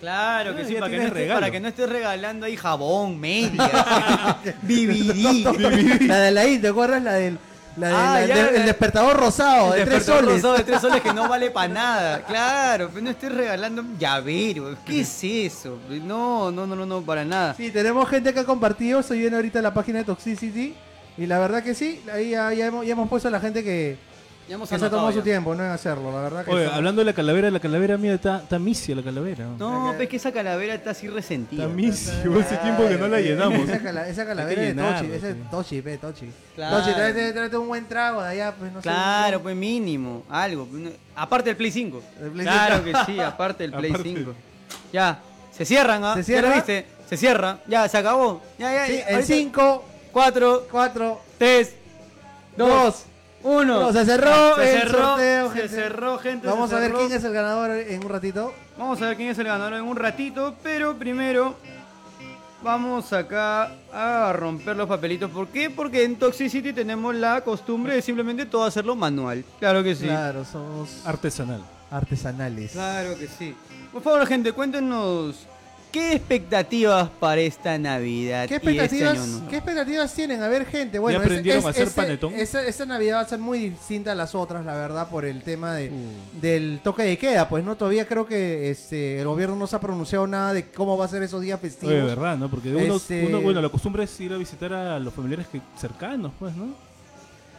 Claro 0.00 0.54
que 0.54 0.64
sí, 0.66 0.74
para 0.74 0.90
que, 0.90 0.96
no 0.98 1.02
estés, 1.04 1.32
para 1.32 1.50
que 1.50 1.60
no 1.60 1.68
estés 1.68 1.88
regalando 1.88 2.46
ahí 2.46 2.56
jabón, 2.56 3.18
media, 3.18 4.38
BBD. 4.62 6.06
La 6.06 6.20
de 6.20 6.30
la 6.30 6.46
I, 6.46 6.58
¿te 6.58 6.68
acuerdas? 6.68 7.02
La 7.02 7.12
del, 7.14 7.38
la 7.76 7.88
del- 7.88 7.96
Ah, 7.96 8.12
la 8.14 8.18
del- 8.20 8.28
ya, 8.28 8.48
el 8.48 8.54
la- 8.60 8.66
despertador 8.66 9.16
rosado 9.16 9.72
de 9.72 9.80
El 9.80 9.84
tres 9.86 9.98
despertador 10.00 10.24
soles. 10.24 10.42
rosado 10.42 10.58
de 10.58 10.64
tres 10.64 10.80
soles 10.80 11.00
que 11.00 11.12
no 11.14 11.28
vale 11.28 11.50
para 11.50 11.68
nada. 11.72 12.22
Claro, 12.24 12.90
pero 12.92 13.02
no 13.04 13.10
estés 13.10 13.32
regalando 13.32 13.82
llavero. 13.98 14.76
¿Qué 14.84 15.00
es 15.00 15.24
eso? 15.24 15.78
No, 15.88 16.50
no, 16.50 16.66
no, 16.66 16.76
no, 16.76 16.84
no, 16.86 17.00
para 17.02 17.24
nada. 17.24 17.54
Sí, 17.54 17.70
tenemos 17.70 18.06
gente 18.08 18.34
que 18.34 18.40
ha 18.40 18.44
compartido. 18.44 19.00
Estoy 19.00 19.20
viendo 19.20 19.36
ahorita 19.36 19.62
la 19.62 19.72
página 19.72 20.00
de 20.00 20.04
Toxicity. 20.04 20.74
Y 21.16 21.26
la 21.26 21.38
verdad 21.38 21.62
que 21.62 21.74
sí, 21.74 22.02
ahí 22.12 22.30
ya, 22.30 22.52
ya 22.52 22.66
hemos, 22.66 22.84
ya 22.84 22.92
hemos 22.92 23.08
puesto 23.08 23.28
a 23.28 23.30
la 23.30 23.38
gente 23.40 23.62
que, 23.64 23.96
Ya 24.46 24.56
hemos 24.56 24.68
que 24.68 24.74
se 24.78 24.84
anotado 24.84 25.00
tomado 25.00 25.12
su 25.12 25.18
ya. 25.20 25.24
tiempo 25.24 25.54
¿no? 25.54 25.64
en 25.64 25.70
hacerlo. 25.70 26.12
La 26.12 26.20
verdad 26.20 26.44
que 26.44 26.50
Oye, 26.50 26.66
son- 26.66 26.74
hablando 26.74 27.00
de 27.00 27.06
la 27.06 27.12
calavera, 27.14 27.50
la 27.50 27.60
calavera 27.60 27.96
mía 27.96 28.12
está, 28.14 28.38
está 28.42 28.58
misia 28.58 28.94
la 28.94 29.02
calavera. 29.02 29.46
No, 29.58 29.94
pues 29.96 30.06
que 30.08 30.16
esa 30.16 30.32
calavera 30.32 30.74
está 30.74 30.90
así 30.90 31.08
resentida. 31.08 31.62
Está 31.64 31.74
misia. 31.74 32.12
Hace 32.40 32.56
tiempo 32.58 32.86
que 32.86 32.96
no 32.96 33.08
la 33.08 33.20
llenamos. 33.20 33.66
Esa, 33.68 33.80
cala- 33.82 34.06
esa 34.08 34.26
calavera 34.26 34.60
de 34.62 34.74
Tochi, 34.74 35.12
ese 35.12 35.32
sí. 35.32 35.38
Tochi, 35.50 35.80
ve, 35.80 35.96
Tochi. 35.98 36.30
Claro. 36.56 36.76
Tochi, 36.78 36.92
tráete, 36.94 37.32
tráete 37.32 37.56
un 37.56 37.68
buen 37.68 37.86
trago 37.86 38.22
de 38.22 38.28
allá, 38.28 38.52
pues 38.58 38.70
no 38.70 38.80
sé. 38.80 38.82
Claro, 38.82 39.40
pues 39.42 39.56
mínimo, 39.56 40.24
algo. 40.28 40.68
Aparte 41.16 41.48
del 41.50 41.56
Play 41.56 41.70
5. 41.70 42.02
El 42.22 42.30
Play 42.32 42.44
claro 42.46 42.82
5. 42.84 42.98
que 43.06 43.12
sí, 43.12 43.20
aparte 43.20 43.62
del 43.62 43.72
Play 43.78 43.90
Aparte. 43.92 44.14
5. 44.16 44.34
Ya, 44.92 45.20
se 45.56 45.64
cierran, 45.64 46.04
¿ah? 46.04 46.12
¿Se 46.14 46.20
¿Ya 46.20 46.24
cierra? 46.24 46.48
lo 46.50 46.54
viste? 46.56 46.86
Se 47.08 47.16
cierra, 47.16 47.58
ya, 47.66 47.88
se 47.88 47.96
acabó. 47.96 48.42
Ya, 48.58 48.72
ya, 48.74 48.86
Sí, 48.86 48.92
ya, 48.98 49.08
en 49.08 49.14
ahorita- 49.14 49.34
5, 49.34 49.84
4, 50.12 50.66
4, 50.70 51.20
3, 51.38 51.74
2, 52.56 53.04
2. 53.44 53.52
1. 53.62 53.64
No, 53.80 53.92
se 53.92 54.04
cerró 54.04 54.56
se 54.56 54.74
el 54.74 54.80
cerró, 54.80 54.98
sorteo, 55.04 55.48
se 55.52 55.54
gente. 55.60 55.68
cerró, 55.68 56.18
gente. 56.18 56.46
Vamos 56.46 56.72
a 56.72 56.76
ver 56.80 56.86
cerró. 56.90 56.98
quién 56.98 57.12
es 57.12 57.24
el 57.24 57.32
ganador 57.32 57.70
en 57.72 58.02
un 58.04 58.08
ratito. 58.10 58.54
Vamos 58.78 59.00
a 59.02 59.06
ver 59.08 59.16
quién 59.16 59.28
es 59.28 59.38
el 59.38 59.46
ganador 59.46 59.74
en 59.74 59.82
un 59.82 59.96
ratito, 59.96 60.54
pero 60.62 60.96
primero 60.96 61.54
vamos 62.62 63.12
acá 63.12 63.70
a 63.92 64.32
romper 64.32 64.76
los 64.76 64.88
papelitos. 64.88 65.30
¿Por 65.30 65.48
qué? 65.48 65.68
Porque 65.70 66.04
en 66.04 66.16
Toxicity 66.16 66.72
tenemos 66.72 67.14
la 67.14 67.42
costumbre 67.42 67.94
de 67.96 68.02
simplemente 68.02 68.46
todo 68.46 68.64
hacerlo 68.64 68.96
manual. 68.96 69.44
Claro 69.60 69.82
que 69.82 69.94
sí. 69.94 70.06
Claro, 70.06 70.44
somos 70.44 70.88
Artesanal. 71.06 71.62
artesanales. 71.90 72.72
Claro 72.72 73.16
que 73.18 73.28
sí. 73.28 73.54
Por 73.92 74.02
favor, 74.02 74.26
gente, 74.26 74.52
cuéntenos 74.52 75.46
qué 75.94 76.12
expectativas 76.14 77.08
para 77.20 77.40
esta 77.40 77.78
Navidad. 77.78 78.46
¿Qué 78.48 78.54
y 78.54 78.56
este 78.56 78.70
expectativas, 78.70 79.12
año 79.18 79.26
nuevo? 79.26 79.48
¿Qué 79.48 79.56
expectativas 79.56 80.14
tienen? 80.14 80.42
A 80.42 80.48
ver, 80.48 80.66
gente. 80.66 80.98
Bueno, 80.98 81.18
¿Ya 81.20 81.24
aprendieron 81.24 81.60
es- 81.60 81.66
a 81.66 81.68
hacer 81.70 81.86
ese- 81.86 81.94
panetón? 81.96 82.34
Esa, 82.34 82.66
esa 82.66 82.84
Navidad 82.84 83.16
va 83.16 83.20
a 83.20 83.28
ser 83.28 83.38
muy 83.38 83.70
distinta 83.70 84.12
a 84.12 84.14
las 84.14 84.34
otras, 84.34 84.64
la 84.66 84.74
verdad, 84.74 85.08
por 85.08 85.24
el 85.24 85.42
tema 85.42 85.74
de, 85.74 85.90
Uh. 85.90 86.40
del 86.40 86.80
toque 86.82 87.04
de 87.04 87.16
queda. 87.16 87.48
Pues 87.48 87.64
no, 87.64 87.76
todavía 87.76 88.06
creo 88.06 88.26
que 88.26 88.70
este, 88.70 89.20
el 89.20 89.26
gobierno 89.26 89.56
no 89.56 89.66
se 89.66 89.76
ha 89.76 89.80
pronunciado 89.80 90.26
nada 90.26 90.52
de 90.52 90.66
cómo 90.70 90.98
va 90.98 91.04
a 91.04 91.08
ser 91.08 91.22
esos 91.22 91.40
días 91.40 91.60
festivos. 91.60 91.94
Oye, 91.94 92.02
verdad, 92.04 92.36
¿no? 92.36 92.50
Porque 92.50 92.74
uno, 92.74 92.96
Este- 92.96 93.24
uno- 93.26 93.40
bueno, 93.40 93.62
la 93.62 93.68
costumbre 93.68 94.04
es 94.04 94.20
ir 94.20 94.32
a 94.32 94.36
visitar 94.36 94.72
a 94.72 94.98
los 94.98 95.14
familiares 95.14 95.46
que, 95.46 95.60
cercanos, 95.78 96.32
pues, 96.38 96.54
¿no? 96.56 96.74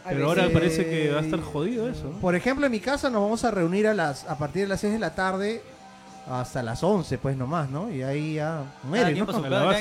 Pero 0.08 0.26
ahora 0.28 0.42
veces- 0.42 0.54
parece 0.54 0.84
que 0.88 1.10
va 1.10 1.18
a 1.18 1.22
estar 1.22 1.40
jodido 1.40 1.88
eso. 1.88 2.04
¿no? 2.12 2.18
Por 2.20 2.36
ejemplo, 2.36 2.66
en 2.66 2.70
mi 2.72 2.78
casa 2.78 3.10
nos 3.10 3.22
vamos 3.22 3.42
a 3.44 3.50
reunir 3.50 3.88
a 3.88 3.94
las 3.94 4.24
a 4.28 4.38
partir 4.38 4.62
de 4.62 4.68
las 4.68 4.80
6 4.80 4.92
de 4.92 4.98
la 5.00 5.16
tarde 5.16 5.62
hasta 6.28 6.62
las 6.62 6.82
11, 6.82 7.18
pues 7.18 7.36
nomás, 7.36 7.70
¿no? 7.70 7.90
Y 7.90 8.02
ahí 8.02 8.34
ya 8.34 8.62
muere, 8.82 9.04
¿no? 9.20 9.26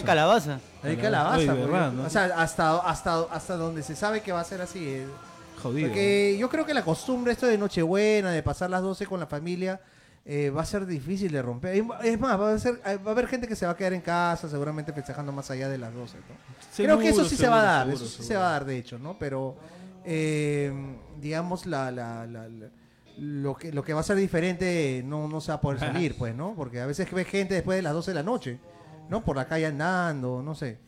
Calabaza. 0.03 0.59
Hay 0.83 0.97
calabaza, 0.97 1.53
verdad, 1.53 1.91
¿no? 1.91 2.03
O 2.03 2.09
sea, 2.09 2.25
hasta, 2.37 2.77
hasta, 2.77 3.21
hasta 3.31 3.55
donde 3.57 3.81
se 3.83 3.95
sabe 3.95 4.21
que 4.21 4.31
va 4.31 4.41
a 4.41 4.43
ser 4.43 4.61
así. 4.61 4.87
eh. 4.87 5.07
Jodido. 5.61 5.87
Porque 5.87 6.37
yo 6.39 6.49
creo 6.49 6.65
que 6.65 6.73
la 6.73 6.83
costumbre 6.83 7.31
esto 7.33 7.47
de 7.47 7.57
Nochebuena, 7.57 8.31
de 8.31 8.43
pasar 8.43 8.69
las 8.69 8.81
12 8.83 9.07
con 9.07 9.19
la 9.19 9.25
familia, 9.25 9.79
eh, 10.25 10.49
va 10.51 10.61
a 10.61 10.65
ser 10.65 10.85
difícil 10.85 11.31
de 11.31 11.41
romper. 11.41 11.83
Es 12.03 12.19
más, 12.19 12.39
va 12.39 12.53
a, 12.53 12.59
ser, 12.59 12.79
va 12.85 13.09
a 13.09 13.11
haber 13.11 13.27
gente 13.27 13.47
que 13.47 13.55
se 13.55 13.65
va 13.65 13.71
a 13.71 13.77
quedar 13.77 13.93
en 13.93 14.01
casa, 14.01 14.47
seguramente 14.49 14.91
festejando 14.93 15.31
más 15.31 15.49
allá 15.49 15.67
de 15.69 15.77
las 15.79 15.93
12. 15.93 16.17
¿no? 16.17 16.23
creo 16.75 16.99
que 16.99 17.09
eso 17.09 17.23
Seguro, 17.23 17.29
sí 17.29 17.35
se 17.37 17.47
va 17.47 17.59
a 17.61 17.63
dar, 17.63 17.85
seguro, 17.87 18.05
eso 18.05 18.17
sí 18.21 18.23
se 18.27 18.35
va 18.35 18.47
a 18.49 18.51
dar 18.51 18.65
de 18.65 18.77
hecho, 18.77 18.99
¿no? 18.99 19.17
Pero, 19.17 19.55
eh, 20.03 20.71
digamos, 21.19 21.65
la, 21.65 21.89
la- 21.91 22.25
la- 22.27 22.47
la- 22.47 22.67
lo, 23.17 23.55
que, 23.55 23.71
lo 23.71 23.83
que 23.83 23.93
va 23.93 24.01
a 24.01 24.03
ser 24.03 24.17
diferente 24.17 25.01
no, 25.05 25.27
no 25.27 25.41
se 25.41 25.49
va 25.51 25.55
a 25.55 25.61
poder 25.61 25.79
salir, 25.79 26.15
pues, 26.17 26.35
¿no? 26.35 26.53
Porque 26.55 26.79
a 26.81 26.85
veces 26.85 27.11
ves 27.11 27.27
gente 27.27 27.53
después 27.55 27.77
de 27.77 27.81
las 27.81 27.93
12 27.93 28.11
de 28.11 28.15
la 28.15 28.23
noche, 28.23 28.59
¿no? 29.09 29.23
Por 29.23 29.35
la 29.35 29.45
calle 29.47 29.65
andando, 29.67 30.41
no 30.41 30.55
sé. 30.55 30.79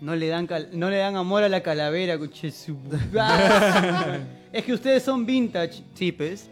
No 0.00 0.16
le 0.16 0.28
dan 0.28 0.46
cal- 0.46 0.70
no 0.72 0.88
le 0.88 0.96
dan 0.96 1.16
amor 1.16 1.42
a 1.42 1.48
la 1.50 1.62
calavera, 1.62 2.18
su- 2.52 2.78
Es 4.52 4.64
que 4.64 4.72
ustedes 4.72 5.02
son 5.02 5.24
vintage, 5.26 5.84
sí, 5.94 6.10
pues. 6.10 6.48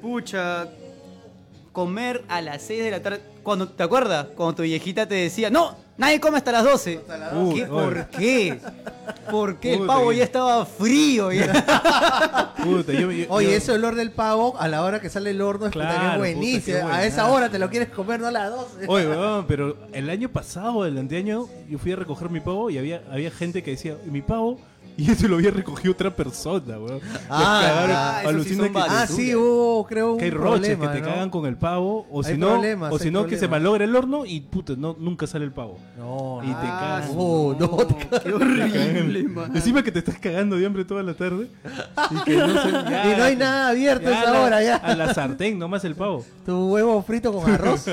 Pucha, 0.00 0.68
comer 1.72 2.24
a 2.28 2.40
las 2.40 2.62
6 2.62 2.84
de 2.84 2.90
la 2.90 3.02
tarde. 3.02 3.20
Cuando, 3.42 3.68
¿Te 3.68 3.82
acuerdas? 3.82 4.28
Cuando 4.36 4.54
tu 4.56 4.62
viejita 4.62 5.06
te 5.06 5.14
decía, 5.16 5.50
no, 5.50 5.76
nadie 5.96 6.20
come 6.20 6.36
hasta 6.38 6.52
las 6.52 6.64
12. 6.64 7.00
Uy, 7.34 7.60
¿Qué? 7.60 7.66
¿Por 7.66 8.06
qué? 8.08 8.60
Porque 9.30 9.74
el 9.74 9.86
pavo 9.86 10.10
que- 10.10 10.16
ya 10.16 10.24
estaba 10.24 10.64
frío. 10.66 11.32
ya. 11.32 12.52
Puta, 12.64 12.92
yo- 12.92 13.10
yo- 13.12 13.26
Oye, 13.28 13.50
yo- 13.50 13.56
ese 13.56 13.72
olor 13.72 13.94
del 13.94 14.10
pavo 14.10 14.56
a 14.58 14.68
la 14.68 14.82
hora 14.82 15.00
que 15.00 15.08
sale 15.10 15.30
el 15.30 15.40
horno 15.40 15.66
es 15.66 15.70
es 15.70 15.72
Claro, 15.74 15.94
puta, 16.02 16.16
buenísimo. 16.18 16.88
a 16.88 17.04
esa 17.04 17.28
hora 17.30 17.48
te 17.48 17.58
lo 17.58 17.68
quieres 17.70 17.88
comer, 17.90 18.20
no 18.20 18.26
a 18.28 18.30
las 18.30 18.50
12. 18.50 18.86
Oye, 18.86 19.08
weón, 19.08 19.46
pero 19.46 19.76
el 19.92 20.08
año 20.10 20.28
pasado, 20.30 20.86
el 20.86 20.96
anteaño, 20.98 21.46
yo 21.68 21.78
fui 21.78 21.92
a 21.92 21.96
recoger 21.96 22.30
mi 22.30 22.40
pavo 22.40 22.70
y 22.70 22.78
había, 22.78 23.02
había 23.10 23.30
gente 23.30 23.62
que 23.62 23.72
decía, 23.72 23.96
mi 24.06 24.22
pavo, 24.22 24.58
y 24.98 25.10
eso 25.10 25.26
lo 25.28 25.36
había 25.36 25.50
recogido 25.50 25.92
otra 25.92 26.10
persona, 26.14 26.78
weón. 26.78 27.00
Ah, 27.28 27.60
cagaron, 27.62 27.96
ah, 27.96 28.22
eso 28.24 28.44
sí 28.44 28.54
son 28.54 28.72
varios. 28.72 28.94
ah, 28.96 29.06
sí, 29.06 29.34
hubo, 29.34 29.84
creo, 29.86 30.16
que 30.16 30.24
hay 30.26 30.30
un 30.30 30.36
roches 30.36 30.76
problema, 30.76 30.92
que 30.92 30.98
te 31.00 31.04
¿no? 31.04 31.12
cagan 31.12 31.30
con 31.30 31.46
el 31.46 31.56
pavo, 31.56 32.06
o 32.10 32.24
Hay 32.24 32.32
si 32.34 32.38
no, 32.38 32.48
problemas, 32.50 32.92
o 32.92 32.98
si 32.98 33.10
no 33.10 33.24
que 33.26 33.30
se 33.36 33.48
problemas. 33.48 33.60
malogra 33.60 33.84
el 33.84 33.96
horno 33.96 34.24
y 34.26 34.40
puta, 34.40 34.74
no, 34.76 34.96
nunca 34.98 35.26
sale 35.26 35.44
el 35.44 35.52
pavo. 35.52 35.78
No, 35.98 36.40
Y 36.44 36.48
no. 36.48 36.56
te 36.60 36.66
cagas. 36.66 37.10
Oh, 37.16 37.56
no, 37.58 37.68
te 37.78 37.94
qué 38.22 38.32
horrible, 38.32 39.22
man. 39.28 39.50
Encima 39.56 39.82
que 39.82 39.90
te 39.90 39.98
estás 39.98 40.18
cagando 40.18 40.56
de 40.56 40.64
hambre 40.66 40.84
toda 40.84 41.02
la 41.02 41.14
tarde. 41.14 41.48
Y, 42.10 42.16
que 42.24 42.36
no, 42.36 42.62
se- 42.62 42.70
ya, 42.70 43.12
Y 43.12 43.16
no 43.18 43.24
hay 43.24 43.36
nada 43.36 43.68
abierto 43.70 44.08
a 44.08 44.12
ya 44.12 44.20
esa 44.20 44.30
a 44.30 44.32
la- 44.32 44.40
hora, 44.42 44.62
ya. 44.62 44.76
A 44.76 44.94
la 44.94 45.12
sartén 45.14 45.58
nomás 45.58 45.84
el 45.84 45.94
pavo. 45.96 46.24
Tu 46.46 46.52
huevo 46.72 47.02
frito 47.02 47.32
con 47.32 47.50
arroz. 47.50 47.84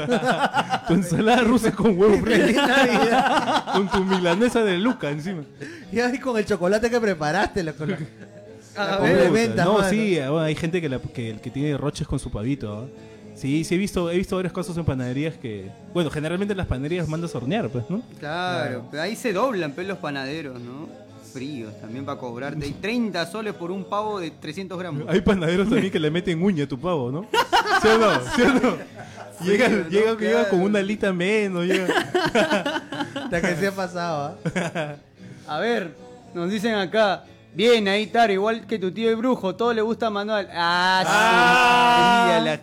Tu 0.87 0.93
ensalada 0.93 1.41
rusa 1.41 1.71
con 1.71 1.97
huevo 1.97 2.17
Feliz 2.23 2.45
frito. 2.45 2.67
Navidad. 2.67 3.65
con 3.73 3.87
tu 3.89 4.03
milanesa 4.05 4.63
de 4.63 4.77
Luca 4.77 5.09
encima. 5.09 5.41
Y 5.91 5.99
ahí 5.99 6.19
con 6.19 6.37
el 6.37 6.45
chocolate 6.45 6.89
que 6.91 6.99
preparaste. 7.01 7.63
Lo, 7.63 7.73
lo- 7.79 7.95
A 8.77 8.85
la 8.85 8.97
ver, 8.99 9.19
complementa, 9.23 9.65
no, 9.65 9.73
mano. 9.79 9.89
sí, 9.89 10.15
bueno, 10.17 10.39
hay 10.41 10.55
gente 10.55 10.79
que, 10.81 10.89
la- 10.89 10.99
que, 10.99 11.39
que 11.41 11.49
tiene 11.49 11.75
roches 11.77 12.07
con 12.07 12.19
su 12.19 12.29
pavito. 12.31 12.77
¿ah? 12.79 12.85
Sí, 13.35 13.63
sí, 13.63 13.75
he 13.75 13.77
visto, 13.77 14.11
he 14.11 14.17
visto 14.17 14.35
varias 14.35 14.53
cosas 14.53 14.77
en 14.77 14.85
panaderías 14.85 15.35
que. 15.35 15.71
Bueno, 15.93 16.09
generalmente 16.11 16.51
en 16.53 16.57
las 16.57 16.67
panaderías 16.67 17.07
mandas 17.07 17.33
a 17.33 17.39
hornear, 17.39 17.69
pues, 17.69 17.89
¿no? 17.89 18.01
Claro, 18.19 18.85
pero 18.91 19.01
ahí 19.03 19.15
se 19.15 19.33
doblan 19.33 19.71
pues, 19.71 19.87
los 19.87 19.97
panaderos, 19.97 20.59
¿no? 20.61 20.87
Fríos 21.33 21.73
también 21.79 22.03
para 22.03 22.19
cobrarte. 22.19 22.67
Y 22.67 22.71
30 22.71 23.25
soles 23.25 23.53
por 23.53 23.71
un 23.71 23.85
pavo 23.85 24.19
de 24.19 24.31
300 24.31 24.77
gramos. 24.77 25.05
Hay 25.07 25.21
panaderos 25.21 25.69
también 25.69 25.89
que 25.91 25.99
le 25.99 26.11
meten 26.11 26.43
uña 26.43 26.65
a 26.65 26.67
tu 26.67 26.77
pavo, 26.77 27.09
¿no? 27.09 27.25
¿Sí 27.81 27.87
o 27.87 27.97
no? 27.97 28.11
¿Sí 28.35 28.41
o 28.41 28.53
no? 28.53 28.77
Llega, 29.45 29.69
¿no? 29.69 29.89
llega, 29.89 30.11
llega 30.11 30.15
Claro. 30.17 30.49
con 30.49 30.61
una 30.61 30.79
alita 30.79 31.11
menos, 31.13 31.65
llega. 31.65 31.87
Hasta 33.15 33.41
que 33.41 33.55
se 33.55 33.67
ha 33.67 33.71
pasado, 33.71 34.37
¿ah? 34.55 34.95
A 35.47 35.59
ver, 35.59 35.95
nos 36.33 36.49
dicen 36.49 36.75
acá. 36.75 37.23
Bien, 37.53 37.87
ahí 37.87 38.07
Taro, 38.07 38.31
igual 38.31 38.65
que 38.65 38.79
tu 38.79 38.91
tío 38.91 39.09
el 39.09 39.17
brujo, 39.17 39.55
todo 39.55 39.73
le 39.73 39.81
gusta 39.81 40.07
a 40.07 40.09
Manuel. 40.09 40.47
Ah, 40.53 41.01
sí. 42.37 42.45
la- 42.45 42.59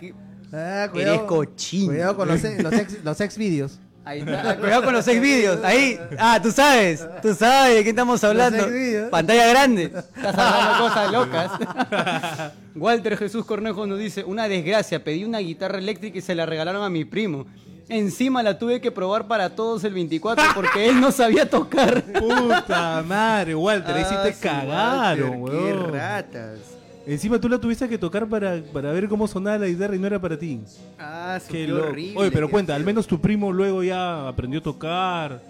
Ah, 0.50 0.88
Eres 0.94 1.20
cochino. 1.22 1.88
Cuidado 1.92 2.16
con 2.16 2.26
los, 2.28 2.42
ex- 2.42 2.62
los 2.62 2.72
ex, 2.72 3.04
los 3.04 3.20
ex 3.20 3.36
vídeos. 3.36 3.78
Ahí 4.02 4.20
está. 4.20 4.56
Cuidado 4.56 4.82
con 4.82 4.94
los 4.94 5.04
seis 5.04 5.20
vídeos. 5.20 5.62
Ahí. 5.62 6.00
Ah, 6.18 6.40
tú 6.42 6.50
sabes. 6.50 7.06
Tú 7.20 7.34
sabes 7.34 7.74
de 7.76 7.84
qué 7.84 7.90
estamos 7.90 8.24
hablando. 8.24 8.64
Pantalla 9.10 9.46
grande. 9.48 9.92
Estás 10.16 10.38
hablando 10.38 10.84
cosas 10.88 11.12
locas. 11.12 12.52
Walter 12.74 13.18
Jesús 13.18 13.44
Cornejo 13.44 13.86
nos 13.86 13.98
dice: 13.98 14.24
Una 14.24 14.48
desgracia. 14.48 15.04
Pedí 15.04 15.24
una 15.24 15.40
guitarra 15.40 15.76
eléctrica 15.76 16.16
y 16.16 16.22
se 16.22 16.34
la 16.34 16.46
regalaron 16.46 16.82
a 16.82 16.88
mi 16.88 17.04
primo. 17.04 17.44
Encima 17.88 18.42
la 18.42 18.58
tuve 18.58 18.80
que 18.80 18.90
probar 18.90 19.26
para 19.26 19.50
todos 19.50 19.82
el 19.84 19.94
24 19.94 20.44
porque 20.54 20.88
él 20.88 21.00
no 21.00 21.10
sabía 21.10 21.48
tocar. 21.48 22.02
Puta 22.04 23.02
madre, 23.06 23.54
Walter, 23.54 23.94
ahí 23.96 24.04
sí 24.04 24.14
Ah, 24.18 24.22
te 24.22 24.32
su 24.34 24.40
cagaron, 24.40 25.40
Walter, 25.42 25.58
weón. 25.62 25.84
Qué 25.86 25.92
ratas. 25.98 26.58
Encima 27.06 27.40
tú 27.40 27.48
la 27.48 27.58
tuviste 27.58 27.88
que 27.88 27.96
tocar 27.96 28.26
para, 28.28 28.60
para 28.72 28.92
ver 28.92 29.08
cómo 29.08 29.26
sonaba 29.26 29.56
la 29.56 29.66
guitarra 29.66 29.96
y 29.96 29.98
no 29.98 30.06
era 30.06 30.18
para 30.20 30.38
ti. 30.38 30.60
Ah, 30.98 31.38
su, 31.42 31.50
Qué 31.50 31.60
qué 31.64 31.68
loco. 31.68 31.88
horrible. 31.88 32.18
Oye, 32.20 32.30
pero 32.30 32.46
qué 32.48 32.50
cuenta, 32.52 32.74
al 32.74 32.80
feo. 32.80 32.86
menos 32.86 33.06
tu 33.06 33.18
primo 33.18 33.50
luego 33.50 33.82
ya 33.82 34.28
aprendió 34.28 34.60
a 34.60 34.62
tocar. 34.62 35.40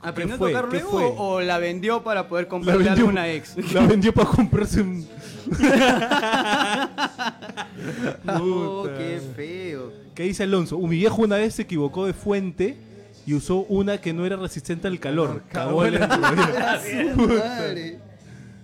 ¿Aprendió 0.00 0.34
¿Qué 0.34 0.38
fue? 0.38 0.50
a 0.50 0.52
tocar 0.62 0.70
¿Qué 0.70 0.78
luego 0.82 0.90
fue? 0.90 1.14
o 1.18 1.40
la 1.42 1.58
vendió 1.58 2.02
para 2.02 2.26
poder 2.26 2.48
comprarle 2.48 2.82
vendió, 2.82 3.04
alguna 3.04 3.28
ex? 3.30 3.54
la 3.72 3.86
vendió 3.86 4.12
para 4.12 4.28
comprarse 4.30 4.80
un. 4.82 5.06
No, 8.24 8.38
Puta. 8.82 8.98
qué 8.98 9.20
feo. 9.36 9.92
¿Qué 10.20 10.26
dice 10.26 10.42
Alonso? 10.42 10.76
Mi 10.76 10.96
viejo 10.96 11.22
una 11.22 11.38
vez 11.38 11.54
se 11.54 11.62
equivocó 11.62 12.04
de 12.04 12.12
fuente 12.12 12.76
y 13.24 13.32
usó 13.32 13.60
una 13.70 14.02
que 14.02 14.12
no 14.12 14.26
era 14.26 14.36
resistente 14.36 14.86
al 14.86 15.00
calor. 15.00 15.44
Cagó 15.50 15.86
el. 15.86 15.98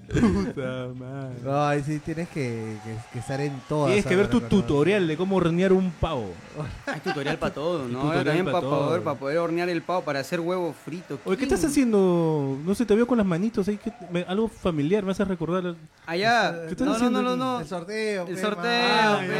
Puta 0.07 0.89
madre. 0.95 1.37
Ay, 1.51 1.83
sí, 1.85 1.99
tienes 1.99 2.29
que, 2.29 2.77
que- 2.85 2.97
que 3.13 3.19
estar 3.19 3.41
en 3.41 3.61
todas. 3.69 3.89
Tienes 3.89 4.07
que 4.07 4.17
ver 4.17 4.29
tu 4.29 4.41
tutorial 4.41 5.07
de 5.09 5.17
cómo 5.17 5.37
hornear 5.37 5.73
un 5.73 5.91
pavo. 5.91 6.31
Hay 6.87 7.01
tutorial 7.01 7.39
para 7.39 7.53
todo, 7.55 7.87
¿no? 7.89 8.01
tutorial 8.03 8.25
También 8.25 8.45
pa' 8.47 8.53
para 8.53 8.61
todo. 8.67 8.87
poder, 8.87 9.03
para 9.03 9.19
poder 9.19 9.39
hornear 9.39 9.69
el 9.69 9.83
pavo, 9.83 10.03
para 10.03 10.21
hacer 10.21 10.41
huevo 10.41 10.73
frito. 10.85 11.19
Oye, 11.25 11.37
¿qué 11.37 11.47
¿Quién? 11.47 11.55
estás 11.55 11.71
haciendo? 11.71 12.57
No 12.65 12.75
sé, 12.75 12.87
te 12.87 12.95
veo 12.95 13.07
con 13.07 13.19
las 13.19 13.27
manitos 13.27 13.67
ahí. 13.69 13.77
que 13.79 13.93
me- 14.11 14.23
algo 14.23 14.49
familiar, 14.49 15.05
me 15.05 15.11
hace 15.13 15.25
recordar. 15.25 15.75
Allá. 16.07 16.63
¿Qué 16.67 16.73
estás 16.73 16.81
No, 16.81 16.87
no, 16.87 16.93
haciendo 16.97 17.23
no, 17.23 17.37
no, 17.37 17.59
El 17.59 17.63
no. 17.65 17.69
sorteo. 17.69 18.27
El 18.27 18.35
pe, 18.35 18.41
sorteo, 18.41 18.63
pe, 18.63 18.83
No 18.83 19.13
mal- 19.15 19.29
no 19.29 19.35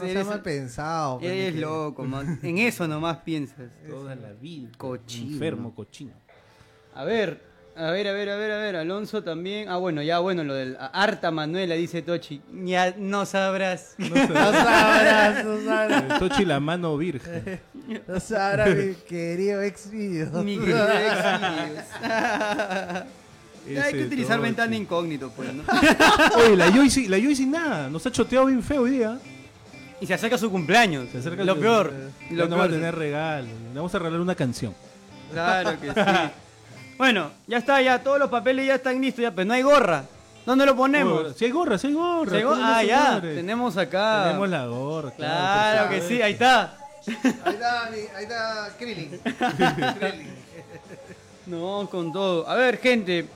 sea 0.00 0.10
eres- 0.10 0.26
mal 0.26 0.42
pensado. 0.42 1.18
pe, 1.20 1.26
Eres 1.48 1.60
loco, 1.60 2.04
man. 2.04 2.38
En 2.42 2.58
eso 2.58 2.86
nomás 2.88 3.18
piensas. 3.18 3.70
Toda 3.88 4.14
la 4.16 4.32
vida. 4.32 4.68
Cochino. 4.76 5.32
Enfermo, 5.34 5.74
cochino. 5.74 6.12
A 6.94 7.04
ver, 7.04 7.40
a 7.78 7.90
ver, 7.92 8.08
a 8.08 8.12
ver, 8.12 8.28
a 8.30 8.36
ver, 8.36 8.50
a 8.52 8.58
ver. 8.58 8.76
Alonso 8.76 9.22
también. 9.22 9.68
Ah, 9.68 9.76
bueno, 9.76 10.02
ya, 10.02 10.18
bueno, 10.18 10.44
lo 10.44 10.54
del. 10.54 10.76
Harta 10.92 11.30
Manuela, 11.30 11.74
dice 11.76 12.02
Tochi. 12.02 12.40
Ya 12.64 12.94
no 12.98 13.24
sabrás. 13.26 13.94
No 13.98 14.14
sabrás, 14.16 15.44
no 15.46 15.64
sabrás. 15.64 16.04
El 16.10 16.18
Tochi 16.18 16.44
la 16.44 16.60
mano 16.60 16.96
virgen. 16.96 17.60
No 18.06 18.20
sabrás, 18.20 18.68
mi 18.76 18.92
querido 19.08 19.62
ex 19.62 19.90
video. 19.90 20.30
Mi 20.44 20.58
querido 20.58 20.86
Exvideos. 20.90 21.86
Hay 23.84 23.92
que 23.92 24.04
utilizar 24.04 24.36
Tochi. 24.36 24.42
ventana 24.46 24.76
incógnito, 24.76 25.30
pues, 25.34 25.52
¿no? 25.54 25.62
Oye, 26.36 26.54
la 26.56 26.70
Joyce, 26.70 27.08
la 27.08 27.18
Joyce 27.18 27.46
nada. 27.46 27.88
Nos 27.88 28.04
ha 28.06 28.12
choteado 28.12 28.44
bien 28.46 28.62
feo 28.62 28.82
hoy 28.82 28.90
día. 28.92 29.18
Y 30.00 30.06
se 30.06 30.14
acerca 30.14 30.36
su 30.38 30.50
cumpleaños. 30.50 31.08
Se 31.10 31.18
acerca 31.18 31.44
lo 31.44 31.54
su- 31.54 31.60
peor. 31.60 31.92
Lo 32.30 32.46
no 32.48 32.56
va 32.56 32.64
a 32.64 32.66
peor. 32.68 32.78
tener 32.78 32.94
regalo. 32.94 33.46
Le 33.46 33.74
vamos 33.74 33.94
a 33.94 33.98
regalar 33.98 34.20
una 34.20 34.34
canción. 34.34 34.74
Claro 35.32 35.78
que 35.80 35.88
sí. 35.88 36.00
Bueno, 36.98 37.30
ya 37.46 37.58
está, 37.58 37.80
ya 37.80 38.02
todos 38.02 38.18
los 38.18 38.28
papeles 38.28 38.66
ya 38.66 38.74
están 38.74 39.00
listos, 39.00 39.22
ya, 39.22 39.30
pero 39.30 39.46
no 39.46 39.54
hay 39.54 39.62
gorra. 39.62 40.04
¿Dónde 40.44 40.66
lo 40.66 40.74
ponemos? 40.74 41.36
Si 41.36 41.44
hay 41.44 41.50
gorra, 41.50 41.78
si 41.78 41.86
hay 41.88 41.92
gorra. 41.92 42.30
¿Se 42.30 42.42
go- 42.42 42.50
¿cómo 42.50 42.62
no 42.62 42.74
Ah, 42.74 42.82
ya, 42.82 43.20
tenemos 43.20 43.76
acá. 43.76 44.24
Tenemos 44.26 44.48
la 44.48 44.66
gorra. 44.66 45.10
Claro 45.12 45.80
por 45.82 45.90
que 45.90 45.96
favor. 46.00 46.08
sí, 46.16 46.22
ahí 46.22 46.32
está. 46.32 46.74
Ahí 47.44 47.54
está, 47.54 47.90
mi- 47.90 48.16
ahí 48.16 48.22
está 48.24 48.68
Krillin. 48.78 49.20
Vamos 51.46 51.88
con 51.90 52.12
todo. 52.12 52.48
A 52.48 52.54
ver, 52.54 52.78
gente. 52.78 53.26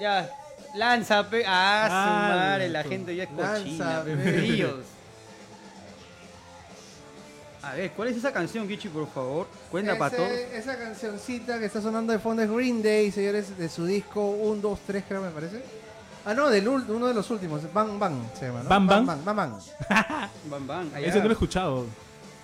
Ya. 0.00 0.28
Lanza, 0.76 1.28
pe. 1.28 1.42
Ah, 1.46 1.86
su 1.88 2.38
madre, 2.38 2.68
la 2.68 2.82
gente 2.84 3.14
ya 3.16 3.24
es 3.24 3.30
Lanza, 3.32 4.02
cochina, 4.04 4.20
fríos. 4.22 4.74
A 7.66 7.74
ver, 7.74 7.90
¿cuál 7.92 8.08
es 8.08 8.16
esa 8.16 8.32
canción, 8.32 8.68
Kichi, 8.68 8.88
por 8.88 9.08
favor? 9.08 9.48
Cuenta 9.72 9.98
para 9.98 10.16
todos. 10.16 10.30
Esa 10.30 10.78
cancioncita 10.78 11.58
que 11.58 11.64
está 11.66 11.80
sonando 11.80 12.12
de 12.12 12.20
fondo 12.20 12.40
es 12.42 12.48
Green 12.50 12.80
Day, 12.80 13.10
señores, 13.10 13.58
de 13.58 13.68
su 13.68 13.84
disco 13.84 14.20
1, 14.24 14.60
2, 14.62 14.78
3, 14.86 15.04
creo 15.08 15.20
me 15.20 15.30
parece. 15.30 15.64
Ah, 16.24 16.32
no, 16.32 16.48
del 16.48 16.68
uno 16.68 17.08
de 17.08 17.14
los 17.14 17.28
últimos, 17.28 17.62
Bang 17.72 17.98
Bang 17.98 18.14
se 18.38 18.46
llama, 18.46 18.62
¿no? 18.62 18.68
Bang 18.68 18.86
Bang. 18.88 19.06
Bang 19.06 19.24
Bang. 19.24 19.36
Bang. 19.36 19.52
Bam, 20.50 20.66
bam. 20.66 20.90
allá. 20.94 21.08
Ese 21.08 21.18
no 21.18 21.24
lo 21.24 21.30
he 21.30 21.32
escuchado. 21.32 21.86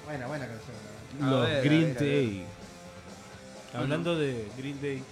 Buena, 0.04 0.26
buena 0.26 0.46
canción. 0.46 0.76
A 1.20 1.30
Los 1.30 1.46
ver, 1.48 1.56
a 1.56 1.62
Green 1.62 1.80
ver, 1.82 1.96
a 1.96 2.00
ver. 2.00 2.10
Day. 2.12 2.44
Hablando 3.74 4.16
de 4.16 4.48
Green 4.58 4.80
Day. 4.80 5.02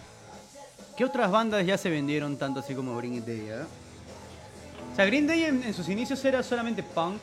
¿Qué 0.97 1.05
otras 1.05 1.31
bandas 1.31 1.65
ya 1.65 1.79
se 1.79 1.89
vendieron 1.89 2.37
tanto 2.37 2.61
así 2.61 2.75
como 2.75 2.97
Green 2.97 3.25
Day? 3.25 3.49
ah? 3.51 3.67
O 4.93 4.97
sea, 4.97 5.05
Green 5.07 5.27
Day 5.29 5.45
en, 5.45 5.63
en 5.63 5.73
sus 5.73 5.89
inicios 5.89 6.25
era 6.25 6.43
solamente 6.43 6.83
punk. 6.83 7.21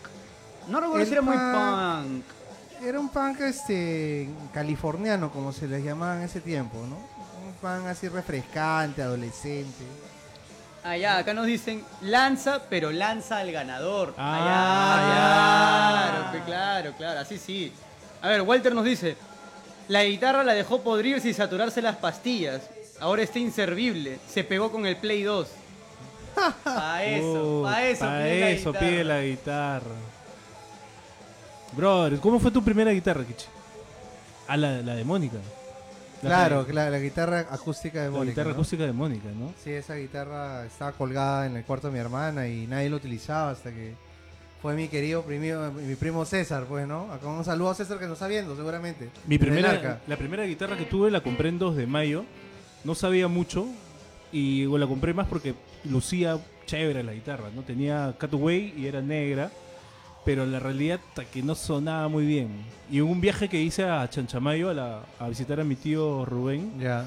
No 0.69 0.79
recuerdo 0.79 1.05
si 1.05 1.11
era 1.11 1.21
muy 1.21 1.35
punk. 1.35 2.23
Era 2.83 2.99
un 2.99 3.09
punk 3.09 3.39
este 3.41 4.29
californiano, 4.53 5.31
como 5.31 5.51
se 5.51 5.67
les 5.67 5.83
llamaba 5.83 6.17
en 6.17 6.23
ese 6.23 6.41
tiempo, 6.41 6.77
¿no? 6.87 6.95
Un 7.45 7.53
punk 7.61 7.87
así 7.87 8.07
refrescante, 8.07 9.01
adolescente. 9.01 9.83
Ah, 10.83 10.95
ya, 10.95 11.17
acá 11.17 11.33
nos 11.33 11.47
dicen 11.47 11.83
lanza, 12.01 12.61
pero 12.69 12.91
lanza 12.91 13.39
al 13.39 13.51
ganador. 13.51 14.13
Ah, 14.17 16.11
ya, 16.31 16.31
claro, 16.31 16.45
claro, 16.45 16.93
claro, 16.97 17.19
así 17.19 17.37
sí. 17.37 17.73
A 18.21 18.29
ver, 18.29 18.41
Walter 18.43 18.73
nos 18.73 18.85
dice, 18.85 19.17
la 19.87 20.03
guitarra 20.03 20.43
la 20.43 20.53
dejó 20.53 20.81
podrirse 20.81 21.29
y 21.29 21.33
saturarse 21.33 21.81
las 21.81 21.97
pastillas. 21.97 22.61
Ahora 22.99 23.23
está 23.23 23.39
inservible. 23.39 24.19
Se 24.29 24.43
pegó 24.43 24.71
con 24.71 24.85
el 24.85 24.95
Play 24.97 25.23
2. 25.23 25.47
Pa' 26.63 27.03
eso, 27.03 27.61
pa' 27.63 27.83
eso, 27.83 28.05
pa' 28.05 28.17
pide 28.19 28.39
la 28.39 28.49
eso 28.51 28.71
guitarra. 28.71 28.79
pide 28.87 29.03
la 29.03 29.21
guitarra. 29.21 29.95
Brother, 31.75 32.19
¿cómo 32.19 32.39
fue 32.39 32.51
tu 32.51 32.63
primera 32.63 32.91
guitarra, 32.91 33.23
Kichi? 33.23 33.45
Ah, 34.47 34.57
la, 34.57 34.81
la 34.81 34.95
de 34.95 35.03
Mónica. 35.03 35.37
La- 36.21 36.29
Claro, 36.29 36.65
la 36.71 36.97
guitarra 36.99 37.41
acústica 37.51 37.99
de 37.99 38.05
La 38.05 38.11
Mónica. 38.11 38.31
guitarra 38.31 38.49
¿no? 38.49 38.53
acústica 38.55 38.85
de 38.85 38.91
Mónica, 38.93 39.29
¿no? 39.37 39.53
Sí, 39.63 39.71
esa 39.71 39.95
guitarra 39.95 40.65
estaba 40.65 40.91
colgada 40.93 41.45
en 41.45 41.57
el 41.57 41.63
cuarto 41.63 41.87
de 41.87 41.93
mi 41.93 41.99
hermana 41.99 42.47
y 42.47 42.65
nadie 42.65 42.89
lo 42.89 42.95
utilizaba 42.95 43.51
hasta 43.51 43.71
que 43.71 43.93
fue 44.61 44.73
mi 44.73 44.87
querido 44.87 45.21
primo, 45.23 45.71
mi 45.71 45.93
primo 45.95 46.25
César, 46.25 46.65
pues, 46.67 46.87
¿no? 46.87 47.11
Acá 47.11 47.27
un 47.27 47.45
saludo 47.45 47.69
a 47.69 47.75
César 47.75 47.99
que 47.99 48.05
nos 48.05 48.13
está 48.13 48.27
viendo, 48.27 48.55
seguramente. 48.55 49.09
Mi 49.27 49.37
primera, 49.37 49.99
la 50.07 50.17
primera 50.17 50.43
guitarra 50.45 50.75
que 50.75 50.85
tuve 50.85 51.11
la 51.11 51.21
compré 51.21 51.49
en 51.49 51.59
2 51.59 51.75
de 51.75 51.85
mayo. 51.85 52.23
No 52.83 52.95
sabía 52.95 53.27
mucho 53.27 53.67
y 54.31 54.65
la 54.65 54.87
compré 54.87 55.13
más 55.13 55.27
porque 55.27 55.53
lucía 55.83 56.39
chévere 56.65 57.03
la 57.03 57.13
guitarra, 57.13 57.49
¿no? 57.53 57.61
Tenía 57.61 58.15
cutaway 58.19 58.73
y 58.75 58.87
era 58.87 59.01
negra, 59.01 59.51
pero 60.27 60.45
la 60.45 60.59
realidad 60.59 60.99
que 61.31 61.41
no 61.41 61.55
sonaba 61.55 62.09
muy 62.09 62.25
bien. 62.25 62.49
Y 62.91 62.99
un 62.99 63.21
viaje 63.21 63.47
que 63.47 63.61
hice 63.61 63.85
a 63.85 64.09
Chanchamayo 64.09 64.69
a, 64.69 64.73
la- 64.73 65.01
a 65.19 65.29
visitar 65.29 65.57
a 65.61 65.63
mi 65.63 65.77
tío 65.77 66.25
Rubén, 66.25 66.73
Ya. 66.81 67.05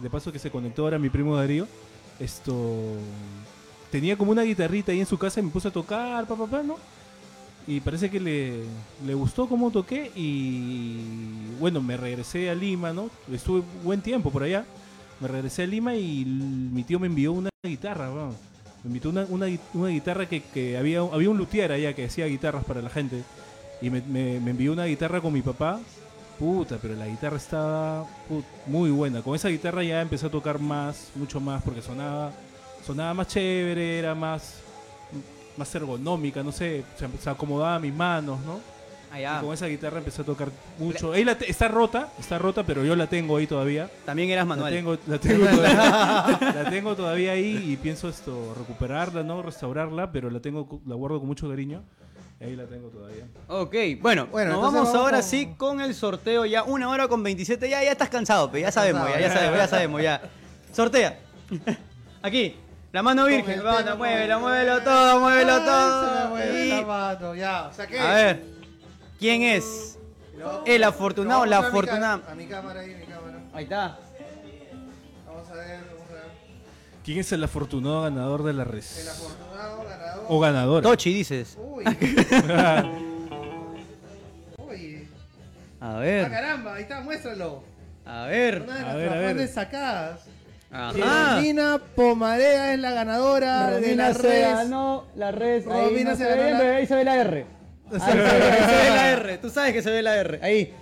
de 0.00 0.08
paso 0.08 0.30
que 0.30 0.38
se 0.38 0.48
conectó 0.48 0.84
ahora 0.84 0.96
mi 0.96 1.10
primo 1.10 1.34
Darío. 1.34 1.66
Esto 2.20 2.94
tenía 3.90 4.16
como 4.16 4.30
una 4.30 4.42
guitarrita 4.44 4.92
ahí 4.92 5.00
en 5.00 5.06
su 5.06 5.18
casa 5.18 5.40
y 5.40 5.42
me 5.42 5.50
puse 5.50 5.66
a 5.68 5.70
tocar, 5.72 6.24
papá, 6.28 6.46
pa, 6.46 6.62
¿no? 6.62 6.76
Y 7.66 7.80
parece 7.80 8.08
que 8.08 8.20
le, 8.20 8.62
le 9.04 9.14
gustó 9.14 9.48
cómo 9.48 9.72
toqué 9.72 10.12
y 10.14 11.00
bueno, 11.58 11.82
me 11.82 11.96
regresé 11.96 12.48
a 12.48 12.54
Lima, 12.54 12.92
¿no? 12.92 13.10
Estuve 13.32 13.64
buen 13.82 14.00
tiempo 14.02 14.30
por 14.30 14.44
allá. 14.44 14.64
Me 15.20 15.26
regresé 15.26 15.64
a 15.64 15.66
Lima 15.66 15.96
y 15.96 16.24
mi 16.24 16.84
tío 16.84 17.00
me 17.00 17.08
envió 17.08 17.32
una 17.32 17.50
guitarra, 17.64 18.08
weón. 18.12 18.51
Me 18.84 18.88
invitó 18.88 19.10
una, 19.10 19.26
una, 19.28 19.46
una 19.74 19.88
guitarra 19.88 20.26
que, 20.28 20.42
que 20.42 20.76
había, 20.76 21.00
había 21.00 21.30
un 21.30 21.38
luthier 21.38 21.70
allá 21.72 21.94
que 21.94 22.04
hacía 22.06 22.26
guitarras 22.26 22.64
para 22.64 22.82
la 22.82 22.90
gente. 22.90 23.22
Y 23.80 23.90
me, 23.90 24.00
me- 24.02 24.40
me 24.40 24.50
envió 24.50 24.72
una 24.72 24.84
guitarra 24.86 25.20
con 25.20 25.32
mi 25.32 25.42
papá. 25.42 25.80
Puta, 26.38 26.78
pero 26.82 26.94
la 26.94 27.06
guitarra 27.06 27.36
estaba 27.36 28.04
put- 28.28 28.44
muy 28.66 28.90
buena. 28.90 29.22
Con 29.22 29.36
esa 29.36 29.48
guitarra 29.48 29.84
ya 29.84 30.00
empecé 30.00 30.26
a 30.26 30.30
tocar 30.30 30.58
más, 30.58 31.10
mucho 31.14 31.38
más, 31.40 31.62
porque 31.62 31.82
sonaba, 31.82 32.32
sonaba 32.84 33.14
más 33.14 33.28
chévere, 33.28 33.98
era 34.00 34.14
más, 34.14 34.56
más 35.56 35.72
ergonómica, 35.74 36.42
no 36.42 36.50
sé, 36.50 36.84
se, 36.98 37.06
se 37.22 37.30
acomodaba 37.30 37.76
a 37.76 37.78
mis 37.78 37.94
manos, 37.94 38.40
¿no? 38.40 38.58
Ah, 39.14 39.38
Y 39.40 39.44
con 39.44 39.52
esa 39.52 39.66
guitarra 39.66 39.98
empecé 39.98 40.22
a 40.22 40.24
tocar 40.24 40.48
mucho. 40.78 41.12
Ahí 41.12 41.22
la 41.24 41.36
te- 41.36 41.50
está 41.50 41.68
rota, 41.68 42.08
está 42.18 42.38
rota, 42.38 42.64
pero 42.64 42.82
yo 42.84 42.96
la 42.96 43.06
tengo 43.08 43.36
ahí 43.36 43.46
todavía. 43.46 43.90
También 44.06 44.30
eras 44.30 44.44
La 44.44 44.48
manual. 44.48 44.72
tengo, 44.72 44.96
la, 45.06 45.18
tengo 45.18 45.44
todavía, 45.46 46.38
la 46.54 46.70
tengo 46.70 46.96
todavía 46.96 47.32
ahí 47.32 47.72
y 47.72 47.76
pienso 47.76 48.08
esto 48.08 48.54
recuperarla, 48.58 49.22
no 49.22 49.42
restaurarla, 49.42 50.10
pero 50.12 50.30
la 50.30 50.40
tengo, 50.40 50.80
la 50.86 50.94
guardo 50.94 51.18
con 51.18 51.28
mucho 51.28 51.48
cariño. 51.48 51.82
Y 52.40 52.44
ahí 52.44 52.56
la 52.56 52.64
tengo 52.64 52.88
todavía. 52.88 53.24
Ok, 53.48 53.74
bueno, 54.00 54.26
Bueno, 54.26 54.52
nos 54.52 54.62
vamos 54.62 54.74
vamos 54.88 54.94
ahora 54.94 55.18
con- 55.20 55.28
sí 55.28 55.54
con 55.58 55.80
el 55.80 55.94
sorteo 55.94 56.44
ya, 56.46 56.62
una 56.64 56.88
hora 56.88 57.06
con 57.06 57.22
27, 57.22 57.68
ya, 57.68 57.84
ya 57.84 57.92
estás 57.92 58.08
cansado, 58.08 58.50
pe, 58.50 58.62
ya 58.62 58.72
sabemos, 58.72 59.06
ya, 59.10 59.20
ya 59.20 59.32
sabemos, 59.32 59.58
ya 59.58 59.68
sabemos, 59.68 60.02
ya. 60.02 60.22
Sortea. 60.72 61.18
Aquí, 62.22 62.56
la 62.92 63.02
mano 63.02 63.26
virgen, 63.26 63.62
vamos, 63.62 63.96
muévelo, 63.98 64.40
muévelo 64.40 64.80
todo, 64.82 65.20
muévelo 65.20 65.52
Ay, 65.52 65.58
se 65.58 65.64
me 65.64 65.70
todo. 65.70 66.28
mueve 66.30 66.66
Y- 66.66 66.70
la 66.70 66.82
mano, 66.86 67.34
ya. 67.34 67.70
Saqué. 67.72 68.00
A 68.00 68.14
ver, 68.14 68.44
¿quién 69.22 69.42
es? 69.42 69.98
El 70.66 70.82
afortunado 70.84 71.46
la 71.46 71.58
afortunada. 71.58 72.20
A 72.28 72.34
mi 72.34 72.46
cámara 72.46 72.80
ahí, 72.80 72.94
mi 72.96 73.06
cámara. 73.06 73.38
Ahí 73.54 73.64
está. 73.64 73.98
Vamos 75.26 75.48
a 75.48 75.54
ver, 75.54 75.80
vamos 75.94 76.10
a 76.10 76.14
ver. 76.14 76.22
¿Quién 77.04 77.18
es 77.20 77.30
el 77.32 77.44
afortunado 77.44 78.02
ganador 78.02 78.42
de 78.42 78.52
la 78.52 78.64
El 78.64 78.68
res? 78.68 79.08
afortunado 79.08 79.84
ganador. 79.88 80.24
O 80.28 80.40
ganadora. 80.40 80.82
Tochi, 80.82 81.14
dices. 81.14 81.56
Uy. 81.60 81.84
Uy. 84.58 85.08
A 85.80 85.96
Ah, 85.96 85.98
ver, 85.98 86.30
caramba, 86.30 86.74
ahí 86.74 86.82
está, 86.82 87.00
muéstralo. 87.00 87.62
a 88.04 88.26
ver. 88.26 88.62
Una 88.62 88.74
de 88.74 88.80
A 88.80 88.86
las 88.86 88.96
ver, 88.96 89.08
a 89.08 89.12
ver. 89.14 89.22
grandes 89.22 89.54
sacadas. 89.54 90.20
Ajá. 90.70 91.36
Romina 91.36 91.80
Pomarea 91.94 92.72
es 92.74 92.80
la 92.80 92.90
ganadora 92.92 93.70
de 93.78 93.94
la 93.94 94.12
red. 94.12 94.68
la 95.16 95.30
red. 95.30 95.64
Romina 95.66 96.16
se 96.16 96.24
ganó 96.24 96.64
la- 96.64 96.76
ahí 96.76 96.86
se 96.86 96.94
ve 96.96 97.04
la 97.04 97.16
R. 97.16 97.46
Se 98.00 98.14
ve, 98.16 98.22
ahí 98.26 98.60
se 98.60 98.76
ve 98.76 98.90
la 98.90 99.10
R. 99.12 99.38
Tú 99.38 99.50
sabes 99.50 99.72
que 99.72 99.82
se 99.82 99.90
ve 99.90 100.02
la 100.02 100.16
R. 100.16 100.38
Ahí. 100.42 100.72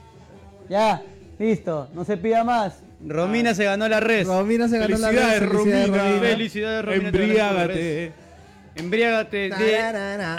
Ya. 0.69 1.03
Listo. 1.39 1.89
No 1.95 2.05
se 2.05 2.17
pida 2.17 2.45
más. 2.45 2.81
Romina 3.05 3.55
se 3.55 3.65
ganó 3.65 3.89
la 3.89 4.01
red. 4.01 4.27
Romina 4.27 4.69
se 4.69 4.79
ganó 4.79 4.99
la 4.99 5.11
red. 5.11 5.19
Felicidades, 5.19 5.49
Romina. 5.49 6.21
Felicidades, 6.21 6.85
Romina, 6.85 7.11
te 7.13 7.19
Embriágate. 7.19 8.13
Embriágate 8.77 9.51
de 9.51 9.79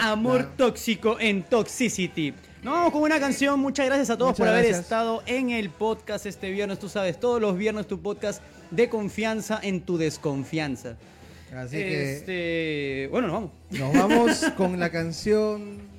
amor 0.00 0.42
No. 0.42 0.48
tóxico 0.56 1.16
en 1.20 1.42
Toxicity. 1.42 2.32
Nos 2.62 2.74
vamos 2.74 2.92
con 2.92 3.02
una 3.02 3.18
canción. 3.18 3.58
Muchas 3.58 3.86
gracias 3.86 4.10
a 4.10 4.16
todos 4.16 4.30
Muchas 4.30 4.38
por 4.38 4.48
haber 4.48 4.62
gracias. 4.64 4.84
estado 4.84 5.22
en 5.26 5.50
el 5.50 5.70
podcast 5.70 6.26
este 6.26 6.50
viernes. 6.50 6.78
Tú 6.78 6.88
sabes, 6.88 7.18
todos 7.18 7.40
los 7.40 7.56
viernes 7.58 7.86
tu 7.88 8.00
podcast 8.00 8.40
de 8.70 8.88
confianza 8.88 9.58
en 9.62 9.80
tu 9.80 9.98
desconfianza. 9.98 10.96
Así 11.54 11.76
que 11.76 12.12
este, 12.14 13.08
bueno, 13.10 13.26
nos 13.28 13.34
vamos. 13.34 13.50
nos 13.70 13.92
vamos 13.92 14.52
con 14.56 14.78
la 14.78 14.90
canción 14.90 15.91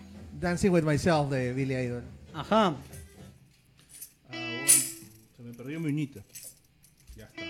Dancing 0.43 0.71
with 0.71 0.83
Myself 0.83 1.29
de 1.31 1.53
Billy 1.53 1.73
Idol. 1.73 2.03
Ajá. 2.33 2.67
Ah, 2.67 2.75
bueno. 4.29 4.67
Se 5.37 5.41
me 5.41 5.53
perdió 5.53 5.79
mi 5.79 5.87
uñita. 5.87 6.19
Ya 7.15 7.25
está. 7.25 7.41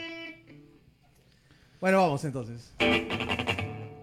Bueno, 1.81 1.97
vamos 1.97 2.23
entonces. 2.23 2.71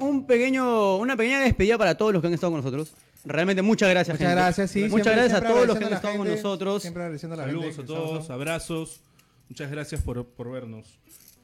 Un 0.01 0.27
pequeño, 0.27 0.97
una 0.97 1.17
pequeña 1.17 1.41
despedida 1.41 1.79
para 1.79 1.95
todos 1.97 2.12
los 2.12 2.21
que 2.21 2.27
han 2.27 2.35
estado 2.35 2.53
con 2.53 2.62
nosotros. 2.62 2.93
Realmente 3.25 3.62
muchas 3.62 3.89
gracias. 3.91 4.15
Muchas 4.17 4.29
gente. 4.29 4.43
gracias, 4.43 4.71
sí. 4.73 4.81
Muchas 4.89 4.93
siempre- 5.05 5.15
gracias 5.15 5.41
a 5.41 5.47
todos 5.47 5.67
los 5.69 5.79
que 5.79 5.85
han 5.85 5.93
estado 5.93 6.17
con 6.19 6.29
nosotros. 6.29 6.83
Siempre 6.83 7.03
agradeciendo 7.05 7.35
a 7.35 7.37
la 7.39 7.45
Saludos 7.45 7.77
gente 7.77 7.83
a 7.83 7.87
todos, 7.87 8.31
abrazos. 8.31 9.01
Muchas 9.49 9.71
gracias 9.71 10.03
por, 10.03 10.27
por 10.27 10.51
vernos. 10.51 10.99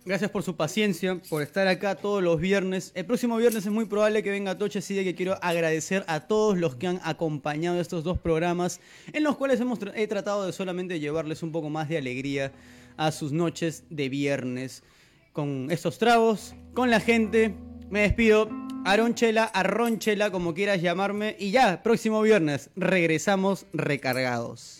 Gracias 0.06 0.30
por 0.30 0.44
su 0.44 0.54
paciencia, 0.54 1.20
por 1.28 1.42
estar 1.42 1.66
acá 1.66 1.96
todos 1.96 2.22
los 2.22 2.40
viernes. 2.40 2.92
El 2.94 3.06
próximo 3.06 3.36
viernes 3.38 3.66
es 3.66 3.72
muy 3.72 3.86
probable 3.86 4.22
que 4.22 4.30
venga 4.30 4.56
Toche, 4.56 4.78
así 4.78 4.94
de 4.94 5.02
que 5.02 5.16
quiero 5.16 5.36
agradecer 5.42 6.04
a 6.06 6.20
todos 6.28 6.56
los 6.56 6.76
que 6.76 6.86
han 6.86 7.00
acompañado 7.02 7.80
estos 7.80 8.04
dos 8.04 8.16
programas, 8.16 8.80
en 9.12 9.24
los 9.24 9.36
cuales 9.36 9.60
hemos 9.60 9.80
he 9.96 10.06
tratado 10.06 10.46
de 10.46 10.52
solamente 10.52 11.00
llevarles 11.00 11.42
un 11.42 11.50
poco 11.50 11.70
más 11.70 11.88
de 11.88 11.98
alegría 11.98 12.52
a 12.96 13.10
sus 13.10 13.32
noches 13.32 13.82
de 13.90 14.08
viernes. 14.08 14.84
Con 15.32 15.72
estos 15.72 15.98
tragos, 15.98 16.54
con 16.72 16.88
la 16.88 17.00
gente, 17.00 17.56
me 17.90 18.02
despido. 18.02 18.48
Aronchela, 18.84 19.42
Arronchela, 19.42 20.30
como 20.30 20.54
quieras 20.54 20.80
llamarme. 20.80 21.34
Y 21.36 21.50
ya, 21.50 21.82
próximo 21.82 22.22
viernes, 22.22 22.70
regresamos 22.76 23.66
recargados. 23.72 24.78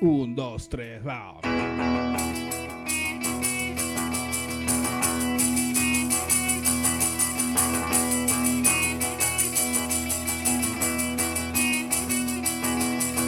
Un, 0.00 0.36
dos, 0.36 0.68
tres, 0.68 1.04
va. 1.04 1.40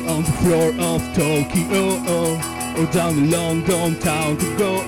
On 0.07 0.23
the 0.23 0.33
floor 0.33 0.69
of 0.79 1.03
Tokyo 1.15 1.99
or 2.13 2.87
down 2.93 3.17
the 3.17 3.37
long 3.37 3.63
downtown 3.63 4.37
to 4.37 4.57
go. 4.57 4.83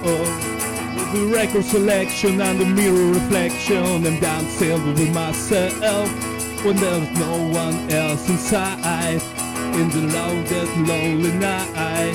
With 0.96 1.12
the 1.12 1.26
record 1.34 1.64
selection 1.64 2.40
and 2.40 2.60
the 2.60 2.66
mirror 2.66 3.12
reflection, 3.12 4.06
I'm 4.06 4.20
dancing 4.20 4.94
with 4.94 5.14
myself 5.14 6.08
when 6.64 6.76
there's 6.76 7.10
no 7.18 7.48
one 7.48 7.90
else 7.90 8.28
inside. 8.28 9.22
In 9.76 9.90
the 9.90 10.12
loudest 10.12 10.76
lonely 10.78 11.32
night. 11.32 12.14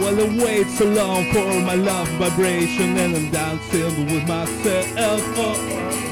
While 0.00 0.20
I 0.20 0.44
wait 0.44 0.66
so 0.68 0.84
long 0.84 1.24
for 1.32 1.60
my 1.62 1.74
love 1.74 2.08
vibration 2.18 2.96
and 2.98 3.16
I'm 3.16 3.30
dancing 3.30 4.06
with 4.06 4.28
myself. 4.28 5.22
Oh, 5.36 6.07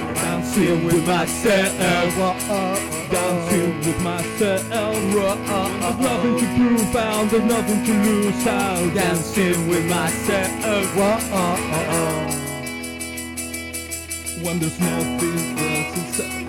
dancing 0.47 0.85
with 0.85 1.07
myself. 1.07 2.17
Dancing 3.11 3.79
with 3.79 4.01
myself. 4.03 4.63
There's 4.71 5.99
nothing 5.99 6.39
to 6.39 6.47
prove, 6.57 6.97
and 6.97 7.31
there's 7.31 7.45
nothing 7.45 7.85
to 7.85 7.93
lose. 8.05 8.47
I'm 8.47 8.95
dancing 8.95 9.69
with 9.69 9.87
myself. 9.87 10.97
When 14.43 14.59
there's 14.61 14.81
nothing 14.81 15.59
else 15.59 15.97
inside. 15.97 16.49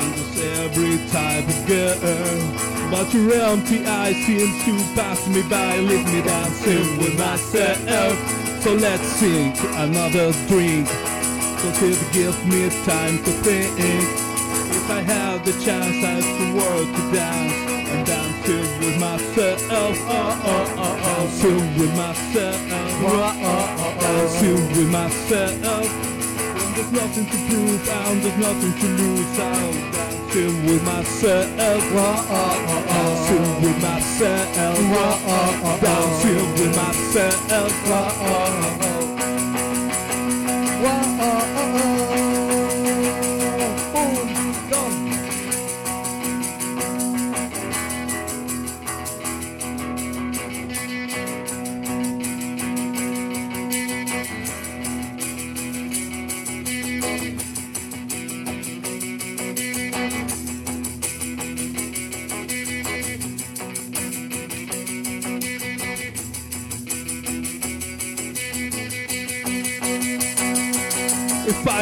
And 0.00 0.14
there's 0.14 0.36
every 0.58 0.96
type 1.10 1.48
of 1.48 1.66
girl. 1.66 2.90
But 2.90 3.12
your 3.14 3.32
empty 3.32 3.84
eyes 3.86 4.16
seem 4.26 4.48
to 4.64 4.94
pass 4.94 5.26
me 5.28 5.42
by, 5.48 5.78
leave 5.78 6.06
me 6.12 6.22
dancing 6.22 6.98
with 6.98 7.18
myself. 7.18 8.16
So 8.62 8.74
let's 8.74 9.04
sing 9.04 9.52
another 9.76 10.32
drink. 10.48 10.88
So 11.58 11.68
if 11.68 11.80
you 11.82 11.96
give 12.12 12.46
me 12.46 12.64
time 12.84 13.18
to 13.24 13.30
think? 13.42 13.72
If 13.78 14.90
I 14.90 15.00
have 15.00 15.44
the 15.44 15.52
chance, 15.64 16.04
I'd 16.04 16.22
the 16.22 16.52
world 16.54 16.86
to 16.86 17.12
dance 17.12 17.52
and 17.90 18.06
dance 18.06 18.46
with 18.46 18.96
myself. 19.00 19.60
Oh 19.70 19.94
oh 20.06 20.42
oh 20.46 20.74
oh, 21.02 21.26
with 21.78 21.94
myself. 21.96 22.60
Oh 22.70 23.06
oh 23.06 23.80
oh 23.80 23.96
oh, 24.00 24.28
with 24.76 24.90
myself. 24.90 25.88
When 26.56 26.72
there's 26.74 26.92
nothing 26.92 27.26
to 27.26 27.36
prove, 27.48 27.88
and 27.88 28.22
there's 28.22 28.38
nothing 28.38 28.72
to 28.80 28.86
lose, 29.00 29.38
I'll 29.38 29.72
dance 29.96 30.34
with 30.68 30.82
myself. 30.84 31.46
Oh 31.58 31.80
oh 32.30 32.64
oh 32.68 32.84
oh, 32.88 33.60
with 33.64 33.78
myself. 33.82 34.58
Oh 34.58 35.78
dance 35.80 36.24
with 36.60 36.76
myself 36.76 37.56
whoa, 40.86 41.18
oh, 41.20 41.54
oh, 41.56 42.00
oh. 42.00 42.05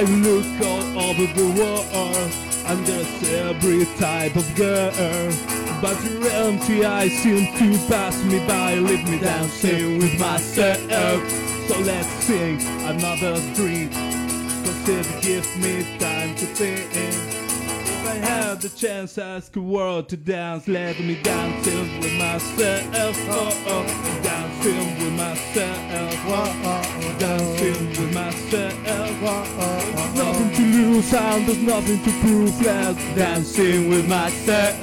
Look 0.06 0.46
all 0.66 1.10
over 1.10 1.26
the 1.32 1.48
world, 1.58 2.32
and 2.66 2.86
there's 2.86 3.22
every 3.30 3.84
type 3.98 4.36
of 4.36 4.54
girl. 4.54 5.32
But 5.80 6.02
your 6.04 6.28
empty 6.30 6.84
eyes 6.84 7.12
seem 7.12 7.46
to 7.58 7.78
pass 7.88 8.22
me 8.24 8.38
by, 8.46 8.76
leave 8.76 9.08
me 9.08 9.18
dancing 9.18 9.98
with 9.98 10.18
myself. 10.18 11.22
So 11.68 11.78
let's 11.80 12.08
sing 12.24 12.60
another 12.84 13.40
dream, 13.54 13.90
cause 13.90 14.88
it 14.88 15.06
gives 15.22 15.56
me 15.56 15.84
time 15.98 16.34
to 16.36 16.46
think. 16.46 16.90
If 16.94 18.06
I 18.06 18.14
have 18.16 18.60
the 18.60 18.68
chance, 18.68 19.18
ask 19.18 19.52
the 19.52 19.60
world 19.60 20.08
to 20.10 20.16
dance, 20.16 20.68
let 20.68 20.98
me 21.00 21.16
dancing 21.22 22.00
with 22.00 22.14
myself. 22.18 23.16
Oh, 23.28 23.52
oh, 23.66 23.84
dancing 24.22 24.98
with 25.02 25.14
myself. 25.14 25.78
Oh, 26.26 26.52
oh, 26.64 27.18
dancing 27.18 27.88
with 27.88 28.12
myself. 28.14 28.74
There's 28.84 29.20
nothing 29.20 29.73
lose 30.74 31.14
and 31.14 31.46
there's 31.46 31.62
nothing 31.62 32.02
to 32.02 32.10
prove. 32.20 32.60
Let's 32.60 32.98
dancing 33.14 33.88
with 33.88 34.08
myself. 34.08 34.74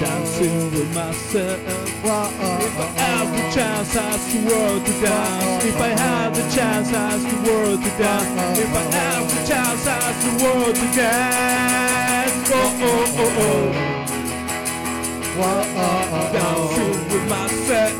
Dancing 0.00 0.70
with 0.72 0.94
myself. 0.94 1.60
If 1.66 2.04
I 2.04 2.88
have 3.02 3.28
the 3.32 3.42
chance, 3.54 3.96
ask 3.96 4.32
the 4.32 4.40
world 4.48 4.86
to 4.86 4.92
dance. 5.00 5.64
If 5.64 5.80
I 5.80 5.88
have 5.88 6.34
the 6.34 6.42
chance, 6.54 6.92
ask 6.92 7.24
the 7.28 7.50
world 7.50 7.82
to 7.82 7.90
dance. 7.98 8.58
If 8.58 8.74
I 8.74 8.82
have 8.96 9.28
the 9.28 9.46
chance, 9.48 9.86
ask 9.86 10.20
the 10.26 10.44
world 10.44 10.74
to 10.74 10.86
dance. 10.96 12.50
Oh 12.52 12.78
oh 12.80 13.14
oh 13.18 13.36
oh. 13.38 13.95
Dancing 15.36 16.96
with 17.12 17.28
myself. 17.28 17.92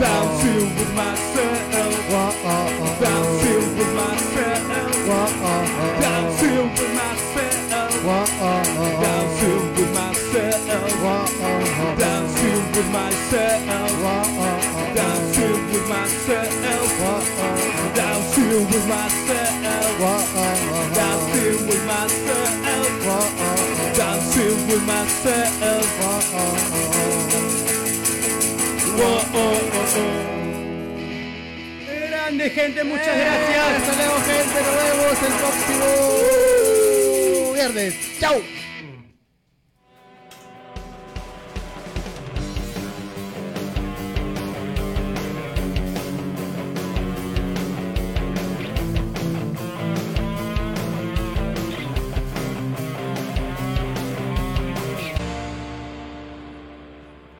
Dancing 0.00 0.76
with 0.76 0.92
myself. 0.94 1.80
Dancing 3.00 3.68
with 3.78 3.92
myself. 3.94 4.64
Dancing 6.00 6.68
with 6.76 6.92
myself. 6.94 7.64
Dancing 9.00 9.64
with 9.74 9.92
myself. 9.94 10.58
Dancing 11.98 12.62
with 12.74 12.88
myself. 12.92 13.64
Dancing 14.94 15.60
with 15.70 15.88
myself. 15.88 16.18
Dancing 17.94 18.64
with 18.70 18.86
myself. 18.88 19.98
Dancing 20.94 21.66
with 21.66 21.84
myself. 21.86 22.63
With 24.74 24.86
myself. 24.86 25.54
Oh, 28.96 29.22
oh, 29.34 29.70
oh. 29.84 30.14
Grande 32.08 32.50
gente, 32.50 32.82
muchas 32.82 33.06
gracias. 33.06 33.66
Hasta 33.68 33.94
luego, 33.94 34.16
gente. 34.26 34.58
Nos 34.64 34.74
vemos 34.82 35.22
el 35.22 35.34
próximo 35.38 35.86
viernes. 37.54 37.94
Chau. 38.18 38.42